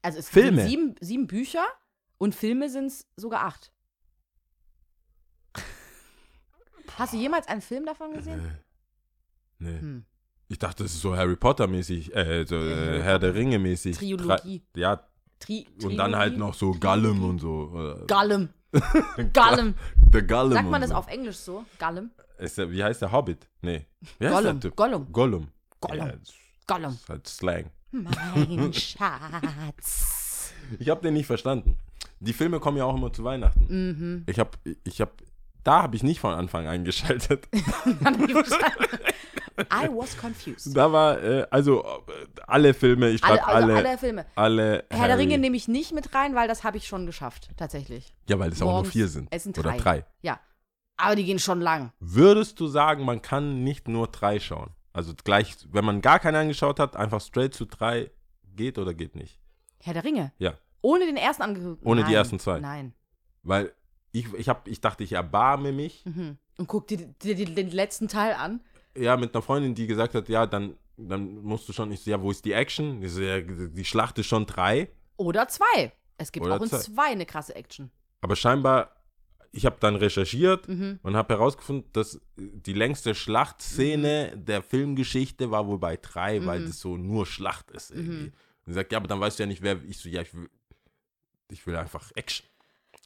Also 0.03 0.19
es 0.19 0.29
Filme? 0.29 0.61
sind 0.63 0.69
sieben, 0.69 0.95
sieben 1.01 1.27
Bücher 1.27 1.65
und 2.19 2.35
Filme 2.35 2.69
sind 2.71 2.87
es 2.87 3.07
sogar 3.17 3.45
acht. 3.45 3.73
Hast 6.99 7.13
du 7.13 7.17
jemals 7.17 7.49
einen 7.49 7.61
Film 7.61 7.87
davon 7.87 8.13
gesehen? 8.15 8.43
Nee. 9.59 9.71
nee. 9.71 9.79
Hm. 9.79 10.05
Ich 10.49 10.59
dachte, 10.59 10.83
das 10.83 10.93
ist 10.93 11.01
so 11.01 11.17
Harry 11.17 11.37
Potter 11.37 11.67
mäßig, 11.67 12.15
äh, 12.15 12.45
so 12.47 12.57
äh, 12.57 13.01
Herr 13.03 13.19
der 13.19 13.35
Ringe 13.35 13.59
mäßig. 13.59 13.97
Trilogie. 13.97 14.63
Drei- 14.75 14.81
Ja, 14.81 15.01
Tri 15.41 15.67
und 15.83 15.97
dann 15.97 16.15
halt 16.15 16.37
noch 16.37 16.55
so 16.55 16.73
Gollum 16.75 17.25
und 17.25 17.39
so. 17.41 17.97
äh, 18.03 18.07
Gollum. 18.07 18.49
Gollum. 19.33 19.75
Der 20.13 20.23
Gollum. 20.23 20.53
Sagt 20.53 20.71
man 20.71 20.81
das 20.81 20.91
so. 20.91 20.97
auf 20.97 21.09
Englisch 21.09 21.37
so? 21.37 21.65
Gollum? 21.79 22.11
Ist 22.39 22.59
der, 22.59 22.71
wie 22.71 22.83
heißt 22.85 23.01
der 23.03 23.11
Hobbit? 23.13 23.49
Nee. 23.63 23.87
Wie 24.19 24.27
heißt 24.27 24.35
Gollum. 24.37 24.61
der 24.61 24.71
Typ? 24.71 24.77
Gollum. 24.77 25.13
Gollum. 25.13 25.49
Gollum. 25.81 26.07
Ja, 26.07 26.15
Gollum. 26.67 26.93
ist 26.93 27.09
halt 27.09 27.27
Slang. 27.27 27.71
Mein 27.91 28.73
Schatz. 28.75 30.53
Ich 30.79 30.89
habe 30.89 31.01
den 31.03 31.15
nicht 31.15 31.27
verstanden. 31.27 31.77
Die 32.21 32.33
Filme 32.33 32.59
kommen 32.61 32.77
ja 32.77 32.85
auch 32.85 32.97
immer 32.97 33.13
zu 33.13 33.23
Weihnachten. 33.25 33.67
Mhm. 33.69 34.25
Ich 34.27 34.39
habe, 34.39 34.51
ich 34.85 35.01
habe, 35.01 35.13
da 35.65 35.83
habe 35.83 35.97
ich 35.97 36.03
nicht 36.03 36.21
von 36.21 36.33
Anfang 36.35 36.67
eingeschaltet. 36.69 37.49
I 39.73 39.89
was 39.89 40.17
confused. 40.17 40.77
Da 40.77 40.91
war, 40.93 41.23
äh, 41.23 41.47
also 41.51 41.85
äh, 41.85 42.41
alle 42.47 42.75
Filme, 42.75 43.11
ich 43.11 43.23
Alle, 43.23 43.47
also 43.47 43.73
alle, 43.73 43.77
alle, 43.89 43.99
Filme. 43.99 44.27
alle 44.35 44.73
Herr 44.73 44.83
der 44.89 44.99
Harry. 44.99 45.13
Ringe 45.23 45.39
nehme 45.39 45.57
ich 45.57 45.69
nicht 45.69 45.93
mit 45.95 46.13
rein, 46.15 46.35
weil 46.35 46.49
das 46.49 46.65
habe 46.65 46.77
ich 46.77 46.87
schon 46.89 47.07
geschafft, 47.07 47.51
tatsächlich. 47.57 48.15
Ja, 48.29 48.39
weil 48.39 48.51
es 48.51 48.61
auch 48.61 48.67
nur 48.67 48.73
Morgens- 48.75 48.93
vier 48.93 49.09
sind. 49.09 49.29
es 49.31 49.45
sind 49.45 49.57
Oder 49.59 49.71
drei. 49.73 49.79
drei. 49.79 50.05
Ja. 50.23 50.41
Aber 50.97 51.15
die 51.17 51.25
gehen 51.25 51.39
schon 51.39 51.61
lang. 51.61 51.93
Würdest 52.01 52.59
du 52.61 52.67
sagen, 52.67 53.05
man 53.05 53.23
kann 53.23 53.63
nicht 53.65 53.89
nur 53.89 54.09
drei 54.09 54.39
schauen? 54.41 54.71
Also 54.93 55.13
gleich, 55.25 55.57
wenn 55.73 55.85
man 55.85 56.01
gar 56.01 56.19
keinen 56.21 56.37
angeschaut 56.37 56.79
hat, 56.79 56.95
einfach 56.97 57.21
straight 57.21 57.55
zu 57.55 57.65
drei 57.65 58.11
geht 58.57 58.79
oder 58.79 58.95
geht 58.95 59.17
nicht? 59.17 59.41
Herr 59.83 59.95
der 59.95 60.05
Ringe. 60.05 60.33
Ja. 60.39 60.55
Ohne 60.83 61.07
den 61.07 61.17
ersten 61.17 61.43
angeguckt. 61.43 61.85
Ohne 61.85 62.03
die 62.03 62.07
Nein. 62.07 62.15
ersten 62.15 62.39
zwei. 62.39 62.61
Nein. 62.61 62.93
Weil 63.43 63.73
ich, 64.15 64.33
ich, 64.35 64.49
hab, 64.49 64.69
ich 64.69 64.81
dachte, 64.81 65.03
ich 65.05 65.13
erbarme 65.13 65.73
mich. 65.73 66.05
Mhm. 66.05 66.39
Und 66.57 66.69
guck 66.69 66.87
dir 66.87 66.99
die, 67.23 67.35
die, 67.35 67.45
den 67.55 67.71
letzten 67.71 68.07
Teil 68.09 68.35
an. 68.35 68.61
Ja, 68.97 69.17
mit 69.17 69.35
einer 69.35 69.43
Freundin, 69.43 69.75
die 69.75 69.89
gesagt 69.89 70.15
hat, 70.15 70.29
ja, 70.29 70.47
dann, 70.47 70.77
dann 70.97 71.43
musst 71.43 71.69
du 71.69 71.73
schon, 71.73 71.91
ich 71.91 72.01
so, 72.01 72.11
ja, 72.13 72.23
wo 72.23 72.31
ist 72.31 72.45
die 72.45 72.53
Action? 72.53 73.03
Ich 73.03 73.13
so, 73.13 73.21
ja, 73.21 73.41
die 73.41 73.85
Schlacht 73.85 74.17
ist 74.19 74.27
schon 74.27 74.47
drei. 74.47 74.89
Oder 75.17 75.49
zwei. 75.49 75.93
Es 76.17 76.31
gibt 76.31 76.47
Oder 76.47 76.57
auch 76.57 76.63
in 76.63 76.69
zwei. 76.69 76.79
zwei 76.79 77.07
eine 77.07 77.27
krasse 77.27 77.57
Action. 77.57 77.91
Aber 78.21 78.37
scheinbar, 78.37 78.95
ich 79.51 79.67
habe 79.67 79.77
dann 79.81 79.97
recherchiert 79.97 80.69
Mhm. 80.69 81.01
und 81.03 81.17
habe 81.17 81.35
herausgefunden, 81.35 81.91
dass 81.93 82.21
die 82.37 82.73
längste 82.73 83.17
Schlachtszene 83.17 84.37
der 84.37 84.63
Filmgeschichte 84.63 85.51
war 85.51 85.67
wohl 85.67 85.79
bei 85.79 85.97
drei, 85.97 86.45
weil 86.47 86.61
Mhm. 86.61 86.67
das 86.67 86.79
so 86.81 86.97
nur 86.97 87.27
Schlacht 87.27 87.73
ist 87.73 87.91
irgendwie. 87.91 88.27
Und 88.27 88.33
sie 88.67 88.75
sagt, 88.75 88.93
ja, 88.93 88.99
aber 88.99 89.09
dann 89.09 89.21
weißt 89.21 89.39
du 89.39 89.43
ja 89.43 89.47
nicht, 89.49 89.63
wer. 89.63 89.83
Ich 89.85 89.99
so, 89.99 90.09
ja, 90.09 90.23
ich 90.23 90.33
will, 90.35 90.49
ich 91.51 91.67
will 91.67 91.77
einfach 91.77 92.13
Action. 92.15 92.47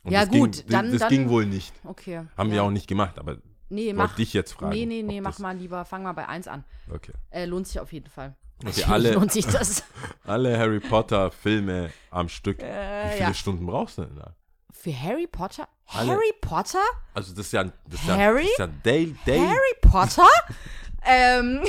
Und 0.05 0.13
Ja, 0.13 0.21
das 0.21 0.29
gut, 0.31 0.53
ging, 0.53 0.65
dann- 0.69 0.91
Das 0.93 1.01
dann- 1.01 1.09
ging 1.11 1.29
wohl 1.29 1.47
nicht. 1.47 1.73
Okay. 1.85 2.23
Haben 2.37 2.49
ja. 2.51 2.55
wir 2.57 2.63
auch 2.65 2.71
nicht 2.71 2.87
gemacht, 2.87 3.19
aber 3.19 3.39
Nee, 3.69 3.93
mach. 3.93 4.15
dich 4.15 4.33
jetzt 4.33 4.53
fragen. 4.53 4.71
Nee, 4.73 4.87
nee, 4.87 5.03
nee, 5.03 5.21
mach 5.21 5.33
das- 5.33 5.39
mal 5.41 5.57
lieber. 5.57 5.85
Fang 5.85 6.03
mal 6.03 6.13
bei 6.13 6.27
1 6.29 6.49
an. 6.49 6.65
Okay. 6.93 7.13
Äh, 7.31 7.45
lohnt 7.45 7.67
sich 7.67 7.81
auf 7.81 7.93
jeden 7.93 8.09
Fall. 8.09 8.37
Okay, 8.65 8.85
alle, 8.89 9.13
lohnt 9.13 9.33
sich 9.33 9.47
das. 9.47 9.85
alle 10.25 10.59
Harry 10.59 10.81
Potter 10.81 11.31
Filme 11.31 11.91
am 12.11 12.29
Stück. 12.29 12.63
Äh, 12.63 13.05
Wie 13.07 13.13
viele 13.15 13.21
ja. 13.29 13.35
Stunden 13.35 13.67
brauchst 13.67 13.99
du 13.99 14.05
denn 14.05 14.17
da? 14.17 14.35
Für 14.73 14.99
Harry 15.03 15.27
Potter? 15.27 15.69
Alle- 15.87 16.13
Harry 16.13 16.33
Potter? 16.41 16.83
Also 17.15 17.31
das 17.35 17.47
ist 17.47 17.53
ja, 17.53 17.65
das 17.65 18.01
ist 18.01 18.07
ja, 18.09 18.17
Harry? 18.17 18.43
das 18.43 18.51
ist 18.53 18.59
ja 18.59 18.67
Day, 18.85 19.17
Day. 19.27 19.39
Harry 19.41 19.75
Potter? 19.81 20.27
ähm, 21.05 21.63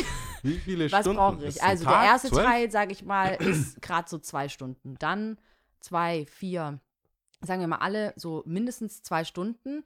Wie 0.43 0.57
viele 0.57 0.91
was 0.91 1.01
Stunden? 1.01 1.17
brauche 1.17 1.37
Das 1.37 1.55
ich? 1.55 1.61
ein 1.63 1.69
Also 1.69 1.85
Tag, 1.85 2.01
der 2.01 2.09
erste 2.11 2.29
zwölf? 2.29 2.45
Teil, 2.45 2.71
sage 2.71 2.91
ich 2.91 3.03
mal, 3.03 3.35
ist 3.35 3.81
gerade 3.81 4.09
so 4.09 4.17
zwei 4.19 4.47
Stunden. 4.49 4.95
Dann 4.99 5.37
zwei, 5.79 6.25
vier, 6.25 6.79
sagen 7.41 7.61
wir 7.61 7.67
mal 7.67 7.77
alle 7.77 8.13
so 8.15 8.43
mindestens 8.45 9.01
zwei 9.03 9.23
Stunden, 9.23 9.83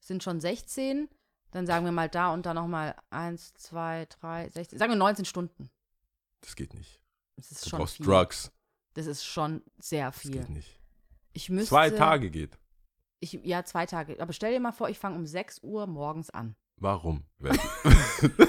sind 0.00 0.22
schon 0.22 0.40
16. 0.40 1.08
Dann 1.50 1.66
sagen 1.66 1.84
wir 1.84 1.92
mal 1.92 2.08
da 2.08 2.32
und 2.32 2.46
da 2.46 2.54
nochmal 2.54 2.94
eins, 3.10 3.52
zwei, 3.54 4.06
drei, 4.20 4.48
16, 4.48 4.78
sagen 4.78 4.90
wir 4.92 4.96
19 4.96 5.24
Stunden. 5.26 5.70
Das 6.40 6.56
geht 6.56 6.72
nicht. 6.74 7.00
Das 7.36 7.50
ist 7.52 7.66
Du 7.66 7.70
schon 7.70 7.78
brauchst 7.80 7.96
viel. 7.98 8.06
Drugs. 8.06 8.50
Das 8.94 9.06
ist 9.06 9.24
schon 9.24 9.62
sehr 9.78 10.06
Das 10.10 10.18
viel. 10.20 10.32
geht 10.32 10.48
nicht. 10.50 10.78
Ich 11.34 11.48
müsste, 11.50 11.68
Zwei 11.70 11.90
Tage 11.90 12.30
geht. 12.30 12.58
Ich, 13.20 13.32
ja, 13.44 13.64
zwei 13.64 13.86
Tage. 13.86 14.20
Aber 14.20 14.32
stell 14.32 14.52
dir 14.52 14.60
mal 14.60 14.72
vor, 14.72 14.88
ich 14.88 14.98
fange 14.98 15.16
um 15.16 15.26
6 15.26 15.60
Uhr 15.62 15.86
morgens 15.86 16.30
an. 16.30 16.56
Warum? 16.76 17.22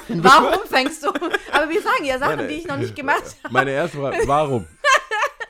Warum 0.09 0.65
fängst 0.67 1.03
du? 1.03 1.09
Aber 1.09 1.69
wir 1.69 1.81
sagen 1.81 2.05
ja 2.05 2.17
Sachen, 2.19 2.37
Meine- 2.37 2.47
die 2.47 2.55
ich 2.55 2.65
noch 2.67 2.77
nicht 2.77 2.95
gemacht 2.95 3.35
habe. 3.43 3.53
Meine 3.53 3.71
erste 3.71 3.97
Frage, 3.99 4.17
warum? 4.27 4.67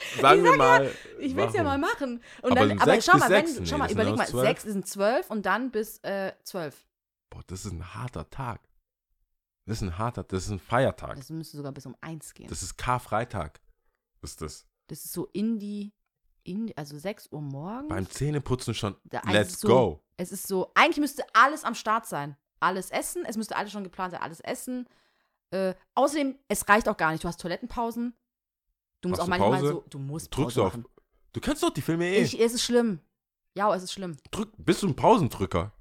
Sagen 0.21 0.43
wir 0.43 0.55
mal. 0.57 0.91
Ich 1.19 1.35
will 1.35 1.45
es 1.45 1.53
ja 1.53 1.63
mal 1.63 1.77
machen. 1.77 2.21
Und 2.41 2.51
Aber 2.51 2.67
dann, 2.67 2.79
aber 2.79 3.01
schau 3.01 3.17
mal, 3.17 3.29
wenn? 3.29 3.45
Nee, 3.45 3.65
schau 3.65 3.77
mal, 3.77 3.85
das 3.85 3.93
überleg 3.93 4.15
mal, 4.15 4.27
zwölf. 4.27 4.47
sechs 4.47 4.63
sind 4.63 4.87
zwölf 4.87 5.29
und 5.29 5.45
dann 5.45 5.71
bis 5.71 5.99
äh, 5.99 6.33
zwölf. 6.43 6.85
Boah, 7.29 7.41
das 7.47 7.65
ist 7.65 7.71
ein 7.71 7.93
harter 7.95 8.29
Tag. 8.29 8.61
Das 9.65 9.77
ist 9.77 9.81
ein 9.83 9.97
harter, 9.97 10.23
das 10.23 10.43
ist 10.45 10.49
ein 10.49 10.59
Feiertag. 10.59 11.15
Das 11.15 11.29
müsste 11.29 11.57
sogar 11.57 11.71
bis 11.71 11.85
um 11.85 11.95
eins 12.01 12.33
gehen. 12.33 12.47
Das, 12.47 12.59
Das 12.59 12.69
ist 12.69 12.77
Karfreitag. 12.77 13.61
Ist 14.21 14.41
das. 14.41 14.65
ist 14.89 15.11
so 15.13 15.27
in 15.33 15.57
die, 15.59 15.93
in 16.43 16.67
die, 16.67 16.77
also 16.77 16.97
6 16.97 17.29
Uhr 17.31 17.41
morgens. 17.41 17.87
Beim 17.89 18.09
Zähneputzen 18.09 18.73
schon. 18.73 18.95
Da- 19.05 19.19
also 19.19 19.31
Let's 19.31 19.59
so, 19.59 19.67
go. 19.67 20.03
Es 20.17 20.31
ist 20.31 20.47
so, 20.47 20.71
eigentlich 20.75 20.99
müsste 20.99 21.23
alles 21.33 21.63
am 21.63 21.75
Start 21.75 22.05
sein. 22.05 22.37
Alles 22.59 22.91
essen, 22.91 23.25
es 23.25 23.35
müsste 23.35 23.55
alles 23.55 23.71
schon 23.71 23.83
geplant 23.83 24.11
sein, 24.11 24.21
alles 24.21 24.39
essen. 24.39 24.87
Äh, 25.51 25.73
außerdem, 25.95 26.37
es 26.47 26.67
reicht 26.69 26.87
auch 26.87 26.97
gar 26.97 27.11
nicht. 27.11 27.23
Du 27.23 27.27
hast 27.27 27.39
Toilettenpausen. 27.41 28.13
Du 29.03 29.09
musst 29.09 29.19
Machst 29.19 29.21
auch 29.21 29.35
du 29.37 29.41
manchmal 29.41 29.59
Pause? 29.61 29.73
so, 29.73 29.85
du 29.89 29.99
musst 29.99 30.35
Drückst 30.35 30.55
Pause 30.55 30.55
du 30.55 30.65
auf. 30.65 30.73
machen. 30.73 30.85
Du 31.33 31.39
kennst 31.39 31.61
doch 31.61 31.69
die 31.69 31.81
Filme 31.81 32.05
eh. 32.05 32.23
Ich, 32.23 32.39
es 32.39 32.53
ist 32.53 32.63
schlimm. 32.63 32.99
Ja, 33.55 33.73
es 33.75 33.83
ist 33.83 33.91
schlimm. 33.93 34.17
Drück, 34.31 34.49
bist 34.57 34.81
du 34.81 34.87
ein 34.87 34.95
Pausendrücker? 34.95 35.71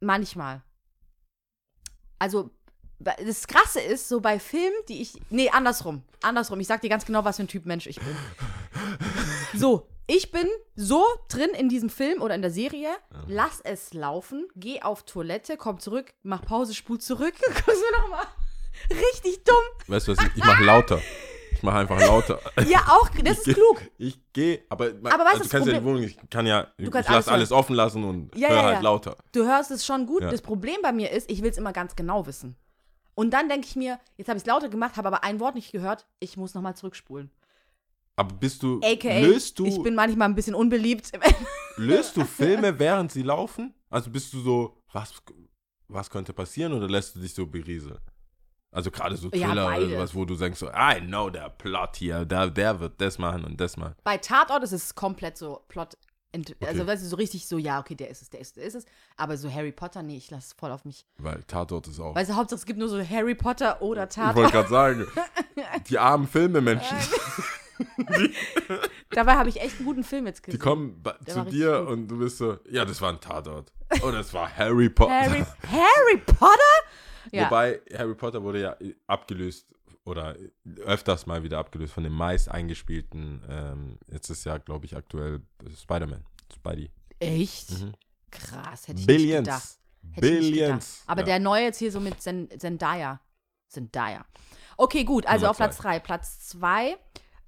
Manchmal. 0.00 0.62
Also, 2.18 2.50
das 3.00 3.46
Krasse 3.48 3.80
ist, 3.80 4.08
so 4.08 4.20
bei 4.20 4.38
Filmen, 4.38 4.76
die 4.88 5.02
ich. 5.02 5.14
Nee, 5.28 5.50
andersrum. 5.50 6.02
Andersrum. 6.22 6.60
Ich 6.60 6.68
sag 6.68 6.80
dir 6.80 6.88
ganz 6.88 7.04
genau, 7.04 7.24
was 7.24 7.36
für 7.36 7.42
ein 7.42 7.48
Typ 7.48 7.66
Mensch 7.66 7.86
ich 7.86 7.96
bin. 8.00 8.16
So, 9.54 9.86
ich 10.06 10.30
bin 10.30 10.48
so 10.76 11.04
drin 11.28 11.50
in 11.50 11.68
diesem 11.68 11.90
Film 11.90 12.22
oder 12.22 12.34
in 12.34 12.40
der 12.40 12.50
Serie, 12.50 12.88
lass 13.26 13.60
es 13.60 13.92
laufen, 13.92 14.48
geh 14.56 14.80
auf 14.80 15.02
Toilette, 15.02 15.58
komm 15.58 15.78
zurück, 15.78 16.14
mach 16.22 16.40
Pause, 16.42 16.74
spul 16.74 16.98
zurück, 16.98 17.34
guck's 17.46 17.66
mir 17.66 18.00
nochmal. 18.00 18.24
Richtig 18.90 19.44
dumm. 19.44 19.56
Weißt 19.88 20.08
du 20.08 20.16
was? 20.16 20.24
Ich, 20.24 20.36
ich 20.36 20.44
mache 20.44 20.64
lauter. 20.64 21.00
Ich 21.62 21.64
mache 21.64 21.76
einfach 21.78 22.00
lauter. 22.00 22.40
Ja, 22.68 22.80
auch, 22.88 23.08
das 23.22 23.38
ist 23.38 23.46
Ich 23.46 23.54
klug. 23.54 23.82
Ich 23.96 24.18
gehe, 24.32 24.64
aber, 24.68 24.86
Aber 24.86 25.24
weißt 25.24 25.26
also, 25.26 25.38
du, 25.38 25.44
du 25.44 25.48
kannst 25.48 25.68
ja 25.68 25.74
die 25.74 25.78
Problem- 25.78 25.84
Wohnung, 25.84 26.02
ich 26.02 26.18
kann 26.28 26.44
ja, 26.44 26.66
ich 26.76 26.90
kannst 26.90 27.08
lasse 27.08 27.30
alles 27.30 27.52
offen 27.52 27.76
lassen 27.76 28.02
und 28.02 28.36
Ja, 28.36 28.48
höre 28.48 28.56
ja, 28.56 28.62
halt 28.64 28.74
ja. 28.78 28.80
lauter. 28.80 29.16
Du 29.30 29.44
hörst 29.44 29.70
es 29.70 29.86
schon 29.86 30.06
gut. 30.06 30.24
Das 30.24 30.42
Problem 30.42 30.74
bei 30.82 30.90
mir 30.90 31.12
ist, 31.12 31.30
ich 31.30 31.40
will 31.40 31.50
es 31.52 31.58
immer 31.58 31.72
ganz 31.72 31.94
genau 31.94 32.26
wissen. 32.26 32.56
Und 33.14 33.30
dann 33.30 33.48
denke 33.48 33.68
ich 33.68 33.76
mir, 33.76 34.00
jetzt 34.16 34.26
habe 34.26 34.38
ich 34.38 34.42
es 34.42 34.46
lauter 34.48 34.68
gemacht, 34.70 34.96
habe 34.96 35.06
aber 35.06 35.22
ein 35.22 35.38
Wort 35.38 35.54
nicht 35.54 35.70
gehört, 35.70 36.08
ich 36.18 36.36
muss 36.36 36.52
nochmal 36.54 36.74
zurückspulen. 36.74 37.30
Aber 38.16 38.34
bist 38.34 38.64
du, 38.64 38.80
AKA, 38.82 39.20
löst 39.20 39.56
du, 39.60 39.64
ich 39.64 39.80
bin 39.84 39.94
manchmal 39.94 40.28
ein 40.28 40.34
bisschen 40.34 40.56
unbeliebt. 40.56 41.12
löst 41.76 42.16
du 42.16 42.24
Filme, 42.24 42.76
während 42.76 43.12
sie 43.12 43.22
laufen? 43.22 43.72
Also 43.88 44.10
bist 44.10 44.32
du 44.32 44.40
so, 44.40 44.82
was, 44.92 45.14
was 45.86 46.10
könnte 46.10 46.32
passieren 46.32 46.72
oder 46.72 46.88
lässt 46.88 47.14
du 47.14 47.20
dich 47.20 47.32
so 47.32 47.46
berieseln? 47.46 47.98
Also 48.72 48.90
gerade 48.90 49.16
so 49.16 49.28
Ja, 49.34 49.46
Thriller 49.48 49.66
oder 49.66 49.76
beide. 49.76 49.90
sowas, 49.90 50.14
wo 50.14 50.24
du 50.24 50.34
denkst 50.34 50.58
so, 50.58 50.68
I 50.70 51.00
know 51.00 51.28
der 51.30 51.50
Plot 51.50 51.96
hier, 51.96 52.24
der, 52.24 52.48
der 52.50 52.80
wird 52.80 53.00
das 53.00 53.18
machen 53.18 53.44
und 53.44 53.60
das 53.60 53.76
machen. 53.76 53.94
Bei 54.02 54.16
Tatort 54.16 54.62
ist 54.64 54.72
es 54.72 54.94
komplett 54.94 55.36
so 55.36 55.62
Plot. 55.68 55.96
ent- 56.32 56.56
Also, 56.66 56.86
weißt 56.86 57.02
du, 57.04 57.06
so 57.08 57.16
richtig 57.16 57.46
so, 57.46 57.58
ja, 57.58 57.78
okay, 57.80 57.94
der 57.94 58.08
ist 58.08 58.22
es, 58.22 58.30
der 58.30 58.40
ist 58.40 58.48
es, 58.48 58.52
der 58.54 58.64
ist 58.64 58.74
es. 58.74 58.84
Aber 59.18 59.36
so 59.36 59.52
Harry 59.52 59.72
Potter, 59.72 60.02
nee, 60.02 60.16
ich 60.16 60.30
lasse 60.30 60.46
es 60.48 60.52
voll 60.58 60.72
auf 60.72 60.86
mich. 60.86 61.04
Weil 61.18 61.42
Tatort 61.42 61.86
ist 61.88 62.00
auch. 62.00 62.14
Weißt 62.14 62.30
du, 62.30 62.34
Hauptsache 62.36 62.56
es 62.60 62.64
gibt 62.64 62.78
nur 62.78 62.88
so 62.88 62.98
Harry 63.06 63.34
Potter 63.34 63.82
oder 63.82 64.08
ich 64.10 64.16
wollte 64.16 64.50
Tatort. 64.50 64.52
gerade 64.52 64.68
sagen, 64.70 65.06
die 65.90 65.98
armen 65.98 66.26
Filmemenschen, 66.26 66.96
Dabei 69.10 69.34
habe 69.34 69.48
ich 69.48 69.60
echt 69.60 69.76
einen 69.76 69.84
guten 69.86 70.04
Film 70.04 70.26
jetzt 70.26 70.40
die 70.46 70.52
gesehen. 70.52 70.60
kommen 70.60 71.02
ba- 71.02 71.16
Der 71.26 71.34
zu 71.34 71.44
dir 71.44 71.80
gut. 71.80 71.88
und 71.88 72.08
du 72.08 72.18
bist 72.18 72.38
so, 72.38 72.58
ja, 72.70 72.84
das 72.84 73.00
war 73.00 73.10
ein 73.10 73.20
Tatort. 73.20 73.72
Oder 74.02 74.20
es 74.20 74.32
war 74.32 74.48
Harry 74.56 74.88
Potter. 74.88 75.12
Harry, 75.12 75.44
Harry 75.70 76.18
Potter? 76.24 76.56
Ja. 77.30 77.46
Wobei 77.46 77.80
Harry 77.96 78.14
Potter 78.14 78.42
wurde 78.42 78.60
ja 78.60 78.76
abgelöst 79.06 79.72
oder 80.04 80.36
öfters 80.78 81.26
mal 81.26 81.42
wieder 81.44 81.58
abgelöst 81.58 81.92
von 81.92 82.02
dem 82.04 82.12
meist 82.12 82.48
eingespielten, 82.50 83.42
ähm, 83.48 83.98
jetzt 84.08 84.30
ist 84.30 84.44
ja, 84.44 84.58
glaube 84.58 84.86
ich, 84.86 84.96
aktuell 84.96 85.40
Spider-Man. 85.80 86.24
Spidey. 86.52 86.90
Echt? 87.20 87.70
Mhm. 87.70 87.92
Krass, 88.30 88.88
hätte 88.88 89.00
ich 89.00 89.06
nicht 89.06 89.28
gedacht. 89.30 89.36
Billions. 89.36 89.78
Hätte 90.12 90.26
ich 90.26 90.32
nicht 90.40 90.52
gedacht. 90.54 90.60
Billions. 90.70 91.02
Aber 91.06 91.20
Ja. 91.20 91.26
der 91.26 91.38
neue 91.38 91.62
jetzt 91.64 91.78
hier 91.78 91.92
so 91.92 92.00
mit 92.00 92.20
Zen 92.20 92.48
Zendaya. 92.58 93.20
Zendaya. 93.68 94.26
Okay, 94.76 95.04
gut, 95.04 95.26
also 95.26 95.42
Nummer 95.42 95.50
auf 95.50 95.56
Platz 95.58 95.76
zwei. 95.76 95.98
3. 95.98 96.00
Platz 96.00 96.48
2 96.48 96.96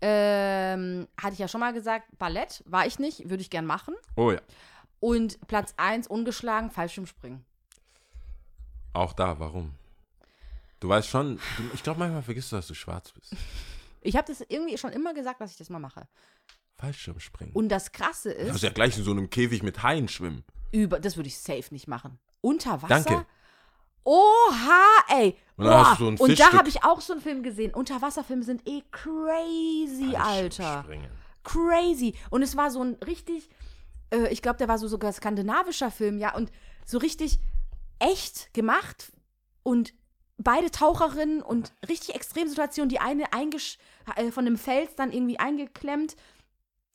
ähm, 0.00 1.08
hatte 1.20 1.32
ich 1.32 1.38
ja 1.38 1.48
schon 1.48 1.60
mal 1.60 1.72
gesagt, 1.72 2.06
Ballett 2.18 2.62
war 2.66 2.86
ich 2.86 2.98
nicht, 2.98 3.28
würde 3.30 3.40
ich 3.40 3.50
gern 3.50 3.66
machen. 3.66 3.94
Oh 4.16 4.30
ja. 4.30 4.40
Und 5.00 5.38
Platz 5.48 5.74
1 5.76 6.06
ungeschlagen, 6.06 6.70
Fallschirmspringen. 6.70 7.44
Auch 8.94 9.12
da, 9.12 9.38
warum? 9.38 9.74
Du 10.80 10.88
weißt 10.88 11.08
schon, 11.08 11.36
du, 11.36 11.62
ich 11.74 11.82
glaube, 11.82 11.98
manchmal 11.98 12.22
vergisst 12.22 12.50
du, 12.52 12.56
dass 12.56 12.66
du 12.66 12.74
schwarz 12.74 13.12
bist. 13.12 13.34
Ich 14.06 14.16
habe 14.16 14.26
das 14.30 14.42
irgendwie 14.46 14.76
schon 14.76 14.92
immer 14.92 15.14
gesagt, 15.14 15.40
dass 15.40 15.52
ich 15.52 15.56
das 15.56 15.70
mal 15.70 15.78
mache. 15.78 16.06
Fallschirmspringen. 16.76 17.54
Und 17.54 17.70
das 17.70 17.90
Krasse 17.90 18.34
Du 18.34 18.38
ist, 18.38 18.48
kannst 18.48 18.62
ja 18.62 18.68
gleich 18.68 18.98
in 18.98 19.02
so 19.02 19.12
einem 19.12 19.30
Käfig 19.30 19.62
mit 19.62 19.82
Haien 19.82 20.08
schwimmen. 20.08 20.44
über, 20.72 21.00
das 21.00 21.16
würde 21.16 21.28
ich 21.28 21.38
safe 21.38 21.64
nicht 21.70 21.88
machen. 21.88 22.18
Unter 22.42 22.82
Wasser? 22.82 23.02
Danke. 23.02 23.26
Oha, 24.04 24.82
ey. 25.08 25.38
Und 25.56 25.64
Boah. 25.64 25.86
hast 25.90 26.00
du 26.00 26.04
so 26.04 26.10
ein 26.10 26.18
Und 26.18 26.38
da 26.38 26.52
habe 26.52 26.68
ich 26.68 26.84
auch 26.84 27.00
so 27.00 27.14
einen 27.14 27.22
Film 27.22 27.42
gesehen. 27.42 27.72
Unterwasserfilme 27.72 28.42
sind 28.42 28.68
eh 28.68 28.82
crazy, 28.92 30.14
Alter. 30.16 30.84
Fallschirmspringen. 30.84 31.10
Crazy. 31.42 32.14
Und 32.28 32.42
es 32.42 32.56
war 32.58 32.70
so 32.70 32.82
ein 32.84 32.94
richtig, 33.06 33.48
äh, 34.12 34.28
ich 34.28 34.42
glaube, 34.42 34.58
der 34.58 34.68
war 34.68 34.76
so 34.76 34.86
sogar 34.86 35.12
skandinavischer 35.14 35.90
Film, 35.90 36.18
ja. 36.18 36.34
Und 36.34 36.52
so 36.84 36.98
richtig 36.98 37.38
echt 38.04 38.52
gemacht. 38.54 39.12
Und 39.62 39.94
beide 40.36 40.70
Taucherinnen 40.70 41.42
und 41.42 41.72
richtig 41.88 42.14
Extremsituationen. 42.14 42.88
Die 42.88 43.00
eine 43.00 43.24
äh, 43.32 44.30
von 44.30 44.44
dem 44.44 44.58
Fels 44.58 44.94
dann 44.96 45.12
irgendwie 45.12 45.38
eingeklemmt. 45.38 46.16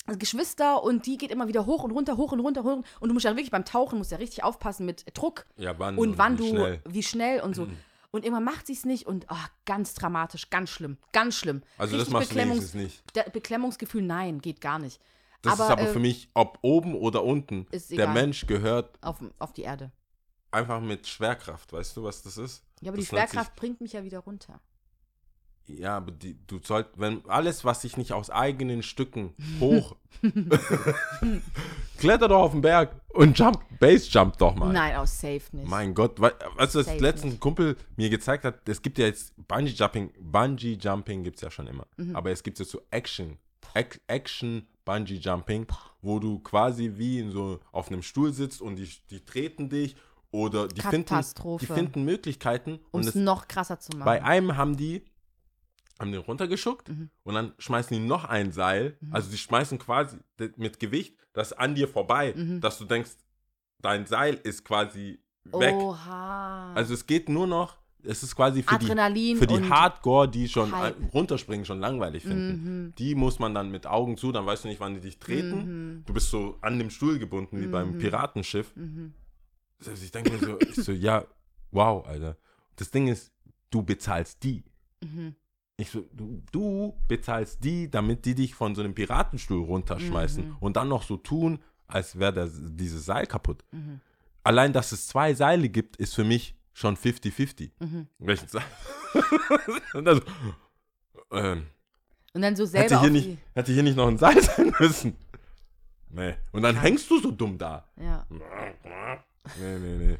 Also 0.05 0.18
Geschwister 0.18 0.84
und 0.84 1.05
die 1.05 1.18
geht 1.18 1.30
immer 1.30 1.47
wieder 1.47 1.68
hoch 1.68 1.84
und 1.84 1.91
runter, 1.91 2.18
hoch 2.18 2.32
und 2.32 2.39
runter, 2.39 2.64
hoch. 2.64 2.84
Und 2.99 3.10
du 3.10 3.14
musst 3.14 3.26
ja 3.26 3.32
wirklich 3.32 3.51
beim 3.51 3.66
Tauchen 3.66 3.99
musst 3.99 4.12
ja 4.12 4.18
richtig 4.18 4.43
aufpassen 4.43 4.86
mit 4.86 5.05
Druck 5.16 5.45
Ja, 5.55 5.78
wann 5.78 5.97
und 5.97 6.18
wann 6.18 6.39
wie 6.39 6.43
du, 6.43 6.49
schnell. 6.49 6.82
wie 6.88 7.03
schnell 7.03 7.41
und 7.41 7.55
so. 7.55 7.68
Und 8.12 8.26
immer 8.26 8.39
macht 8.39 8.66
sie 8.66 8.74
es 8.74 8.86
nicht 8.86 9.05
und 9.05 9.30
ah, 9.30 9.45
ganz 9.66 9.93
dramatisch, 9.93 10.49
ganz 10.49 10.72
schlimm, 10.72 10.97
ganz 11.12 11.36
schlimm. 11.36 11.62
Also 11.78 11.95
das 11.95 12.07
Richtig 12.07 12.36
machst 12.36 12.74
du 12.74 12.78
nicht. 12.80 13.03
Beklemmungsgefühl, 13.34 14.01
nein, 14.01 14.41
geht 14.41 14.62
gar 14.62 14.80
nicht. 14.80 14.99
Das 15.43 15.53
ist 15.53 15.62
aber 15.62 15.84
äh, 15.84 15.88
für 15.88 15.99
mich, 15.99 16.30
ob 16.34 16.57
oben 16.64 16.95
oder 16.95 17.24
unten, 17.24 17.68
der. 17.91 18.10
Mensch 18.10 18.47
gehört 18.47 18.97
auf, 19.03 19.18
auf 19.38 19.53
die 19.53 19.62
Erde. 19.62 19.91
Einfach 20.52 20.82
mit 20.82 21.08
Schwerkraft. 21.08 21.72
Weißt 21.74 21.95
du, 21.97 22.04
was 22.04 22.22
das 22.22 22.38
ist? 22.38 22.64
Ja, 22.82 22.91
aber 22.91 22.97
die 22.97 23.04
Das 23.04 23.12
nennt 23.12 23.30
Schwerkraft 23.30 23.56
bringt 23.56 23.82
mich 23.82 23.93
ja 23.93 24.04
wieder 24.04 24.20
runter. 24.20 24.60
Ja, 25.68 25.97
aber 25.97 26.12
die, 26.12 26.36
du 26.47 26.60
sollst, 26.64 26.89
wenn 26.97 27.24
alles, 27.30 27.64
was 27.64 27.82
sich 27.82 27.95
nicht 27.95 28.12
aus 28.12 28.32
eigenen 28.32 28.82
Stücken 28.82 29.36
hoch. 29.60 29.95
Kletter 31.97 32.28
doch 32.28 32.39
auf 32.41 32.52
den 32.54 32.62
Berg 32.62 32.95
und 33.10 33.38
jump, 33.38 33.60
Base 33.80 34.10
jump 34.10 34.38
doch 34.38 34.56
mal. 34.56 34.72
Nein, 34.72 34.95
aus 34.95 35.20
safe 35.20 35.41
nicht. 35.52 35.68
Mein 35.68 35.93
Gott, 35.93 36.20
wei- 36.20 36.34
weißt 36.56 36.76
du, 36.76 36.80
ein 36.88 37.30
nicht. 37.30 37.39
Kumpel 37.39 37.76
mir 37.97 38.10
gezeigt 38.10 38.45
hat, 38.45 38.68
es 38.68 38.82
gibt 38.82 38.97
ja 38.97 39.06
jetzt 39.06 39.34
Bungee 39.47 39.72
Jumping, 39.74 40.12
Bungee 40.20 40.74
Jumping 40.80 41.24
gibt 41.24 41.36
es 41.38 41.41
ja 41.41 41.52
schon 41.52 41.68
immer, 41.68 41.86
Mhm. 41.97 42.16
aber 42.16 42.32
es 42.32 42.41
gibt 42.41 42.58
jetzt 42.60 42.72
so 42.72 42.82
Action, 42.89 43.38
Ac 43.76 44.00
Action 44.08 44.66
Bungee 44.86 45.16
Jumping, 45.18 45.68
wo 46.02 46.20
du 46.20 46.39
quasi 46.39 46.93
wie 46.95 47.20
in 47.20 47.32
so 47.32 47.60
auf 47.72 47.89
einem 47.91 48.02
Stuhl 48.02 48.34
sitzt 48.34 48.62
und 48.62 48.78
die, 48.78 48.89
die 49.10 49.24
treten 49.26 49.70
dich 49.70 49.95
oder 50.32 50.68
die 50.68 50.82
finden, 50.82 51.16
die 51.60 51.66
finden 51.66 52.04
Möglichkeiten 52.04 52.80
um 52.92 53.02
es 53.02 53.16
noch 53.16 53.48
krasser 53.48 53.80
zu 53.80 53.92
machen. 53.98 54.06
bei 54.06 54.24
einem 54.24 54.56
haben 54.58 54.78
die 54.78 55.04
haben 56.00 56.12
den 56.14 56.22
runtergeschuckt 56.22 56.90
Mhm. 56.90 57.10
und 57.24 57.34
dann 57.36 57.52
schmeißen 57.58 57.98
die 57.98 58.06
noch 58.06 58.24
ein 58.26 58.52
Seil, 58.54 58.98
also 59.12 59.30
die 59.30 59.38
schmeißen 59.38 59.78
quasi 59.80 60.18
mit 60.56 60.80
Gewicht 60.80 61.16
das 61.34 61.52
an 61.54 61.76
dir 61.76 61.88
vorbei, 61.88 62.34
Mhm. 62.38 62.62
dass 62.62 62.78
du 62.78 62.86
denkst, 62.86 63.12
dein 63.82 64.06
Seil 64.06 64.36
ist 64.44 64.64
quasi 64.64 65.20
weg. 65.46 65.76
Oha. 65.76 66.74
Also 66.74 66.94
es 66.94 67.06
geht 67.06 67.28
nur 67.28 67.48
noch, 67.48 67.78
es 68.04 68.24
ist 68.24 68.34
quasi 68.36 68.64
für 68.64 68.76
Adrenalin 68.76 69.34
die, 69.34 69.36
für 69.36 69.48
die 69.48 69.70
Hardcore, 69.70 70.30
die 70.30 70.48
schon 70.48 70.72
Hype. 70.74 70.96
äh, 71.02 71.06
runterspringen, 71.14 71.66
schon 71.66 71.80
langweilig 71.82 72.24
finden. 72.24 72.86
Mhm. 72.86 72.96
Die 72.96 73.14
muss 73.16 73.40
man 73.40 73.54
dann 73.54 73.70
mit 73.72 73.86
Augen 73.86 74.16
zu, 74.16 74.32
dann 74.32 74.46
weißt 74.46 74.64
du 74.64 74.68
nicht, 74.70 74.80
wann 74.80 74.94
die 74.94 75.02
dich 75.02 75.20
treten. 75.20 76.04
Du 76.06 76.14
bist 76.14 76.30
so 76.30 76.58
an 76.62 76.80
dem 76.80 76.90
Stuhl 76.92 77.20
gebunden, 77.20 77.60
wie 77.60 77.68
beim 77.68 77.96
Mhm. 77.96 77.98
Piratenschiff. 77.98 78.72
Also 79.88 80.04
ich 80.04 80.12
denke 80.12 80.32
mir 80.32 80.40
so, 80.40 80.60
ich 80.60 80.76
so, 80.76 80.92
ja, 80.92 81.26
wow, 81.72 82.06
Alter. 82.06 82.38
Das 82.76 82.92
Ding 82.92 83.08
ist, 83.08 83.32
du 83.70 83.82
bezahlst 83.84 84.44
die. 84.44 84.64
Mhm. 85.04 85.36
Ich 85.78 85.90
so, 85.92 86.06
du, 86.14 86.44
du 86.52 86.98
bezahlst 87.08 87.64
die, 87.64 87.90
damit 87.90 88.26
die 88.26 88.36
dich 88.36 88.54
von 88.54 88.76
so 88.76 88.82
einem 88.82 88.94
Piratenstuhl 88.94 89.64
runterschmeißen 89.64 90.50
Mhm. 90.50 90.58
und 90.60 90.76
dann 90.76 90.90
noch 90.90 91.04
so 91.04 91.16
tun, 91.18 91.60
als 91.88 92.20
wäre 92.20 92.50
dieses 92.52 93.06
Seil 93.06 93.26
kaputt. 93.26 93.64
Mhm. 93.72 94.02
Allein, 94.44 94.74
dass 94.74 94.92
es 94.92 95.08
zwei 95.08 95.34
Seile 95.34 95.70
gibt, 95.70 95.96
ist 95.98 96.16
für 96.16 96.24
mich 96.26 96.56
schon 96.74 96.96
50-50. 96.98 97.72
Mhm. 97.80 98.08
Welchen 98.20 98.48
Seil? 98.48 98.64
und 99.94 100.06
dann 100.06 100.18
so, 100.18 100.24
ähm, 101.32 101.66
Und 102.34 102.42
dann 102.42 102.56
so 102.56 102.66
selber 102.66 102.84
hätte, 102.96 103.02
hier 103.02 103.10
nicht, 103.12 103.38
hätte 103.54 103.72
hier 103.72 103.84
nicht 103.84 103.96
noch 103.96 104.08
ein 104.08 104.18
Seil 104.18 104.42
sein 104.42 104.74
müssen. 104.80 105.16
Nee. 106.10 106.36
Und 106.52 106.64
dann 106.64 106.76
hängst 106.76 107.10
du 107.10 107.20
so 107.20 107.32
dumm 107.32 107.58
da. 107.58 107.88
ja. 107.98 108.26
Nee, 109.58 109.80
nee, 109.80 110.06
nee. 110.08 110.18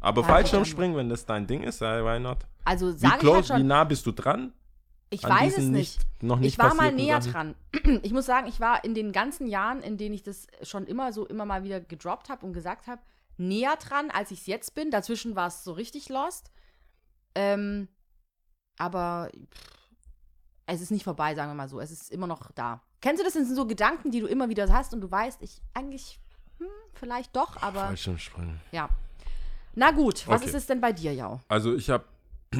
Aber 0.00 0.22
Ja, 0.22 0.28
Fallschirmspringen, 0.28 0.96
wenn 0.96 1.08
das 1.08 1.24
dein 1.26 1.46
Ding 1.46 1.62
ist, 1.62 1.80
why 1.80 2.18
not? 2.20 2.38
Also 2.64 2.92
Wie 2.94 2.98
sage 2.98 3.14
ich 3.14 3.20
close, 3.20 3.34
halt 3.36 3.44
wie 3.44 3.52
schon, 3.60 3.66
nah 3.66 3.84
bist 3.84 4.06
du 4.06 4.12
dran? 4.12 4.52
ich 5.10 5.22
weiß 5.22 5.58
es 5.58 5.64
nicht. 5.66 6.00
noch 6.20 6.38
nicht 6.38 6.54
Ich 6.54 6.58
war 6.58 6.74
mal 6.74 6.92
näher 6.92 7.22
Sachen? 7.22 7.54
dran. 7.72 8.00
Ich 8.02 8.12
muss 8.12 8.26
sagen, 8.26 8.48
ich 8.48 8.58
war 8.60 8.82
in 8.84 8.94
den 8.94 9.12
ganzen 9.12 9.46
Jahren, 9.46 9.80
in 9.80 9.96
denen 9.96 10.14
ich 10.14 10.22
das 10.24 10.48
schon 10.62 10.86
immer 10.86 11.12
so 11.12 11.26
immer 11.26 11.44
mal 11.44 11.62
wieder 11.62 11.80
gedroppt 11.80 12.28
habe 12.28 12.44
und 12.44 12.52
gesagt 12.52 12.88
habe, 12.88 13.00
näher 13.36 13.76
dran, 13.76 14.10
als 14.10 14.30
ich 14.32 14.40
es 14.40 14.46
jetzt 14.46 14.74
bin. 14.74 14.90
Dazwischen 14.90 15.36
war 15.36 15.46
es 15.46 15.62
so 15.62 15.72
richtig 15.72 16.08
lost. 16.08 16.50
Ähm, 17.36 17.88
aber 18.78 19.30
pff, 19.54 19.76
es 20.66 20.80
ist 20.80 20.90
nicht 20.90 21.04
vorbei, 21.04 21.34
sagen 21.34 21.50
wir 21.50 21.54
mal 21.54 21.68
so. 21.68 21.78
Es 21.80 21.92
ist 21.92 22.10
immer 22.10 22.26
noch 22.26 22.50
da. 22.52 22.82
Kennst 23.00 23.20
du 23.20 23.24
das? 23.24 23.34
Das 23.34 23.46
sind 23.46 23.54
so 23.54 23.66
Gedanken, 23.66 24.10
die 24.10 24.20
du 24.20 24.26
immer 24.26 24.48
wieder 24.48 24.70
hast 24.72 24.92
und 24.92 25.00
du 25.00 25.10
weißt, 25.10 25.40
ich 25.42 25.62
eigentlich, 25.74 26.18
vielleicht 26.98 27.34
doch, 27.36 27.60
aber 27.62 27.80
Fallschirmspringen. 27.86 28.60
ja. 28.72 28.88
Na 29.78 29.90
gut, 29.90 30.26
was 30.26 30.40
Okay. 30.40 30.48
ist 30.50 30.54
es 30.54 30.66
denn 30.66 30.80
bei 30.80 30.92
dir, 30.92 31.12
Jau? 31.12 31.38
Also 31.48 31.74
ich 31.74 31.90
habe, 31.90 32.04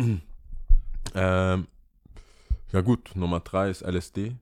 ähm, 1.14 1.66
ja 2.72 2.80
gut, 2.82 3.11
Nummer 3.14 3.41
drei 3.41 3.70
ist 3.70 3.80
LSD. 3.82 4.37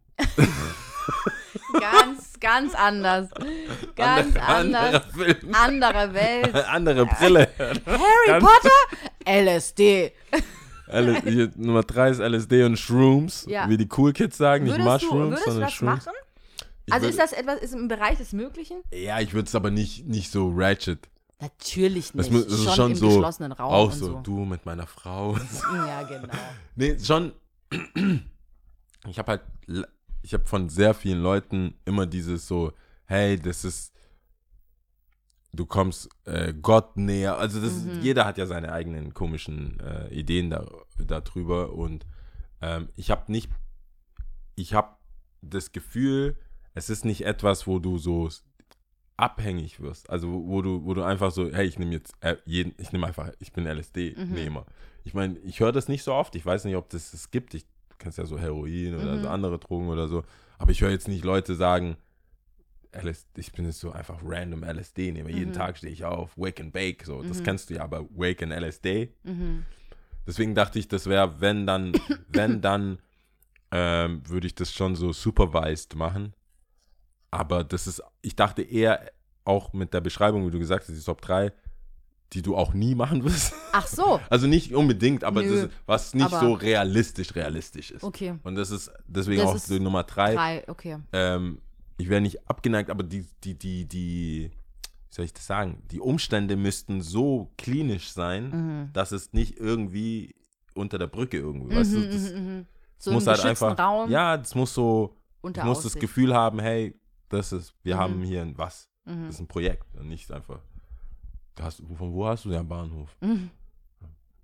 Ganz, 1.81 2.33
ganz 2.41 2.75
anders. 2.75 3.29
Ganz 3.97 4.37
Andere- 4.37 4.43
anders. 4.43 5.03
Anderer. 5.15 5.55
Andere 5.55 6.15
Welt. 6.15 6.55
Andere 6.69 7.07
Brille. 7.07 7.49
Harry 7.59 8.27
Ganz- 8.27 8.45
Potter? 8.45 8.71
LSD. 9.25 10.13
L 10.89 11.53
Nummer 11.57 11.83
drei 11.83 12.11
ist 12.11 12.19
LSD 12.21 12.65
und 12.65 12.77
Shrooms, 12.79 13.47
Ja. 13.49 13.69
wie 13.69 13.77
die 13.77 13.89
Cool 13.97 14.13
Kids 14.13 14.37
sagen, 14.37 14.65
nicht 14.65 14.77
Würdest 14.77 15.03
du, 15.05 15.15
Mushrooms, 15.15 15.45
du 15.45 15.51
sondern 15.53 15.71
Shrooms. 15.71 16.07
machen? 16.07 16.17
Also 16.91 17.07
ist 17.07 17.18
das 17.18 17.32
etwas, 17.32 17.61
ist 17.61 17.74
im 17.74 17.89
Bereich 17.89 18.18
des 18.18 18.32
Möglichen? 18.32 18.82
Ja, 18.93 19.20
ich 19.20 19.32
würde 19.32 19.47
es 19.49 19.55
aber 19.55 19.70
nicht, 19.70 20.07
nicht 20.07 20.30
so 20.30 20.51
ratchet. 20.55 21.09
Natürlich 21.41 22.12
Das, 22.12 22.30
nicht. 22.30 22.47
das 22.47 22.53
ist 22.53 22.64
schon, 22.64 22.74
schon 22.74 22.91
im 22.93 22.97
so, 22.97 23.09
geschlossenen 23.09 23.53
Raum 23.53 23.72
auch 23.72 23.93
und 23.93 23.99
so, 23.99 24.07
so. 24.07 24.20
du 24.20 24.45
mit 24.45 24.64
meiner 24.66 24.87
Frau. 24.87 25.37
Ja, 25.72 26.03
genau. 26.03 26.32
nee, 26.76 26.99
schon, 26.99 27.32
ich 29.09 29.18
habe 29.18 29.32
halt, 29.32 29.89
ich 30.22 30.32
habe 30.35 30.45
von 30.47 30.68
sehr 30.68 30.95
vielen 30.95 31.20
Leuten 31.22 31.74
immer 31.85 32.07
dieses 32.07 32.47
so, 32.47 32.72
hey, 33.07 33.39
das 33.39 33.64
ist, 33.64 33.93
du 35.52 35.66
kommst 35.66 36.09
äh, 36.24 36.52
Gott 36.55 36.97
näher. 36.97 37.39
Also 37.39 37.61
das 37.61 37.73
Mhm. 37.73 37.90
ist, 37.93 38.02
jeder 38.02 38.24
hat 38.24 38.39
ja 38.39 38.47
seine 38.47 38.73
eigenen 38.73 39.12
komischen 39.15 39.78
äh, 39.81 40.09
Ideen 40.15 40.51
da, 40.51 40.66
darüber 40.98 41.73
und 41.73 42.06
ähm, 42.62 42.89
ich 42.97 43.11
habe 43.11 43.31
nicht, 43.31 43.51
ich 44.55 44.73
habe 44.74 44.97
das 45.43 45.73
Gefühl, 45.73 46.39
es 46.75 46.91
ist 46.91 47.05
nicht 47.05 47.25
etwas, 47.25 47.67
wo 47.67 47.79
du 47.79 47.99
so 47.99 48.29
abhängig 49.17 49.81
wirst. 49.81 50.11
Also 50.11 50.29
wo, 50.29 50.61
du, 50.61 50.85
wo 50.85 50.95
du 50.95 51.03
einfach 51.03 51.31
so, 51.31 51.51
hey, 51.53 51.67
ich 51.67 51.79
nehme 51.79 51.93
jetzt 51.93 52.15
äh, 52.21 52.37
jeden, 52.45 52.75
ich 52.79 52.93
nehme 52.93 53.07
einfach, 53.07 53.31
ich 53.39 53.53
bin 53.53 53.67
LSD-Nehmer. 53.67 54.67
Ich 55.05 55.15
meine, 55.15 55.39
ich 55.39 55.61
höre 55.61 55.73
das 55.73 55.89
nicht 55.89 56.03
so 56.03 56.13
oft. 56.13 56.35
Ich 56.35 56.45
weiß 56.45 56.65
nicht, 56.65 56.77
ob 56.77 56.89
das 56.91 57.15
es 57.15 57.31
gibt. 57.31 57.55
Ich 57.55 57.65
du 57.95 57.97
kennst 57.99 58.19
ja 58.19 58.27
so 58.27 58.39
Heroin 58.39 58.95
oder 58.95 59.21
so 59.21 59.29
andere 59.29 59.59
Drogen 59.59 59.89
oder 59.89 60.09
so. 60.09 60.25
Aber 60.59 60.71
ich 60.71 60.81
höre 60.81 60.91
jetzt 60.91 61.09
nicht 61.09 61.25
Leute 61.25 61.55
sagen, 61.55 61.97
LSD, 62.93 63.41
ich 63.41 63.53
bin 63.53 63.65
jetzt 63.65 63.81
so 63.81 63.91
einfach 63.91 64.21
random 64.25 64.63
LSD-Nehmer. 64.65 65.31
Jeden 65.31 65.53
Tag 65.53 65.79
stehe 65.79 65.93
ich 65.93 66.05
auf, 66.05 66.37
Wake 66.37 66.61
and 66.61 66.73
Bake. 66.73 67.05
So, 67.05 67.23
das 67.23 67.43
kennst 67.43 67.71
du 67.71 67.75
ja, 67.75 67.83
aber 67.83 68.05
Wake 68.11 68.43
and 68.43 68.53
LSD. 68.53 69.13
Mhm. 69.25 69.65
Deswegen 70.27 70.55
dachte 70.55 70.79
ich, 70.79 70.89
das 70.89 71.07
wäre, 71.07 71.41
wenn 71.41 71.67
dann, 71.67 71.93
wenn 72.29 72.61
dann, 72.61 72.99
ähm, 73.71 74.23
würde 74.29 74.47
ich 74.47 74.55
das 74.55 74.73
schon 74.73 74.95
so 74.95 75.13
supervised 75.13 75.97
machen. 75.97 76.35
Aber 77.35 77.65
das 77.65 77.86
ist, 77.86 78.02
ich 78.23 78.36
dachte 78.36 78.62
eher 78.62 79.01
auch 79.44 79.73
mit 79.73 79.93
der 79.93 80.01
Beschreibung, 80.01 80.47
wie 80.47 80.51
du 80.51 80.59
gesagt 80.59 80.89
hast, 80.89 80.94
die 80.97 81.02
Top 81.05 81.20
3, 81.20 81.52
die 82.32 82.43
du 82.43 82.56
auch 82.56 82.74
nie 82.74 82.94
machen 82.94 83.23
wirst. 83.24 83.52
Ach 83.73 83.86
so, 83.86 84.20
Also 84.31 84.47
nicht 84.47 84.73
unbedingt, 84.74 85.24
aber 85.24 85.43
Nö, 85.43 85.48
das 85.51 85.65
ist, 85.66 85.70
was 85.86 86.15
nicht 86.15 86.31
so 86.31 86.52
realistisch 86.55 87.35
realistisch 87.35 87.90
ist. 87.90 88.02
okay. 88.05 88.35
Und 88.44 88.55
das 88.55 88.70
ist 88.70 88.90
deswegen 89.06 89.43
Das 89.43 89.51
auch 89.51 89.55
ist 89.56 89.69
die 89.70 89.81
Nummer 89.81 90.05
3. 90.05 90.35
Drei, 90.35 90.65
okay. 90.69 90.98
Ähm, 91.12 91.61
ich 91.98 92.09
wäre 92.09 92.20
nicht 92.20 92.48
abgeneigt, 92.48 92.90
aber 92.90 93.02
die, 93.02 93.27
die, 93.44 93.55
die, 93.59 93.85
die, 93.86 94.51
wie 94.51 95.15
soll 95.15 95.24
ich 95.24 95.32
das 95.32 95.47
sagen, 95.47 95.82
die 95.90 96.01
Umstände 96.01 96.56
müssten 96.56 97.02
so 97.02 97.51
klinisch 97.59 98.11
sein, 98.12 98.51
Mhm. 98.51 98.93
dass 98.93 99.12
es 99.12 99.32
nicht 99.32 99.59
irgendwie 99.59 100.35
unter 100.74 100.98
der 100.98 101.06
Brücke 101.09 101.36
irgendwo, 101.39 101.74
weißt 101.74 101.94
du, 101.94 102.01
das, 102.09 102.32
So 102.98 103.12
muss 103.12 103.27
halt 103.27 103.44
einfach, 103.44 103.78
Raum 103.78 104.11
ja, 104.11 104.36
das 104.36 104.55
muss 104.55 104.73
so, 104.74 105.16
unter 105.40 105.65
muss 105.65 105.82
das. 105.82 105.94
Gefühl 105.94 106.35
haben, 106.35 106.59
hey, 106.59 106.94
das 107.35 107.52
ist, 107.52 107.74
wir 107.82 107.97
Mhm. 107.97 108.01
haben 108.01 108.23
hier 108.23 108.43
ein 108.43 108.56
was, 108.59 108.89
Mhm. 109.05 109.27
das 109.27 109.35
ist 109.36 109.40
ein 109.40 109.47
Projekt 109.48 109.94
und 109.97 110.09
nicht 110.09 110.31
einfach, 110.32 110.61
hast, 111.61 111.82
von 111.97 112.12
wo 112.12 112.27
hast 112.27 112.44
du 112.44 112.51
den 112.51 112.66
Bahnhof? 112.69 113.15
Mhm. 113.20 113.51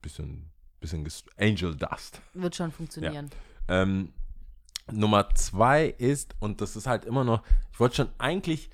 Bisschen, 0.03 0.51
bisschen 0.81 1.07
Angel 1.39 1.75
Dust. 1.77 2.21
Wird 2.35 2.57
schon 2.57 2.73
funktionieren. 2.73 3.31
Ähm, 3.69 4.13
Nummer 4.91 5.29
zwei 5.35 5.87
ist, 5.87 6.35
und 6.41 6.61
das 6.61 6.75
ist 6.77 6.87
halt 6.87 7.05
immer 7.05 7.23
noch, 7.25 7.43
ich 7.73 7.79
wollte 7.81 7.97
schon 7.97 8.09
eigentlich, 8.19 8.71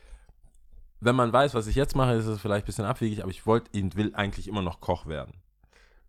wenn 1.00 1.14
man 1.16 1.32
weiß, 1.32 1.54
was 1.54 1.66
ich 1.66 1.74
jetzt 1.76 1.94
mache, 1.96 2.12
ist 2.12 2.26
es 2.26 2.40
vielleicht 2.40 2.64
ein 2.64 2.66
bisschen 2.66 2.84
abwegig, 2.86 3.22
aber 3.22 3.30
ich 3.30 3.44
wollte, 3.46 3.70
ich 3.76 3.96
will 3.96 4.14
eigentlich 4.14 4.48
immer 4.48 4.62
noch 4.62 4.80
Koch 4.80 5.06
werden. 5.06 5.34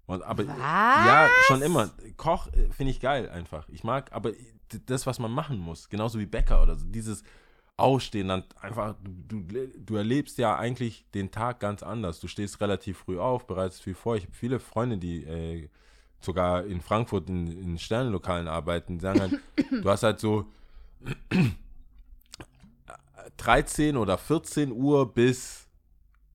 Und, 0.05 0.23
aber 0.23 0.47
Was? 0.47 0.55
ja, 0.57 1.27
schon 1.47 1.61
immer. 1.61 1.89
Koch 2.15 2.47
äh, 2.53 2.69
finde 2.69 2.91
ich 2.91 3.01
geil 3.01 3.27
einfach. 3.29 3.67
Ich 3.67 3.83
mag, 3.83 4.13
aber 4.13 4.31
das, 4.85 5.05
was 5.05 5.19
man 5.19 5.31
machen 5.31 5.57
muss, 5.57 5.89
genauso 5.89 6.19
wie 6.19 6.25
Bäcker 6.25 6.61
oder 6.63 6.75
so, 6.77 6.85
dieses 6.85 7.23
Aufstehen, 7.77 8.27
dann 8.27 8.43
einfach, 8.59 8.95
du, 9.03 9.41
du, 9.41 9.67
du 9.67 9.95
erlebst 9.95 10.39
ja 10.39 10.57
eigentlich 10.57 11.05
den 11.13 11.29
Tag 11.29 11.59
ganz 11.59 11.83
anders. 11.83 12.19
Du 12.19 12.27
stehst 12.27 12.59
relativ 12.59 12.97
früh 12.97 13.19
auf, 13.19 13.45
bereitest 13.45 13.83
viel 13.83 13.93
vor. 13.93 14.15
Ich 14.15 14.23
habe 14.23 14.33
viele 14.33 14.59
Freunde, 14.59 14.97
die 14.97 15.23
äh, 15.23 15.69
sogar 16.19 16.65
in 16.65 16.81
Frankfurt 16.81 17.29
in, 17.29 17.47
in 17.47 17.77
Sternenlokalen 17.77 18.47
arbeiten, 18.47 18.97
die 18.97 19.01
sagen 19.01 19.19
halt, 19.19 19.39
du 19.83 19.89
hast 19.89 20.01
halt 20.03 20.19
so 20.19 20.45
13 23.37 23.95
oder 23.95 24.17
14 24.17 24.71
Uhr 24.71 25.13
bis 25.13 25.67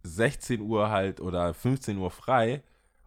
16 0.05 0.60
Uhr 0.60 0.90
halt 0.90 1.20
oder 1.20 1.55
15 1.55 1.98
Uhr 1.98 2.10
frei 2.10 2.62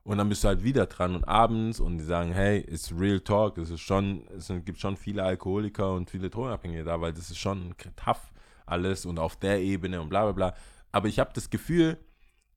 und 0.05 0.19
dann 0.19 0.29
bist 0.29 0.43
du 0.43 0.47
halt 0.49 0.63
wieder 0.63 0.85
dran 0.85 1.15
und 1.15 1.27
abends 1.27 1.79
und 1.79 1.97
die 1.97 2.03
sagen, 2.03 2.31
hey, 2.31 2.59
it's 2.59 2.91
real 2.91 3.19
talk, 3.19 3.55
das 3.55 3.71
ist 3.71 3.81
schon, 3.81 4.27
es 4.37 4.47
gibt 4.63 4.79
schon 4.79 4.97
viele 4.97 5.23
Alkoholiker 5.23 5.93
und 5.93 6.11
viele 6.11 6.29
Drogenabhängige 6.29 6.83
da, 6.83 7.01
weil 7.01 7.11
das 7.11 7.31
ist 7.31 7.39
schon 7.39 7.73
tough 7.95 8.31
alles 8.67 9.07
und 9.07 9.17
auf 9.17 9.35
der 9.35 9.61
Ebene 9.61 9.99
und 9.99 10.09
bla 10.09 10.23
bla 10.23 10.31
bla. 10.31 10.55
Aber 10.91 11.07
ich 11.07 11.17
habe 11.17 11.31
das 11.33 11.49
Gefühl, 11.49 11.97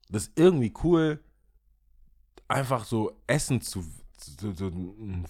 das 0.09 0.27
ist 0.27 0.39
irgendwie 0.39 0.71
cool, 0.83 1.23
einfach 2.47 2.85
so 2.85 3.19
Essen 3.25 3.61
zu, 3.61 3.83
so, 4.39 4.53
so 4.53 4.67
ein 4.67 5.25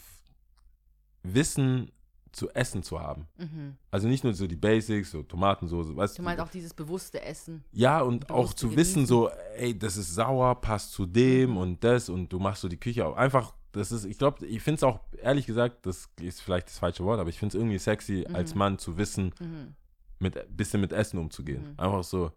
Wissen 1.24 1.90
zu 2.32 2.50
essen 2.52 2.84
zu 2.84 3.00
haben. 3.00 3.28
Mhm. 3.38 3.76
Also 3.92 4.08
nicht 4.08 4.24
nur 4.24 4.34
so 4.34 4.48
die 4.48 4.56
Basics, 4.56 5.12
so 5.12 5.24
Tomatensoße, 5.24 5.96
weißt 5.96 6.18
Du 6.18 6.22
meinst 6.24 6.42
auch 6.42 6.50
dieses 6.50 6.74
bewusste 6.74 7.22
Essen. 7.22 7.64
ja, 7.72 8.02
und 8.02 8.28
bewusst 8.28 8.50
auch 8.52 8.54
zu 8.54 8.76
wissen, 8.76 9.06
so, 9.06 9.30
ey, 9.58 9.78
das 9.78 9.98
ist 9.98 10.14
sauer, 10.16 10.60
passt 10.62 10.92
zu 10.92 11.06
dem 11.06 11.52
Mhm. 11.52 11.58
und 11.58 11.84
das 11.84 12.10
und 12.10 12.30
du 12.32 12.40
machst 12.40 12.62
so 12.62 12.68
die 12.68 12.78
Küche 12.80 13.06
auch. 13.06 13.16
Einfach, 13.16 13.54
das 13.72 13.92
ist, 13.92 14.06
ich 14.06 14.18
glaube, 14.18 14.46
ich 14.46 14.62
finde 14.62 14.78
es 14.78 14.84
auch, 14.84 15.00
ehrlich 15.22 15.46
gesagt, 15.46 15.86
das 15.86 16.10
ist 16.22 16.42
vielleicht 16.42 16.68
das 16.68 16.80
falsche 16.80 17.04
Wort, 17.04 17.20
aber 17.20 17.30
ich 17.30 17.38
finde 17.40 17.56
es 17.56 17.62
irgendwie 17.62 17.78
sexy, 17.80 18.26
als 18.34 18.56
Mann 18.56 18.78
zu 18.80 18.98
wissen, 18.98 19.34
Mhm. 19.40 19.76
mit 20.20 20.58
bisschen 20.58 20.82
mit 20.82 20.92
Essen 20.94 21.18
umzugehen. 21.20 21.74
Mhm. 21.74 21.80
Einfach 21.80 22.04
so 22.04 22.32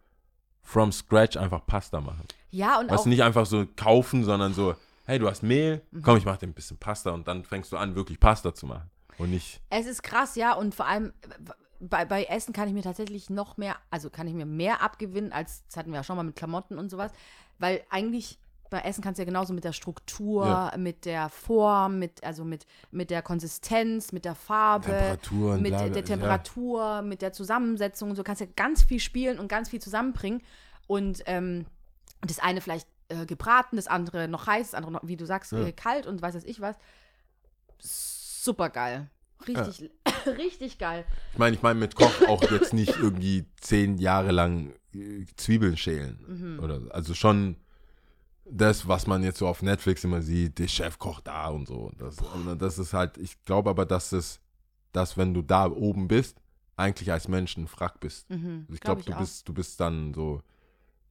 from 0.63 0.93
scratch 0.93 1.37
einfach 1.37 1.67
Pasta 1.67 2.01
machen. 2.01 2.25
Ja, 2.51 2.79
und 2.79 2.89
Weißt 2.91 3.01
auch 3.01 3.03
du, 3.05 3.09
nicht 3.09 3.23
einfach 3.23 3.47
so 3.47 3.67
kaufen, 3.77 4.25
sondern 4.25 4.55
so, 4.55 4.75
hey, 5.07 5.19
du 5.19 5.29
hast 5.29 5.43
Mehl, 5.43 5.83
Mhm. 5.91 6.03
komm, 6.03 6.17
ich 6.19 6.25
mach 6.25 6.37
dir 6.37 6.47
ein 6.47 6.53
bisschen 6.55 6.77
Pasta 6.77 7.11
und 7.11 7.27
dann 7.27 7.45
fängst 7.45 7.73
du 7.73 7.77
an, 7.77 7.97
wirklich 7.97 8.21
Pasta 8.21 8.55
zu 8.55 8.67
machen. 8.67 8.89
Und 9.23 9.31
nicht, 9.31 9.61
Es 9.71 9.87
ist 9.87 10.03
krass, 10.03 10.35
ja, 10.37 10.53
und 10.55 10.75
vor 10.75 10.87
allem 10.87 11.13
bei, 11.81 12.05
bei 12.05 12.25
Essen 12.25 12.53
kann 12.53 12.69
ich 12.69 12.75
mir 12.75 12.83
tatsächlich 12.83 13.31
noch 13.31 13.57
mehr, 13.57 13.77
also 13.91 14.11
kann 14.11 14.27
ich 14.27 14.35
mir 14.35 14.47
mehr 14.47 14.83
abgewinnen, 14.83 15.33
als 15.33 15.65
das 15.67 15.77
hatten 15.77 15.91
wir 15.91 15.97
ja 15.97 16.05
schon 16.05 16.17
mal 16.17 16.23
mit 16.23 16.37
Klamotten 16.37 16.79
und 16.79 16.91
sowas, 16.91 17.13
weil 17.59 17.83
eigentlich 17.91 18.39
bei 18.71 18.81
Essen 18.81 19.03
kannst 19.03 19.19
du 19.19 19.23
ja 19.23 19.27
genauso 19.27 19.53
mit 19.53 19.65
der 19.65 19.73
Struktur, 19.75 20.47
Ja. 20.47 20.73
mit 20.79 21.05
der 21.05 21.29
Form, 21.29 21.99
mit, 21.99 22.25
also 22.25 22.43
mit, 22.45 22.67
mit 22.91 23.11
der 23.11 23.21
Konsistenz, 23.21 24.13
mit 24.13 24.25
der 24.25 24.35
Farbe, 24.35 25.19
mit 25.59 25.71
bla, 25.73 25.89
der 25.89 25.97
ja. 25.97 26.03
Temperatur, 26.03 27.03
mit 27.03 27.21
der 27.21 27.33
Zusammensetzung 27.33 28.11
und 28.11 28.17
so 28.17 28.23
kannst 28.23 28.41
du 28.41 28.47
ja 28.47 28.51
ganz 28.57 28.83
viel 28.83 28.99
spielen 29.01 29.39
und 29.39 29.49
ganz 29.49 29.69
viel 29.69 29.81
zusammenbringen 29.83 30.41
und 30.87 31.23
ähm, 31.27 31.67
das 32.23 32.39
eine 32.39 32.61
vielleicht 32.63 32.89
äh, 33.09 33.27
gebraten, 33.27 33.77
das 33.77 33.89
andere 33.89 34.27
noch 34.29 34.47
heiß, 34.47 34.71
das 34.71 34.75
andere 34.75 34.93
noch, 34.93 35.01
wie 35.05 35.17
du 35.17 35.27
sagst, 35.27 35.53
Ja. 35.53 35.67
äh, 35.67 35.73
kalt 35.73 36.07
und 36.07 36.23
weiß 36.23 36.35
was 36.35 36.45
ich 36.45 36.61
was. 36.61 36.77
Super 38.43 38.71
geil. 38.71 39.09
Richtig, 39.47 39.91
richtig 40.27 40.79
geil. 40.79 41.05
Ich 41.33 41.39
meine, 41.39 41.55
ich 41.55 41.63
meine 41.63 41.79
mit 41.79 41.95
Koch 41.95 42.13
auch 42.29 42.43
jetzt 42.51 42.73
nicht 42.81 42.97
irgendwie 42.97 43.45
zehn 43.61 43.99
Jahre 43.99 44.33
lang 44.33 44.73
äh, 44.95 45.25
Zwiebeln 45.37 45.77
schälen. 45.77 46.19
Mhm. 46.27 46.61
Oder, 46.61 46.81
also 46.91 47.15
schon 47.15 47.57
das, 48.45 48.89
was 48.89 49.07
man 49.07 49.23
jetzt 49.23 49.39
so 49.39 49.47
auf 49.47 49.63
Netflix 49.63 50.03
immer 50.03 50.23
sieht, 50.23 50.59
der 50.59 50.67
Chef 50.67 50.99
kocht 50.99 51.29
da 51.29 51.49
und 51.49 51.69
so. 51.69 51.93
Das, 51.99 52.17
und 52.19 52.61
das 52.61 52.79
ist 52.79 52.93
halt, 52.93 53.17
ich 53.17 53.41
glaube 53.45 53.71
aber, 53.71 53.87
dass 53.87 54.11
es, 54.11 54.41
dass 54.91 55.17
wenn 55.17 55.35
du 55.35 55.43
da 55.43 55.71
oben 55.71 56.09
bist, 56.09 56.37
eigentlich 56.77 57.13
als 57.13 57.29
Mensch 57.29 57.57
ein 57.57 57.69
Frack 57.69 58.01
bist. 58.01 58.29
Mhm, 58.29 58.67
Ich 58.73 58.81
glaub 58.81 58.97
glaube, 58.97 59.01
ich 59.03 59.07
du 59.07 59.13
auch. 59.15 59.19
bist, 59.19 59.49
du 59.49 59.55
bist 59.55 59.79
dann 59.79 60.13
so, 60.15 60.43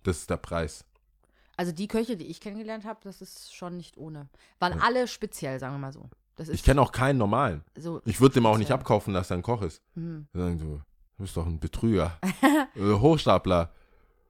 das 0.03 0.17
ist 0.17 0.29
der 0.29 0.37
Preis. 0.37 0.83
Also 1.55 1.71
die 1.71 1.87
Köche, 1.87 2.17
die 2.17 2.25
ich 2.25 2.41
kennengelernt 2.41 2.83
habe, 2.83 2.99
das 3.03 3.21
ist 3.21 3.55
schon 3.55 3.77
nicht 3.77 3.95
ohne. 3.97 4.27
Waren 4.59 4.81
alle 4.81 5.07
speziell, 5.07 5.59
sagen 5.59 5.75
wir 5.75 5.79
mal 5.79 5.93
so. 5.93 6.09
Ich 6.49 6.63
kenne 6.63 6.81
auch 6.81 6.91
keinen 6.91 7.18
normalen. 7.18 7.63
so. 7.76 8.01
Ich 8.05 8.22
würde 8.22 8.35
dem 8.35 8.45
auch 8.45 8.57
nicht 8.57 8.68
Speziell. 8.68 8.80
abkaufen, 8.80 9.13
dass 9.13 9.31
er 9.31 9.38
ein 9.38 9.43
Koch 9.43 9.61
ist. 9.61 9.81
Mhm. 9.95 10.27
Sagen 10.34 10.59
so, 10.59 10.81
du 11.18 11.23
bist 11.23 11.38
doch 11.38 11.45
ein 11.45 11.59
Betrüger. 11.59 12.18
äh, 12.76 12.93
Hochstapler. 12.93 13.72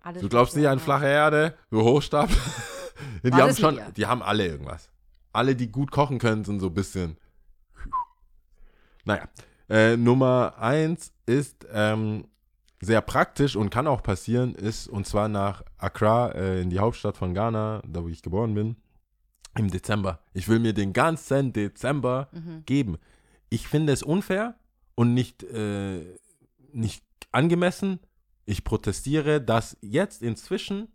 alle 0.02 0.20
Du 0.20 0.30
glaubst 0.30 0.56
nicht 0.56 0.68
an 0.68 0.78
ja. 0.78 0.84
flache 0.84 1.08
Erde, 1.08 1.56
du 1.70 1.82
Hochstapler. 1.82 2.38
die 3.24 3.34
haben 3.34 3.56
schon, 3.56 3.76
ihr? 3.78 3.92
die 3.96 4.06
haben 4.06 4.22
alle 4.22 4.48
irgendwas. 4.48 4.90
Alle, 5.34 5.56
die 5.56 5.72
gut 5.72 5.92
kochen 5.92 6.20
können, 6.20 6.44
sind 6.44 6.60
so 6.60 6.68
ein 6.68 6.74
bisschen. 6.74 7.18
Naja. 9.06 9.28
Äh, 9.70 9.96
Nummer 9.96 10.56
eins 10.60 11.14
ist 11.26 11.66
ähm, 11.72 12.26
sehr 12.82 13.02
praktisch 13.02 13.56
und 13.56 13.70
kann 13.70 13.88
auch 13.88 14.04
passieren, 14.04 14.54
ist 14.56 14.88
und 14.88 15.06
zwar 15.08 15.30
nach 15.30 15.64
Accra, 15.78 16.32
äh, 16.32 16.62
in 16.62 16.70
die 16.70 16.80
Hauptstadt 16.80 17.16
von 17.16 17.34
Ghana, 17.34 17.82
da 17.88 18.04
wo 18.04 18.10
ich 18.10 18.22
geboren 18.22 18.54
bin, 18.54 18.76
im 19.58 19.70
Dezember. 19.70 20.20
Ich 20.34 20.48
will 20.48 20.60
mir 20.60 20.74
den 20.74 20.94
ganzen 20.94 21.52
Dezember 21.54 22.30
Mhm. 22.32 22.64
geben. 22.66 22.98
Ich 23.50 23.68
finde 23.68 23.92
es 23.94 24.02
unfair 24.04 24.56
und 24.96 25.14
nicht, 25.14 25.44
äh, 25.44 26.02
nicht 26.72 27.04
angemessen. 27.32 28.00
Ich 28.46 28.64
protestiere, 28.64 29.42
dass 29.42 29.78
jetzt 29.82 30.22
inzwischen, 30.22 30.88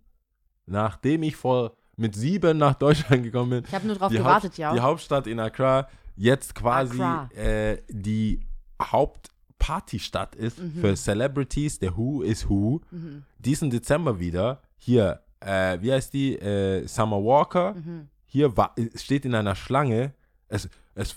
nachdem 0.67 1.23
ich 1.23 1.37
vor 1.37 1.77
mit 1.97 2.15
sieben 2.15 2.59
nach 2.59 2.75
Deutschland 2.75 3.23
gekommen 3.23 3.51
bin, 3.51 3.65
Ich 3.67 3.75
habe 3.75 3.87
nur 3.87 3.97
drauf 3.97 4.11
die, 4.11 4.19
gewartet, 4.19 4.51
Haupt, 4.53 4.59
ja. 4.59 4.75
die 4.75 4.81
Hauptstadt 4.81 5.27
in 5.27 5.39
Accra 5.41 5.89
jetzt 6.17 6.55
quasi 6.55 7.01
äh, 7.35 7.79
die 7.91 8.41
Hauptpartystadt 8.83 10.35
ist 10.35 10.59
Mhm. 10.59 10.73
für 10.81 10.95
Celebrities, 10.95 11.79
der 11.79 11.97
Who 11.97 12.23
is 12.23 12.49
Who. 12.49 12.81
Mhm. 12.91 13.25
Diesen 13.39 13.71
Dezember 13.71 14.19
wieder 14.19 14.63
hier, 14.79 15.21
äh, 15.41 15.79
wie 15.81 15.93
heißt 15.93 16.13
die? 16.13 16.39
Äh, 16.39 16.87
Summer 16.87 17.23
Walker 17.23 17.75
Mhm. 17.75 18.09
Hier 18.27 18.57
wa- 18.57 18.75
steht 18.95 19.25
in 19.25 19.35
einer 19.35 19.55
Schlange, 19.55 20.13
es, 20.49 20.69
es, 20.95 21.17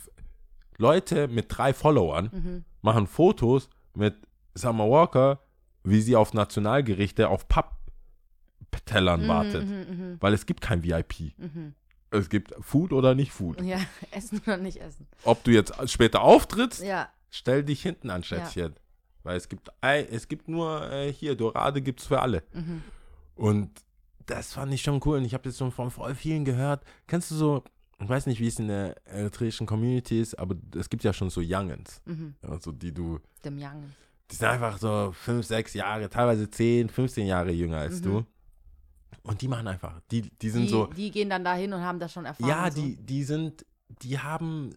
Leute 0.78 1.28
mit 1.28 1.46
drei 1.50 1.74
Followern 1.74 2.30
Mhm. 2.32 2.66
machen 2.82 3.08
Fotos 3.08 3.70
mit 3.94 4.16
Summer 4.56 4.90
Walker, 4.90 5.40
wie 5.84 6.02
sie 6.02 6.16
auf 6.16 6.34
Nationalgerichte 6.34 7.28
auf 7.30 7.48
Papptellern 7.48 9.28
wartet. 9.28 9.66
Mhm, 9.68 9.74
mhm, 10.12 10.18
Weil 10.20 10.34
es 10.34 10.46
gibt 10.46 10.62
kein 10.62 10.84
VIP. 10.84 11.34
mhm, 11.38 11.74
Es 12.12 12.30
gibt 12.30 12.54
Food 12.62 12.92
oder 12.94 13.14
nicht 13.16 13.32
Food. 13.32 13.62
mhm. 13.62 13.68
Ja, 13.68 13.80
essen 14.12 14.42
oder 14.46 14.58
nicht 14.58 14.78
essen. 14.82 15.08
Ob 15.24 15.44
du 15.44 15.52
jetzt 15.52 15.74
später 15.90 16.22
auftrittst, 16.22 16.82
Ja, 16.84 17.10
stell 17.30 17.64
dich 17.64 17.82
hinten 17.82 18.10
an, 18.10 18.24
Schätzchen. 18.24 18.76
Weil 19.24 19.36
es 19.38 19.50
gibt, 19.50 19.70
es 19.82 20.28
gibt 20.28 20.48
nur 20.48 20.90
äh, 20.92 21.12
hier, 21.12 21.36
Dorade 21.36 21.82
gibt 21.82 22.00
es 22.00 22.08
für 22.08 22.22
alle. 22.22 22.44
mhm. 22.54 22.84
Und 23.36 23.70
das 24.30 24.54
fand 24.54 24.74
ich 24.74 24.82
schon 24.82 25.02
cool. 25.06 25.18
Und 25.18 25.26
ich 25.26 25.34
habe 25.34 25.44
das 25.44 25.58
schon 25.58 25.72
von 25.72 25.90
voll 25.92 26.16
vielen 26.16 26.46
gehört. 26.46 26.84
Kennst 27.08 27.32
du 27.32 27.36
so, 27.36 27.64
ich 28.02 28.08
weiß 28.10 28.26
nicht, 28.28 28.40
wie 28.40 28.48
es 28.48 28.60
in 28.60 28.68
der 28.68 28.96
eritreischen 29.06 29.68
Community 29.68 30.22
ist, 30.22 30.38
aber 30.38 30.56
es 30.76 30.90
gibt 30.90 31.04
ja 31.04 31.12
schon 31.14 31.30
so 31.30 31.42
Youngins. 31.44 32.02
Mhm. 32.06 32.36
Also 32.42 32.72
die 32.72 32.94
du, 32.94 33.20
Dem 33.44 33.58
Young. 33.58 33.84
die 34.32 34.36
sind 34.36 34.48
einfach 34.48 34.78
so 34.78 35.12
fünf, 35.14 35.46
sechs 35.46 35.74
Jahre, 35.74 36.10
teilweise 36.10 36.50
zehn, 36.50 36.88
15 36.90 37.26
Jahre 37.28 37.52
jünger 37.52 37.78
als 37.80 38.00
Mhm. 38.00 38.04
du. 38.04 38.26
Und 39.24 39.42
die 39.42 39.48
machen 39.48 39.68
einfach, 39.68 40.00
die, 40.12 40.22
die 40.22 40.50
sind 40.50 40.64
Die, 40.64 40.70
so, 40.70 40.86
die 40.88 41.12
gehen 41.12 41.30
dann 41.30 41.44
dahin 41.44 41.74
und 41.74 41.82
haben 41.82 42.00
das 42.00 42.14
schon 42.14 42.26
erfahren. 42.26 42.48
ja, 42.50 42.72
so. 42.72 42.82
die, 42.82 42.96
die 42.96 43.24
sind, 43.24 43.66
die 44.02 44.18
haben, 44.18 44.74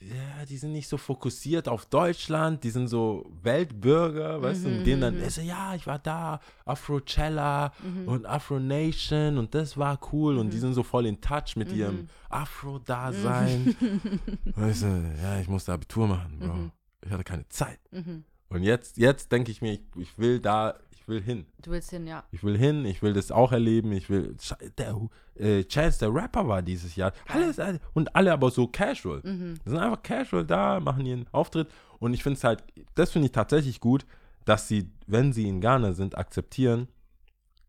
ja, 0.00 0.46
die 0.46 0.56
sind 0.56 0.72
nicht 0.72 0.88
so 0.88 0.96
fokussiert 0.96 1.68
auf 1.68 1.84
Deutschland, 1.86 2.64
die 2.64 2.70
sind 2.70 2.88
so 2.88 3.30
Weltbürger, 3.42 4.40
weißt 4.40 4.64
du, 4.64 4.68
Mhm, 4.68 4.78
und 4.78 4.84
denen 4.86 5.00
dann, 5.02 5.16
mhm. 5.16 5.22
ist 5.24 5.34
so, 5.34 5.42
ja, 5.42 5.74
ich 5.74 5.86
war 5.86 5.98
da, 5.98 6.40
Afrocella 6.64 7.72
Mhm. 7.84 8.08
und 8.08 8.26
Afro 8.26 8.58
Nation 8.58 9.36
und 9.38 9.54
das 9.54 9.76
war 9.76 9.98
cool 10.12 10.38
und 10.38 10.52
die 10.52 10.58
sind 10.58 10.74
so 10.74 10.82
voll 10.82 11.06
in 11.06 11.20
touch 11.20 11.56
mit 11.56 11.70
ihrem 11.72 11.96
Mhm. 12.02 12.08
Afro-Dasein. 12.30 13.74
Weißt 14.56 14.82
du, 14.82 15.14
ja, 15.22 15.40
ich 15.40 15.48
musste 15.48 15.72
Abitur 15.72 16.06
machen, 16.06 16.38
Bro. 16.38 16.52
Mhm. 16.54 16.72
Ich 17.04 17.10
hatte 17.10 17.24
keine 17.24 17.48
Zeit. 17.48 17.80
Mhm. 17.90 18.24
Und 18.48 18.62
jetzt, 18.62 18.96
jetzt 18.96 19.30
denke 19.32 19.50
ich 19.50 19.62
mir, 19.62 19.72
ich, 19.74 19.80
ich 19.96 20.18
will 20.18 20.40
da, 20.40 20.74
will 21.10 21.20
hin. 21.20 21.44
Du 21.60 21.70
willst 21.70 21.90
hin, 21.90 22.06
ja. 22.06 22.24
Ich 22.30 22.42
will 22.42 22.56
hin, 22.56 22.86
ich 22.86 23.02
will 23.02 23.12
das 23.12 23.30
auch 23.30 23.52
erleben. 23.52 23.92
Ich 23.92 24.08
will. 24.08 24.34
Der, 24.78 24.98
äh, 25.34 25.64
Chance, 25.64 25.98
der 25.98 26.14
Rapper 26.14 26.48
war 26.48 26.62
dieses 26.62 26.96
Jahr. 26.96 27.12
Alles, 27.28 27.58
äh, 27.58 27.78
und 27.92 28.16
alle 28.16 28.32
aber 28.32 28.50
so 28.50 28.66
casual. 28.66 29.20
Mhm. 29.22 29.56
Die 29.64 29.68
sind 29.68 29.78
einfach 29.78 30.02
casual 30.02 30.46
da, 30.46 30.80
machen 30.80 31.04
ihren 31.04 31.26
Auftritt. 31.32 31.68
Und 31.98 32.14
ich 32.14 32.22
finde 32.22 32.38
es 32.38 32.44
halt, 32.44 32.64
das 32.94 33.10
finde 33.10 33.26
ich 33.26 33.32
tatsächlich 33.32 33.78
gut, 33.80 34.06
dass 34.46 34.66
sie, 34.68 34.90
wenn 35.06 35.34
sie 35.34 35.46
in 35.46 35.60
Ghana 35.60 35.92
sind, 35.92 36.16
akzeptieren, 36.16 36.88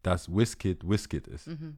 dass 0.04 0.34
Wizkid 0.34 0.88
Wizkid 0.90 1.28
ist. 1.28 1.48
Mhm. 1.48 1.78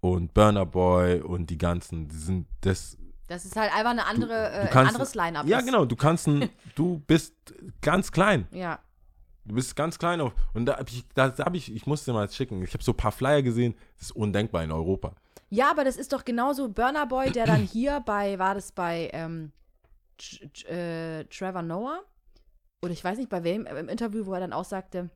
Und 0.00 0.34
Burner 0.34 0.66
Boy 0.66 1.20
und 1.20 1.48
die 1.50 1.58
ganzen, 1.58 2.08
die 2.08 2.16
sind 2.16 2.48
das. 2.62 2.98
Das 3.28 3.44
ist 3.44 3.54
halt 3.56 3.72
einfach 3.72 3.92
eine 3.92 4.04
andere, 4.06 4.50
äh, 4.50 4.60
ein 4.62 4.70
kannst- 4.70 4.94
anderes 4.94 5.14
Line-Up. 5.14 5.46
Ja, 5.46 5.60
genau, 5.60 5.84
du 5.84 5.94
kannst, 5.96 6.26
ein, 6.26 6.48
du 6.74 6.98
bist 7.06 7.34
ganz 7.80 8.10
klein. 8.10 8.46
Ja. 8.50 8.80
Du 9.44 9.54
bist 9.54 9.74
ganz 9.74 9.98
klein 9.98 10.20
auf. 10.20 10.32
Und 10.54 10.66
da 10.66 10.78
habe 10.78 10.88
ich, 10.88 11.04
da 11.14 11.34
hab 11.36 11.54
ich, 11.54 11.74
ich 11.74 11.86
musste 11.86 12.12
mal 12.12 12.28
schicken. 12.30 12.62
Ich 12.62 12.74
habe 12.74 12.84
so 12.84 12.92
ein 12.92 12.96
paar 12.96 13.12
Flyer 13.12 13.42
gesehen. 13.42 13.74
Das 13.98 14.06
ist 14.08 14.12
undenkbar 14.12 14.62
in 14.62 14.70
Europa. 14.72 15.14
Ja, 15.50 15.70
aber 15.70 15.84
das 15.84 15.96
ist 15.96 16.12
doch 16.12 16.24
genauso 16.24 16.68
Burner 16.68 17.06
Boy, 17.06 17.30
der 17.30 17.46
dann 17.46 17.62
hier 17.72 18.00
bei, 18.00 18.38
war 18.38 18.54
das 18.54 18.72
bei 18.72 19.10
ähm, 19.12 19.52
äh, 20.68 21.24
Trevor 21.24 21.62
Noah? 21.62 22.00
Oder 22.82 22.92
ich 22.92 23.02
weiß 23.02 23.18
nicht 23.18 23.28
bei 23.30 23.44
wem, 23.44 23.66
äh, 23.66 23.78
im 23.78 23.88
Interview, 23.88 24.26
wo 24.26 24.34
er 24.34 24.40
dann 24.40 24.52
auch 24.52 24.64
sagte, 24.64 25.10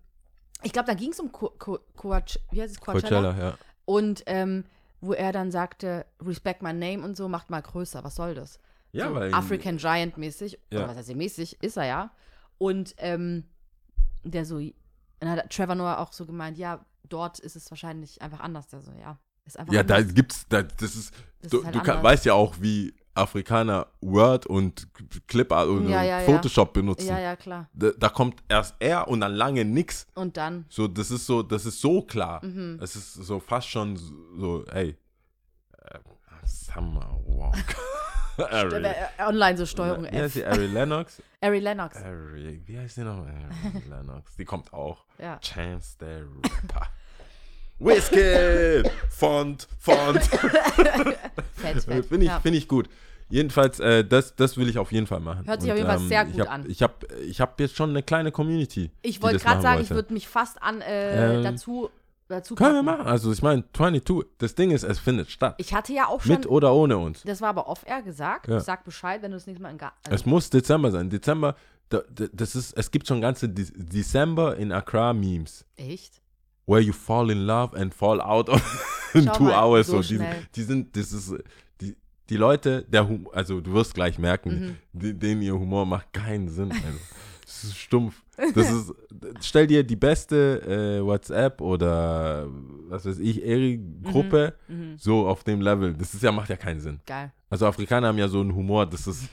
ich 0.62 0.72
glaube, 0.72 0.86
da 0.86 0.94
ging 0.94 1.10
es 1.10 1.20
um 1.20 1.32
Co 1.32 1.50
Co 1.58 1.78
Coach, 1.96 2.38
wie 2.50 2.62
heißt 2.62 2.74
es, 2.74 2.80
Coachella. 2.80 3.32
Coachella, 3.32 3.38
ja. 3.38 3.58
Und 3.84 4.22
ähm, 4.26 4.64
wo 5.00 5.12
er 5.12 5.32
dann 5.32 5.50
sagte, 5.50 6.06
respect 6.22 6.62
my 6.62 6.72
name 6.72 7.04
und 7.04 7.16
so, 7.16 7.28
macht 7.28 7.50
mal 7.50 7.60
größer, 7.60 8.02
was 8.02 8.16
soll 8.16 8.34
das? 8.34 8.58
Ja, 8.92 9.08
so 9.08 9.14
weil. 9.14 9.34
African 9.34 9.76
Giant 9.76 10.16
mäßig, 10.16 10.58
Ja. 10.70 10.80
oder 10.80 10.88
was 10.88 10.96
heißt 10.96 11.08
hier 11.08 11.16
mäßig, 11.16 11.62
ist 11.62 11.76
er 11.76 11.86
ja. 11.86 12.10
Und 12.58 12.94
ähm, 12.98 13.44
der 14.30 14.44
so, 14.44 14.60
dann 15.20 15.30
hat 15.30 15.50
Trevor 15.50 15.74
Noah 15.74 15.98
auch 15.98 16.12
so 16.12 16.26
gemeint, 16.26 16.58
ja, 16.58 16.84
dort 17.08 17.38
ist 17.38 17.56
es 17.56 17.70
wahrscheinlich 17.70 18.20
einfach 18.22 18.40
anders. 18.40 18.68
Der 18.68 18.82
so, 18.82 18.92
ja, 18.92 19.18
ist 19.44 19.58
einfach 19.58 19.72
Ja, 19.72 19.82
da 19.82 19.96
anders. 19.96 20.14
gibt's, 20.14 20.46
da, 20.48 20.62
das 20.62 20.94
ist, 20.96 21.14
Das 21.42 21.50
du, 21.50 21.58
ist 21.58 21.64
halt 21.66 21.74
du 21.74 21.82
kann, 21.82 22.02
weißt 22.02 22.24
ja 22.26 22.34
auch, 22.34 22.56
wie 22.60 22.94
Afrikaner 23.14 23.86
Word 24.02 24.44
und 24.46 24.88
Clipart 25.26 25.68
und 25.68 25.88
Ja, 25.88 26.02
ja, 26.02 26.20
ja. 26.20 26.26
Photoshop 26.26 26.74
benutzen. 26.74 27.06
Ja, 27.08 27.18
ja, 27.18 27.34
klar. 27.36 27.70
Da, 27.72 27.92
da 27.96 28.08
kommt 28.10 28.42
erst 28.48 28.74
er 28.78 29.08
und 29.08 29.20
dann 29.20 29.32
lange 29.32 29.64
nix. 29.64 30.06
Und 30.14 30.36
dann, 30.36 30.66
So, 30.68 30.86
das 30.86 31.10
ist 31.10 31.24
so, 31.26 31.42
das 31.42 31.64
ist 31.64 31.80
so 31.80 32.02
klar. 32.02 32.44
Mhm. 32.44 32.78
Es 32.82 32.94
ist 32.94 33.14
so 33.14 33.40
fast 33.40 33.68
schon 33.68 33.96
so, 33.96 34.64
ey, 34.66 34.98
äh, 35.78 35.98
Summer 36.44 37.18
Walk. 37.26 37.54
Äh, 38.38 38.66
äh, 38.68 38.94
online 39.26 39.56
so 39.56 39.66
Steuerung 39.66 40.04
Wie 40.10 40.16
heißt 40.16 40.24
F. 40.24 40.32
sie? 40.32 40.44
Ari 40.44 40.66
Lennox? 40.66 41.22
Ari 41.40 41.58
Lennox. 41.60 41.96
Ari, 41.96 42.62
wie 42.66 42.78
heißt 42.78 42.94
sie 42.96 43.02
noch? 43.02 43.18
Ari 43.26 43.82
Lennox. 43.88 44.36
Die 44.36 44.44
kommt 44.44 44.72
auch. 44.72 45.04
Ja. 45.18 45.38
Chance 45.38 45.96
the 46.00 46.24
Rapper. 46.42 46.86
Wizkid! 47.78 48.90
Font, 49.10 49.68
Font. 49.78 50.22
Fett, 51.54 51.82
fett. 51.84 52.06
Finde 52.06 52.24
ich, 52.24 52.30
ja. 52.30 52.40
find 52.40 52.56
ich 52.56 52.68
gut. 52.68 52.88
Jedenfalls, 53.28 53.80
äh, 53.80 54.04
das, 54.04 54.36
das 54.36 54.56
will 54.56 54.68
ich 54.68 54.78
auf 54.78 54.92
jeden 54.92 55.06
Fall 55.06 55.20
machen. 55.20 55.46
Hört 55.46 55.60
sich 55.60 55.70
auf 55.70 55.76
jeden 55.76 55.88
Fall 55.88 55.98
sehr 55.98 56.24
gut 56.24 56.34
ich 56.34 56.40
hab, 56.40 56.50
an. 56.50 56.70
Ich 56.70 56.82
habe 56.82 56.94
ich 57.26 57.40
hab 57.40 57.58
jetzt 57.58 57.76
schon 57.76 57.90
eine 57.90 58.02
kleine 58.02 58.30
Community. 58.30 58.90
Ich 59.02 59.16
die 59.16 59.22
wollte 59.22 59.34
das 59.34 59.42
gerade 59.42 59.56
machen 59.56 59.62
sagen, 59.62 59.82
ich 59.82 59.90
wollte. 59.90 59.94
würde 60.04 60.14
mich 60.14 60.28
fast 60.28 60.62
an 60.62 60.80
äh, 60.80 61.36
Ähm, 61.38 61.42
dazu, 61.42 61.90
dazu 62.28 62.54
Können 62.54 62.74
wir 62.74 62.82
machen. 62.82 63.06
Also 63.06 63.32
ich 63.32 63.42
meine, 63.42 63.64
22, 63.72 64.26
das 64.38 64.54
Ding 64.54 64.70
ist, 64.70 64.82
es 64.84 64.98
findet 64.98 65.30
statt. 65.30 65.54
Ich 65.58 65.72
hatte 65.74 65.92
ja 65.92 66.06
auch 66.08 66.20
schon, 66.20 66.32
Mit 66.36 66.46
oder 66.46 66.74
ohne 66.74 66.98
uns. 66.98 67.22
das 67.22 67.40
war 67.40 67.48
aber 67.50 67.68
off-air 67.68 68.02
gesagt, 68.02 68.48
Ja. 68.48 68.58
ich 68.58 68.62
sag 68.64 68.84
Bescheid, 68.84 69.22
wenn 69.22 69.30
du 69.30 69.36
das 69.36 69.46
nächste 69.46 69.62
Mal 69.62 69.70
in 69.70 69.78
Garten. 69.78 69.96
Es 70.10 70.26
muss 70.26 70.50
Dezember 70.50 70.90
sein. 70.90 71.08
Dezember, 71.10 71.54
da, 71.88 72.00
da, 72.10 72.26
das 72.32 72.56
ist, 72.56 72.72
es 72.76 72.90
gibt 72.90 73.06
schon 73.06 73.20
ganze 73.20 73.48
De 73.48 73.66
Dezember 73.76 74.56
in 74.56 74.72
Accra 74.72 75.12
Memes. 75.12 75.64
echt? 75.76 76.20
Where 76.66 76.80
you 76.80 76.92
fall 76.92 77.30
in 77.30 77.46
love 77.46 77.76
and 77.76 77.94
fall 77.94 78.20
out 78.20 78.48
in 79.14 79.22
Schau 79.24 79.32
two 79.34 79.44
mal, 79.44 79.62
hours. 79.62 79.86
so 79.86 80.00
die, 80.02 80.18
die 80.56 80.62
sind, 80.64 80.96
das 80.96 81.12
ist, 81.12 81.32
die, 81.80 81.96
die 82.28 82.36
Leute, 82.36 82.82
der 82.88 83.08
Hum 83.08 83.28
also 83.32 83.60
du 83.60 83.72
wirst 83.72 83.94
gleich 83.94 84.18
merken, 84.18 84.50
Mhm. 84.50 84.76
die, 84.92 85.14
denen 85.14 85.42
ihr 85.42 85.54
Humor 85.54 85.86
macht 85.86 86.12
keinen 86.12 86.48
Sinn. 86.48 86.72
Also, 86.72 86.82
das 87.62 87.70
ist 87.70 87.76
stumpf. 87.78 88.22
Das 88.54 88.70
ist, 88.70 88.92
stell 89.40 89.66
dir 89.66 89.82
die 89.82 89.96
beste 89.96 90.98
äh, 91.00 91.04
WhatsApp 91.04 91.60
oder 91.60 92.46
was 92.88 93.06
weiß 93.06 93.18
ich, 93.18 93.42
Eri-Gruppe 93.44 94.54
Mhm. 94.68 94.96
so 94.98 95.26
auf 95.26 95.42
dem 95.44 95.60
Level. 95.62 95.94
Das 95.94 96.12
ist 96.14 96.22
ja, 96.22 96.30
macht 96.32 96.50
ja 96.50 96.56
keinen 96.56 96.80
Sinn. 96.80 97.00
Geil. 97.06 97.32
Also 97.48 97.66
Afrikaner 97.66 98.08
haben 98.08 98.18
ja 98.18 98.28
so 98.28 98.40
einen 98.40 98.54
Humor, 98.54 98.84
das 98.86 99.06
ist, 99.06 99.28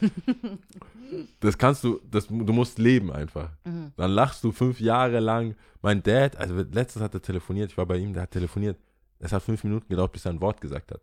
das 1.39 1.57
kannst 1.57 1.83
du, 1.83 1.99
das, 2.09 2.27
du 2.27 2.53
musst 2.53 2.79
leben 2.79 3.11
einfach. 3.11 3.49
Mhm. 3.65 3.91
Dann 3.97 4.11
lachst 4.11 4.43
du 4.43 4.51
fünf 4.51 4.79
Jahre 4.79 5.19
lang. 5.19 5.55
Mein 5.81 6.01
Dad, 6.01 6.37
also 6.37 6.55
letztens 6.71 7.03
hat 7.03 7.13
er 7.13 7.21
telefoniert, 7.21 7.71
ich 7.71 7.77
war 7.77 7.85
bei 7.85 7.97
ihm, 7.97 8.13
der 8.13 8.23
hat 8.23 8.31
telefoniert. 8.31 8.77
Es 9.19 9.31
hat 9.33 9.43
fünf 9.43 9.63
Minuten 9.63 9.87
gedauert, 9.89 10.11
bis 10.13 10.25
er 10.25 10.31
ein 10.31 10.41
Wort 10.41 10.61
gesagt 10.61 10.91
hat. 10.91 11.01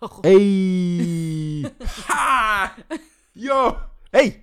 Ey! 0.24 1.66
Ha! 2.08 2.70
Jo! 3.34 3.76
Hey! 4.10 4.42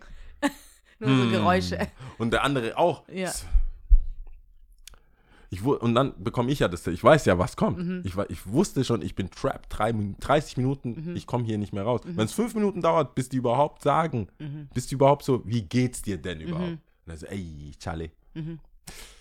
Nur 0.99 1.15
so 1.17 1.23
Hm. 1.23 1.31
Geräusche. 1.31 1.87
Und 2.17 2.31
der 2.31 2.43
andere 2.43 2.77
auch. 2.77 3.03
Ja. 3.09 3.31
Ich, 5.51 5.63
und 5.65 5.95
dann 5.95 6.13
bekomme 6.23 6.51
ich 6.51 6.59
ja 6.59 6.67
das, 6.67 6.85
ich 6.85 7.03
weiß 7.03 7.25
ja, 7.25 7.39
was 7.39 7.55
kommt. 7.55 7.79
Mhm. 7.79 8.01
Ich, 8.05 8.15
ich 8.29 8.45
wusste 8.45 8.83
schon, 8.83 9.01
ich 9.01 9.15
bin 9.15 9.31
trapped, 9.31 9.65
drei, 9.69 9.93
Min- 9.93 10.15
30 10.19 10.57
Minuten, 10.57 11.05
Mhm. 11.09 11.15
ich 11.15 11.25
komme 11.25 11.43
hier 11.43 11.57
nicht 11.57 11.73
mehr 11.73 11.81
raus. 11.81 12.01
Wenn 12.05 12.25
es 12.25 12.33
fünf 12.33 12.53
Minuten 12.53 12.81
dauert, 12.81 13.15
bis 13.15 13.29
die 13.29 13.37
überhaupt 13.37 13.81
sagen, 13.81 14.27
Mhm. 14.37 14.69
bis 14.75 14.85
die 14.85 14.93
überhaupt 14.93 15.23
so, 15.25 15.41
wie 15.47 15.63
geht's 15.63 16.03
dir 16.03 16.19
denn 16.19 16.39
überhaupt? 16.41 16.69
Und 16.69 16.79
dann 17.07 17.17
so, 17.17 17.25
ey, 17.25 17.71
Charlie. 17.79 18.11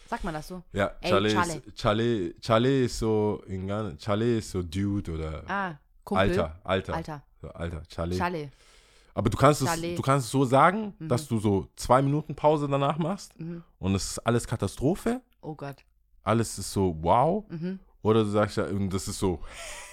Sagt 0.06 0.22
man 0.24 0.34
das 0.34 0.48
so? 0.48 0.62
Ja, 0.74 0.90
Ey, 1.00 1.08
Charlie, 1.10 1.30
Charlie. 1.30 1.52
Ist, 1.66 1.74
Charlie, 1.76 2.34
Charlie 2.42 2.84
ist 2.84 2.98
so, 2.98 3.42
in 3.46 3.66
Ghana, 3.66 3.96
Charlie 3.96 4.36
ist 4.38 4.50
so 4.50 4.62
Dude 4.62 5.10
oder 5.12 5.42
Ah. 5.48 5.78
Alter, 6.04 6.60
Alter. 6.62 6.94
Alter. 6.94 7.22
So, 7.40 7.48
Alter, 7.48 7.82
Charlie. 7.88 8.18
Charlie. 8.18 8.48
Aber 9.18 9.30
du 9.30 9.36
kannst, 9.36 9.62
es, 9.62 9.80
du 9.96 10.00
kannst 10.00 10.26
es 10.26 10.30
so 10.30 10.44
sagen, 10.44 10.94
Mhm. 11.00 11.08
dass 11.08 11.26
du 11.26 11.40
so 11.40 11.66
zwei 11.74 12.00
Minuten 12.02 12.36
Pause 12.36 12.68
danach 12.68 12.98
machst 12.98 13.36
Mhm. 13.40 13.64
und 13.80 13.94
es 13.96 14.12
ist 14.12 14.18
alles 14.20 14.46
Katastrophe, 14.46 15.20
Oh 15.42 15.56
Gott. 15.56 15.84
alles 16.22 16.56
ist 16.56 16.72
so 16.72 16.96
wow. 17.00 17.44
Mhm. 17.48 17.80
Oder 18.02 18.22
du 18.22 18.30
sagst 18.30 18.58
ja, 18.58 18.66
das 18.88 19.08
ist 19.08 19.18
so, 19.18 19.40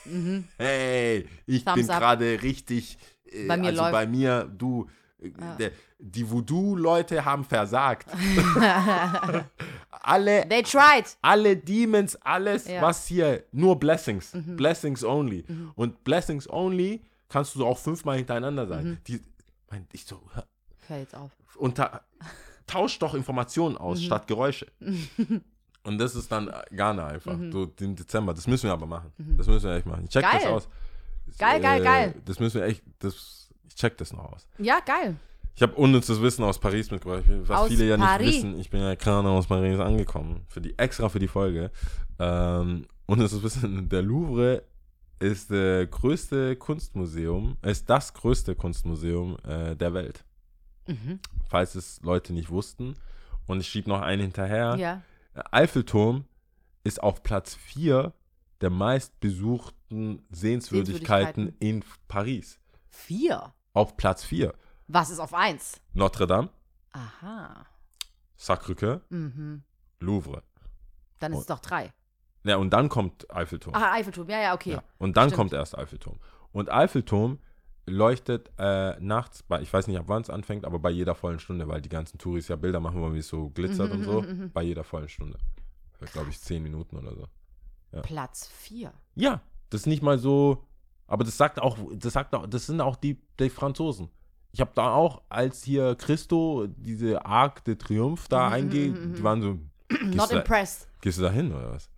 Mhm. 0.06 0.44
hey, 0.60 1.28
ich 1.48 1.66
Thumbs 1.66 1.76
bin 1.76 1.88
gerade 1.88 2.40
richtig, 2.44 3.00
äh, 3.32 3.48
Bei 3.48 3.58
mir 3.58 3.70
also 3.70 3.82
läuft. 3.82 3.94
bei 3.94 4.06
mir, 4.06 4.44
du, 4.56 4.86
äh, 5.20 5.30
Ja. 5.30 5.56
der, 5.56 5.72
die 5.98 6.30
Voodoo-Leute 6.30 7.26
haben 7.26 7.44
versagt. 7.46 8.08
alle, 9.90 10.48
They 10.48 10.62
tried. 10.62 11.18
alle 11.24 11.58
Demons, 11.58 12.16
alles, 12.22 12.68
Ja. 12.68 12.82
was 12.84 13.08
hier, 13.08 13.44
nur 13.52 13.80
Blessings, 13.80 14.36
Mhm. 14.36 14.56
Blessings 14.56 15.04
only. 15.04 15.44
Und 15.76 16.04
Blessings 16.04 16.48
only 16.50 17.02
kannst 17.30 17.56
du 17.56 17.66
auch 17.66 17.78
fünfmal 17.78 18.18
hintereinander 18.18 18.68
sein. 18.68 18.86
Mhm. 18.86 18.98
Die, 19.08 19.22
mein, 19.70 19.88
ich 19.94 20.06
so, 20.06 20.22
hör- 20.34 20.98
jetzt 21.00 21.16
auf. 21.16 21.32
unter, 21.58 22.02
tauscht 22.68 23.02
doch 23.02 23.14
Informationen 23.14 23.78
aus 23.78 24.00
Mhm. 24.00 24.04
statt 24.06 24.28
Geräusche. 24.28 24.68
Und 25.84 26.00
das 26.00 26.16
ist 26.16 26.32
dann 26.32 26.52
Ghana 26.72 27.08
einfach, 27.08 27.38
Mhm. 27.38 27.52
so 27.52 27.72
im 27.80 27.96
Dezember. 27.96 28.34
Das 28.34 28.48
müssen 28.48 28.66
wir 28.68 28.74
aber 28.74 28.88
machen. 28.88 29.12
Das 29.38 29.46
müssen 29.48 29.66
wir 29.70 29.76
echt 29.76 29.86
machen. 29.86 30.06
Ich 30.06 30.10
check 30.10 30.24
das 30.24 30.44
Geil. 30.44 30.52
aus. 30.52 30.68
Das, 31.28 31.38
Geil, 31.38 31.60
geil, 31.62 31.84
geil. 31.84 32.16
Das 32.26 32.40
müssen 32.40 32.60
wir 32.60 32.66
echt, 32.68 32.84
das, 33.00 33.50
ich 33.68 33.76
check 33.76 33.98
das 33.98 34.12
noch 34.14 34.32
aus. 34.34 34.48
Ja, 34.58 34.80
geil. 34.80 35.16
Ich 35.56 35.62
habe 35.62 35.74
unnützes 35.76 36.22
Wissen 36.22 36.44
aus 36.44 36.60
Paris 36.60 36.92
mitgebracht, 36.92 37.24
was 37.28 37.60
Aus 37.62 37.68
viele 37.70 37.86
ja 37.88 37.98
Paris. 37.98 38.26
nicht 38.28 38.36
wissen. 38.44 38.60
Ich 38.60 38.70
bin 38.70 38.82
ja 38.82 38.94
gerade 38.96 39.28
aus 39.30 39.48
Paris 39.48 39.80
angekommen, 39.80 40.44
für 40.50 40.60
die, 40.60 40.78
extra 40.78 41.08
für 41.08 41.20
die 41.20 41.28
Folge. 41.30 41.72
Ähm, 42.20 42.86
unnützes 43.06 43.42
Wissen, 43.44 43.88
der 43.88 44.02
Louvre 44.02 44.64
ist 45.20 45.50
der 45.52 45.86
größte 45.88 46.56
Kunstmuseum, 46.56 47.58
ist 47.62 47.90
das 47.90 48.14
größte 48.14 48.56
Kunstmuseum 48.56 49.38
äh, 49.44 49.76
der 49.76 49.94
Welt 49.94 50.24
Mhm. 50.88 51.20
falls 51.50 51.74
es 51.76 52.00
Leute 52.04 52.32
nicht 52.34 52.50
wussten. 52.52 52.96
Und 53.48 53.60
ich 53.60 53.68
schiebe 53.68 53.90
noch 53.90 54.02
einen 54.02 54.22
hinterher. 54.22 54.76
Ja. 54.76 55.02
Eiffelturm 55.52 56.26
ist 56.84 57.02
auf 57.02 57.24
Platz 57.24 57.56
4 57.56 58.14
der 58.62 58.70
meistbesuchten 58.70 60.24
Sehenswürdigkeiten 60.30 61.46
Sehenswürdigkeiten. 61.46 61.56
in 61.60 61.84
Paris. 62.08 62.60
Vier. 62.90 63.54
Auf 63.74 63.98
Platz 63.98 64.24
4 64.24 64.54
Was 64.88 65.10
ist 65.10 65.20
auf 65.20 65.34
eins? 65.34 65.82
Notre 65.94 66.28
Dame, 66.28 66.50
Aha. 66.92 67.66
Sacré-Cœur, 68.38 69.02
Mhm. 69.10 69.64
Louvre. 70.00 70.44
Dann 71.20 71.32
ist 71.32 71.38
Und- 71.38 71.42
es 71.42 71.48
doch 71.48 71.60
drei. 71.60 71.92
Ja, 72.46 72.58
und 72.58 72.70
dann 72.72 72.90
kommt 72.90 73.30
Eiffelturm. 73.34 73.76
Ah, 73.76 73.94
Eiffelturm. 73.94 74.30
Ja, 74.30 74.40
ja, 74.40 74.54
okay. 74.54 74.72
Ja. 74.74 74.84
Und 75.00 75.18
dann 75.18 75.30
Stimmt. 75.30 75.38
kommt 75.38 75.54
erst 75.54 75.78
Eiffelturm. 75.78 76.20
Und 76.52 76.72
Eiffelturm 76.72 77.40
leuchtet 77.88 78.52
äh, 78.58 79.00
nachts, 79.00 79.44
bei, 79.44 79.62
ich 79.62 79.72
weiß 79.72 79.88
nicht, 79.88 79.98
ab 79.98 80.06
wann 80.08 80.22
es 80.22 80.30
anfängt, 80.30 80.66
aber 80.66 80.80
bei 80.80 80.90
jeder 80.90 81.16
vollen 81.16 81.40
Stunde, 81.40 81.68
weil 81.68 81.82
die 81.82 81.90
ganzen 81.90 82.18
Touris 82.18 82.48
ja 82.48 82.56
Bilder 82.56 82.80
machen, 82.80 83.14
wie 83.14 83.20
es 83.20 83.28
so 83.28 83.50
glitzert 83.50 83.90
Mhm, 83.92 83.96
und 83.98 84.04
so, 84.04 84.22
mhm, 84.22 84.28
mhm. 84.28 84.52
bei 84.52 84.64
jeder 84.64 84.84
vollen 84.84 85.10
Stunde. 85.10 85.38
Glaube 86.14 86.30
ich, 86.30 86.40
zehn 86.40 86.62
Minuten 86.64 86.98
oder 86.98 87.16
so. 87.16 87.28
Ja. 87.92 88.02
Platz 88.02 88.48
vier. 88.48 88.94
Ja, 89.16 89.42
das 89.70 89.82
ist 89.82 89.88
nicht 89.88 90.04
mal 90.04 90.18
so, 90.20 90.66
aber 91.08 91.24
das 91.24 91.38
sagt 91.38 91.60
auch, 91.62 91.78
das 91.94 92.14
sagt 92.14 92.34
auch, 92.36 92.46
das 92.48 92.66
sind 92.68 92.82
auch 92.82 92.96
die, 92.96 93.20
die 93.40 93.50
Franzosen. 93.50 94.10
ich 94.52 94.62
habe 94.62 94.72
da 94.76 94.92
auch, 94.94 95.22
als 95.30 95.64
hier 95.64 95.96
Christo 95.96 96.68
diese 96.68 97.26
Arc 97.26 97.64
de 97.66 97.76
Triumph 97.76 98.28
da 98.28 98.50
eingeht, 98.50 98.96
die 99.18 99.24
waren 99.24 99.42
so, 99.42 99.60
Not 100.04 100.32
da, 100.32 100.38
impressed. 100.38 100.88
gehst 101.02 101.18
du 101.18 101.24
da 101.24 101.32
hin 101.32 101.52
oder 101.54 101.72
was? 101.72 101.90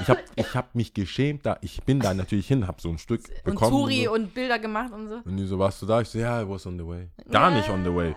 Ich 0.00 0.08
habe 0.08 0.20
ich 0.36 0.54
hab 0.54 0.74
mich 0.74 0.94
geschämt, 0.94 1.44
da, 1.46 1.58
ich 1.60 1.82
bin 1.82 2.00
da 2.00 2.14
natürlich 2.14 2.46
hin, 2.48 2.66
habe 2.66 2.80
so 2.80 2.88
ein 2.90 2.98
Stück 2.98 3.22
Und 3.28 3.44
bekommen. 3.44 3.70
Turi 3.70 4.04
so. 4.04 4.12
und 4.14 4.34
Bilder 4.34 4.58
gemacht 4.58 4.92
und 4.92 5.08
so. 5.08 5.16
Und 5.24 5.36
die 5.36 5.44
so, 5.46 5.58
warst 5.58 5.80
du 5.82 5.86
da? 5.86 6.00
Ich 6.00 6.08
so, 6.08 6.18
ja, 6.18 6.40
I 6.42 6.48
was 6.48 6.66
on 6.66 6.78
the 6.78 6.86
way. 6.86 7.08
Gar 7.30 7.50
nicht 7.50 7.68
on 7.68 7.84
the 7.84 7.94
way. 7.94 8.08
Und 8.08 8.16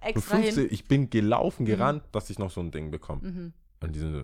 Extra 0.00 0.36
15, 0.36 0.54
hin. 0.54 0.62
Mhm. 0.64 0.68
ich 0.74 0.84
bin 0.88 1.10
gelaufen, 1.10 1.66
gerannt, 1.66 2.04
dass 2.12 2.30
ich 2.30 2.38
noch 2.38 2.50
so 2.50 2.60
ein 2.60 2.70
Ding 2.70 2.90
bekomme. 2.90 3.52
Und 3.80 3.94
die 3.94 3.98
sind 3.98 4.12
so, 4.12 4.22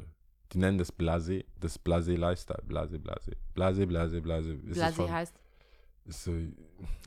die 0.53 0.59
nennen 0.59 0.79
das 0.79 0.93
Blasé, 0.97 1.45
das 1.59 1.79
Blasé 1.85 2.17
Lifestyle. 2.17 2.63
Blasé, 2.69 2.99
Blasé. 2.99 3.33
Blasé, 3.55 3.87
Blasé, 3.87 4.21
Blasé. 4.21 4.55
Ist 4.63 4.71
es 4.71 4.75
Blasi 4.77 4.95
von- 4.95 5.11
heißt. 5.13 5.35
Ist 6.07 6.25
so, 6.25 6.33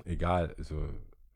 egal, 0.05 0.55
so, 0.59 0.75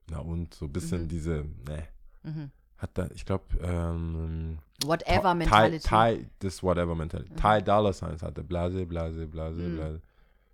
na 0.09 0.19
und, 0.19 0.53
so 0.53 0.65
ein 0.65 0.73
bisschen 0.73 1.07
diese, 1.07 1.45
ne. 1.67 1.87
Mhm. 2.23 2.51
Hat 2.81 2.97
da, 2.97 3.07
ich 3.13 3.25
glaube, 3.25 3.43
ähm, 3.61 4.57
Whatever 4.85 5.31
Ty, 5.33 5.35
Mentality. 5.35 5.87
Ty, 5.87 6.27
das 6.39 6.63
Whatever 6.63 6.95
Mentality. 6.95 7.31
Ty 7.35 7.61
Dollar 7.63 7.93
Signs 7.93 8.23
hatte, 8.23 8.43
Blase, 8.43 8.85
Blase, 8.87 9.27
Blase, 9.27 9.61
Mhm. 9.61 9.75
Blase. 9.75 10.01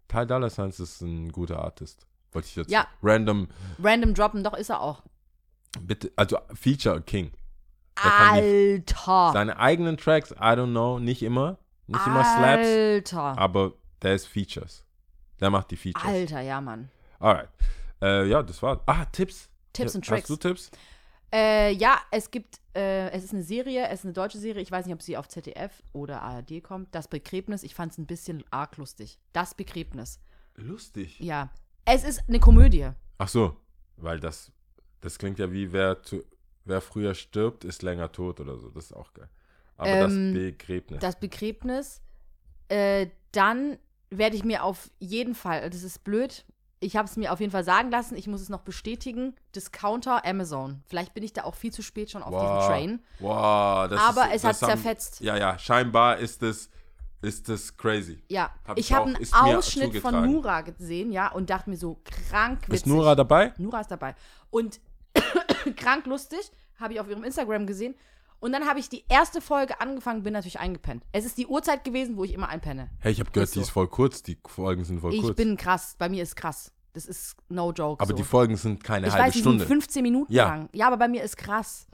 Ty 0.09 0.25
Dollar 0.27 0.49
Signs 0.49 0.79
ist 0.81 0.99
ein 1.01 1.31
guter 1.31 1.59
Artist. 1.63 2.05
Wollte 2.33 2.47
ich 2.49 2.55
jetzt 2.57 2.69
Ja. 2.69 2.85
random, 3.01 3.47
Random 3.81 4.13
droppen, 4.13 4.43
doch 4.43 4.53
ist 4.53 4.69
er 4.69 4.81
auch. 4.81 5.03
bitte, 5.79 6.11
also 6.17 6.37
Feature 6.53 7.01
King. 7.01 7.31
Der 8.03 8.11
kann 8.11 8.35
die- 8.35 8.83
Alter. 8.85 9.31
Seine 9.33 9.57
eigenen 9.57 9.95
Tracks, 9.97 10.31
I 10.31 10.35
don't 10.35 10.71
know, 10.71 10.99
nicht 10.99 11.23
immer, 11.23 11.57
nicht 11.87 12.05
immer 12.05 12.23
Slaps, 12.25 12.67
Alter. 12.67 13.37
aber 13.37 13.73
der 14.01 14.15
ist 14.15 14.27
Features. 14.27 14.83
Der 15.39 15.49
macht 15.49 15.71
die 15.71 15.77
Features. 15.77 16.03
Alter, 16.05 16.41
ja, 16.41 16.59
Mann. 16.61 16.89
Alright. 17.19 17.49
Äh, 18.01 18.27
ja, 18.27 18.43
das 18.43 18.61
war. 18.61 18.81
Ah, 18.85 19.05
Tipps. 19.05 19.49
Tipps 19.73 19.95
und 19.95 20.01
Hast 20.01 20.09
Tricks. 20.09 20.27
du 20.27 20.35
Tipps? 20.35 20.71
Äh, 21.33 21.73
ja, 21.73 21.99
es 22.11 22.31
gibt, 22.31 22.61
äh, 22.75 23.09
es 23.11 23.25
ist 23.25 23.33
eine 23.33 23.43
Serie, 23.43 23.87
es 23.87 23.99
ist 23.99 24.05
eine 24.05 24.13
deutsche 24.13 24.37
Serie, 24.37 24.61
ich 24.61 24.71
weiß 24.71 24.85
nicht, 24.85 24.95
ob 24.95 25.01
sie 25.01 25.17
auf 25.17 25.27
ZDF 25.27 25.83
oder 25.91 26.21
ARD 26.21 26.63
kommt. 26.63 26.95
Das 26.95 27.07
Begräbnis, 27.07 27.63
ich 27.63 27.75
fand 27.75 27.91
es 27.91 27.97
ein 27.97 28.05
bisschen 28.05 28.43
arg 28.49 28.77
lustig. 28.77 29.19
Das 29.33 29.53
Begräbnis. 29.53 30.19
Lustig. 30.55 31.19
Ja. 31.19 31.51
Es 31.85 32.03
ist 32.03 32.23
eine 32.27 32.39
Komödie. 32.39 32.89
Ach 33.17 33.27
so, 33.27 33.57
weil 33.97 34.19
das, 34.19 34.51
das 35.01 35.17
klingt 35.17 35.39
ja 35.39 35.51
wie 35.51 35.71
wer, 35.73 36.01
zu, 36.01 36.23
wer 36.65 36.81
früher 36.81 37.13
stirbt, 37.13 37.65
ist 37.65 37.81
länger 37.83 38.11
tot 38.11 38.39
oder 38.39 38.57
so. 38.57 38.69
Das 38.69 38.85
ist 38.85 38.93
auch 38.93 39.13
geil. 39.13 39.29
Aber 39.75 39.89
Ähm, 39.89 40.33
das 40.33 40.43
Begräbnis. 40.43 40.99
Das 40.99 41.19
Begräbnis. 41.19 42.01
Äh, 42.69 43.07
dann 43.31 43.77
werde 44.09 44.35
ich 44.35 44.43
mir 44.43 44.63
auf 44.63 44.89
jeden 44.99 45.35
Fall, 45.35 45.69
das 45.69 45.83
ist 45.83 46.03
blöd, 46.03 46.45
ich 46.79 46.95
habe 46.95 47.07
es 47.07 47.17
mir 47.17 47.31
auf 47.33 47.39
jeden 47.39 47.51
Fall 47.51 47.63
sagen 47.63 47.89
lassen, 47.89 48.15
ich 48.15 48.27
muss 48.27 48.41
es 48.41 48.49
noch 48.49 48.61
bestätigen, 48.61 49.35
Discounter 49.55 50.23
Amazon. 50.25 50.83
Vielleicht 50.85 51.13
bin 51.13 51.23
ich 51.23 51.33
da 51.33 51.43
auch 51.43 51.55
viel 51.55 51.71
zu 51.73 51.81
spät 51.81 52.11
schon 52.11 52.21
auf 52.23 52.29
diesem 52.33 52.57
Train. 52.67 52.99
Wow, 53.19 53.89
das 53.89 53.99
Aber 54.01 54.27
ist, 54.27 54.35
es 54.35 54.43
hat 54.43 54.51
das 54.51 54.61
haben- 54.61 54.69
zerfetzt. 54.71 55.21
Ja, 55.21 55.35
ja, 55.37 55.57
scheinbar 55.57 56.17
ist 56.17 56.41
das, 56.43 56.69
ist 57.21 57.49
das 57.49 57.75
crazy. 57.77 58.21
Ja, 58.29 58.51
Hab 58.67 58.77
ich 58.77 58.85
ich 58.91 58.93
habe 58.93 59.15
einen 59.15 59.55
Ausschnitt 59.57 59.97
von. 59.97 60.29
Nura 60.31 60.61
gesehen, 60.61 61.11
ja, 61.11 61.31
und 61.31 61.49
dachte 61.49 61.69
mir 61.69 61.77
so, 61.77 61.99
krank 62.29 62.59
witzig. 62.67 62.73
Ist 62.73 62.87
Nora 62.87 63.15
dabei? 63.15 63.53
Nura 63.57 63.81
ist 63.81 63.89
dabei. 63.89 64.15
Und 64.51 64.79
krank 65.77 66.05
lustig, 66.05 66.51
habe 66.79 66.93
ich 66.93 66.99
auf 66.99 67.09
ihrem 67.09 67.23
Instagram 67.23 67.65
gesehen. 67.65 67.95
Und 68.39 68.51
dann 68.51 68.67
habe 68.67 68.79
ich 68.79 68.87
die 68.89 69.03
erste 69.09 69.41
Folge 69.41 69.81
angefangen, 69.81 70.23
bin 70.23 70.33
natürlich 70.33 70.59
eingepennt. 70.59 71.03
Es 71.11 71.25
ist 71.25 71.37
die 71.37 71.47
Uhrzeit 71.47 71.83
gewesen, 71.83 72.17
wo 72.17 72.23
ich 72.23 72.33
immer 72.33 72.49
einpenne. 72.49 72.89
Hey, 72.99 73.11
ich 73.11 73.19
habe 73.19 73.31
gehört, 73.31 73.47
Ist 73.49 73.55
die 73.55 73.59
so. 73.59 73.63
ist 73.63 73.69
voll 73.71 73.87
kurz. 73.87 74.21
Die 74.21 74.37
Folgen 74.47 74.83
sind 74.85 74.99
voll 75.01 75.13
Ich 75.13 75.21
kurz. 75.21 75.35
bin 75.35 75.57
krass, 75.57 75.95
bei 75.97 76.07
mir 76.09 76.21
ist 76.21 76.35
krass. 76.35 76.71
Das 76.93 77.05
ist 77.05 77.35
no 77.49 77.71
joke. 77.71 77.99
aber 78.01 78.11
so. 78.11 78.15
die 78.17 78.23
Folgen 78.23 78.55
sind 78.57 78.83
keine 78.83 79.07
ich 79.07 79.13
halbe 79.13 79.25
weiß, 79.27 79.33
die 79.33 79.39
Stunde. 79.39 79.59
sind 79.59 79.67
15 79.67 80.03
Minuten 80.03 80.31
Ja. 80.33 80.49
lang. 80.49 80.69
Ja, 80.73 80.87
aber 80.87 80.97
bei 80.97 81.07
mir 81.07 81.23
ist 81.23 81.37
krass. 81.37 81.87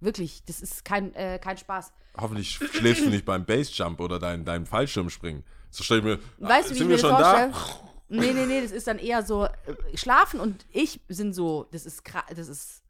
Wirklich, 0.00 0.44
das 0.44 0.60
ist 0.60 0.84
kein, 0.84 1.12
äh, 1.14 1.38
kein 1.40 1.58
Spaß. 1.58 1.92
Hoffentlich 2.16 2.50
schläfst 2.54 3.04
du 3.04 3.10
nicht 3.10 3.24
beim 3.24 3.44
Bassjump 3.44 4.00
oder 4.00 4.18
dein, 4.20 4.44
deinem 4.44 4.66
Fallschirmspringen. 4.66 5.44
So 5.70 5.82
stell 5.82 5.98
ich 5.98 6.04
mir. 6.04 6.18
Weißt 6.38 6.70
du, 6.70 6.74
wie 6.74 6.78
sind 6.78 6.82
ich 6.82 6.82
mir 6.82 6.88
wir 6.88 6.92
das 6.96 7.00
schon 7.00 7.10
da? 7.10 7.50
vorstelle? 7.50 7.88
Nee, 8.10 8.32
nee, 8.32 8.46
nee, 8.46 8.62
das 8.62 8.70
ist 8.70 8.86
dann 8.86 8.98
eher 8.98 9.22
so, 9.24 9.44
äh, 9.44 9.50
Schlafen 9.96 10.40
und 10.40 10.64
ich 10.72 11.00
sind 11.08 11.34
so, 11.34 11.66
das 11.72 11.84
ist, 11.84 12.02
das 12.34 12.48
ist 12.48 12.82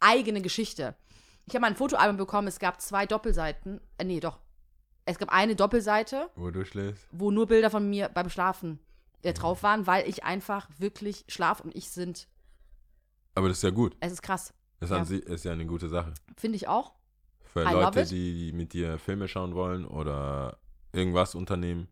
eigene 0.00 0.40
Geschichte. 0.40 0.94
Ich 1.48 1.54
habe 1.54 1.62
mal 1.62 1.68
ein 1.68 1.76
Fotoalbum 1.76 2.16
bekommen, 2.18 2.46
es 2.48 2.58
gab 2.58 2.80
zwei 2.80 3.06
Doppelseiten, 3.06 3.80
äh, 3.96 4.04
nee, 4.04 4.20
doch. 4.20 4.38
Es 5.06 5.18
gab 5.18 5.30
eine 5.32 5.56
Doppelseite, 5.56 6.28
Wo 6.36 6.50
du 6.50 6.64
schläfst. 6.66 7.06
wo 7.12 7.30
nur 7.30 7.46
Bilder 7.46 7.70
von 7.70 7.88
mir 7.88 8.10
beim 8.10 8.28
Schlafen 8.28 8.78
äh, 9.22 9.32
drauf 9.32 9.62
waren, 9.62 9.86
weil 9.86 10.06
ich 10.06 10.24
einfach 10.24 10.68
wirklich 10.78 11.24
Schlaf 11.28 11.60
und 11.60 11.74
ich 11.74 11.90
sind, 11.90 12.28
Aber 13.34 13.48
das 13.48 13.58
ist 13.58 13.62
ja 13.62 13.70
gut. 13.70 13.96
es 14.00 14.12
ist 14.12 14.22
krass. 14.22 14.52
Das 14.80 14.90
Ja. 14.90 14.98
an 14.98 15.06
ist 15.06 15.44
ja 15.44 15.52
eine 15.52 15.64
gute 15.66 15.88
Sache. 15.88 16.12
Finde 16.36 16.56
ich 16.56 16.68
auch. 16.68 16.92
Für 17.44 17.62
I 17.62 17.72
love 17.72 17.80
Leute, 17.82 18.00
it. 18.02 18.10
die 18.10 18.52
mit 18.52 18.74
dir 18.74 18.98
Filme 18.98 19.26
schauen 19.26 19.54
wollen 19.54 19.86
oder 19.86 20.58
irgendwas 20.92 21.34
unternehmen. 21.34 21.88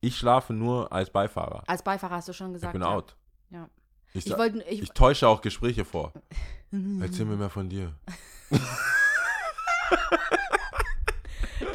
Ich 0.00 0.18
schlafe 0.18 0.52
nur 0.52 0.92
als 0.92 1.10
Beifahrer. 1.10 1.62
Als 1.66 1.82
Beifahrer 1.82 2.16
hast 2.16 2.28
du 2.28 2.32
schon 2.34 2.48
Ich 2.48 2.54
gesagt. 2.54 2.74
bin 2.74 2.82
ja. 2.82 2.88
out. 2.94 3.16
Ja. 3.50 3.68
Ich, 4.14 4.26
Ich 4.26 4.36
wollte, 4.36 4.62
ich, 4.64 4.82
ich 4.82 4.90
täusche 4.90 5.28
auch 5.28 5.40
Gespräche 5.40 5.84
vor. 5.84 6.12
Erzähl 7.00 7.26
mir 7.26 7.36
mehr 7.36 7.50
von 7.50 7.68
dir. 7.68 7.92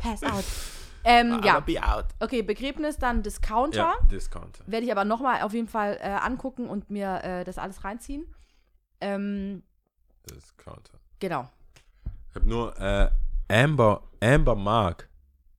pass 0.01 0.23
out. 0.23 0.45
Ähm, 1.03 1.41
ja, 1.43 1.61
be 1.61 1.81
out. 1.81 2.07
okay, 2.19 2.41
Begräbnis, 2.41 2.97
dann 2.97 3.23
Discounter. 3.23 3.77
Ja, 3.77 4.07
Discount. 4.11 4.59
Werde 4.65 4.85
ich 4.85 4.91
aber 4.91 5.05
nochmal 5.05 5.41
auf 5.41 5.53
jeden 5.53 5.69
Fall 5.69 5.97
äh, 6.01 6.09
angucken 6.09 6.68
und 6.68 6.89
mir 6.89 7.23
äh, 7.23 7.43
das 7.45 7.57
alles 7.57 7.85
reinziehen. 7.85 8.26
Ähm, 8.99 9.64
Discount. 10.30 10.91
genau. 11.19 11.49
Ich 12.30 12.35
habe 12.35 12.49
nur 12.49 12.77
äh, 12.77 13.09
Amber, 13.47 14.03
Amber 14.22 14.55
Mark 14.55 15.07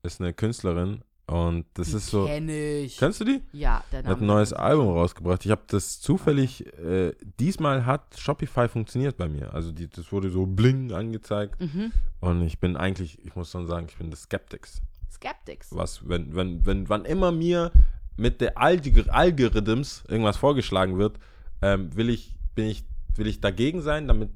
ist 0.03 0.21
eine 0.21 0.35
Künstlerin 0.35 1.03
und 1.29 1.67
das 1.75 1.93
ist 1.93 2.09
so. 2.09 2.25
Kenn 2.27 2.49
ich. 2.49 2.97
Kennst 2.97 3.21
du 3.21 3.25
die? 3.25 3.43
Ja, 3.53 3.85
der 3.93 4.01
Er 4.01 4.03
Name. 4.05 4.15
hat 4.15 4.23
ein 4.23 4.27
neues 4.27 4.53
Album 4.53 4.89
rausgebracht. 4.89 5.45
Ich 5.45 5.51
habe 5.51 5.63
das 5.67 6.01
zufällig, 6.01 6.67
äh, 6.79 7.13
diesmal 7.39 7.85
hat 7.85 8.19
Shopify 8.19 8.67
funktioniert 8.69 9.17
bei 9.19 9.29
mir. 9.29 9.53
Also 9.53 9.71
die, 9.71 9.89
das 9.89 10.11
wurde 10.11 10.31
so 10.31 10.47
bling 10.47 10.93
angezeigt. 10.93 11.61
Mhm. 11.61 11.93
Und 12.21 12.43
ich 12.43 12.59
bin 12.61 12.77
eigentlich, 12.77 13.19
ich 13.25 13.37
muss 13.37 13.51
schon 13.51 13.67
sagen, 13.67 13.87
ich 13.91 13.97
bin 13.97 14.11
des 14.11 14.23
Skeptics. 14.23 14.81
Skeptics. 15.13 15.69
Was, 15.75 16.09
wenn, 16.09 16.35
wenn, 16.35 16.65
wenn, 16.65 16.89
wann 16.89 17.05
immer 17.05 17.31
mir 17.31 17.73
mit 18.17 18.41
der 18.41 18.57
Algor 18.59 19.05
Algorithms 19.13 20.05
irgendwas 20.09 20.37
vorgeschlagen 20.39 20.99
wird, 20.99 21.19
ähm, 21.61 21.95
will 21.95 22.09
ich, 22.09 22.37
bin 22.55 22.67
ich, 22.67 22.85
will 23.17 23.27
ich 23.27 23.41
dagegen 23.41 23.83
sein, 23.83 24.09
damit 24.09 24.31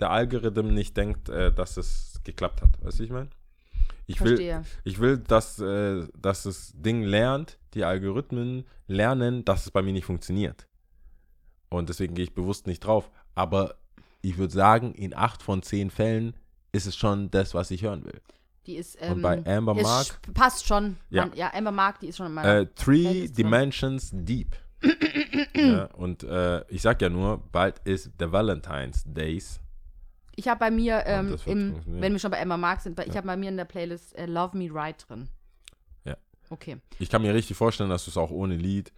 der 0.00 0.10
Algorithm 0.10 0.72
nicht 0.74 0.96
denkt, 0.96 1.28
äh, 1.28 1.52
dass 1.52 1.76
es 1.76 2.20
geklappt 2.24 2.62
hat. 2.62 2.70
Weißt 2.82 2.98
du, 3.00 3.04
ich 3.04 3.10
meine? 3.10 3.28
Ich 4.06 4.20
will, 4.22 4.62
ich 4.84 5.00
will, 5.00 5.18
dass, 5.18 5.58
äh, 5.58 6.06
dass 6.16 6.44
das 6.44 6.72
Ding 6.76 7.02
lernt, 7.02 7.58
die 7.74 7.84
Algorithmen 7.84 8.64
lernen, 8.86 9.44
dass 9.44 9.64
es 9.66 9.70
bei 9.72 9.82
mir 9.82 9.92
nicht 9.92 10.04
funktioniert. 10.04 10.68
Und 11.68 11.88
deswegen 11.88 12.14
gehe 12.14 12.24
ich 12.24 12.34
bewusst 12.34 12.66
nicht 12.66 12.80
drauf. 12.80 13.10
Aber 13.34 13.74
ich 14.22 14.38
würde 14.38 14.52
sagen, 14.52 14.94
in 14.94 15.14
acht 15.14 15.42
von 15.42 15.62
zehn 15.62 15.90
Fällen 15.90 16.34
ist 16.72 16.86
es 16.86 16.96
schon 16.96 17.30
das, 17.30 17.54
was 17.54 17.70
ich 17.70 17.82
hören 17.82 18.04
will. 18.04 18.20
Die 18.66 18.76
ist, 18.76 18.96
ähm, 19.00 19.14
Und 19.14 19.22
bei 19.22 19.44
Amber 19.46 19.76
ist, 19.76 19.82
Mark, 19.82 20.20
passt 20.34 20.66
schon. 20.66 20.96
Ja. 21.10 21.26
Man, 21.26 21.36
ja, 21.36 21.52
Amber 21.54 21.72
Mark, 21.72 22.00
die 22.00 22.08
ist 22.08 22.16
schon 22.16 22.26
in 22.26 22.34
meiner. 22.34 22.60
äh, 22.60 22.66
Three 22.74 23.02
Playlist 23.02 23.36
drin. 23.38 23.44
Dimensions 23.46 24.10
Deep. 24.12 24.56
ja, 25.54 25.84
und 25.94 26.22
äh, 26.22 26.64
ich 26.68 26.82
sag 26.82 27.00
ja 27.02 27.08
nur, 27.08 27.38
bald 27.50 27.78
ist 27.84 28.10
der 28.20 28.30
Valentine's 28.32 29.04
Days. 29.06 29.60
Ich 30.36 30.48
habe 30.48 30.60
bei 30.60 30.70
mir, 30.70 31.02
ähm, 31.06 31.36
im, 31.46 31.80
wenn 31.86 32.12
wir 32.12 32.18
schon 32.18 32.30
bei 32.30 32.40
Amber 32.40 32.58
Mark 32.58 32.82
sind, 32.82 33.00
ich 33.00 33.16
habe 33.16 33.26
bei 33.26 33.36
mir 33.36 33.48
in 33.48 33.56
der 33.56 33.64
Playlist 33.64 34.14
äh, 34.16 34.26
Love 34.26 34.56
Me 34.56 34.68
Right 34.72 35.04
drin. 35.08 35.28
Ja. 36.04 36.16
Okay. 36.50 36.76
Ich 36.98 37.08
kann 37.08 37.22
mir 37.22 37.34
richtig 37.34 37.56
vorstellen, 37.56 37.90
dass 37.90 38.04
du 38.04 38.10
es 38.10 38.16
auch 38.16 38.30
ohne 38.30 38.54
Lied 38.54 38.92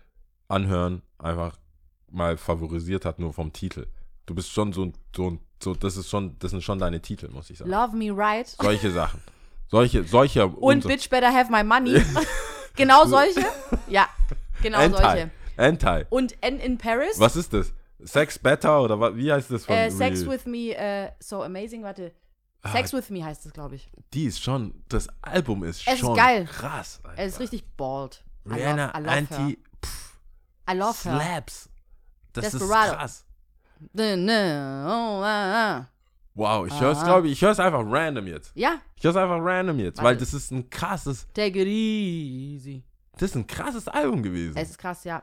anhören 0.48 1.02
einfach 1.18 1.56
mal 2.10 2.36
favorisiert 2.36 3.04
hat, 3.04 3.20
nur 3.20 3.32
vom 3.32 3.52
Titel. 3.52 3.86
Du 4.26 4.34
bist 4.34 4.50
schon 4.50 4.72
so 4.72 4.86
ein, 4.86 4.94
so 5.14 5.30
ein, 5.30 5.40
so, 5.62 5.74
das 5.74 5.96
ist 5.96 6.10
schon, 6.10 6.38
das 6.40 6.50
sind 6.50 6.62
schon 6.62 6.78
deine 6.78 7.00
Titel, 7.00 7.28
muss 7.30 7.50
ich 7.50 7.58
sagen. 7.58 7.70
Love 7.70 7.96
Me 7.96 8.10
Right. 8.14 8.48
Solche 8.48 8.90
Sachen. 8.90 9.22
Solche, 9.68 10.04
solche 10.04 10.46
Und 10.48 10.86
Bitch 10.86 11.08
Better 11.08 11.32
Have 11.32 11.52
My 11.52 11.62
Money. 11.62 12.02
genau 12.76 13.06
solche? 13.06 13.46
Ja, 13.88 14.08
genau 14.62 14.78
Anti. 14.78 15.02
solche. 15.02 15.30
Anti. 15.56 16.06
Und 16.10 16.36
N 16.42 16.58
in 16.58 16.78
Paris. 16.78 17.18
Was 17.18 17.36
ist 17.36 17.52
das? 17.52 17.72
Sex 18.00 18.38
Better 18.38 18.80
oder 18.82 19.16
wie 19.16 19.32
heißt 19.32 19.50
das 19.50 19.64
von 19.64 19.74
Äh, 19.74 19.90
Sex 19.90 20.26
with 20.26 20.46
Me, 20.46 20.74
äh, 20.76 21.10
so 21.20 21.42
amazing, 21.42 21.82
warte. 21.82 22.12
Sex 22.72 22.92
with 22.92 23.10
Me 23.10 23.24
heißt 23.24 23.46
es, 23.46 23.52
glaube 23.52 23.76
ich. 23.76 23.88
Die 24.14 24.24
ist 24.24 24.42
schon, 24.42 24.82
das 24.88 25.08
Album 25.22 25.64
ist 25.64 25.86
Es 25.86 25.94
ist 25.94 26.00
schon 26.00 26.16
geil. 26.16 26.44
krass. 26.44 27.00
Alter. 27.02 27.22
Es 27.22 27.34
ist 27.34 27.40
richtig 27.40 27.64
bald. 27.76 28.24
I 28.44 28.48
love, 28.50 28.60
Rihanna 28.60 28.92
I 28.96 29.00
love 29.02 29.10
Anti 29.10 29.58
pff, 29.84 30.18
her. 30.66 30.74
I 30.74 30.78
love 30.78 31.04
her. 31.04 31.20
Slaps. 31.20 31.68
Das 32.32 32.50
Desperado. 32.50 32.92
ist 32.92 32.98
krass. 32.98 33.24
Oh, 33.96 35.22
ah, 35.22 35.78
ah. 35.78 35.88
Wow, 36.34 36.66
ich 36.68 36.80
höre 36.80 36.92
es, 36.92 36.98
Aha. 36.98 37.04
glaube 37.06 37.26
ich, 37.26 37.32
ich 37.34 37.42
höre 37.42 37.50
es 37.50 37.58
einfach 37.60 37.82
random 37.84 38.26
jetzt. 38.28 38.52
Ja, 38.54 38.80
Ich 38.96 39.02
höre 39.04 39.10
es 39.10 39.16
einfach 39.16 39.38
random 39.40 39.78
jetzt, 39.80 39.98
weil 39.98 40.04
Warte. 40.04 40.20
das 40.20 40.34
ist 40.34 40.50
ein 40.52 40.70
krasses, 40.70 41.26
take 41.34 41.60
it 41.60 41.66
easy. 41.66 42.84
das 43.14 43.30
ist 43.30 43.34
ein 43.36 43.46
krasses 43.46 43.88
Album 43.88 44.22
gewesen. 44.22 44.56
Es 44.56 44.70
ist 44.70 44.78
krass, 44.78 45.04
ja. 45.04 45.22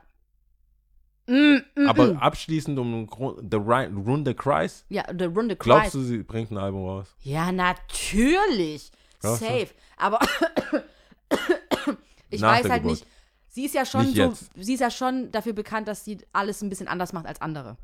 Mm, 1.27 1.57
mm, 1.75 1.87
Aber 1.87 2.13
mm. 2.13 2.17
abschließend 2.17 2.77
um 2.77 3.07
The 3.49 3.57
Runde 3.57 4.35
Kreis, 4.35 4.85
Ja, 4.89 5.03
The 5.17 5.25
Runde 5.25 5.55
Kreis. 5.55 5.65
glaubst 5.65 5.93
du, 5.95 6.01
sie 6.01 6.19
bringt 6.23 6.51
ein 6.51 6.57
Album 6.57 6.85
raus? 6.85 7.07
Ja, 7.21 7.51
natürlich. 7.51 8.91
Glaubst 9.19 9.41
du? 9.41 9.45
Safe. 9.45 9.69
Aber 9.97 10.19
ich 12.29 12.41
Nach 12.41 12.51
weiß 12.59 12.69
halt 12.69 12.83
Geburt. 12.83 12.99
nicht. 12.99 13.07
Sie 13.47 13.65
ist 13.65 13.73
ja 13.73 13.85
schon 13.85 14.13
so, 14.13 14.33
sie 14.55 14.73
ist 14.73 14.81
ja 14.81 14.91
schon 14.91 15.31
dafür 15.31 15.53
bekannt, 15.53 15.87
dass 15.87 16.03
sie 16.03 16.17
alles 16.33 16.61
ein 16.61 16.69
bisschen 16.69 16.87
anders 16.87 17.13
macht 17.13 17.25
als 17.25 17.41
andere. 17.41 17.77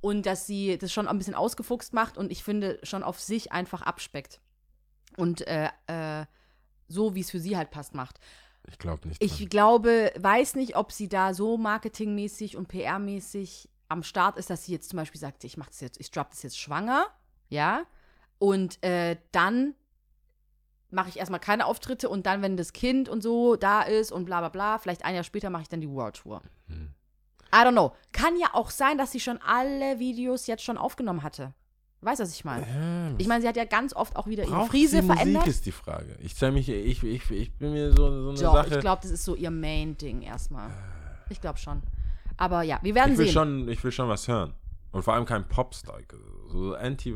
Und 0.00 0.26
dass 0.26 0.46
sie 0.46 0.78
das 0.78 0.92
schon 0.92 1.06
ein 1.08 1.18
bisschen 1.18 1.34
ausgefuchst 1.34 1.92
macht 1.92 2.16
und 2.16 2.32
ich 2.32 2.42
finde 2.42 2.78
schon 2.82 3.02
auf 3.02 3.20
sich 3.20 3.52
einfach 3.52 3.82
abspeckt. 3.82 4.40
Und 5.16 5.46
äh, 5.46 5.68
äh, 5.86 6.24
so, 6.86 7.14
wie 7.14 7.20
es 7.20 7.30
für 7.30 7.40
sie 7.40 7.56
halt 7.56 7.70
passt, 7.70 7.94
macht. 7.94 8.18
Ich 8.68 8.78
glaube 8.78 9.08
nicht. 9.08 9.22
Ich 9.22 9.38
dran. 9.38 9.48
glaube, 9.48 10.12
weiß 10.18 10.54
nicht, 10.54 10.76
ob 10.76 10.92
sie 10.92 11.08
da 11.08 11.34
so 11.34 11.56
marketingmäßig 11.56 12.56
und 12.56 12.70
PR-mäßig 12.70 13.68
am 13.88 14.02
Start 14.02 14.36
ist, 14.36 14.50
dass 14.50 14.64
sie 14.64 14.72
jetzt 14.72 14.90
zum 14.90 14.98
Beispiel 14.98 15.20
sagt, 15.20 15.44
ich 15.44 15.56
mache 15.56 15.70
das 15.70 15.80
jetzt, 15.80 15.98
ich 16.00 16.10
drop 16.10 16.30
das 16.30 16.42
jetzt 16.42 16.58
schwanger, 16.58 17.06
ja, 17.48 17.84
und 18.38 18.82
äh, 18.84 19.16
dann 19.32 19.74
mache 20.90 21.08
ich 21.08 21.18
erstmal 21.18 21.40
keine 21.40 21.66
Auftritte 21.66 22.08
und 22.08 22.26
dann, 22.26 22.42
wenn 22.42 22.56
das 22.56 22.72
Kind 22.72 23.08
und 23.08 23.22
so 23.22 23.56
da 23.56 23.82
ist 23.82 24.12
und 24.12 24.24
bla 24.24 24.40
bla 24.40 24.48
bla, 24.48 24.78
vielleicht 24.78 25.04
ein 25.04 25.14
Jahr 25.14 25.24
später 25.24 25.50
mache 25.50 25.62
ich 25.62 25.68
dann 25.68 25.80
die 25.80 25.90
World 25.90 26.16
Tour. 26.16 26.42
Hm. 26.66 26.94
I 27.52 27.56
don't 27.58 27.72
know. 27.72 27.94
Kann 28.12 28.36
ja 28.36 28.48
auch 28.52 28.70
sein, 28.70 28.98
dass 28.98 29.12
sie 29.12 29.20
schon 29.20 29.38
alle 29.38 29.98
Videos 29.98 30.46
jetzt 30.46 30.62
schon 30.62 30.76
aufgenommen 30.76 31.22
hatte. 31.22 31.54
Weißt 32.00 32.20
du, 32.20 32.24
was 32.24 32.32
ich 32.32 32.44
meine? 32.44 32.62
Ja, 32.62 33.14
Ich 33.18 33.26
meine, 33.26 33.42
sie 33.42 33.48
hat 33.48 33.56
ja 33.56 33.64
ganz 33.64 33.92
oft 33.94 34.14
auch 34.16 34.26
wieder 34.28 34.44
ihre 34.44 34.66
Frise 34.66 35.02
Musik 35.02 35.16
verändert. 35.16 35.46
ist 35.48 35.66
die 35.66 35.72
Frage. 35.72 36.16
Ich 36.20 36.32
stell 36.32 36.52
mich, 36.52 36.68
ich, 36.68 37.02
ich, 37.02 37.30
ich 37.30 37.52
bin 37.54 37.72
mir 37.72 37.90
so, 37.90 37.96
so 37.96 38.28
eine 38.30 38.38
Doch, 38.38 38.54
Sache. 38.54 38.74
ich 38.76 38.80
glaube, 38.80 39.02
das 39.02 39.10
ist 39.10 39.24
so 39.24 39.34
ihr 39.34 39.50
Main-Ding 39.50 40.22
erstmal. 40.22 40.70
Ich 41.28 41.40
glaube 41.40 41.58
schon. 41.58 41.82
Aber 42.36 42.62
ja, 42.62 42.78
wir 42.82 42.94
werden 42.94 43.12
ich 43.14 43.18
will 43.18 43.26
sehen. 43.26 43.32
schon, 43.34 43.68
ich 43.68 43.82
will 43.82 43.90
schon 43.90 44.08
was 44.08 44.28
hören. 44.28 44.54
Und 44.92 45.02
vor 45.02 45.14
allem 45.14 45.24
kein 45.26 45.46
Popstar. 45.48 45.98
So 46.52 46.74
anti, 46.74 47.14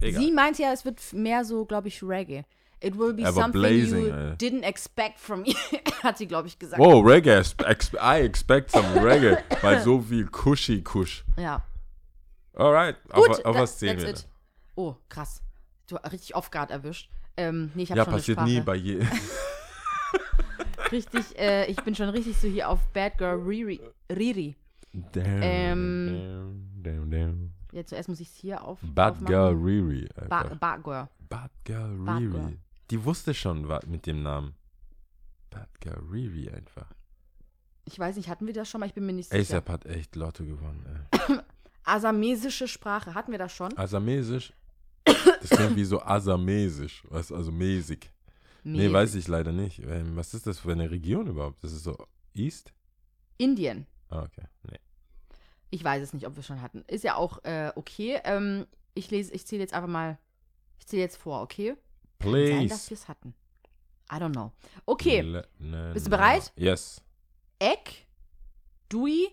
egal. 0.00 0.20
Sie 0.22 0.32
meint 0.32 0.58
ja, 0.58 0.72
es 0.72 0.84
wird 0.86 0.98
mehr 1.12 1.44
so, 1.44 1.64
glaube 1.66 1.88
ich, 1.88 2.02
Reggae. 2.02 2.44
It 2.80 2.98
will 2.98 3.12
be 3.12 3.22
Aber 3.24 3.32
something 3.42 3.60
blazing, 3.60 4.06
you 4.06 4.12
ey. 4.12 4.32
didn't 4.38 4.64
expect 4.64 5.20
from 5.20 5.42
me, 5.42 5.54
hat 6.02 6.18
sie, 6.18 6.26
glaube 6.26 6.48
ich, 6.48 6.58
gesagt. 6.58 6.80
Wow, 6.82 7.04
Reggae. 7.06 7.40
I 8.00 8.22
expect 8.24 8.72
some 8.72 8.88
Reggae. 9.04 9.38
Weil 9.60 9.80
so 9.82 10.00
viel 10.00 10.26
Kuschi 10.26 10.82
Kusch. 10.82 11.22
Ja. 11.36 11.62
Alright. 12.54 12.96
Gut, 13.04 13.30
auf, 13.30 13.44
auf 13.44 13.56
da- 13.56 13.62
was 13.62 13.78
zählen 13.78 14.00
wir? 14.00 14.14
Oh, 14.74 14.94
krass. 15.08 15.42
Du 15.88 15.96
hast 15.98 16.12
richtig 16.12 16.34
off 16.34 16.50
guard 16.50 16.70
erwischt. 16.70 17.10
Ähm, 17.36 17.70
nee, 17.74 17.82
ich 17.84 17.90
habe 17.90 17.98
Ja, 17.98 18.04
schon 18.04 18.14
passiert 18.14 18.42
nie 18.44 18.60
bei 18.60 18.74
je. 18.76 19.04
Richtig, 20.92 21.38
äh, 21.38 21.66
ich 21.70 21.76
bin 21.82 21.94
schon 21.94 22.10
richtig 22.10 22.36
so 22.36 22.48
hier 22.48 22.68
auf 22.68 22.86
Bad 22.92 23.16
Girl 23.16 23.40
Riri. 23.40 23.80
Riri. 24.10 24.54
Damn, 24.92 25.24
Ähm, 25.42 26.06
damn, 26.82 26.82
damn, 26.82 27.10
damn. 27.10 27.52
Ja, 27.72 27.84
zuerst 27.86 28.10
muss 28.10 28.20
ich 28.20 28.28
es 28.28 28.34
hier 28.34 28.62
auf. 28.62 28.78
Bad 28.82 29.14
aufmachen. 29.14 29.26
Girl 29.26 29.54
Riri. 29.54 30.08
Ba. 30.28 30.44
Bad 30.54 30.84
Girl. 30.84 31.08
Bad 31.30 31.50
Girl 31.64 31.96
Bad 31.96 32.20
Riri. 32.20 32.30
Girl. 32.30 32.58
Die 32.90 33.04
wusste 33.04 33.32
schon 33.32 33.68
was 33.68 33.86
mit 33.86 34.04
dem 34.06 34.22
Namen. 34.22 34.54
Bad 35.48 35.80
Girl 35.80 35.98
Riri 36.10 36.50
einfach. 36.50 36.92
Ich 37.86 37.98
weiß 37.98 38.16
nicht, 38.16 38.28
hatten 38.28 38.46
wir 38.46 38.52
das 38.52 38.68
schon 38.68 38.80
mal? 38.80 38.86
Ich 38.86 38.92
bin 38.94 39.06
mir 39.06 39.14
nicht 39.14 39.30
sicher. 39.30 39.40
ASAP 39.40 39.68
hat 39.70 39.86
echt 39.86 40.14
Lotto 40.14 40.44
gewonnen. 40.44 41.06
Ey. 41.10 41.38
Asamesische 41.84 42.68
Sprache, 42.68 43.14
hatten 43.14 43.32
wir 43.32 43.38
das 43.38 43.52
schon? 43.54 43.76
Asamesisch? 43.76 44.52
Das 45.04 45.50
klingt 45.50 45.76
wie 45.76 45.84
so 45.84 46.00
asamesisch. 46.00 47.02
Was, 47.08 47.32
also 47.32 47.50
mäßig. 47.50 48.10
Nee, 48.64 48.78
Mäßig. 48.78 48.92
weiß 48.92 49.14
ich 49.16 49.28
leider 49.28 49.50
nicht. 49.52 49.80
Ähm, 49.80 50.14
was 50.16 50.34
ist 50.34 50.46
das 50.46 50.60
für 50.60 50.70
eine 50.72 50.90
Region 50.90 51.26
überhaupt? 51.26 51.64
Das 51.64 51.72
ist 51.72 51.82
so 51.82 51.96
East? 52.34 52.72
Indien. 53.38 53.86
Ah, 54.08 54.22
okay. 54.22 54.44
Nee. 54.70 54.78
Ich 55.70 55.82
weiß 55.82 56.02
es 56.02 56.12
nicht, 56.12 56.26
ob 56.26 56.36
wir 56.36 56.42
schon 56.44 56.62
hatten. 56.62 56.84
Ist 56.86 57.02
ja 57.02 57.16
auch 57.16 57.42
äh, 57.44 57.72
okay. 57.74 58.20
Ähm, 58.24 58.66
ich 58.94 59.10
lese, 59.10 59.32
ich 59.32 59.44
zähle 59.46 59.62
jetzt 59.62 59.74
einfach 59.74 59.88
mal. 59.88 60.18
Ich 60.78 60.86
zähle 60.86 61.02
jetzt 61.02 61.16
vor, 61.16 61.42
okay? 61.42 61.74
Kann 62.20 62.30
sein, 62.32 62.68
dass 62.68 62.88
wir 62.90 62.94
es 62.96 63.08
hatten. 63.08 63.34
I 64.12 64.16
don't 64.16 64.32
know. 64.32 64.52
Okay. 64.86 65.22
Le- 65.22 65.48
ne- 65.58 65.90
Bist 65.94 66.06
du 66.06 66.10
ne- 66.10 66.16
bereit? 66.16 66.52
Yes. 66.54 67.02
Eck, 67.58 68.06
Dui, 68.88 69.28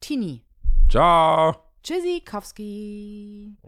Tini. 0.00 0.42
Ciao. 0.88 1.64
Tschüssikowski. 1.82 3.56